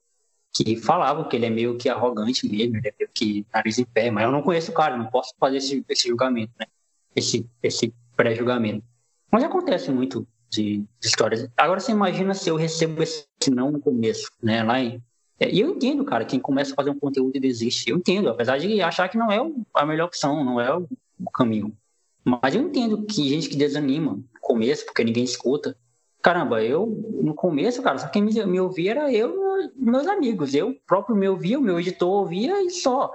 que 0.52 0.76
falavam 0.76 1.28
que 1.28 1.36
ele 1.36 1.46
é 1.46 1.50
meio 1.50 1.76
que 1.76 1.88
arrogante 1.88 2.48
mesmo, 2.48 2.76
ele 2.76 2.88
é 2.88 2.94
meio 2.98 3.10
que 3.12 3.46
nariz 3.52 3.78
em 3.78 3.84
pé, 3.84 4.10
mas 4.10 4.24
eu 4.24 4.32
não 4.32 4.42
conheço 4.42 4.70
o 4.70 4.74
cara, 4.74 4.96
não 4.96 5.06
posso 5.06 5.34
fazer 5.38 5.58
esse, 5.58 5.84
esse 5.88 6.08
julgamento, 6.08 6.52
né? 6.58 6.66
Esse, 7.14 7.46
esse 7.62 7.94
pré-julgamento. 8.16 8.84
Mas 9.30 9.44
acontece 9.44 9.90
muito 9.90 10.26
de, 10.50 10.78
de, 10.78 11.08
histórias. 11.08 11.48
Agora 11.56 11.80
você 11.80 11.92
imagina 11.92 12.34
se 12.34 12.48
eu 12.48 12.56
recebo 12.56 13.02
esse 13.02 13.26
não 13.50 13.70
no 13.70 13.80
começo, 13.80 14.30
né? 14.42 14.62
Lá 14.62 14.80
em, 14.80 15.02
é, 15.38 15.50
e 15.50 15.60
eu 15.60 15.70
entendo, 15.70 16.04
cara, 16.04 16.24
quem 16.24 16.38
começa 16.38 16.72
a 16.72 16.76
fazer 16.76 16.90
um 16.90 16.98
conteúdo 16.98 17.36
e 17.36 17.40
desiste. 17.40 17.90
Eu 17.90 17.96
entendo, 17.96 18.28
apesar 18.28 18.58
de 18.58 18.80
achar 18.80 19.08
que 19.08 19.18
não 19.18 19.30
é 19.30 19.38
a 19.74 19.86
melhor 19.86 20.06
opção, 20.06 20.44
não 20.44 20.60
é 20.60 20.74
o 20.74 20.86
caminho. 21.32 21.76
Mas 22.24 22.54
eu 22.54 22.62
entendo 22.62 23.04
que 23.04 23.28
gente 23.28 23.48
que 23.48 23.56
desanima 23.56 24.22
começo, 24.43 24.84
porque 24.84 25.05
ninguém 25.05 25.24
escuta. 25.24 25.74
Caramba, 26.20 26.62
eu, 26.62 26.86
no 27.22 27.34
começo, 27.34 27.82
cara, 27.82 27.99
só 27.99 28.09
quem 28.09 28.22
me, 28.22 28.45
me 28.45 28.61
ouvia 28.61 28.90
era 28.90 29.12
eu 29.12 29.34
e 29.61 29.72
meus 29.76 30.07
amigos. 30.07 30.55
Eu 30.55 30.76
próprio 30.86 31.16
me 31.16 31.28
ouvia, 31.28 31.59
o 31.59 31.62
meu 31.62 31.80
editor 31.80 32.11
ouvia 32.11 32.62
e 32.62 32.70
só. 32.70 33.11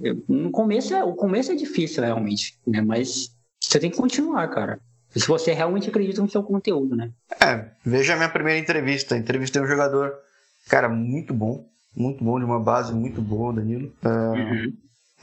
Eu, 0.00 0.22
no 0.28 0.50
começo, 0.50 0.94
é, 0.94 1.02
o 1.02 1.14
começo 1.14 1.52
é 1.52 1.54
difícil, 1.54 2.02
realmente, 2.02 2.58
né? 2.66 2.80
Mas 2.80 3.30
você 3.60 3.80
tem 3.80 3.90
que 3.90 3.96
continuar, 3.96 4.48
cara. 4.48 4.78
Se 5.10 5.26
você 5.26 5.52
realmente 5.52 5.88
acredita 5.88 6.20
no 6.20 6.28
seu 6.28 6.42
conteúdo, 6.42 6.96
né? 6.96 7.10
É, 7.40 7.70
veja 7.84 8.14
a 8.14 8.16
minha 8.16 8.28
primeira 8.28 8.58
entrevista. 8.58 9.16
Entrevistei 9.16 9.62
um 9.62 9.66
jogador, 9.66 10.12
cara, 10.68 10.88
muito 10.88 11.32
bom. 11.32 11.68
Muito 11.96 12.24
bom, 12.24 12.38
de 12.38 12.44
uma 12.44 12.58
base 12.58 12.92
muito 12.92 13.22
boa, 13.22 13.52
Danilo. 13.52 13.92
Uh, 14.04 14.08
uhum. 14.08 14.72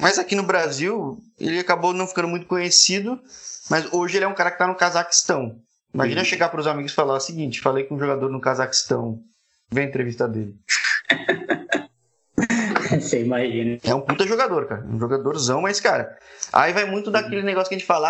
Mas 0.01 0.17
aqui 0.17 0.35
no 0.35 0.41
Brasil, 0.41 1.21
ele 1.39 1.59
acabou 1.59 1.93
não 1.93 2.07
ficando 2.07 2.27
muito 2.27 2.47
conhecido, 2.47 3.19
mas 3.69 3.93
hoje 3.93 4.17
ele 4.17 4.25
é 4.25 4.27
um 4.27 4.33
cara 4.33 4.49
que 4.49 4.55
está 4.55 4.65
no 4.67 4.75
Cazaquistão. 4.75 5.61
Imagina 5.93 6.21
uhum. 6.21 6.25
chegar 6.25 6.49
para 6.49 6.59
os 6.59 6.65
amigos 6.65 6.91
e 6.91 6.95
falar 6.95 7.13
o 7.13 7.19
seguinte: 7.19 7.61
falei 7.61 7.83
com 7.83 7.95
um 7.95 7.99
jogador 7.99 8.29
no 8.29 8.41
Cazaquistão, 8.41 9.19
vem 9.71 9.87
entrevista 9.87 10.27
dele. 10.27 10.55
Você 12.99 13.21
imagina. 13.23 13.77
É 13.83 13.93
um 13.93 14.01
puta 14.01 14.25
jogador, 14.25 14.65
cara. 14.65 14.83
Um 14.85 14.99
jogadorzão, 14.99 15.61
mas, 15.61 15.79
cara, 15.79 16.17
aí 16.51 16.73
vai 16.73 16.83
muito 16.85 17.09
daquele 17.11 17.43
negócio 17.43 17.69
que 17.69 17.75
a 17.75 17.77
gente 17.77 17.87
fala: 17.87 18.09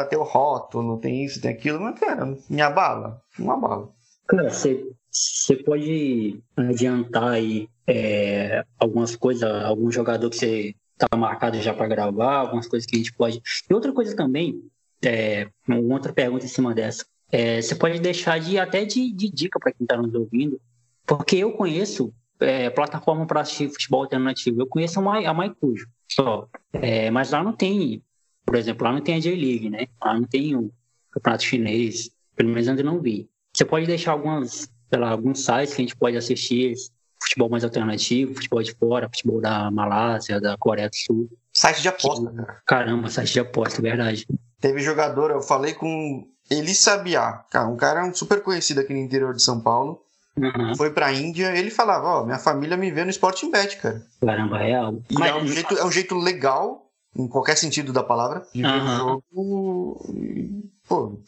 ah, 0.00 0.06
tem 0.06 0.18
o 0.18 0.24
rótulo, 0.24 0.98
tem 0.98 1.24
isso, 1.24 1.40
tem 1.40 1.50
aquilo, 1.50 1.80
mas, 1.80 2.00
cara, 2.00 2.34
me 2.48 2.62
abala. 2.62 3.20
Não 3.38 3.52
abala. 3.52 3.90
Cara, 4.26 4.50
você, 4.50 4.84
você 5.10 5.54
pode 5.56 6.40
adiantar 6.56 7.32
aí 7.32 7.68
é, 7.86 8.64
algumas 8.80 9.14
coisas, 9.14 9.48
algum 9.64 9.90
jogador 9.90 10.30
que 10.30 10.36
você 10.36 10.74
tá 10.98 11.16
marcado 11.16 11.60
já 11.60 11.74
para 11.74 11.86
gravar, 11.86 12.36
algumas 12.36 12.66
coisas 12.66 12.86
que 12.86 12.96
a 12.96 12.98
gente 12.98 13.12
pode. 13.12 13.42
E 13.68 13.74
outra 13.74 13.92
coisa 13.92 14.16
também, 14.16 14.62
é, 15.04 15.48
uma 15.66 15.94
outra 15.94 16.12
pergunta 16.12 16.44
em 16.44 16.48
cima 16.48 16.74
dessa, 16.74 17.04
é, 17.30 17.60
você 17.60 17.74
pode 17.74 17.98
deixar 17.98 18.38
de 18.38 18.58
até 18.58 18.84
de, 18.84 19.12
de 19.12 19.30
dica 19.30 19.58
para 19.58 19.72
quem 19.72 19.84
está 19.84 19.96
nos 19.96 20.14
ouvindo, 20.14 20.60
porque 21.04 21.36
eu 21.36 21.52
conheço 21.52 22.12
é, 22.40 22.70
plataforma 22.70 23.26
para 23.26 23.40
assistir 23.40 23.68
futebol 23.68 24.02
alternativo, 24.02 24.60
eu 24.60 24.66
conheço 24.66 25.00
a, 25.00 25.34
MyCujo 25.34 25.88
só, 26.10 26.48
é, 26.72 27.10
mas 27.10 27.30
lá 27.30 27.42
não 27.42 27.52
tem, 27.52 28.02
por 28.44 28.56
exemplo, 28.56 28.84
lá 28.84 28.92
não 28.92 29.00
tem 29.00 29.16
a 29.16 29.20
J-League, 29.20 29.70
né? 29.70 29.86
Lá 30.02 30.14
não 30.14 30.24
tem 30.24 30.54
o 30.56 30.70
campeonato 31.10 31.44
chinês, 31.44 32.10
pelo 32.34 32.50
menos 32.50 32.68
ainda 32.68 32.82
não 32.82 33.00
vi. 33.00 33.28
Você 33.52 33.64
pode 33.64 33.86
deixar 33.86 34.12
algumas, 34.12 34.70
sei 34.88 34.98
lá, 34.98 35.10
alguns 35.10 35.44
sites 35.44 35.74
que 35.74 35.82
a 35.82 35.84
gente 35.84 35.96
pode 35.96 36.16
assistir 36.16 36.74
futebol 37.22 37.48
mais 37.48 37.64
alternativo, 37.64 38.34
futebol 38.34 38.62
de 38.62 38.74
fora, 38.74 39.08
futebol 39.08 39.40
da 39.40 39.70
Malásia, 39.70 40.40
da 40.40 40.56
Coreia 40.56 40.88
do 40.88 40.96
Sul. 40.96 41.30
Site 41.52 41.82
de 41.82 41.88
aposta, 41.88 42.30
cara. 42.32 42.62
Caramba, 42.66 43.08
site 43.08 43.32
de 43.32 43.40
aposta, 43.40 43.82
verdade. 43.82 44.26
Teve 44.60 44.80
jogador, 44.80 45.30
eu 45.30 45.40
falei 45.40 45.74
com 45.74 46.26
Eli 46.50 46.74
Sabiá, 46.74 47.44
cara, 47.50 47.68
um 47.68 47.76
cara 47.76 48.12
super 48.12 48.42
conhecido 48.42 48.80
aqui 48.80 48.92
no 48.92 49.00
interior 49.00 49.34
de 49.34 49.42
São 49.42 49.60
Paulo. 49.60 50.02
Uhum. 50.36 50.76
Foi 50.76 50.90
pra 50.90 51.12
Índia, 51.12 51.56
ele 51.56 51.70
falava, 51.70 52.06
ó, 52.06 52.22
oh, 52.22 52.26
minha 52.26 52.38
família 52.38 52.76
me 52.76 52.90
vê 52.90 53.04
no 53.04 53.10
Sporting 53.10 53.50
Bet, 53.50 53.78
cara. 53.78 54.04
Caramba, 54.20 54.58
real. 54.58 54.94
E 55.08 55.14
Mas... 55.14 55.30
é, 55.30 55.34
um 55.34 55.46
jeito, 55.46 55.78
é 55.78 55.84
um 55.84 55.90
jeito 55.90 56.14
legal, 56.14 56.90
em 57.16 57.26
qualquer 57.26 57.56
sentido 57.56 57.92
da 57.92 58.02
palavra, 58.02 58.46
de 58.54 58.60
ver 58.60 58.68
uhum. 58.68 58.84
o 58.84 58.96
jogo 58.98 60.66
pô, 60.86 61.18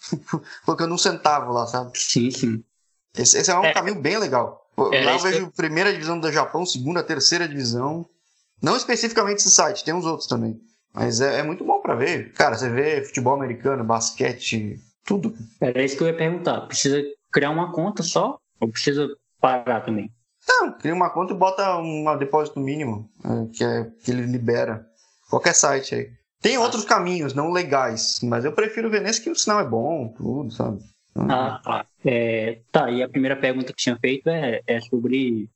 colocando 0.65 0.95
um 0.95 0.99
centavo 0.99 1.53
lá, 1.53 1.67
sabe? 1.67 1.93
Sim, 1.95 2.31
sim. 2.31 2.65
Esse, 3.17 3.39
esse 3.39 3.51
é 3.51 3.59
um 3.59 3.65
é. 3.65 3.73
caminho 3.73 4.01
bem 4.01 4.19
legal. 4.19 4.68
É, 4.93 5.05
lá 5.05 5.13
eu 5.13 5.19
vejo 5.19 5.53
primeira 5.57 5.93
divisão 5.93 6.19
do 6.19 6.31
Japão, 6.31 6.65
segunda, 6.65 7.03
terceira 7.03 7.49
divisão. 7.49 8.07
Não 8.63 8.77
especificamente 8.77 9.39
esse 9.39 9.51
site, 9.51 9.85
tem 9.85 9.95
uns 9.95 10.05
outros 10.05 10.29
também. 10.29 10.61
Mas 10.93 11.21
é, 11.21 11.41
é 11.41 11.43
muito 11.43 11.65
bom 11.65 11.81
para 11.81 11.95
ver. 11.95 12.33
Cara, 12.33 12.57
você 12.57 12.69
vê 12.69 13.05
futebol 13.05 13.35
americano, 13.35 13.85
basquete, 13.85 14.77
tudo. 15.05 15.35
Era 15.61 15.83
isso 15.83 15.97
que 15.97 16.03
eu 16.03 16.09
ia 16.09 16.17
perguntar. 16.17 16.63
Precisa 16.63 17.03
criar 17.33 17.51
uma 17.51 17.73
conta 17.73 18.03
só? 18.03 18.39
Ou 18.61 18.69
precisa 18.69 19.09
parar 19.41 19.81
também? 19.83 20.11
Não, 20.49 20.73
cria 20.73 20.95
uma 20.95 21.11
conta 21.11 21.35
e 21.35 21.37
bota 21.37 21.77
um 21.77 22.17
depósito 22.17 22.59
mínimo, 22.59 23.09
é, 23.25 23.57
que, 23.57 23.65
é, 23.65 23.85
que 24.03 24.11
ele 24.11 24.23
libera. 24.23 24.85
Qualquer 25.29 25.55
site 25.55 25.95
aí. 25.95 26.11
Tem 26.41 26.57
outros 26.57 26.85
caminhos, 26.85 27.35
não 27.35 27.51
legais, 27.51 28.21
mas 28.23 28.45
eu 28.45 28.53
prefiro 28.53 28.89
ver 28.89 29.03
nesse 29.03 29.21
que 29.21 29.29
o 29.29 29.35
sinal 29.35 29.61
é 29.61 29.65
bom, 29.65 30.15
tudo, 30.17 30.53
sabe? 30.53 30.79
Ah, 31.29 31.61
tá. 31.63 31.87
É, 32.05 32.61
tá, 32.71 32.91
e 32.91 33.03
a 33.03 33.09
primeira 33.09 33.37
pergunta 33.37 33.73
que 33.73 33.83
tinha 33.83 33.97
feito 33.99 34.29
é, 34.29 34.61
é 34.67 34.81
sobre 34.81 35.49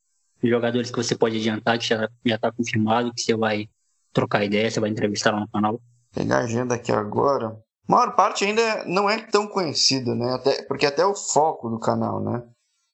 jogadores 0.42 0.90
que 0.90 0.96
você 0.96 1.14
pode 1.14 1.36
adiantar, 1.36 1.78
que 1.78 1.86
já, 1.86 2.08
já 2.24 2.38
tá 2.38 2.50
confirmado, 2.50 3.12
que 3.14 3.22
você 3.22 3.36
vai 3.36 3.68
trocar 4.12 4.44
ideia, 4.44 4.70
você 4.70 4.80
vai 4.80 4.90
entrevistar 4.90 5.32
lá 5.32 5.40
no 5.40 5.48
canal. 5.48 5.80
Pegar 6.14 6.38
a 6.38 6.44
agenda 6.44 6.74
aqui 6.74 6.92
agora. 6.92 7.56
maior 7.88 8.14
parte 8.14 8.44
ainda 8.44 8.84
não 8.86 9.08
é 9.08 9.18
tão 9.18 9.46
conhecido, 9.46 10.14
né? 10.14 10.32
Até, 10.34 10.62
porque 10.62 10.86
até 10.86 11.04
o 11.06 11.14
foco 11.14 11.68
do 11.68 11.78
canal, 11.78 12.20
né? 12.20 12.42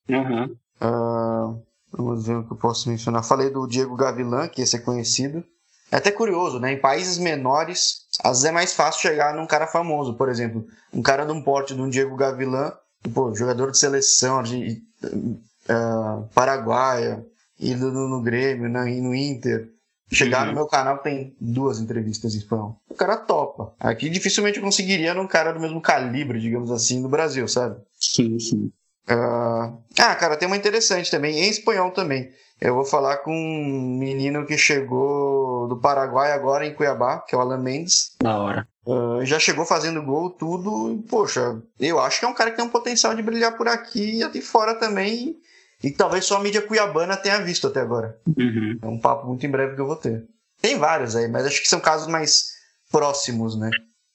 Uhum. 0.09 0.57
Uh, 0.81 1.63
vamos 1.93 2.27
ver 2.27 2.37
o 2.37 2.45
que 2.45 2.53
eu 2.53 2.57
posso 2.57 2.89
mencionar. 2.89 3.25
Falei 3.25 3.51
do 3.51 3.67
Diego 3.67 3.97
Gavilan, 3.97 4.49
que 4.49 4.63
esse 4.63 4.77
é 4.77 4.81
conhecido. 4.81 5.45
É 5.91 5.97
até 5.97 6.11
curioso, 6.11 6.59
né? 6.61 6.73
Em 6.73 6.81
países 6.81 7.19
menores, 7.19 8.03
às 8.23 8.39
vezes 8.39 8.45
é 8.45 8.53
mais 8.53 8.75
fácil 8.75 9.01
chegar 9.01 9.35
num 9.35 9.47
cara 9.47 9.67
famoso. 9.67 10.15
Por 10.15 10.29
exemplo, 10.29 10.67
um 10.93 11.03
cara 11.03 11.25
de 11.25 11.33
um 11.33 11.43
porte 11.43 11.75
de 11.75 11.81
um 11.81 11.89
Diego 11.89 12.17
Gavilan, 12.17 12.73
pô, 13.15 13.35
jogador 13.35 13.71
de 13.71 13.79
seleção 13.79 14.43
de, 14.43 14.83
uh, 15.05 16.29
paraguaia, 16.35 17.25
ido 17.59 17.91
no, 17.91 18.09
no 18.09 18.23
Grêmio, 18.23 18.69
né, 18.69 18.85
no 19.01 19.15
Inter. 19.15 19.69
Chegar 20.11 20.43
uhum. 20.43 20.49
no 20.49 20.55
meu 20.55 20.67
canal 20.67 20.99
tem 20.99 21.37
duas 21.39 21.79
entrevistas 21.81 22.35
em 22.35 22.39
espanhol. 22.39 22.81
O 22.89 22.95
cara 22.95 23.17
topa. 23.17 23.75
Aqui 23.79 24.09
dificilmente 24.09 24.57
eu 24.57 24.65
conseguiria 24.65 25.13
num 25.13 25.27
cara 25.27 25.53
do 25.53 25.61
mesmo 25.61 25.83
calibre, 25.83 26.41
digamos 26.41 26.71
assim, 26.71 27.01
no 27.01 27.11
Brasil, 27.11 27.47
sabe? 27.47 27.77
Sim, 28.01 28.39
sim. 28.39 28.73
Uh... 29.07 29.77
Ah, 29.99 30.15
cara, 30.19 30.37
tem 30.37 30.47
uma 30.47 30.57
interessante 30.57 31.11
também, 31.11 31.39
em 31.39 31.51
espanhol 31.51 31.91
também. 31.91 32.31
Eu 32.61 32.75
vou 32.75 32.85
falar 32.85 33.19
com 33.19 33.33
um 33.33 33.99
menino 33.99 34.45
que 34.45 34.59
chegou 34.59 35.69
do 35.69 35.77
Paraguai 35.77 36.33
agora 36.33 36.67
em 36.67 36.75
Cuiabá, 36.75 37.21
que 37.21 37.35
é 37.35 37.39
o 37.39 37.41
Alan 37.41 37.59
Mendes. 37.59 38.17
Da 38.21 38.37
hora. 38.37 38.69
Uh, 38.85 39.25
já 39.25 39.39
chegou 39.39 39.65
fazendo 39.65 40.03
gol, 40.03 40.31
tudo. 40.31 40.93
E, 40.93 41.03
poxa, 41.09 41.63
eu 41.79 42.01
acho 42.01 42.19
que 42.19 42.25
é 42.25 42.29
um 42.29 42.35
cara 42.35 42.51
que 42.51 42.57
tem 42.57 42.65
um 42.65 42.71
potencial 42.71 43.15
de 43.15 43.23
brilhar 43.23 43.57
por 43.57 43.69
aqui 43.69 44.17
e 44.17 44.23
aqui 44.25 44.41
fora 44.41 44.75
também. 44.75 45.37
E 45.83 45.91
talvez 45.93 46.25
só 46.25 46.37
a 46.37 46.41
mídia 46.41 46.63
cuiabana 46.63 47.17
tenha 47.17 47.41
visto 47.41 47.69
até 47.69 47.81
agora. 47.81 48.19
Uhum. 48.27 48.79
É 48.83 48.87
um 48.87 48.99
papo 48.99 49.29
muito 49.29 49.47
em 49.47 49.51
breve 49.51 49.77
que 49.77 49.81
eu 49.81 49.87
vou 49.87 49.97
ter. 49.97 50.27
Tem 50.61 50.77
vários 50.77 51.15
aí, 51.15 51.29
mas 51.29 51.47
acho 51.47 51.63
que 51.63 51.69
são 51.69 51.79
casos 51.79 52.09
mais 52.09 52.47
próximos, 52.91 53.57
né? 53.57 53.71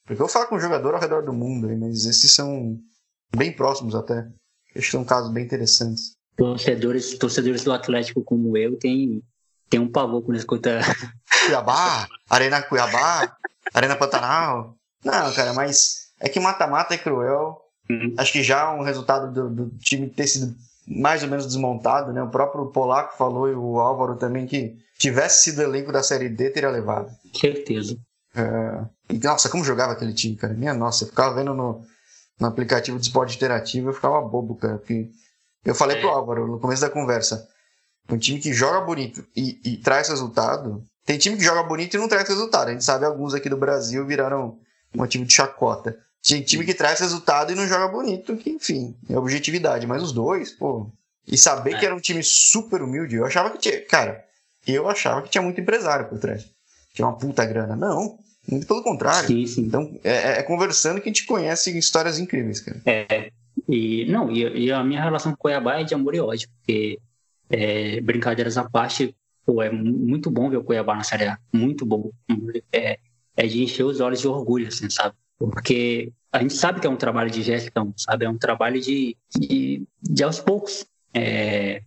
Porque 0.05 0.21
eu 0.21 0.27
falo 0.27 0.47
com 0.47 0.55
um 0.55 0.59
jogador 0.59 0.93
ao 0.93 0.99
redor 0.99 1.23
do 1.23 1.31
mundo, 1.31 1.69
aí, 1.69 1.77
mas 1.77 2.05
esses 2.05 2.33
são 2.33 2.77
bem 3.33 3.53
próximos 3.53 3.95
até. 3.95 4.27
Acho 4.75 4.85
que 4.85 4.91
são 4.91 5.05
casos 5.05 5.31
bem 5.31 5.45
interessantes. 5.45 6.15
Torcedores, 6.35 7.18
torcedores 7.18 7.64
do 7.64 7.72
Atlético 7.72 8.23
como 8.23 8.57
eu 8.57 8.76
tem, 8.77 9.22
tem 9.69 9.80
um 9.80 9.91
pavor 9.91 10.22
quando 10.23 10.38
escuta. 10.38 10.80
Cuiabá, 11.45 12.07
Arena 12.30 12.61
Cuiabá, 12.61 13.35
Arena 13.73 13.95
Pantanal. 13.95 14.76
Não, 15.03 15.34
cara, 15.34 15.53
mas 15.53 16.10
é 16.19 16.30
que 16.30 16.39
mata-mata 16.39 16.93
é 16.93 16.97
cruel. 16.97 17.60
Uhum. 17.89 18.15
Acho 18.18 18.31
que 18.31 18.41
já 18.41 18.73
um 18.73 18.81
resultado 18.81 19.31
do, 19.31 19.49
do 19.49 19.77
time 19.77 20.10
ter 20.10 20.27
sido 20.27 20.55
mais 20.88 21.23
ou 21.23 21.30
menos 21.30 21.45
desmontado, 21.45 22.11
né? 22.11 22.22
O 22.22 22.30
próprio 22.30 22.68
Polaco 22.68 23.18
falou 23.18 23.49
e 23.49 23.55
o 23.55 23.80
Álvaro 23.80 24.15
também 24.15 24.45
que 24.45 24.77
tivesse 24.97 25.43
sido 25.43 25.61
elenco 25.61 25.91
da 25.91 26.03
Série 26.03 26.30
D 26.30 26.49
teria 26.49 26.69
levado. 26.69 27.11
Certeza. 27.34 27.97
É... 28.35 28.85
E, 29.10 29.19
nossa, 29.19 29.49
como 29.49 29.64
jogava 29.64 29.93
aquele 29.93 30.14
time, 30.14 30.35
cara. 30.35 30.53
Minha 30.53 30.73
nossa, 30.73 31.03
eu 31.03 31.10
ficava 31.10 31.35
vendo 31.35 31.53
no, 31.53 31.85
no 32.39 32.47
aplicativo 32.47 32.97
de 32.97 33.05
esporte 33.05 33.35
interativo, 33.35 33.89
eu 33.89 33.93
ficava 33.93 34.22
bobo, 34.22 34.55
cara. 34.55 34.77
Porque 34.77 35.10
eu 35.65 35.76
falei 35.76 35.98
é. 35.98 35.99
pro 35.99 36.10
Álvaro 36.10 36.48
no 36.48 36.60
começo 36.60 36.81
da 36.81 36.90
conversa, 36.90 37.48
um 38.10 38.18
time 38.18 38.40
que 38.40 38.53
joga 38.53 38.81
bonito 38.81 39.26
e, 39.35 39.60
e 39.64 39.77
traz 39.77 40.10
resultado. 40.10 40.84
Tem 41.06 41.18
time 41.18 41.38
que 41.38 41.44
joga 41.44 41.64
bonito 41.64 41.95
e 41.95 41.99
não 41.99 42.07
traz 42.07 42.27
resultado. 42.27 42.69
A 42.69 42.72
gente 42.72 42.84
sabe 42.84 43.06
alguns 43.06 43.34
aqui 43.34 43.49
do 43.49 43.57
Brasil 43.57 44.06
viraram 44.06 44.57
motivo 44.94 45.26
de 45.26 45.34
chacota. 45.34 45.98
Tem 46.26 46.41
time 46.41 46.65
que 46.65 46.73
traz 46.73 46.99
resultado 46.99 47.52
e 47.52 47.56
não 47.56 47.68
joga 47.68 47.90
bonito, 47.90 48.38
que 48.38 48.49
enfim, 48.49 48.95
é 49.10 49.18
objetividade. 49.18 49.85
Mas 49.85 50.02
os 50.02 50.11
dois, 50.11 50.52
pô. 50.52 50.90
E 51.27 51.38
saber 51.38 51.76
é. 51.76 51.80
que 51.80 51.85
era 51.85 51.95
um 51.95 51.99
time 51.99 52.23
super 52.23 52.81
humilde, 52.81 53.15
eu 53.15 53.26
achava 53.26 53.49
que 53.49 53.57
tinha. 53.57 53.81
Cara, 53.85 54.23
eu 54.68 54.90
achava 54.90 55.22
que 55.22 55.30
tinha 55.30 55.41
muito 55.41 55.60
empresário 55.60 56.07
por 56.07 56.19
trás. 56.19 56.45
Tinha 56.94 57.07
uma 57.07 57.18
puta 57.18 57.45
grana. 57.45 57.76
Não, 57.76 58.18
muito 58.48 58.68
pelo 58.68 58.84
contrário. 58.84 59.27
Sim, 59.27 59.45
sim. 59.48 59.61
Então, 59.61 59.99
é, 60.03 60.40
é, 60.40 60.44
conversando 60.44 61.02
que 61.02 61.10
a 61.10 61.11
gente 61.11 61.26
conhece 61.26 61.77
histórias 61.77 62.19
incríveis, 62.19 62.60
cara. 62.60 62.81
É. 62.85 63.31
E, 63.68 64.06
não, 64.06 64.31
e, 64.31 64.65
e 64.65 64.72
a 64.72 64.84
minha 64.84 65.02
relação 65.02 65.31
com 65.31 65.38
Cuiabá 65.38 65.80
é 65.80 65.84
de 65.84 65.94
amor 65.94 66.15
e 66.15 66.19
ódio, 66.19 66.49
porque, 66.49 66.99
é, 67.49 68.02
brincadeiras 68.02 68.57
à 68.57 68.69
parte, 68.69 69.15
pô, 69.45 69.61
é 69.61 69.72
muito 69.72 70.30
bom 70.30 70.49
ver 70.49 70.57
o 70.57 70.64
Cuiabá 70.64 70.95
na 70.95 71.03
Série 71.03 71.26
A. 71.26 71.38
Muito 71.52 71.85
bom. 71.85 72.11
É, 72.72 72.99
é 73.35 73.48
de 73.48 73.64
encher 73.64 73.84
os 73.84 73.99
olhos 73.99 74.22
de 74.22 74.27
orgulho, 74.27 74.68
assim, 74.68 74.90
sabe? 74.90 75.15
porque 75.38 76.11
a 76.31 76.40
gente 76.40 76.53
sabe 76.53 76.80
que 76.80 76.88
é 76.88 76.90
um 76.90 76.95
trabalho 76.95 77.30
de 77.30 77.41
gestão, 77.41 77.94
sabe? 77.98 78.26
É 78.26 78.30
um 78.30 78.38
trabalho 78.38 78.80
de, 78.80 79.18
de, 79.38 79.84
de 80.02 80.23
aos 80.23 80.40
poucos. 80.40 80.85
É, 81.14 81.84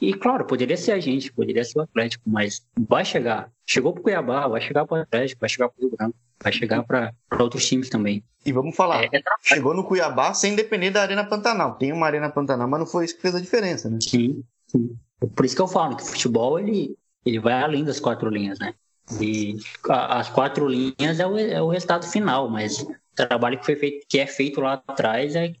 e, 0.00 0.12
claro, 0.12 0.44
poderia 0.44 0.76
ser 0.76 0.92
a 0.92 1.00
gente, 1.00 1.32
poderia 1.32 1.64
ser 1.64 1.78
o 1.78 1.82
Atlético, 1.82 2.22
mas 2.28 2.62
vai 2.78 3.04
chegar. 3.04 3.50
Chegou 3.66 3.92
para 3.92 4.00
o 4.00 4.02
Cuiabá, 4.02 4.46
vai 4.46 4.60
chegar 4.60 4.86
para 4.86 4.98
o 4.98 5.00
Atlético, 5.00 5.40
vai 5.40 5.48
chegar 5.48 5.68
para 5.68 5.78
o 5.78 5.88
Rio 5.88 5.96
Branco, 5.96 6.14
vai 6.42 6.52
chegar 6.52 6.82
para 6.82 7.14
outros 7.38 7.66
times 7.66 7.88
também. 7.88 8.22
E 8.44 8.52
vamos 8.52 8.76
falar, 8.76 9.04
é, 9.04 9.08
é 9.12 9.22
chegou 9.42 9.74
no 9.74 9.84
Cuiabá 9.84 10.34
sem 10.34 10.54
depender 10.54 10.90
da 10.90 11.02
Arena 11.02 11.24
Pantanal. 11.24 11.76
Tem 11.76 11.92
uma 11.92 12.06
Arena 12.06 12.30
Pantanal, 12.30 12.68
mas 12.68 12.80
não 12.80 12.86
foi 12.86 13.06
isso 13.06 13.16
que 13.16 13.22
fez 13.22 13.34
a 13.34 13.40
diferença, 13.40 13.88
né? 13.88 13.98
Sim, 14.02 14.42
sim. 14.66 14.96
Por 15.34 15.44
isso 15.44 15.56
que 15.56 15.62
eu 15.62 15.68
falo 15.68 15.96
que 15.96 16.02
o 16.02 16.06
futebol 16.06 16.58
ele, 16.58 16.96
ele 17.24 17.40
vai 17.40 17.62
além 17.62 17.84
das 17.84 17.98
quatro 17.98 18.28
linhas, 18.28 18.58
né? 18.58 18.74
E 19.20 19.56
as 19.88 20.28
quatro 20.28 20.68
linhas 20.68 21.18
é 21.18 21.26
o, 21.26 21.38
é 21.38 21.62
o 21.62 21.68
resultado 21.68 22.06
final, 22.06 22.48
mas 22.48 22.78
o 22.80 22.94
trabalho 23.14 23.58
que, 23.58 23.64
foi 23.64 23.76
feito, 23.76 24.06
que 24.06 24.18
é 24.18 24.26
feito 24.26 24.60
lá 24.60 24.82
atrás 24.86 25.34
é 25.34 25.54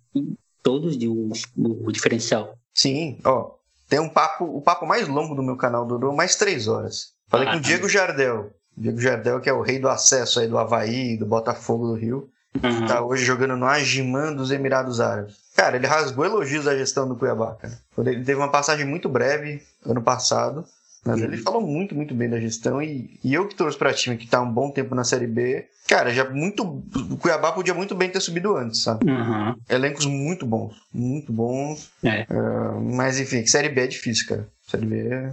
todos 0.62 0.96
o, 0.96 1.30
o, 1.56 1.90
diferencial. 1.90 2.58
Sim, 2.74 3.18
ó. 3.24 3.57
Tem 3.88 3.98
um 3.98 4.08
papo, 4.08 4.44
o 4.44 4.60
papo 4.60 4.86
mais 4.86 5.08
longo 5.08 5.34
do 5.34 5.42
meu 5.42 5.56
canal 5.56 5.86
durou 5.86 6.14
mais 6.14 6.36
três 6.36 6.68
horas. 6.68 7.12
Falei 7.28 7.48
ah, 7.48 7.52
com 7.52 7.58
o 7.58 7.60
Diego 7.60 7.88
Jardel. 7.88 8.50
Diego 8.76 9.00
Jardel, 9.00 9.40
que 9.40 9.48
é 9.48 9.52
o 9.52 9.62
rei 9.62 9.78
do 9.78 9.88
acesso 9.88 10.40
aí 10.40 10.46
do 10.46 10.58
Havaí, 10.58 11.16
do 11.16 11.26
Botafogo 11.26 11.86
do 11.88 11.94
Rio. 11.94 12.28
Uhum. 12.62 12.86
Tá 12.86 13.02
hoje 13.02 13.24
jogando 13.24 13.56
no 13.56 13.66
Agiman 13.66 14.32
dos 14.32 14.50
Emirados 14.50 15.00
Árabes. 15.00 15.36
Cara, 15.54 15.76
ele 15.76 15.86
rasgou 15.86 16.24
elogios 16.24 16.64
da 16.64 16.76
gestão 16.76 17.08
do 17.08 17.16
Cuiabá, 17.16 17.54
cara. 17.54 17.78
Ele 17.98 18.24
teve 18.24 18.34
uma 18.34 18.50
passagem 18.50 18.86
muito 18.86 19.08
breve 19.08 19.62
ano 19.84 20.02
passado. 20.02 20.64
Mas 21.04 21.20
ele 21.20 21.36
falou 21.36 21.60
muito, 21.60 21.94
muito 21.94 22.14
bem 22.14 22.28
da 22.28 22.40
gestão. 22.40 22.82
E, 22.82 23.18
e 23.22 23.32
eu 23.32 23.46
que 23.46 23.54
trouxe 23.54 23.78
pra 23.78 23.94
time 23.94 24.16
que 24.16 24.26
tá 24.26 24.40
um 24.40 24.52
bom 24.52 24.70
tempo 24.70 24.94
na 24.94 25.04
Série 25.04 25.26
B, 25.26 25.66
cara, 25.88 26.12
já 26.12 26.28
muito. 26.28 26.62
O 26.64 27.16
Cuiabá 27.16 27.52
podia 27.52 27.74
muito 27.74 27.94
bem 27.94 28.10
ter 28.10 28.20
subido 28.20 28.56
antes, 28.56 28.82
sabe? 28.82 29.10
Uhum. 29.10 29.54
Elencos 29.68 30.06
muito 30.06 30.44
bons. 30.44 30.74
Muito 30.92 31.32
bons. 31.32 31.90
É. 32.02 32.26
Uh, 32.30 32.80
mas 32.80 33.18
enfim, 33.20 33.46
Série 33.46 33.68
B 33.68 33.82
é 33.82 33.86
difícil, 33.86 34.26
cara. 34.26 34.48
Série 34.66 34.86
B 34.86 34.96
é. 35.08 35.32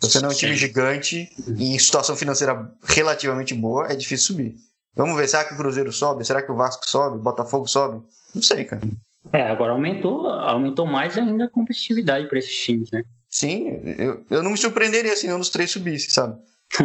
Você 0.00 0.20
não 0.20 0.30
é 0.30 0.32
um 0.32 0.36
time 0.36 0.56
gigante 0.56 1.28
e 1.56 1.74
em 1.74 1.78
situação 1.78 2.16
financeira 2.16 2.68
relativamente 2.82 3.54
boa, 3.54 3.86
é 3.86 3.94
difícil 3.94 4.34
subir. 4.34 4.56
Vamos 4.96 5.16
ver, 5.16 5.28
será 5.28 5.44
que 5.44 5.54
o 5.54 5.56
Cruzeiro 5.56 5.92
sobe? 5.92 6.24
Será 6.24 6.42
que 6.42 6.50
o 6.50 6.56
Vasco 6.56 6.88
sobe? 6.88 7.18
O 7.18 7.22
Botafogo 7.22 7.68
sobe? 7.68 8.04
Não 8.34 8.42
sei, 8.42 8.64
cara. 8.64 8.82
É, 9.32 9.48
agora 9.48 9.72
aumentou, 9.72 10.26
aumentou 10.28 10.86
mais 10.86 11.16
ainda 11.16 11.44
a 11.44 11.48
competitividade 11.48 12.26
para 12.28 12.38
esses 12.38 12.54
times, 12.54 12.90
né? 12.90 13.04
Sim, 13.32 13.80
eu, 13.98 14.26
eu 14.28 14.42
não 14.42 14.50
me 14.50 14.58
surpreenderia 14.58 15.16
se 15.16 15.26
nenhum 15.26 15.38
dos 15.38 15.48
três 15.48 15.70
subisse, 15.70 16.10
sabe? 16.10 16.38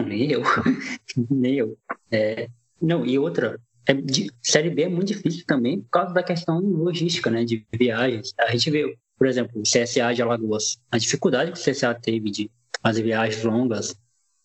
Nem 0.08 0.32
eu. 0.32 0.42
Nem 1.30 1.56
eu. 1.56 1.78
É, 2.10 2.48
não, 2.82 3.06
e 3.06 3.20
outra, 3.20 3.60
é, 3.86 3.94
de, 3.94 4.32
Série 4.42 4.70
B 4.70 4.84
é 4.84 4.90
muito 4.90 5.10
difícil 5.10 5.44
também 5.46 5.82
por 5.82 5.90
causa 5.90 6.14
da 6.14 6.24
questão 6.24 6.60
logística, 6.60 7.30
né? 7.30 7.44
De 7.44 7.68
viagens. 7.74 8.34
A 8.40 8.50
gente 8.52 8.72
vê, 8.72 8.98
por 9.18 9.28
exemplo, 9.28 9.60
o 9.60 9.64
CSA 9.64 10.14
de 10.14 10.22
Alagoas. 10.22 10.78
A 10.90 10.98
dificuldade 10.98 11.52
que 11.52 11.60
o 11.60 11.62
CSA 11.62 11.94
teve 11.94 12.32
de 12.32 12.50
fazer 12.82 13.04
viagens 13.04 13.44
longas. 13.44 13.94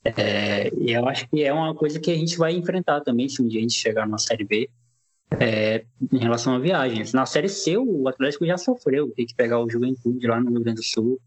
É, 0.04 0.72
eu 0.74 1.08
acho 1.08 1.28
que 1.28 1.44
é 1.44 1.52
uma 1.52 1.72
coisa 1.72 2.00
que 2.00 2.10
a 2.10 2.16
gente 2.16 2.36
vai 2.36 2.52
enfrentar 2.52 3.00
também 3.02 3.28
se 3.28 3.40
um 3.40 3.46
dia 3.46 3.60
a 3.60 3.62
gente 3.62 3.74
chegar 3.74 4.08
na 4.08 4.18
Série 4.18 4.44
B. 4.44 4.68
É, 5.40 5.84
em 6.12 6.18
relação 6.18 6.56
a 6.56 6.58
viagens. 6.58 7.12
Na 7.12 7.26
Série 7.26 7.48
C, 7.48 7.76
o 7.76 8.08
Atlético 8.08 8.44
já 8.44 8.58
sofreu, 8.58 9.08
tem 9.14 9.24
que 9.24 9.36
pegar 9.36 9.60
o 9.60 9.70
Juventude 9.70 10.26
lá 10.26 10.40
no 10.40 10.50
Rio 10.50 10.60
Grande 10.60 10.80
do 10.80 10.84
Sul, 10.84 11.18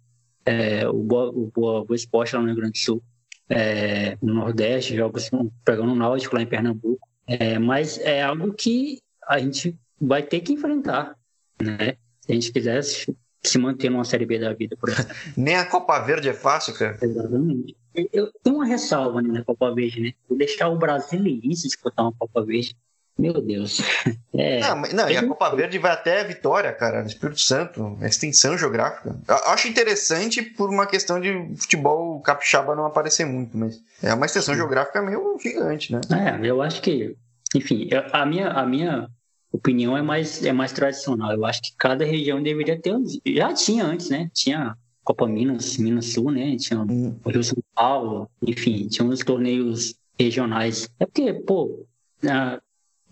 é, 0.45 0.87
o, 0.87 0.93
Boa, 0.93 1.29
o 1.29 1.51
Boa, 1.53 1.85
Boa 1.85 1.95
Esporte 1.95 2.35
lá 2.35 2.41
no 2.41 2.47
Rio 2.47 2.55
Grande 2.55 2.73
do 2.73 2.77
Sul, 2.77 3.03
é, 3.49 4.17
no 4.21 4.33
Nordeste, 4.33 4.95
jogos 4.95 5.29
pegando 5.63 5.91
o 5.91 5.95
Náutico 5.95 6.35
lá 6.35 6.41
em 6.41 6.47
Pernambuco. 6.47 7.07
É, 7.27 7.57
mas 7.57 7.97
é 7.99 8.21
algo 8.21 8.53
que 8.53 8.99
a 9.27 9.39
gente 9.39 9.77
vai 9.99 10.21
ter 10.21 10.41
que 10.41 10.53
enfrentar, 10.53 11.15
né? 11.61 11.97
Se 12.21 12.31
a 12.31 12.33
gente 12.33 12.51
quiser 12.51 12.83
se 12.83 13.57
manter 13.57 13.89
numa 13.89 14.03
Série 14.03 14.25
B 14.25 14.39
da 14.39 14.53
vida, 14.53 14.75
por 14.77 14.89
exemplo. 14.89 15.15
Nem 15.35 15.55
a 15.55 15.65
Copa 15.65 15.99
Verde 15.99 16.29
é 16.29 16.33
fácil, 16.33 16.73
cara. 16.73 16.97
Exatamente. 17.01 17.75
Eu 18.11 18.31
tenho 18.43 18.57
uma 18.57 18.65
ressalva 18.65 19.21
né, 19.21 19.31
na 19.31 19.43
Copa 19.43 19.73
Verde, 19.73 20.01
né? 20.01 20.13
Vou 20.27 20.37
deixar 20.37 20.67
o 20.69 20.77
Brasiliense 20.77 21.67
disputar 21.67 22.05
uma 22.05 22.13
Copa 22.13 22.43
Verde 22.43 22.75
meu 23.17 23.41
Deus. 23.41 23.81
É, 24.37 24.59
não, 24.59 24.81
não, 24.81 25.09
e 25.09 25.15
a 25.15 25.25
Copa 25.25 25.55
Verde 25.55 25.79
vai 25.79 25.93
até 25.93 26.21
Vitória, 26.25 26.73
cara, 26.73 27.01
no 27.01 27.07
Espírito 27.07 27.39
Santo, 27.39 27.97
extensão 28.01 28.57
geográfica. 28.57 29.17
Eu 29.25 29.35
acho 29.53 29.69
interessante 29.69 30.41
por 30.41 30.69
uma 30.69 30.85
questão 30.85 31.21
de 31.21 31.55
futebol 31.55 32.19
capixaba 32.19 32.75
não 32.75 32.85
aparecer 32.85 33.25
muito, 33.25 33.57
mas 33.57 33.81
é 34.03 34.13
uma 34.13 34.25
extensão 34.25 34.53
Sim. 34.53 34.59
geográfica 34.59 35.01
meio 35.01 35.37
gigante, 35.41 35.93
né? 35.93 36.01
É, 36.11 36.45
eu 36.45 36.61
acho 36.61 36.81
que, 36.81 37.15
enfim, 37.55 37.87
a 38.11 38.25
minha, 38.25 38.49
a 38.49 38.65
minha 38.65 39.07
opinião 39.53 39.97
é 39.97 40.01
mais, 40.01 40.43
é 40.43 40.51
mais 40.51 40.73
tradicional. 40.73 41.31
Eu 41.31 41.45
acho 41.45 41.61
que 41.61 41.73
cada 41.77 42.03
região 42.03 42.43
deveria 42.43 42.77
ter, 42.77 42.93
já 43.25 43.53
tinha 43.53 43.85
antes, 43.85 44.09
né? 44.09 44.29
Tinha 44.33 44.75
Copa 45.01 45.27
Minas, 45.27 45.77
Minas 45.77 46.07
Sul, 46.07 46.31
né? 46.31 46.57
Tinha 46.57 46.81
hum. 46.81 47.17
o 47.23 47.29
Rio 47.29 47.43
São 47.43 47.57
Paulo, 47.73 48.29
enfim, 48.45 48.87
tinha 48.89 49.07
uns 49.07 49.19
torneios 49.19 49.95
regionais. 50.19 50.89
É 50.99 51.05
porque, 51.05 51.33
pô, 51.33 51.85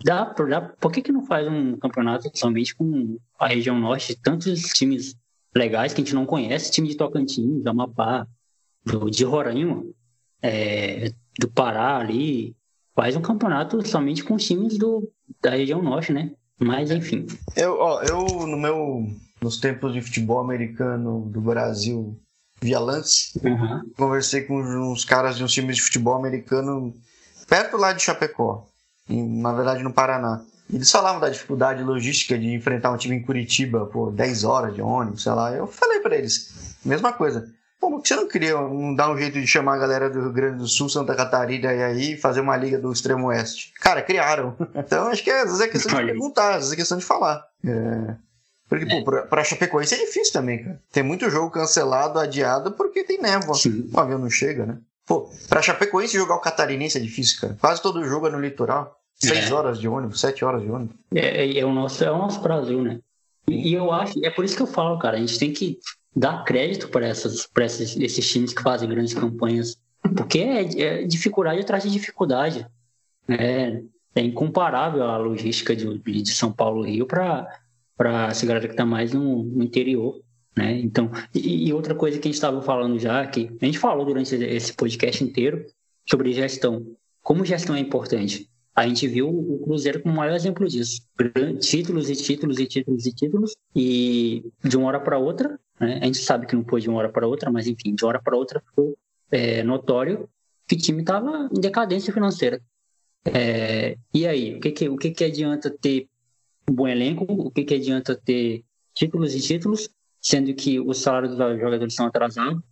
dá, 0.03 0.25
dá, 0.25 0.61
por 0.61 0.91
que, 0.91 1.01
que 1.01 1.11
não 1.11 1.25
faz 1.25 1.47
um 1.47 1.77
campeonato 1.77 2.29
somente 2.33 2.75
com 2.75 3.17
a 3.39 3.47
região 3.47 3.79
norte? 3.79 4.15
Tantos 4.15 4.61
times 4.73 5.15
legais 5.55 5.93
que 5.93 6.01
a 6.01 6.03
gente 6.03 6.15
não 6.15 6.25
conhece, 6.25 6.71
time 6.71 6.87
de 6.87 6.97
Tocantins, 6.97 7.63
do 7.63 7.69
Amapá, 7.69 8.27
do, 8.85 9.09
de 9.09 9.23
Roraima, 9.23 9.83
é, 10.41 11.11
do 11.39 11.47
Pará 11.49 11.97
ali, 11.97 12.55
faz 12.95 13.15
um 13.15 13.21
campeonato 13.21 13.85
somente 13.87 14.23
com 14.23 14.37
times 14.37 14.77
do, 14.77 15.09
da 15.41 15.51
região 15.51 15.81
norte, 15.81 16.11
né? 16.11 16.31
Mas 16.59 16.91
enfim. 16.91 17.25
Eu, 17.55 17.77
ó, 17.79 18.01
eu 18.03 18.47
no 18.47 18.57
meu 18.57 19.07
nos 19.41 19.57
tempos 19.57 19.93
de 19.93 20.01
futebol 20.01 20.39
americano 20.39 21.29
do 21.29 21.41
Brasil 21.41 22.17
via 22.61 22.79
lance, 22.79 23.37
uhum. 23.43 23.91
conversei 23.97 24.43
com 24.43 24.57
uns 24.61 25.03
caras 25.03 25.35
de 25.35 25.43
uns 25.43 25.51
times 25.51 25.75
de 25.75 25.81
futebol 25.81 26.15
americano 26.15 26.95
perto 27.47 27.75
lá 27.75 27.91
de 27.91 28.01
Chapecó, 28.01 28.65
na 29.09 29.53
verdade 29.53 29.83
no 29.83 29.93
Paraná. 29.93 30.41
Eles 30.71 30.89
falavam 30.89 31.19
da 31.19 31.29
dificuldade 31.29 31.83
logística 31.83 32.37
de 32.37 32.53
enfrentar 32.53 32.91
um 32.91 32.97
time 32.97 33.15
em 33.15 33.21
Curitiba 33.21 33.85
por 33.85 34.11
10 34.11 34.43
horas 34.43 34.73
de 34.73 34.81
ônibus, 34.81 35.23
sei 35.23 35.31
lá. 35.33 35.51
Eu 35.51 35.67
falei 35.67 35.99
para 35.99 36.15
eles, 36.15 36.77
mesma 36.83 37.13
coisa. 37.13 37.47
Por 37.79 38.01
que 38.01 38.07
você 38.07 38.15
não 38.15 38.27
queria 38.29 38.53
não 38.53 38.95
dar 38.95 39.11
um 39.11 39.17
jeito 39.17 39.39
de 39.39 39.45
chamar 39.45 39.75
a 39.75 39.77
galera 39.77 40.09
do 40.09 40.21
Rio 40.21 40.31
Grande 40.31 40.57
do 40.57 40.67
Sul, 40.67 40.87
Santa 40.87 41.13
Catarina 41.15 41.73
e 41.73 41.83
aí 41.83 42.17
fazer 42.17 42.39
uma 42.39 42.55
liga 42.55 42.79
do 42.79 42.91
extremo 42.91 43.27
oeste? 43.27 43.73
Cara, 43.79 44.01
criaram. 44.01 44.55
Então 44.73 45.07
acho 45.07 45.21
que 45.21 45.29
é, 45.29 45.41
às 45.41 45.47
vezes 45.47 45.61
é 45.61 45.67
questão 45.67 45.99
de 45.99 46.05
perguntar, 46.05 46.51
às 46.51 46.55
vezes 46.55 46.73
é 46.73 46.75
questão 46.77 46.97
de 46.97 47.03
falar. 47.03 47.43
É... 47.65 48.15
Porque, 48.69 48.85
pô, 48.85 49.03
pra, 49.03 49.23
pra 49.23 49.43
Chapecoense 49.43 49.95
é 49.95 49.97
difícil 49.97 50.33
também, 50.33 50.63
cara. 50.63 50.81
Tem 50.91 51.03
muito 51.03 51.29
jogo 51.29 51.51
cancelado, 51.51 52.19
adiado, 52.19 52.71
porque 52.71 53.03
tem 53.03 53.21
névoa. 53.21 53.55
Sim. 53.55 53.89
O 53.93 53.99
avião 53.99 54.17
não 54.17 54.29
chega, 54.29 54.65
né? 54.65 54.77
Pô, 55.05 55.29
pra 55.49 55.61
Chapecoense 55.61 56.17
jogar 56.17 56.35
o 56.35 56.41
catarinense 56.41 56.97
é 56.97 57.01
difícil, 57.01 57.41
cara. 57.41 57.57
Quase 57.59 57.81
todo 57.81 58.05
jogo 58.05 58.27
é 58.27 58.31
no 58.31 58.39
litoral. 58.39 58.97
Seis 59.15 59.51
é. 59.51 59.53
horas 59.53 59.79
de 59.79 59.87
ônibus, 59.87 60.19
sete 60.19 60.43
horas 60.43 60.61
de 60.61 60.69
ônibus. 60.69 60.95
É, 61.13 61.45
é, 61.45 61.59
é, 61.59 61.65
o, 61.65 61.71
nosso, 61.71 62.03
é 62.03 62.11
o 62.11 62.17
nosso 62.17 62.41
Brasil, 62.41 62.81
né? 62.81 62.99
E, 63.47 63.69
e 63.69 63.73
eu 63.73 63.91
acho, 63.91 64.13
é 64.25 64.29
por 64.29 64.43
isso 64.43 64.55
que 64.55 64.61
eu 64.61 64.67
falo, 64.67 64.97
cara, 64.99 65.17
a 65.17 65.19
gente 65.19 65.37
tem 65.37 65.53
que 65.53 65.77
dar 66.15 66.43
crédito 66.43 66.89
para 66.89 67.07
essas, 67.07 67.45
pra 67.47 67.65
esses, 67.65 67.95
esses 67.97 68.29
times 68.29 68.53
que 68.53 68.61
fazem 68.61 68.89
grandes 68.89 69.13
campanhas, 69.13 69.77
porque 70.15 70.39
é, 70.39 70.81
é 70.81 71.03
dificuldade 71.03 71.61
atrás 71.61 71.83
de 71.83 71.91
dificuldade. 71.91 72.67
É, 73.27 73.81
é 74.15 74.21
incomparável 74.21 75.03
a 75.03 75.17
logística 75.17 75.75
de, 75.75 75.97
de 75.97 76.33
São 76.33 76.51
Paulo 76.51 76.83
Rio 76.83 77.05
para 77.05 77.47
essa 78.29 78.45
galera 78.45 78.67
que 78.67 78.73
está 78.73 78.85
mais 78.85 79.13
no, 79.13 79.43
no, 79.43 79.63
interior. 79.63 80.21
Né? 80.55 80.79
Então, 80.79 81.11
e, 81.33 81.67
e 81.67 81.73
outra 81.73 81.95
coisa 81.95 82.19
que 82.19 82.27
a 82.27 82.29
gente 82.29 82.35
estava 82.35 82.61
falando 82.61 82.99
já, 82.99 83.25
que 83.25 83.49
a 83.61 83.65
gente 83.65 83.79
falou 83.79 84.05
durante 84.05 84.35
esse 84.35 84.73
podcast 84.73 85.23
inteiro 85.23 85.65
sobre 86.09 86.31
gestão. 86.33 86.95
Como 87.21 87.45
gestão 87.45 87.75
é 87.75 87.79
importante? 87.79 88.49
A 88.75 88.87
gente 88.87 89.07
viu 89.07 89.29
o 89.29 89.59
Cruzeiro 89.63 90.01
como 90.01 90.15
o 90.15 90.17
maior 90.17 90.35
exemplo 90.35 90.67
disso. 90.67 91.01
Títulos 91.59 92.09
e 92.09 92.15
títulos 92.15 92.59
e 92.59 92.65
títulos 92.65 93.05
e 93.05 93.13
títulos. 93.13 93.55
E 93.75 94.51
de 94.63 94.77
uma 94.77 94.87
hora 94.87 94.99
para 94.99 95.17
outra, 95.17 95.59
né? 95.79 95.99
a 96.01 96.05
gente 96.05 96.17
sabe 96.17 96.47
que 96.47 96.55
não 96.55 96.65
foi 96.65 96.81
de 96.81 96.89
uma 96.89 96.97
hora 96.97 97.09
para 97.09 97.27
outra, 97.27 97.51
mas 97.51 97.67
enfim, 97.67 97.93
de 97.93 98.03
uma 98.03 98.09
hora 98.09 98.21
para 98.21 98.35
outra 98.35 98.61
ficou 98.61 98.97
é, 99.31 99.63
notório 99.63 100.27
que 100.67 100.75
o 100.75 100.77
time 100.77 101.01
estava 101.01 101.49
em 101.55 101.59
decadência 101.59 102.13
financeira. 102.13 102.61
É, 103.25 103.97
e 104.13 104.27
aí, 104.27 104.55
o 104.55 104.59
que, 104.59 104.71
que, 104.71 104.89
o 104.89 104.97
que, 104.97 105.11
que 105.11 105.23
adianta 105.23 105.69
ter 105.69 106.07
um 106.69 106.73
bom 106.73 106.87
elenco? 106.87 107.25
O 107.27 107.51
que, 107.51 107.63
que 107.63 107.75
adianta 107.75 108.15
ter 108.15 108.63
títulos 108.93 109.33
e 109.35 109.39
títulos, 109.39 109.89
sendo 110.23 110.53
que 110.55 110.79
os 110.79 110.99
salários 110.99 111.35
dos 111.35 111.59
jogadores 111.59 111.93
são 111.93 112.07
atrasados? 112.07 112.63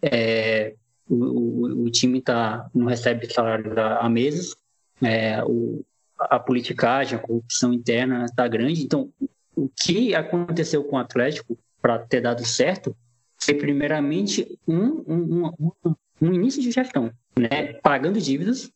É, 0.00 0.74
o, 1.08 1.14
o, 1.14 1.84
o, 1.84 1.90
time 1.90 2.22
tá, 2.22 2.70
não 2.74 2.86
recebe 2.86 3.30
salário 3.30 3.78
há 3.78 4.08
meses, 4.08 4.56
é, 5.02 5.42
o, 5.44 5.84
a 6.18 6.38
politicagem, 6.38 7.18
a 7.18 7.22
corrupção 7.22 7.72
interna 7.72 8.24
está 8.24 8.46
grande. 8.46 8.82
Então, 8.82 9.12
o 9.56 9.68
que 9.68 10.14
aconteceu 10.14 10.84
com 10.84 10.96
o 10.96 10.98
Atlético 10.98 11.58
para 11.82 11.98
ter 11.98 12.20
dado 12.20 12.46
certo 12.46 12.96
foi, 13.42 13.54
primeiramente, 13.54 14.58
um, 14.66 15.02
um, 15.06 15.46
um, 15.46 15.94
um, 16.20 16.32
início 16.32 16.62
de 16.62 16.70
gestão, 16.70 17.10
né? 17.38 17.74
pagando 17.82 18.20
dívidas, 18.20 18.70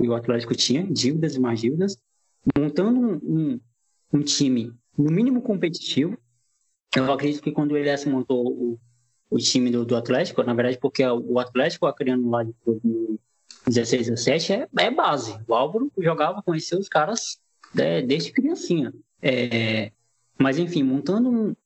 e 0.00 0.08
o 0.08 0.14
Atlético 0.14 0.54
tinha 0.54 0.82
dívidas 0.84 1.36
e 1.36 1.40
mais 1.40 1.60
dívidas, 1.60 1.96
montando 2.56 3.20
um, 3.22 3.60
um, 4.12 4.20
time, 4.20 4.72
no 4.96 5.10
mínimo, 5.10 5.42
competitivo. 5.42 6.18
Eu 6.96 7.12
acredito 7.12 7.42
que 7.42 7.52
quando 7.52 7.72
o 7.72 7.76
Elias 7.76 8.04
montou 8.04 8.46
o, 8.46 8.80
o 9.30 9.38
time 9.38 9.70
do, 9.70 9.84
do, 9.84 9.96
Atlético, 9.96 10.42
na 10.42 10.54
verdade, 10.54 10.78
porque 10.78 11.06
o 11.06 11.38
Atlético, 11.38 11.92
criando 11.92 12.28
lá 12.28 12.42
de 12.42 12.52
16, 13.66 14.08
17 14.08 14.52
é, 14.52 14.68
é 14.78 14.90
base. 14.90 15.38
O 15.46 15.54
Álvaro 15.54 15.90
jogava, 15.98 16.42
conhecia 16.42 16.78
os 16.78 16.88
caras 16.88 17.40
é, 17.78 18.02
desde 18.02 18.32
criancinha. 18.32 18.92
É, 19.22 19.92
mas, 20.38 20.58
enfim, 20.58 20.82
montando 20.82 21.30
um. 21.30 21.56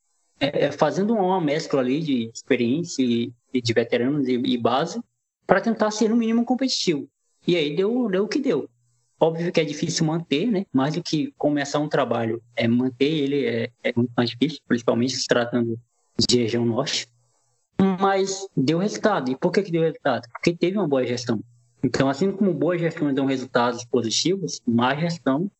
É, 0.41 0.67
é, 0.67 0.73
fazendo 0.73 1.15
uma 1.15 1.41
mescla 1.41 1.81
ali 1.81 2.01
de 2.01 2.31
experiência 2.35 3.03
e, 3.03 3.33
de 3.63 3.73
veteranos 3.73 4.27
e, 4.27 4.33
e 4.33 4.59
base 4.59 5.01
para 5.47 5.61
tentar 5.61 5.91
ser 5.93 6.11
no 6.11 6.17
mínimo 6.17 6.45
competitivo. 6.45 7.09
E 7.47 7.57
aí 7.57 7.77
deu, 7.77 8.09
deu 8.11 8.25
o 8.25 8.29
que 8.29 8.41
deu. 8.41 8.69
Óbvio 9.25 9.51
que 9.51 9.59
é 9.59 9.65
difícil 9.65 10.05
manter, 10.05 10.51
né? 10.51 10.67
Mais 10.71 10.93
do 10.93 11.03
que 11.03 11.33
começar 11.39 11.79
um 11.79 11.89
trabalho, 11.89 12.43
é 12.55 12.69
manter 12.69 13.11
ele 13.11 13.47
é, 13.47 13.71
é 13.83 13.91
muito 13.97 14.13
mais 14.15 14.29
difícil, 14.29 14.61
principalmente 14.69 15.17
se 15.17 15.27
tratando 15.27 15.81
de 16.19 16.43
região 16.43 16.63
norte. 16.63 17.09
Mas 17.99 18.47
deu 18.55 18.77
resultado. 18.77 19.31
E 19.31 19.37
por 19.37 19.51
que, 19.51 19.63
que 19.63 19.73
deu 19.73 19.81
resultado? 19.81 20.29
Porque 20.31 20.55
teve 20.55 20.77
uma 20.77 20.87
boa 20.87 21.07
gestão. 21.07 21.43
Então, 21.83 22.11
assim 22.11 22.31
como 22.33 22.53
boa 22.53 22.77
gestão 22.77 23.15
dão 23.15 23.25
resultados 23.25 23.83
positivos, 23.87 24.61
má 24.67 24.95
gestão 24.95 25.51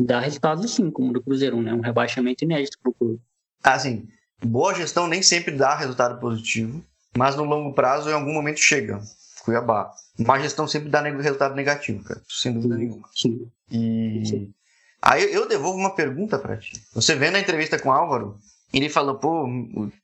dá 0.00 0.18
resultados 0.18 0.70
sim, 0.70 0.90
como 0.90 1.12
do 1.12 1.22
Cruzeiro, 1.22 1.60
né? 1.60 1.74
Um 1.74 1.82
rebaixamento 1.82 2.44
inédito 2.44 2.78
para 2.82 2.90
o 2.90 2.94
clube. 2.94 3.20
Assim, 3.62 4.08
boa 4.42 4.74
gestão 4.74 5.06
nem 5.06 5.22
sempre 5.22 5.54
dá 5.54 5.76
resultado 5.76 6.18
positivo, 6.18 6.82
mas 7.14 7.36
no 7.36 7.44
longo 7.44 7.74
prazo, 7.74 8.08
em 8.08 8.14
algum 8.14 8.32
momento, 8.32 8.58
chega. 8.58 9.02
Cuiabá. 9.50 9.90
Má 10.18 10.38
gestão 10.38 10.68
sempre 10.68 10.88
dá 10.88 11.00
resultado 11.00 11.54
negativo, 11.54 12.04
cara, 12.04 12.20
sem 12.28 12.52
dúvida 12.52 12.74
sim, 12.74 12.80
nenhuma. 12.80 13.08
Sim. 13.14 13.50
E 13.70 14.22
sim. 14.26 14.54
aí 15.02 15.32
eu 15.32 15.48
devolvo 15.48 15.78
uma 15.78 15.94
pergunta 15.94 16.38
para 16.38 16.56
ti. 16.56 16.72
Você 16.94 17.14
vê 17.14 17.30
na 17.30 17.40
entrevista 17.40 17.78
com 17.78 17.88
o 17.88 17.92
Álvaro, 17.92 18.36
ele 18.72 18.88
falou, 18.88 19.16
pô, 19.16 19.48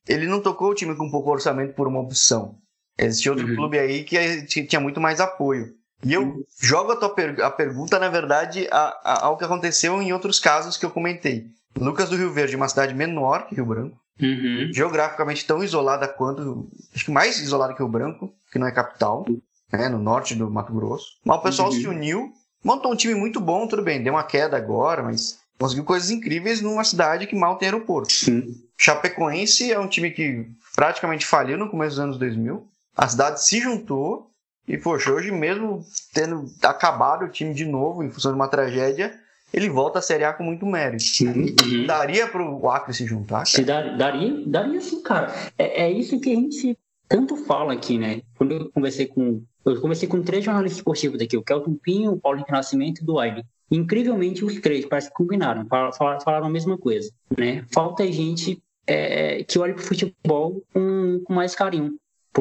ele 0.09 0.27
não 0.27 0.41
tocou 0.41 0.71
o 0.71 0.75
time 0.75 0.97
com 0.97 1.11
pouco 1.11 1.31
orçamento 1.31 1.75
por 1.75 1.87
uma 1.87 2.01
opção. 2.01 2.57
Existia 2.99 3.31
outro 3.31 3.47
uhum. 3.47 3.55
clube 3.55 3.79
aí 3.79 4.05
que 4.05 4.47
tinha 4.67 4.81
muito 4.81 5.01
mais 5.01 5.21
apoio. 5.21 5.75
E 6.03 6.13
eu 6.13 6.23
uhum. 6.23 6.45
jogo 6.61 6.93
a, 6.93 6.97
tua 6.97 7.15
per 7.15 7.41
a 7.43 7.51
pergunta, 7.51 7.99
na 7.99 8.09
verdade, 8.09 8.67
a, 8.71 9.01
a, 9.05 9.27
ao 9.27 9.37
que 9.37 9.45
aconteceu 9.45 10.01
em 10.01 10.13
outros 10.13 10.41
casos 10.41 10.77
que 10.77 10.85
eu 10.85 10.91
comentei. 10.91 11.47
Lucas 11.79 12.09
do 12.09 12.17
Rio 12.17 12.33
Verde, 12.33 12.57
uma 12.57 12.69
cidade 12.69 12.95
menor 12.95 13.47
que 13.47 13.55
Rio 13.55 13.67
Branco, 13.67 13.99
uhum. 14.21 14.71
geograficamente 14.73 15.47
tão 15.47 15.63
isolada 15.63 16.09
quanto, 16.09 16.69
acho 16.95 17.05
que 17.05 17.11
mais 17.11 17.39
isolada 17.41 17.73
que 17.73 17.81
Rio 17.81 17.89
Branco, 17.89 18.33
que 18.51 18.59
não 18.59 18.67
é 18.67 18.73
capital, 18.73 19.27
né, 19.73 19.89
no 19.89 19.99
norte 19.99 20.35
do 20.35 20.51
Mato 20.51 20.73
Grosso. 20.73 21.19
Mas 21.25 21.39
o 21.39 21.43
pessoal 21.43 21.71
uhum. 21.71 21.75
se 21.75 21.87
uniu, 21.87 22.33
montou 22.65 22.93
um 22.93 22.97
time 22.97 23.15
muito 23.15 23.41
bom, 23.41 23.67
tudo 23.67 23.83
bem, 23.83 24.03
deu 24.03 24.15
uma 24.15 24.25
queda 24.25 24.57
agora, 24.57 25.03
mas 25.03 25.39
conseguiu 25.59 25.85
coisas 25.85 26.11
incríveis 26.11 26.61
numa 26.61 26.85
cidade 26.85 27.27
que 27.27 27.37
mal 27.37 27.57
tem 27.57 27.69
aeroporto. 27.69 28.13
Sim. 28.13 28.55
Chapecoense 28.79 29.73
é 29.73 29.79
um 29.79 29.89
time 29.89 30.11
que 30.11 30.47
praticamente 30.75 31.27
faliu 31.27 31.57
no 31.57 31.71
começo 31.71 31.97
dos 31.97 32.01
anos 32.01 32.19
2000, 32.19 32.67
a 32.97 33.09
cidade 33.09 33.43
se 33.45 33.61
juntou 33.61 34.31
e, 34.69 34.77
poxa, 34.77 35.13
hoje 35.13 35.31
mesmo 35.31 35.85
tendo 36.13 36.51
acabado 36.63 37.25
o 37.25 37.29
time 37.29 37.55
de 37.55 37.65
novo 37.65 38.03
em 38.03 38.11
função 38.11 38.33
de 38.33 38.37
uma 38.37 38.49
tragédia, 38.49 39.19
ele 39.53 39.69
volta 39.69 39.99
a 39.99 40.03
Série 40.03 40.25
A 40.25 40.33
com 40.33 40.45
muito 40.45 40.67
mérito. 40.67 41.03
Sim. 41.03 41.55
Daria 41.87 42.27
para 42.29 42.43
o 42.43 42.69
Acre 42.69 42.93
se 42.95 43.07
juntar? 43.07 43.39
Cara? 43.39 43.47
Se 43.47 43.65
dar, 43.65 43.97
daria, 43.97 44.43
daria 44.47 44.81
sim, 44.81 45.03
cara. 45.03 45.33
É, 45.59 45.85
é 45.85 45.91
isso 45.91 46.21
que 46.21 46.33
a 46.33 46.35
gente 46.35 46.79
tanto 47.09 47.37
fala 47.37 47.73
aqui, 47.73 47.99
né? 47.99 48.23
Quando 48.37 48.53
eu 48.53 48.71
conversei 48.71 49.07
com. 49.07 49.43
Eu 49.65 49.81
conversei 49.81 50.09
com 50.09 50.23
três 50.23 50.45
jornalistas 50.45 50.79
esportivos 50.79 51.19
daqui, 51.19 51.37
o 51.37 51.43
Kelton 51.43 51.75
Pinho, 51.75 52.13
o 52.13 52.21
Paulo 52.21 52.45
Nascimento 52.49 53.01
e 53.01 53.03
o 53.03 53.07
Duaile. 53.07 53.45
Incrivelmente, 53.69 54.45
os 54.45 54.61
três 54.61 54.87
parece 54.87 55.09
que 55.09 55.15
combinaram, 55.15 55.67
falaram, 55.67 56.21
falaram 56.21 56.47
a 56.47 56.51
mesma 56.51 56.79
coisa, 56.79 57.11
né? 57.37 57.65
Falta 57.73 58.07
gente 58.13 58.63
é, 58.87 59.43
que 59.43 59.59
olhe 59.59 59.73
para 59.73 59.83
o 59.83 59.85
futebol 59.85 60.63
com, 60.73 61.21
com 61.25 61.33
mais 61.33 61.57
carinho 61.57 61.97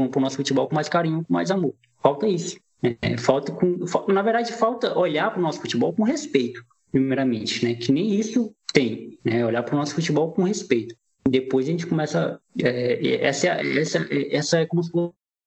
para 0.10 0.20
o 0.20 0.22
nosso 0.22 0.36
futebol 0.36 0.68
com 0.68 0.76
mais 0.76 0.90
carinho, 0.90 1.24
com 1.24 1.34
mais 1.34 1.50
amor. 1.50 1.74
Falta 2.02 2.28
isso. 2.28 2.58
É, 3.02 3.18
falta 3.18 3.52
com, 3.52 3.78
na 4.12 4.22
verdade, 4.22 4.52
falta 4.54 4.98
olhar 4.98 5.32
para 5.32 5.40
o 5.40 5.42
nosso 5.42 5.60
futebol 5.60 5.94
com 5.94 6.04
respeito, 6.04 6.64
primeiramente, 6.96 7.66
né? 7.66 7.76
Que 7.76 7.92
nem 7.92 8.16
isso 8.16 8.56
tem, 8.72 9.20
né? 9.22 9.46
Olhar 9.46 9.64
para 9.64 9.76
o 9.76 9.78
nosso 9.78 9.94
futebol 9.94 10.32
com 10.32 10.44
respeito. 10.44 10.96
Depois 11.28 11.68
a 11.68 11.72
gente 11.72 11.86
começa. 11.86 12.40
É, 12.64 13.18
essa, 13.18 13.48
essa, 13.48 14.08
essa 14.32 14.60
é 14.60 14.66
como 14.66 14.82
se 14.82 14.92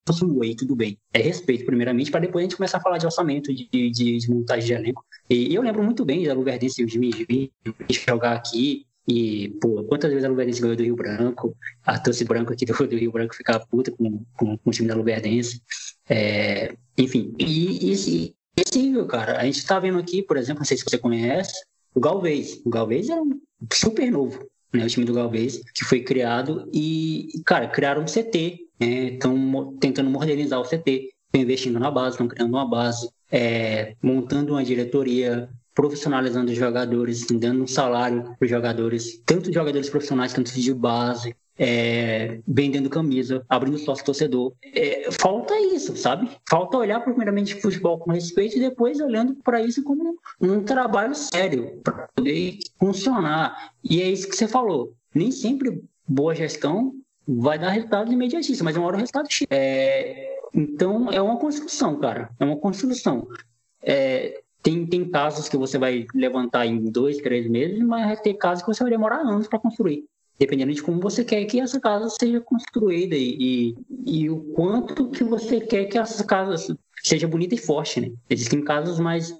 fosse 0.07 0.25
um 0.27 0.39
oi, 0.39 0.55
tudo 0.55 0.77
bem. 0.77 0.99
É 1.11 1.23
respeito, 1.23 1.65
primeiramente, 1.65 2.11
para 2.11 2.21
depois 2.21 2.43
a 2.43 2.45
gente 2.45 2.57
começar 2.57 2.77
a 2.77 2.83
falar 2.83 2.99
de 2.99 3.07
orçamento, 3.07 3.55
de, 3.55 3.67
de, 3.71 4.19
de 4.19 4.31
montagem 4.31 4.67
de 4.67 4.73
elenco. 4.75 5.03
E, 5.31 5.55
eu 5.55 5.63
lembro 5.63 5.83
muito 5.83 6.05
bem 6.05 6.27
da 6.27 6.35
Luverdense 6.35 6.85
de 6.85 6.99
mim, 6.99 7.13
de 7.31 7.51
jogar 8.07 8.35
aqui, 8.35 8.85
e, 9.09 9.49
pô, 9.59 9.83
quantas 9.85 10.11
vezes 10.11 10.27
a 10.27 10.29
Luverdense 10.29 10.61
ganhou 10.61 10.77
do 10.77 10.83
Rio 10.83 10.97
Branco? 10.97 11.57
A 11.83 11.99
torcida 11.99 12.29
branco 12.29 12.53
aqui 12.53 12.67
do, 12.67 12.75
do 12.75 12.97
Rio 12.97 13.11
Branco 13.11 13.35
ficava 13.35 13.67
puta 13.67 13.91
com, 13.91 14.23
com, 14.35 14.59
com, 14.59 14.69
o 14.69 14.71
time 14.71 14.87
da 14.87 14.95
Luverdense. 14.95 15.63
É, 16.07 16.75
enfim, 16.99 17.35
e, 17.39 17.91
e, 17.91 18.35
inesquecível, 18.59 19.07
cara. 19.07 19.39
A 19.39 19.45
gente 19.45 19.65
tá 19.65 19.79
vendo 19.79 19.99
aqui, 19.99 20.23
por 20.23 20.37
exemplo, 20.37 20.61
não 20.61 20.67
sei 20.67 20.77
se 20.77 20.85
você 20.85 20.99
conhece, 20.99 21.63
o 21.95 22.01
Galvez. 22.01 22.61
O 22.65 22.71
Galvez 22.71 23.09
era 23.09 23.23
um 23.23 23.41
super 23.73 24.11
novo, 24.11 24.47
né? 24.73 24.85
O 24.85 24.89
time 24.89 25.07
do 25.07 25.15
Galvez, 25.15 25.61
que 25.75 25.85
foi 25.85 26.01
criado 26.01 26.69
e, 26.73 27.29
cara, 27.45 27.69
criaram 27.69 28.03
um 28.03 28.07
CT. 28.07 28.67
Estão 28.81 29.37
né? 29.37 29.77
tentando 29.81 30.09
modernizar 30.09 30.61
o 30.61 30.65
CT, 30.65 31.11
estão 31.27 31.43
investindo 31.43 31.81
na 31.81 31.91
base, 31.91 32.11
estão 32.11 32.29
criando 32.29 32.51
uma 32.51 32.65
base, 32.65 33.11
é, 33.31 33.97
montando 34.01 34.53
uma 34.53 34.63
diretoria, 34.63 35.49
profissionalizando 35.75 36.53
os 36.53 36.57
jogadores, 36.57 37.27
dando 37.27 37.65
um 37.65 37.67
salário 37.67 38.23
para 38.23 38.45
os 38.45 38.49
jogadores, 38.49 39.21
tanto 39.27 39.53
jogadores 39.53 39.91
profissionais 39.91 40.33
quanto 40.33 40.53
de 40.53 40.73
base, 40.73 41.35
é, 41.59 42.41
vendendo 42.47 42.89
camisa, 42.89 43.45
abrindo 43.49 43.79
sócio 43.79 44.05
torcedor. 44.05 44.53
É, 44.63 45.11
falta 45.11 45.59
isso, 45.59 45.97
sabe? 45.97 46.31
Falta 46.49 46.79
olhar 46.79 47.01
primeiramente 47.01 47.55
o 47.55 47.61
futebol 47.61 47.99
com 47.99 48.13
respeito 48.13 48.57
e 48.57 48.61
depois 48.61 49.01
olhando 49.01 49.35
para 49.43 49.61
isso 49.61 49.83
como 49.83 50.17
um 50.41 50.63
trabalho 50.63 51.15
sério 51.15 51.81
para 51.83 52.09
poder 52.15 52.59
funcionar. 52.79 53.73
E 53.83 54.01
é 54.01 54.09
isso 54.09 54.29
que 54.29 54.37
você 54.37 54.47
falou. 54.47 54.95
Nem 55.15 55.33
sempre 55.33 55.83
boa 56.07 56.35
gestão 56.35 56.95
vai 57.27 57.59
dar 57.59 57.71
resultado 57.71 58.13
imediatíssimo, 58.13 58.65
mas 58.65 58.77
uma 58.77 58.87
hora 58.87 58.97
o 58.97 59.01
resultado 59.01 59.27
chega. 59.31 59.55
É, 59.55 60.39
então 60.55 61.11
é 61.11 61.21
uma 61.21 61.39
construção, 61.39 61.99
cara. 61.99 62.31
É 62.39 62.45
uma 62.45 62.57
construção. 62.57 63.27
É, 63.83 64.41
tem, 64.63 64.87
tem 64.87 65.09
casos 65.09 65.49
que 65.49 65.57
você 65.57 65.79
vai 65.79 66.07
levantar 66.15 66.67
em 66.67 66.91
dois, 66.91 67.19
três 67.19 67.49
meses, 67.49 67.79
mas 67.81 68.21
ter 68.21 68.35
casos 68.35 68.63
que 68.63 68.69
você 68.69 68.83
vai 68.83 68.91
demorar 68.91 69.21
anos 69.21 69.47
para 69.47 69.59
construir. 69.59 70.05
Dependendo 70.39 70.73
de 70.73 70.83
como 70.83 71.01
você 71.01 71.25
quer 71.25 71.45
que 71.47 71.61
essa 71.61 71.81
casa 71.81 72.09
seja 72.11 72.41
construída 72.41 73.17
e, 73.17 73.37
e, 73.41 73.77
e, 74.07 74.31
o 74.31 74.39
quanto 74.55 75.11
que 75.11 75.25
você 75.25 75.61
quer 75.61 75.87
que 75.87 75.99
essa 75.99 76.23
casa 76.25 76.77
seja 77.03 77.27
bonita 77.27 77.55
e 77.55 77.59
forte, 77.59 78.01
né? 78.01 78.13
Existem 78.31 78.63
casas 78.63 79.01
mais 79.01 79.35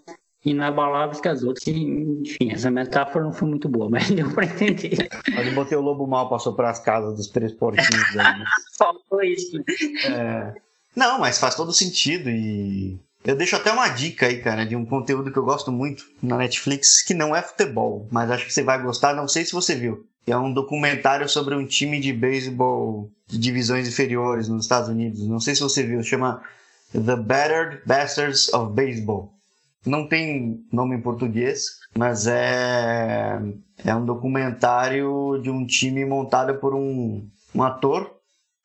inabaláveis 0.45 1.21
que 1.21 1.29
as 1.29 1.43
outras. 1.43 1.67
E, 1.67 1.73
enfim, 1.73 2.51
essa 2.51 2.71
metáfora 2.71 3.25
não 3.25 3.33
foi 3.33 3.49
muito 3.49 3.69
boa, 3.69 3.89
mas 3.89 4.11
deu 4.11 4.31
para 4.31 4.45
entender. 4.45 5.09
Mas 5.35 5.47
eu 5.47 5.55
botei 5.55 5.79
o 5.79 5.83
lobo 5.83 6.07
mal 6.07 6.29
passou 6.29 6.55
para 6.55 6.71
as 6.71 6.81
casas 6.81 7.17
dos 7.17 7.29
três 7.29 7.53
porquinhos 7.53 8.17
aí. 8.17 8.39
Né? 8.39 8.45
Faltou 8.77 9.23
isso. 9.23 9.57
É... 10.07 10.55
Não, 10.97 11.21
mas 11.21 11.39
faz 11.39 11.55
todo 11.55 11.73
sentido 11.73 12.29
e 12.29 12.99
eu 13.25 13.37
deixo 13.37 13.57
até 13.57 13.71
uma 13.71 13.89
dica 13.89 14.27
aí, 14.27 14.41
cara, 14.41 14.65
de 14.65 14.75
um 14.75 14.85
conteúdo 14.85 15.33
que 15.33 15.39
eu 15.39 15.45
gosto 15.45 15.71
muito 15.71 16.05
na 16.23 16.39
Netflix, 16.39 17.03
que 17.03 17.15
não 17.15 17.35
é 17.35 17.43
futebol, 17.43 18.09
mas 18.11 18.31
acho 18.31 18.47
que 18.47 18.53
você 18.53 18.63
vai 18.63 18.83
gostar, 18.83 19.15
não 19.15 19.29
sei 19.29 19.45
se 19.45 19.53
você 19.53 19.75
viu. 19.75 20.07
É 20.27 20.37
um 20.37 20.53
documentário 20.53 21.29
sobre 21.29 21.55
um 21.55 21.67
time 21.67 22.01
de 22.01 22.13
beisebol 22.13 23.11
de 23.27 23.39
divisões 23.39 23.89
inferiores 23.89 24.49
nos 24.49 24.65
Estados 24.65 24.89
Unidos. 24.89 25.27
Não 25.27 25.41
sei 25.41 25.55
se 25.55 25.63
você 25.63 25.83
viu, 25.83 26.03
chama 26.03 26.43
The 26.93 27.17
Battered 27.17 27.83
Bastards 27.87 28.53
of 28.53 28.73
Baseball. 28.75 29.33
Não 29.87 30.07
tem 30.07 30.65
nome 30.73 30.97
em 30.97 31.01
português, 31.01 31.79
mas 31.97 32.27
é, 32.27 33.41
é 33.85 33.95
um 33.95 34.05
documentário 34.05 35.41
de 35.43 35.51
um 35.51 35.65
time 35.65 36.05
montado 36.05 36.55
por 36.59 36.75
um, 36.75 37.27
um 37.55 37.63
ator 37.63 38.11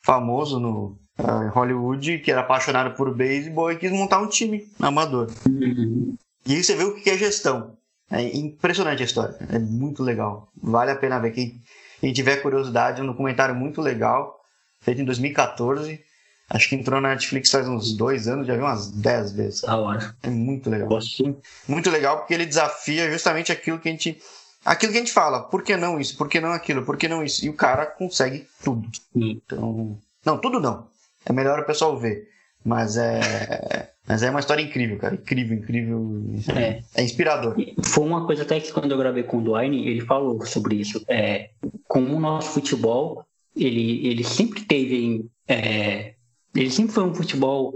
famoso 0.02 0.60
no, 0.60 0.98
uh, 1.20 1.50
Hollywood, 1.52 2.20
que 2.20 2.32
era 2.32 2.42
apaixonado 2.42 2.96
por 2.96 3.14
beisebol 3.14 3.72
e 3.72 3.78
quis 3.78 3.92
montar 3.92 4.20
um 4.20 4.28
time 4.28 4.68
amador. 4.80 5.32
Uhum. 5.48 6.16
E 6.46 6.56
aí 6.56 6.64
você 6.64 6.76
vê 6.76 6.84
o 6.84 6.96
que 6.96 7.10
é 7.10 7.18
gestão. 7.18 7.78
É 8.12 8.22
impressionante 8.38 9.02
a 9.02 9.06
história. 9.06 9.36
É 9.50 9.60
muito 9.60 10.04
legal. 10.04 10.52
Vale 10.62 10.92
a 10.92 10.96
pena 10.96 11.20
ver. 11.20 11.32
Quem, 11.32 11.62
quem 12.00 12.14
tiver 12.14 12.38
curiosidade, 12.38 13.00
é 13.00 13.04
um 13.04 13.08
documentário 13.08 13.56
muito 13.56 13.82
legal, 13.82 14.40
feito 14.82 15.02
em 15.02 15.06
2014. 15.06 16.04
Acho 16.50 16.70
que 16.70 16.76
entrou 16.76 17.02
na 17.02 17.10
Netflix 17.10 17.50
faz 17.50 17.68
uns 17.68 17.94
dois 17.94 18.28
anos, 18.28 18.46
já 18.46 18.56
vi 18.56 18.62
umas 18.62 18.92
dez 18.92 19.32
vezes. 19.32 19.62
Da 19.62 19.78
hora. 19.78 20.16
É 20.22 20.30
muito 20.30 20.70
legal. 20.70 20.88
Gosto. 20.88 21.42
Muito 21.68 21.90
legal 21.90 22.18
porque 22.18 22.34
ele 22.34 22.46
desafia 22.46 23.12
justamente 23.12 23.52
aquilo 23.52 23.80
que 23.80 23.90
a 23.90 23.92
gente. 23.92 24.22
Aquilo 24.64 24.92
que 24.92 24.98
a 24.98 25.02
gente 25.02 25.12
fala, 25.12 25.42
por 25.42 25.64
que 25.64 25.76
não 25.76 26.00
isso? 26.00 26.16
Por 26.18 26.30
que 26.30 26.40
não 26.40 26.52
aquilo? 26.52 26.86
Por 26.86 26.96
que 26.96 27.08
não 27.08 27.24
isso? 27.24 27.46
E 27.46 27.50
o 27.50 27.54
cara 27.54 27.86
consegue 27.86 28.48
tudo. 28.64 28.88
Então. 29.16 29.98
Não, 30.26 30.38
tudo 30.38 30.60
não. 30.60 30.88
É 31.26 31.34
melhor 31.34 31.60
o 31.60 31.66
pessoal 31.66 31.98
ver. 31.98 32.30
Mas 32.64 32.98
é. 32.98 33.93
Mas 34.08 34.22
é 34.22 34.30
uma 34.30 34.40
história 34.42 34.62
incrível, 34.62 34.98
cara. 34.98 35.16
Incrível, 35.16 35.58
incrível. 35.58 36.22
É, 36.56 36.84
é 36.96 37.04
inspirador. 37.04 37.56
Foi 37.86 38.06
uma 38.06 38.26
coisa 38.26 38.44
até 38.44 38.60
que 38.60 38.72
quando 38.72 38.92
eu 38.92 38.98
gravei 38.98 39.24
com 39.24 39.38
o 39.38 39.42
Dwayne, 39.42 39.88
ele 39.88 40.02
falou 40.02 40.46
sobre 40.46 40.76
isso. 40.76 41.04
É, 41.08 41.52
como 41.88 42.16
o 42.16 42.20
nosso 42.20 42.50
futebol, 42.50 43.26
ele, 43.56 44.06
ele 44.06 44.24
sempre 44.24 44.62
teve. 44.62 45.26
É, 45.48 46.16
ele 46.54 46.70
sempre 46.70 46.94
foi 46.94 47.04
um 47.04 47.16
futebol 47.16 47.74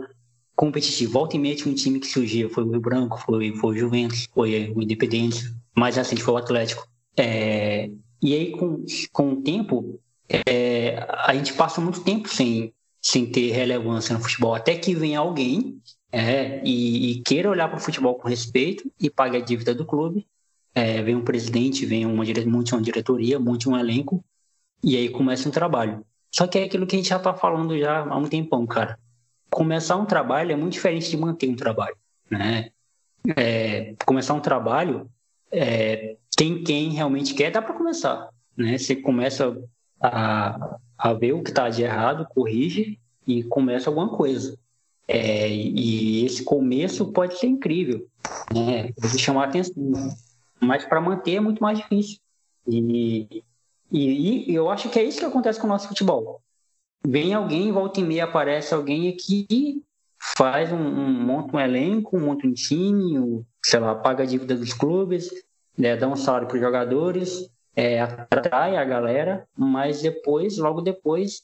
competitivo. 0.56 1.14
Volta 1.14 1.38
e 1.38 1.40
meia 1.40 1.56
tinha 1.56 1.72
um 1.72 1.76
time 1.76 2.00
que 2.00 2.08
surgia. 2.08 2.50
Foi 2.50 2.64
o 2.64 2.72
Rio 2.72 2.82
Branco, 2.82 3.18
foi, 3.20 3.56
foi 3.56 3.76
o 3.76 3.78
Juventus, 3.78 4.28
foi 4.34 4.74
o 4.76 4.82
Independência. 4.82 5.50
Mais 5.76 5.96
recente 5.96 6.22
foi 6.22 6.34
o 6.34 6.38
Atlético. 6.38 6.86
É, 7.16 7.90
e 8.22 8.34
aí, 8.34 8.52
com, 8.52 8.84
com 9.14 9.32
o 9.32 9.42
tempo, 9.42 10.00
é, 10.28 11.06
a 11.10 11.34
gente 11.34 11.54
passa 11.54 11.80
muito 11.80 12.02
tempo 12.02 12.28
sem, 12.28 12.74
sem 13.02 13.26
ter 13.26 13.52
relevância 13.52 14.14
no 14.14 14.22
futebol, 14.22 14.54
até 14.54 14.76
que 14.76 14.94
venha 14.94 15.20
alguém 15.20 15.80
é, 16.18 16.62
e, 16.64 17.12
e, 17.12 17.22
queira 17.22 17.48
olhar 17.48 17.68
para 17.68 17.78
o 17.78 17.80
futebol 17.80 18.16
com 18.16 18.28
respeito 18.28 18.92
e 19.00 19.08
pague 19.08 19.38
a 19.38 19.40
dívida 19.40 19.76
do 19.76 19.86
clube. 19.86 20.26
É, 20.74 21.00
vem 21.04 21.16
um 21.16 21.24
presidente, 21.24 21.86
vem 21.86 22.08
uma, 22.08 22.24
monte 22.48 22.74
uma 22.74 22.82
diretoria, 22.82 23.40
monte 23.40 23.70
um 23.70 23.78
elenco, 23.78 24.26
e 24.84 24.98
aí 24.98 25.10
começa 25.10 25.48
um 25.48 25.52
trabalho. 25.52 26.04
Só 26.32 26.48
que 26.48 26.58
é 26.58 26.64
aquilo 26.64 26.88
que 26.88 26.96
a 26.96 26.98
gente 26.98 27.10
já 27.10 27.18
está 27.18 27.36
falando 27.36 27.78
já 27.78 28.00
há 28.00 28.18
um 28.18 28.26
tempão, 28.26 28.66
cara. 28.66 28.98
Começar 29.52 29.96
um 29.96 30.06
trabalho 30.06 30.52
é 30.52 30.56
muito 30.56 30.74
diferente 30.74 31.08
de 31.08 31.18
manter 31.18 31.50
um 31.50 31.56
trabalho, 31.56 31.96
né? 32.32 32.72
É, 33.36 33.94
começar 34.04 34.34
um 34.34 34.40
trabalho, 34.40 35.08
é, 35.52 36.18
quem, 36.36 36.64
quem 36.64 36.90
realmente 36.90 37.36
quer, 37.36 37.52
dá 37.52 37.62
para 37.62 37.76
começar, 37.76 38.30
né? 38.56 38.76
Você 38.80 38.96
começa 38.96 39.56
a, 40.02 40.80
a 40.98 41.14
ver 41.14 41.34
o 41.34 41.44
que 41.44 41.52
está 41.52 41.70
de 41.70 41.84
errado, 41.84 42.28
corrige 42.28 43.00
e 43.28 43.44
começa 43.44 43.88
alguma 43.88 44.10
coisa. 44.10 44.58
É, 45.08 45.50
e 45.50 46.26
esse 46.26 46.44
começo 46.44 47.12
pode 47.14 47.40
ser 47.40 47.48
incrível, 47.48 48.06
né? 48.54 48.92
Pode 48.94 49.18
chamar 49.18 49.46
atenção, 49.46 49.74
mas 50.60 50.84
para 50.84 51.00
manter 51.00 51.36
é 51.36 51.40
muito 51.40 51.64
mais 51.64 51.78
difícil. 51.78 52.20
E, 52.68 53.44
e, 53.90 54.52
e, 54.52 54.54
eu 54.54 54.70
acho 54.70 54.90
que 54.90 55.00
é 55.00 55.04
isso 55.04 55.20
que 55.20 55.26
acontece 55.26 55.60
com 55.60 55.68
o 55.68 55.70
nosso 55.70 55.88
futebol. 55.88 56.42
Vem 57.06 57.34
alguém, 57.34 57.72
volta 57.72 58.02
e 58.02 58.04
meia 58.04 58.26
aparece 58.26 58.74
alguém 58.74 59.08
aqui, 59.08 59.82
faz 60.20 60.74
um, 60.74 60.78
um 60.78 61.10
monta 61.10 61.56
um 61.56 61.60
elenco, 61.60 62.20
monta 62.20 62.46
um 62.46 62.54
time, 62.54 63.46
sei 63.64 63.80
lá, 63.80 63.96
paga 63.96 64.24
a 64.24 64.26
dívida 64.26 64.56
dos 64.56 64.74
clubes, 64.74 65.30
né, 65.78 65.96
dá 65.96 66.08
um 66.08 66.16
salário 66.16 66.48
para 66.48 66.56
os 66.56 66.62
jogadores, 66.62 67.50
é, 67.76 68.02
atrai 68.02 68.76
a 68.76 68.84
galera, 68.84 69.48
mas 69.56 70.02
depois, 70.02 70.58
logo 70.58 70.82
depois, 70.82 71.44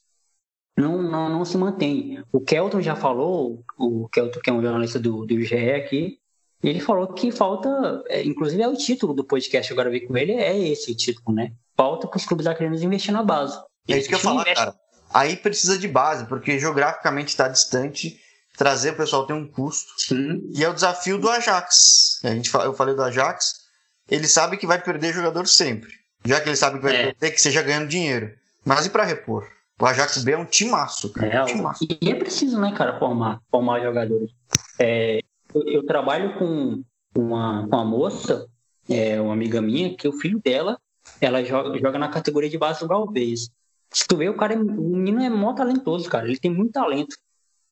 não, 0.78 1.02
não, 1.02 1.30
não 1.30 1.46
se 1.46 1.58
mantém. 1.58 2.24
O 2.32 2.42
Kelton 2.42 2.82
já 2.82 2.96
falou, 2.96 3.64
o 3.78 4.08
Kelton, 4.10 4.40
que 4.40 4.50
é 4.50 4.54
um 4.54 4.62
jornalista 4.62 5.00
do, 5.00 5.26
do 5.26 5.42
GE 5.42 5.72
aqui, 5.72 6.20
ele 6.64 6.80
falou 6.80 7.08
que 7.08 7.32
falta, 7.32 8.04
é, 8.08 8.24
inclusive 8.24 8.62
é 8.62 8.68
o 8.68 8.76
título 8.76 9.14
do 9.14 9.24
podcast 9.24 9.68
que 9.68 9.74
eu 9.74 9.84
gravei 9.84 10.02
com 10.02 10.18
ele, 10.18 10.32
é 10.32 10.58
esse 10.58 10.92
o 10.92 10.96
título, 10.96 11.36
né? 11.36 11.52
Falta 11.76 12.08
para 12.08 12.18
os 12.18 12.26
clubes 12.26 12.48
acreanos 12.48 12.82
investir 12.82 13.14
na 13.14 13.22
base. 13.22 13.60
É 13.88 13.98
isso 13.98 14.08
que 14.08 14.16
eu 14.16 14.18
ia 14.18 14.24
falar, 14.24 14.42
investe... 14.42 14.56
cara. 14.56 14.76
Aí 15.14 15.36
precisa 15.36 15.78
de 15.78 15.88
base, 15.88 16.26
porque 16.26 16.58
geograficamente 16.58 17.30
está 17.30 17.48
distante, 17.48 18.20
trazer 18.58 18.92
o 18.92 18.98
pessoal 18.98 19.28
tem 19.28 19.36
um 19.36 19.48
custo. 19.48 19.92
Sim. 19.98 20.42
E 20.52 20.64
é 20.64 20.70
o 20.70 20.74
desafio 20.74 21.20
do 21.20 21.30
Ajax. 21.30 22.20
A 22.24 22.30
gente, 22.30 22.52
eu 22.54 22.74
falei 22.74 22.96
do 22.96 23.04
Ajax, 23.04 23.64
ele 24.10 24.28
sabe 24.28 24.58
que 24.58 24.66
vai 24.66 24.82
perder 24.82 25.14
jogador 25.14 25.48
sempre. 25.48 25.92
Já 26.26 26.40
que 26.40 26.50
ele 26.50 26.56
sabe 26.56 26.78
que 26.78 26.84
vai 26.84 26.96
é. 26.96 27.04
perder, 27.08 27.32
que 27.32 27.42
seja 27.42 27.62
ganhando 27.62 27.88
dinheiro. 27.88 28.34
Mas 28.66 28.86
e 28.86 28.90
para 28.90 29.04
repor? 29.04 29.48
O 29.82 29.86
Ajax 29.86 30.24
B 30.24 30.32
é 30.32 30.38
um 30.38 30.46
timaço, 30.46 31.12
cara. 31.12 31.28
É, 31.28 31.44
um 31.44 31.46
timaço. 31.46 31.86
E 32.02 32.10
é 32.10 32.16
preciso, 32.16 32.60
né, 32.60 32.72
cara, 32.74 33.00
formar, 33.00 33.42
formar 33.50 33.82
jogadores. 33.82 34.32
É, 34.80 35.20
eu, 35.54 35.64
eu, 35.64 35.86
trabalho 35.86 36.38
com 36.38 36.84
uma, 37.16 37.68
com 37.68 37.76
uma 37.76 37.86
moça, 37.86 38.48
é, 38.90 39.20
uma 39.20 39.34
amiga 39.34 39.62
minha, 39.62 39.96
que 39.96 40.08
o 40.08 40.14
filho 40.14 40.40
dela, 40.44 40.80
ela 41.20 41.44
joga, 41.44 41.78
joga 41.80 42.00
na 42.00 42.10
categoria 42.10 42.50
de 42.50 42.58
base 42.58 42.80
do 42.80 42.88
Galvez. 42.88 43.50
Se 43.92 44.08
tu 44.08 44.18
vê, 44.18 44.30
o 44.30 44.38
cara, 44.38 44.54
é, 44.54 44.58
o 44.58 44.62
menino 44.62 45.24
é 45.24 45.30
mó 45.30 45.54
talentoso, 45.54 46.10
cara. 46.10 46.28
Ele 46.28 46.40
tem 46.40 46.52
muito 46.52 46.72
talento. 46.72 47.16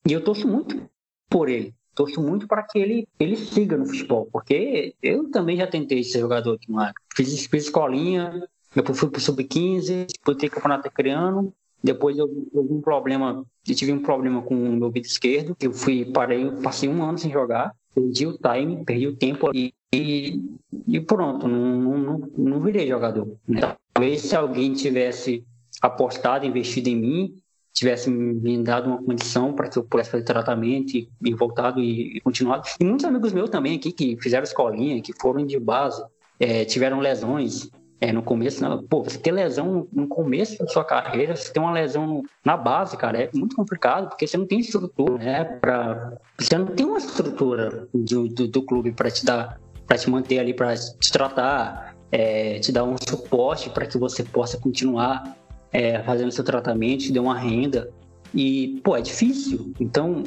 E 0.08 0.14
eu 0.14 0.24
torço 0.24 0.48
muito 0.48 0.90
por 1.30 1.50
ele 1.50 1.74
torço 1.96 2.22
muito 2.22 2.48
para 2.48 2.64
que 2.64 2.80
ele, 2.80 3.08
ele 3.20 3.36
siga 3.36 3.78
no 3.78 3.86
futebol, 3.86 4.28
porque 4.32 4.96
eu 5.02 5.30
também 5.30 5.58
já 5.58 5.68
tentei 5.68 6.04
ser 6.04 6.20
jogador 6.20 6.56
aqui 6.56 6.72
no 6.72 6.80
Acre. 6.80 7.04
Fiz, 7.16 7.46
fiz 7.46 7.66
escolinha, 7.66 8.48
depois 8.76 8.98
fui 8.98 9.10
para 9.10 9.20
o 9.20 9.22
Sub-15, 9.22 10.06
disputei 10.06 10.50
campeonato 10.50 10.90
criando, 10.92 11.54
depois 11.84 12.18
eu, 12.18 12.28
tive 12.28 12.74
um 12.74 12.82
problema, 12.82 13.44
eu 13.68 13.76
tive 13.76 13.92
um 13.92 14.02
problema 14.02 14.42
com 14.42 14.56
o 14.56 14.72
meu 14.74 14.86
ouvido 14.86 15.06
esquerdo, 15.06 15.56
eu 15.60 15.74
fui, 15.74 16.06
parei, 16.06 16.50
passei 16.64 16.88
um 16.88 17.04
ano 17.04 17.18
sem 17.18 17.32
jogar, 17.32 17.74
perdi 17.94 18.28
o 18.28 18.38
time, 18.38 18.84
perdi 18.86 19.08
o 19.08 19.16
tempo 19.16 19.52
e, 19.54 19.74
e, 19.94 20.40
e 20.88 21.00
pronto, 21.00 21.48
não, 21.48 21.98
não, 21.98 22.30
não 22.38 22.60
virei 22.60 22.88
jogador. 22.88 23.36
Né? 23.48 23.62
Talvez 23.94 24.22
se 24.22 24.36
alguém 24.36 24.74
tivesse 24.74 25.44
apostado, 25.82 26.46
investido 26.46 26.90
em 26.90 26.96
mim, 26.96 27.36
tivesse 27.74 28.10
me 28.10 28.64
dado 28.64 28.88
uma 28.88 29.02
condição 29.02 29.54
para 29.54 29.70
que 29.70 29.78
eu 29.78 29.84
pudesse 29.84 30.12
fazer 30.12 30.24
tratamento 30.24 30.96
e, 30.96 31.10
e 31.24 31.34
voltado 31.34 31.82
e, 31.82 32.18
e, 32.18 32.22
continuado. 32.22 32.68
E 32.80 32.84
muitos 32.84 33.06
amigos 33.06 33.34
meus 33.34 33.50
também 33.50 33.76
aqui 33.78 33.92
que 33.92 34.18
fizeram 34.22 34.44
escolinha, 34.44 35.02
que 35.02 35.14
foram 35.14 35.46
de 35.46 35.60
base, 35.60 36.04
é, 36.40 36.66
tiveram 36.66 37.00
lesões 37.00 37.72
é, 38.02 38.12
no 38.12 38.24
começo. 38.24 38.62
Não, 38.64 38.84
pô, 38.84 39.04
você 39.04 39.18
ter 39.20 39.32
lesão 39.32 39.88
no 39.94 40.08
começo 40.08 40.58
da 40.58 40.68
sua 40.68 40.84
carreira, 40.84 41.36
você 41.36 41.54
ter 41.54 41.60
uma 41.60 41.72
lesão 41.72 42.24
na 42.44 42.58
base, 42.58 42.98
cara, 42.98 43.22
é 43.22 43.30
muito 43.34 43.56
complicado, 43.56 44.10
porque 44.10 44.26
você 44.26 44.38
não 44.38 44.48
tem 44.48 44.60
estrutura, 44.60 45.18
né? 45.20 45.44
Pra, 45.44 46.18
você 46.38 46.58
não 46.58 46.66
tem 46.66 46.86
uma 46.86 46.98
estrutura 46.98 47.88
do, 47.94 48.28
do, 48.28 48.48
do 48.48 48.62
clube 48.64 48.92
para 48.92 49.12
te 49.12 49.24
dar, 49.24 49.62
para 49.86 49.98
te 50.00 50.10
manter 50.10 50.40
ali, 50.40 50.52
para 50.52 50.76
te 50.76 51.12
tratar, 51.12 51.96
é, 52.12 52.60
te 52.60 52.72
dar 52.72 52.84
um 52.84 52.96
suporte 53.08 53.70
para 53.70 53.86
que 53.86 53.98
você 54.00 54.24
possa 54.24 54.58
continuar 54.58 55.38
é, 55.72 56.02
fazendo 56.02 56.32
seu 56.32 56.44
tratamento, 56.44 57.04
te 57.04 57.12
dê 57.12 57.20
uma 57.20 57.38
renda. 57.38 57.90
E, 58.34 58.82
pô, 58.84 58.98
é 58.98 59.02
difícil. 59.02 59.74
Então, 59.80 60.24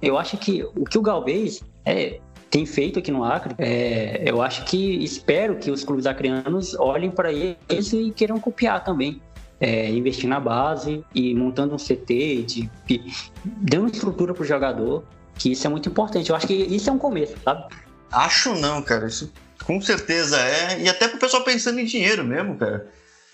eu 0.00 0.16
acho 0.16 0.38
que 0.38 0.64
o 0.64 0.84
que 0.84 0.96
o 0.96 1.02
Galvez 1.02 1.62
é, 1.84 2.20
tem 2.52 2.66
feito 2.66 2.98
aqui 2.98 3.10
no 3.10 3.24
Acre, 3.24 3.54
é, 3.56 4.22
eu 4.26 4.42
acho 4.42 4.66
que 4.66 5.02
espero 5.02 5.56
que 5.56 5.70
os 5.70 5.82
clubes 5.82 6.04
acreanos 6.04 6.74
olhem 6.78 7.10
para 7.10 7.32
isso 7.32 7.96
e 7.96 8.12
queiram 8.12 8.38
copiar 8.38 8.84
também. 8.84 9.22
É, 9.58 9.88
investir 9.88 10.28
na 10.28 10.38
base 10.38 11.02
e 11.14 11.34
montando 11.34 11.74
um 11.74 11.78
CT, 11.78 12.42
de, 12.42 12.70
de 12.84 13.00
dando 13.44 13.90
estrutura 13.90 14.34
para 14.34 14.42
o 14.42 14.44
jogador, 14.44 15.04
que 15.38 15.52
isso 15.52 15.66
é 15.66 15.70
muito 15.70 15.88
importante. 15.88 16.28
Eu 16.28 16.36
acho 16.36 16.46
que 16.46 16.52
isso 16.52 16.90
é 16.90 16.92
um 16.92 16.98
começo, 16.98 17.34
sabe? 17.42 17.72
Acho 18.10 18.54
não, 18.56 18.82
cara. 18.82 19.06
Isso 19.06 19.32
com 19.64 19.80
certeza 19.80 20.36
é. 20.38 20.80
E 20.82 20.88
até 20.90 21.08
para 21.08 21.16
o 21.16 21.20
pessoal 21.20 21.44
pensando 21.44 21.78
em 21.78 21.84
dinheiro 21.86 22.22
mesmo, 22.22 22.56
cara. 22.56 22.86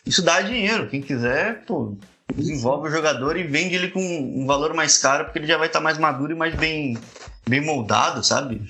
Isso 0.06 0.22
dá 0.22 0.40
dinheiro. 0.42 0.86
Quem 0.88 1.00
quiser, 1.00 1.64
pô, 1.64 1.96
desenvolve 2.32 2.88
o 2.88 2.90
jogador 2.92 3.36
e 3.36 3.42
vende 3.42 3.74
ele 3.74 3.88
com 3.88 4.00
um 4.00 4.46
valor 4.46 4.74
mais 4.74 4.98
caro, 4.98 5.24
porque 5.24 5.40
ele 5.40 5.46
já 5.46 5.56
vai 5.56 5.66
estar 5.66 5.80
tá 5.80 5.82
mais 5.82 5.98
maduro 5.98 6.32
e 6.32 6.36
mais 6.36 6.54
bem, 6.54 6.96
bem 7.48 7.64
moldado, 7.64 8.24
sabe? 8.24 8.62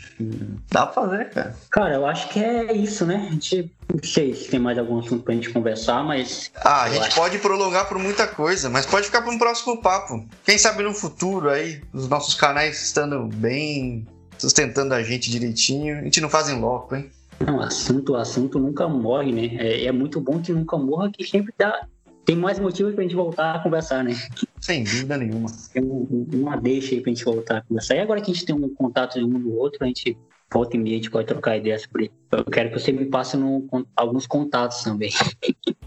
Dá 0.70 0.86
pra 0.86 1.02
fazer, 1.02 1.30
cara. 1.30 1.56
Cara, 1.70 1.94
eu 1.94 2.06
acho 2.06 2.28
que 2.28 2.42
é 2.42 2.72
isso, 2.72 3.04
né? 3.04 3.26
A 3.28 3.32
gente 3.32 3.70
não 3.92 4.02
sei 4.02 4.34
se 4.34 4.48
tem 4.48 4.60
mais 4.60 4.78
algum 4.78 4.98
assunto 4.98 5.22
pra 5.22 5.34
gente 5.34 5.50
conversar, 5.50 6.04
mas. 6.04 6.50
Ah, 6.56 6.84
a 6.84 6.90
gente 6.90 7.06
acho... 7.06 7.16
pode 7.16 7.38
prolongar 7.38 7.88
por 7.88 7.98
muita 7.98 8.26
coisa, 8.26 8.68
mas 8.68 8.86
pode 8.86 9.06
ficar 9.06 9.22
para 9.22 9.30
um 9.30 9.38
próximo 9.38 9.80
papo. 9.80 10.26
Quem 10.44 10.58
sabe 10.58 10.82
no 10.82 10.94
futuro 10.94 11.50
aí, 11.50 11.80
os 11.92 12.08
nossos 12.08 12.34
canais 12.34 12.82
estando 12.82 13.26
bem, 13.26 14.06
sustentando 14.38 14.94
a 14.94 15.02
gente 15.02 15.30
direitinho, 15.30 15.98
a 15.98 16.02
gente 16.02 16.20
não 16.20 16.28
fazem 16.28 16.60
loco, 16.60 16.94
hein? 16.94 17.10
Não, 17.40 17.60
assunto, 17.60 18.16
assunto 18.16 18.58
nunca 18.58 18.88
morre, 18.88 19.32
né? 19.32 19.56
É, 19.58 19.86
é, 19.86 19.92
muito 19.92 20.20
bom 20.20 20.40
que 20.40 20.52
nunca 20.52 20.76
morra, 20.76 21.10
que 21.10 21.24
sempre 21.24 21.54
dá. 21.56 21.86
Tem 22.28 22.36
mais 22.36 22.58
motivos 22.58 22.94
pra 22.94 23.02
gente 23.02 23.14
voltar 23.14 23.54
a 23.54 23.58
conversar, 23.58 24.04
né? 24.04 24.12
Sem 24.60 24.84
dúvida 24.84 25.16
nenhuma. 25.16 25.48
Tem 25.72 25.82
um, 25.82 26.26
uma 26.34 26.58
deixa 26.58 26.94
aí 26.94 27.00
pra 27.00 27.10
gente 27.10 27.24
voltar 27.24 27.56
a 27.56 27.62
conversar. 27.62 27.94
E 27.94 28.00
agora 28.00 28.20
que 28.20 28.30
a 28.30 28.34
gente 28.34 28.44
tem 28.44 28.54
um 28.54 28.68
contato 28.68 29.18
de 29.18 29.24
um 29.24 29.40
do 29.40 29.56
outro, 29.56 29.82
a 29.82 29.86
gente 29.86 30.14
volta 30.52 30.76
e 30.76 30.78
meia, 30.78 30.96
a 30.96 30.98
gente 30.98 31.10
pode 31.10 31.26
trocar 31.26 31.56
ideias 31.56 31.84
sobre. 31.84 32.10
Eu 32.30 32.44
quero 32.44 32.68
que 32.68 32.78
você 32.78 32.92
me 32.92 33.06
passe 33.06 33.34
no, 33.34 33.66
alguns 33.96 34.26
contatos 34.26 34.82
também. 34.82 35.10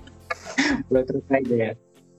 pra 0.89 1.03
trocar 1.03 1.41
ideia. 1.41 1.77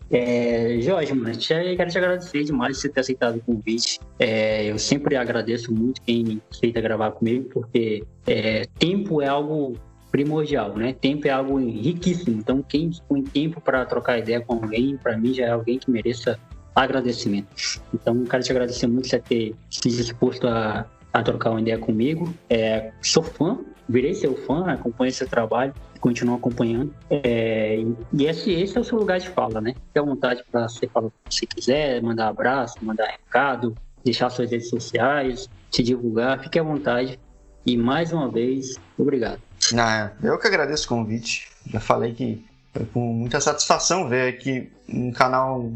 É, 0.08 0.78
Jorge, 0.80 1.14
mano, 1.14 1.36
quero 1.36 1.90
te 1.90 1.98
agradecer 1.98 2.44
demais 2.44 2.76
por 2.76 2.82
você 2.82 2.88
ter 2.90 3.00
aceitado 3.00 3.38
o 3.38 3.40
convite. 3.40 3.98
É, 4.20 4.70
eu 4.70 4.78
sempre 4.78 5.16
agradeço 5.16 5.74
muito 5.74 6.00
quem 6.00 6.40
aceita 6.48 6.80
gravar 6.80 7.10
comigo, 7.10 7.48
porque 7.52 8.04
é, 8.24 8.66
tempo 8.78 9.20
é 9.20 9.26
algo 9.26 9.76
primordial, 10.12 10.76
né? 10.76 10.92
Tempo 10.92 11.26
é 11.26 11.30
algo 11.30 11.58
riquíssimo. 11.58 12.38
Então, 12.38 12.62
quem 12.62 12.90
põe 13.08 13.22
tempo 13.22 13.60
para 13.60 13.84
trocar 13.86 14.18
ideia 14.18 14.40
com 14.40 14.54
alguém, 14.54 14.96
para 14.96 15.16
mim 15.16 15.32
já 15.32 15.46
é 15.46 15.50
alguém 15.50 15.78
que 15.78 15.90
mereça 15.90 16.38
agradecimento. 16.76 17.48
Então, 17.92 18.22
quero 18.24 18.42
te 18.42 18.52
agradecer 18.52 18.86
muito 18.86 19.08
por 19.08 19.20
ter 19.20 19.54
se 19.70 19.88
disposto 19.88 20.46
a, 20.46 20.86
a 21.12 21.22
trocar 21.22 21.50
uma 21.50 21.60
ideia 21.60 21.78
comigo. 21.78 22.32
É, 22.48 22.92
sou 23.00 23.22
fã, 23.22 23.58
virei 23.88 24.14
seu 24.14 24.36
fã, 24.36 24.66
acompanho 24.66 25.10
seu 25.10 25.26
trabalho 25.26 25.72
continuam 26.02 26.36
acompanhando. 26.36 26.92
É, 27.08 27.76
e 28.12 28.26
esse, 28.26 28.50
esse 28.50 28.76
é 28.76 28.80
o 28.80 28.84
seu 28.84 28.98
lugar 28.98 29.20
de 29.20 29.28
fala, 29.30 29.60
né? 29.60 29.72
Fique 29.72 29.98
à 29.98 30.02
vontade 30.02 30.42
para 30.50 30.68
você 30.68 30.86
falar 30.88 31.06
o 31.06 31.10
que 31.10 31.34
você 31.34 31.46
quiser, 31.46 32.02
mandar 32.02 32.28
abraço, 32.28 32.74
mandar 32.82 33.06
recado, 33.06 33.74
deixar 34.04 34.28
suas 34.28 34.50
redes 34.50 34.68
sociais, 34.68 35.48
te 35.70 35.82
divulgar, 35.82 36.42
fique 36.42 36.58
à 36.58 36.62
vontade. 36.62 37.18
E 37.64 37.76
mais 37.76 38.12
uma 38.12 38.28
vez, 38.28 38.74
obrigado. 38.98 39.40
Ah, 39.76 40.10
eu 40.22 40.38
que 40.38 40.46
agradeço 40.46 40.86
o 40.86 40.88
convite. 40.88 41.48
Já 41.66 41.80
falei 41.80 42.12
que 42.12 42.44
foi 42.72 42.84
com 42.86 43.12
muita 43.12 43.40
satisfação 43.40 44.08
ver 44.08 44.28
aqui 44.28 44.70
um 44.88 45.12
canal, 45.12 45.72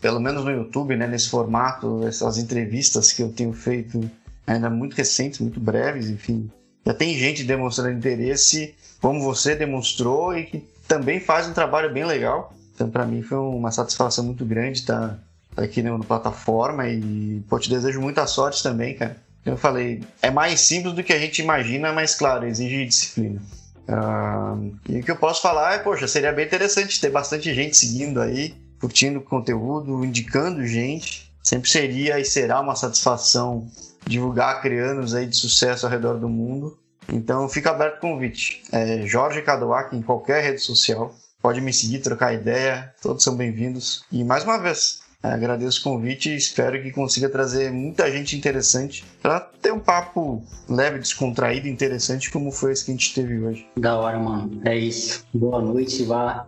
pelo 0.00 0.18
menos 0.18 0.44
no 0.44 0.50
YouTube, 0.50 0.96
né, 0.96 1.06
nesse 1.06 1.28
formato, 1.28 2.06
essas 2.06 2.38
entrevistas 2.38 3.12
que 3.12 3.22
eu 3.22 3.32
tenho 3.32 3.52
feito 3.52 4.10
ainda 4.46 4.68
muito 4.68 4.94
recentes, 4.94 5.38
muito 5.38 5.60
breves, 5.60 6.08
enfim. 6.08 6.50
Já 6.84 6.94
tem 6.94 7.16
gente 7.16 7.44
demonstrando 7.44 7.92
interesse 7.92 8.74
como 9.00 9.22
você 9.22 9.54
demonstrou 9.54 10.36
e 10.36 10.44
que 10.44 10.64
também 10.88 11.20
faz 11.20 11.46
um 11.46 11.52
trabalho 11.52 11.92
bem 11.92 12.04
legal. 12.04 12.52
Então, 12.74 12.88
para 12.90 13.04
mim, 13.04 13.22
foi 13.22 13.38
uma 13.38 13.70
satisfação 13.70 14.24
muito 14.24 14.44
grande 14.44 14.78
estar 14.78 15.18
aqui 15.56 15.82
na 15.82 15.98
plataforma 15.98 16.88
e 16.88 17.42
pô, 17.48 17.58
te 17.58 17.68
desejo 17.68 18.00
muita 18.00 18.26
sorte 18.26 18.62
também, 18.62 18.94
cara. 18.94 19.16
Eu 19.48 19.56
falei, 19.56 20.02
é 20.20 20.30
mais 20.30 20.60
simples 20.60 20.92
do 20.92 21.02
que 21.02 21.12
a 21.12 21.18
gente 21.18 21.40
imagina, 21.40 21.90
mas 21.92 22.14
claro, 22.14 22.46
exige 22.46 22.84
disciplina. 22.84 23.40
Uh, 23.88 24.76
e 24.86 25.00
o 25.00 25.02
que 25.02 25.10
eu 25.10 25.16
posso 25.16 25.40
falar 25.40 25.74
é, 25.74 25.78
poxa, 25.78 26.06
seria 26.06 26.30
bem 26.32 26.44
interessante 26.44 27.00
ter 27.00 27.10
bastante 27.10 27.54
gente 27.54 27.74
seguindo 27.74 28.20
aí, 28.20 28.54
curtindo 28.78 29.20
o 29.20 29.22
conteúdo, 29.22 30.04
indicando 30.04 30.66
gente. 30.66 31.32
Sempre 31.42 31.70
seria 31.70 32.20
e 32.20 32.24
será 32.26 32.60
uma 32.60 32.76
satisfação 32.76 33.66
divulgar 34.06 34.60
crianos 34.60 35.14
aí 35.14 35.26
de 35.26 35.36
sucesso 35.36 35.86
ao 35.86 35.92
redor 35.92 36.18
do 36.18 36.28
mundo. 36.28 36.78
Então 37.10 37.48
fica 37.48 37.70
aberto 37.70 37.96
o 37.96 38.00
convite. 38.00 38.62
É 38.70 39.06
Jorge 39.06 39.40
Cadoac 39.40 39.96
em 39.96 40.02
qualquer 40.02 40.44
rede 40.44 40.60
social. 40.60 41.14
Pode 41.40 41.62
me 41.62 41.72
seguir, 41.72 42.00
trocar 42.00 42.34
ideia. 42.34 42.92
Todos 43.00 43.24
são 43.24 43.34
bem-vindos. 43.34 44.04
E 44.12 44.22
mais 44.22 44.44
uma 44.44 44.58
vez, 44.58 45.00
agradeço 45.22 45.80
o 45.80 45.82
convite 45.82 46.30
e 46.30 46.36
espero 46.36 46.80
que 46.82 46.90
consiga 46.90 47.28
trazer 47.28 47.72
muita 47.72 48.10
gente 48.10 48.36
interessante 48.36 49.04
para 49.20 49.40
ter 49.40 49.72
um 49.72 49.80
papo 49.80 50.42
leve, 50.68 50.98
descontraído, 50.98 51.66
interessante 51.66 52.30
como 52.30 52.52
foi 52.52 52.72
esse 52.72 52.84
que 52.84 52.90
a 52.90 52.94
gente 52.94 53.14
teve 53.14 53.38
hoje. 53.40 53.66
Da 53.76 53.96
hora, 53.96 54.18
mano. 54.18 54.60
É 54.64 54.76
isso. 54.76 55.24
Boa 55.34 55.60
noite. 55.60 56.04
Vá 56.04 56.46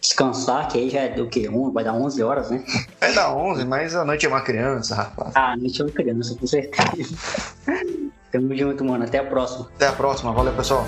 descansar, 0.00 0.68
que 0.68 0.78
aí 0.78 0.90
já 0.90 1.00
é 1.00 1.08
do 1.08 1.28
que? 1.28 1.48
Vai 1.72 1.84
dar 1.84 1.94
11 1.94 2.22
horas, 2.22 2.50
né? 2.50 2.64
Vai 3.00 3.14
dar 3.14 3.34
11, 3.34 3.64
mas 3.64 3.94
a 3.94 4.04
noite 4.04 4.26
é 4.26 4.28
uma 4.28 4.42
criança, 4.42 4.94
rapaz. 4.94 5.32
Ah, 5.34 5.52
a 5.52 5.56
noite 5.56 5.80
é 5.80 5.84
uma 5.84 5.92
criança, 5.92 6.36
com 6.38 6.46
certeza. 6.46 7.14
Tamo 8.30 8.54
junto, 8.56 8.84
mano. 8.84 9.04
Até 9.04 9.18
a 9.18 9.24
próxima. 9.24 9.68
Até 9.76 9.86
a 9.86 9.92
próxima. 9.92 10.32
Valeu, 10.32 10.52
pessoal. 10.54 10.84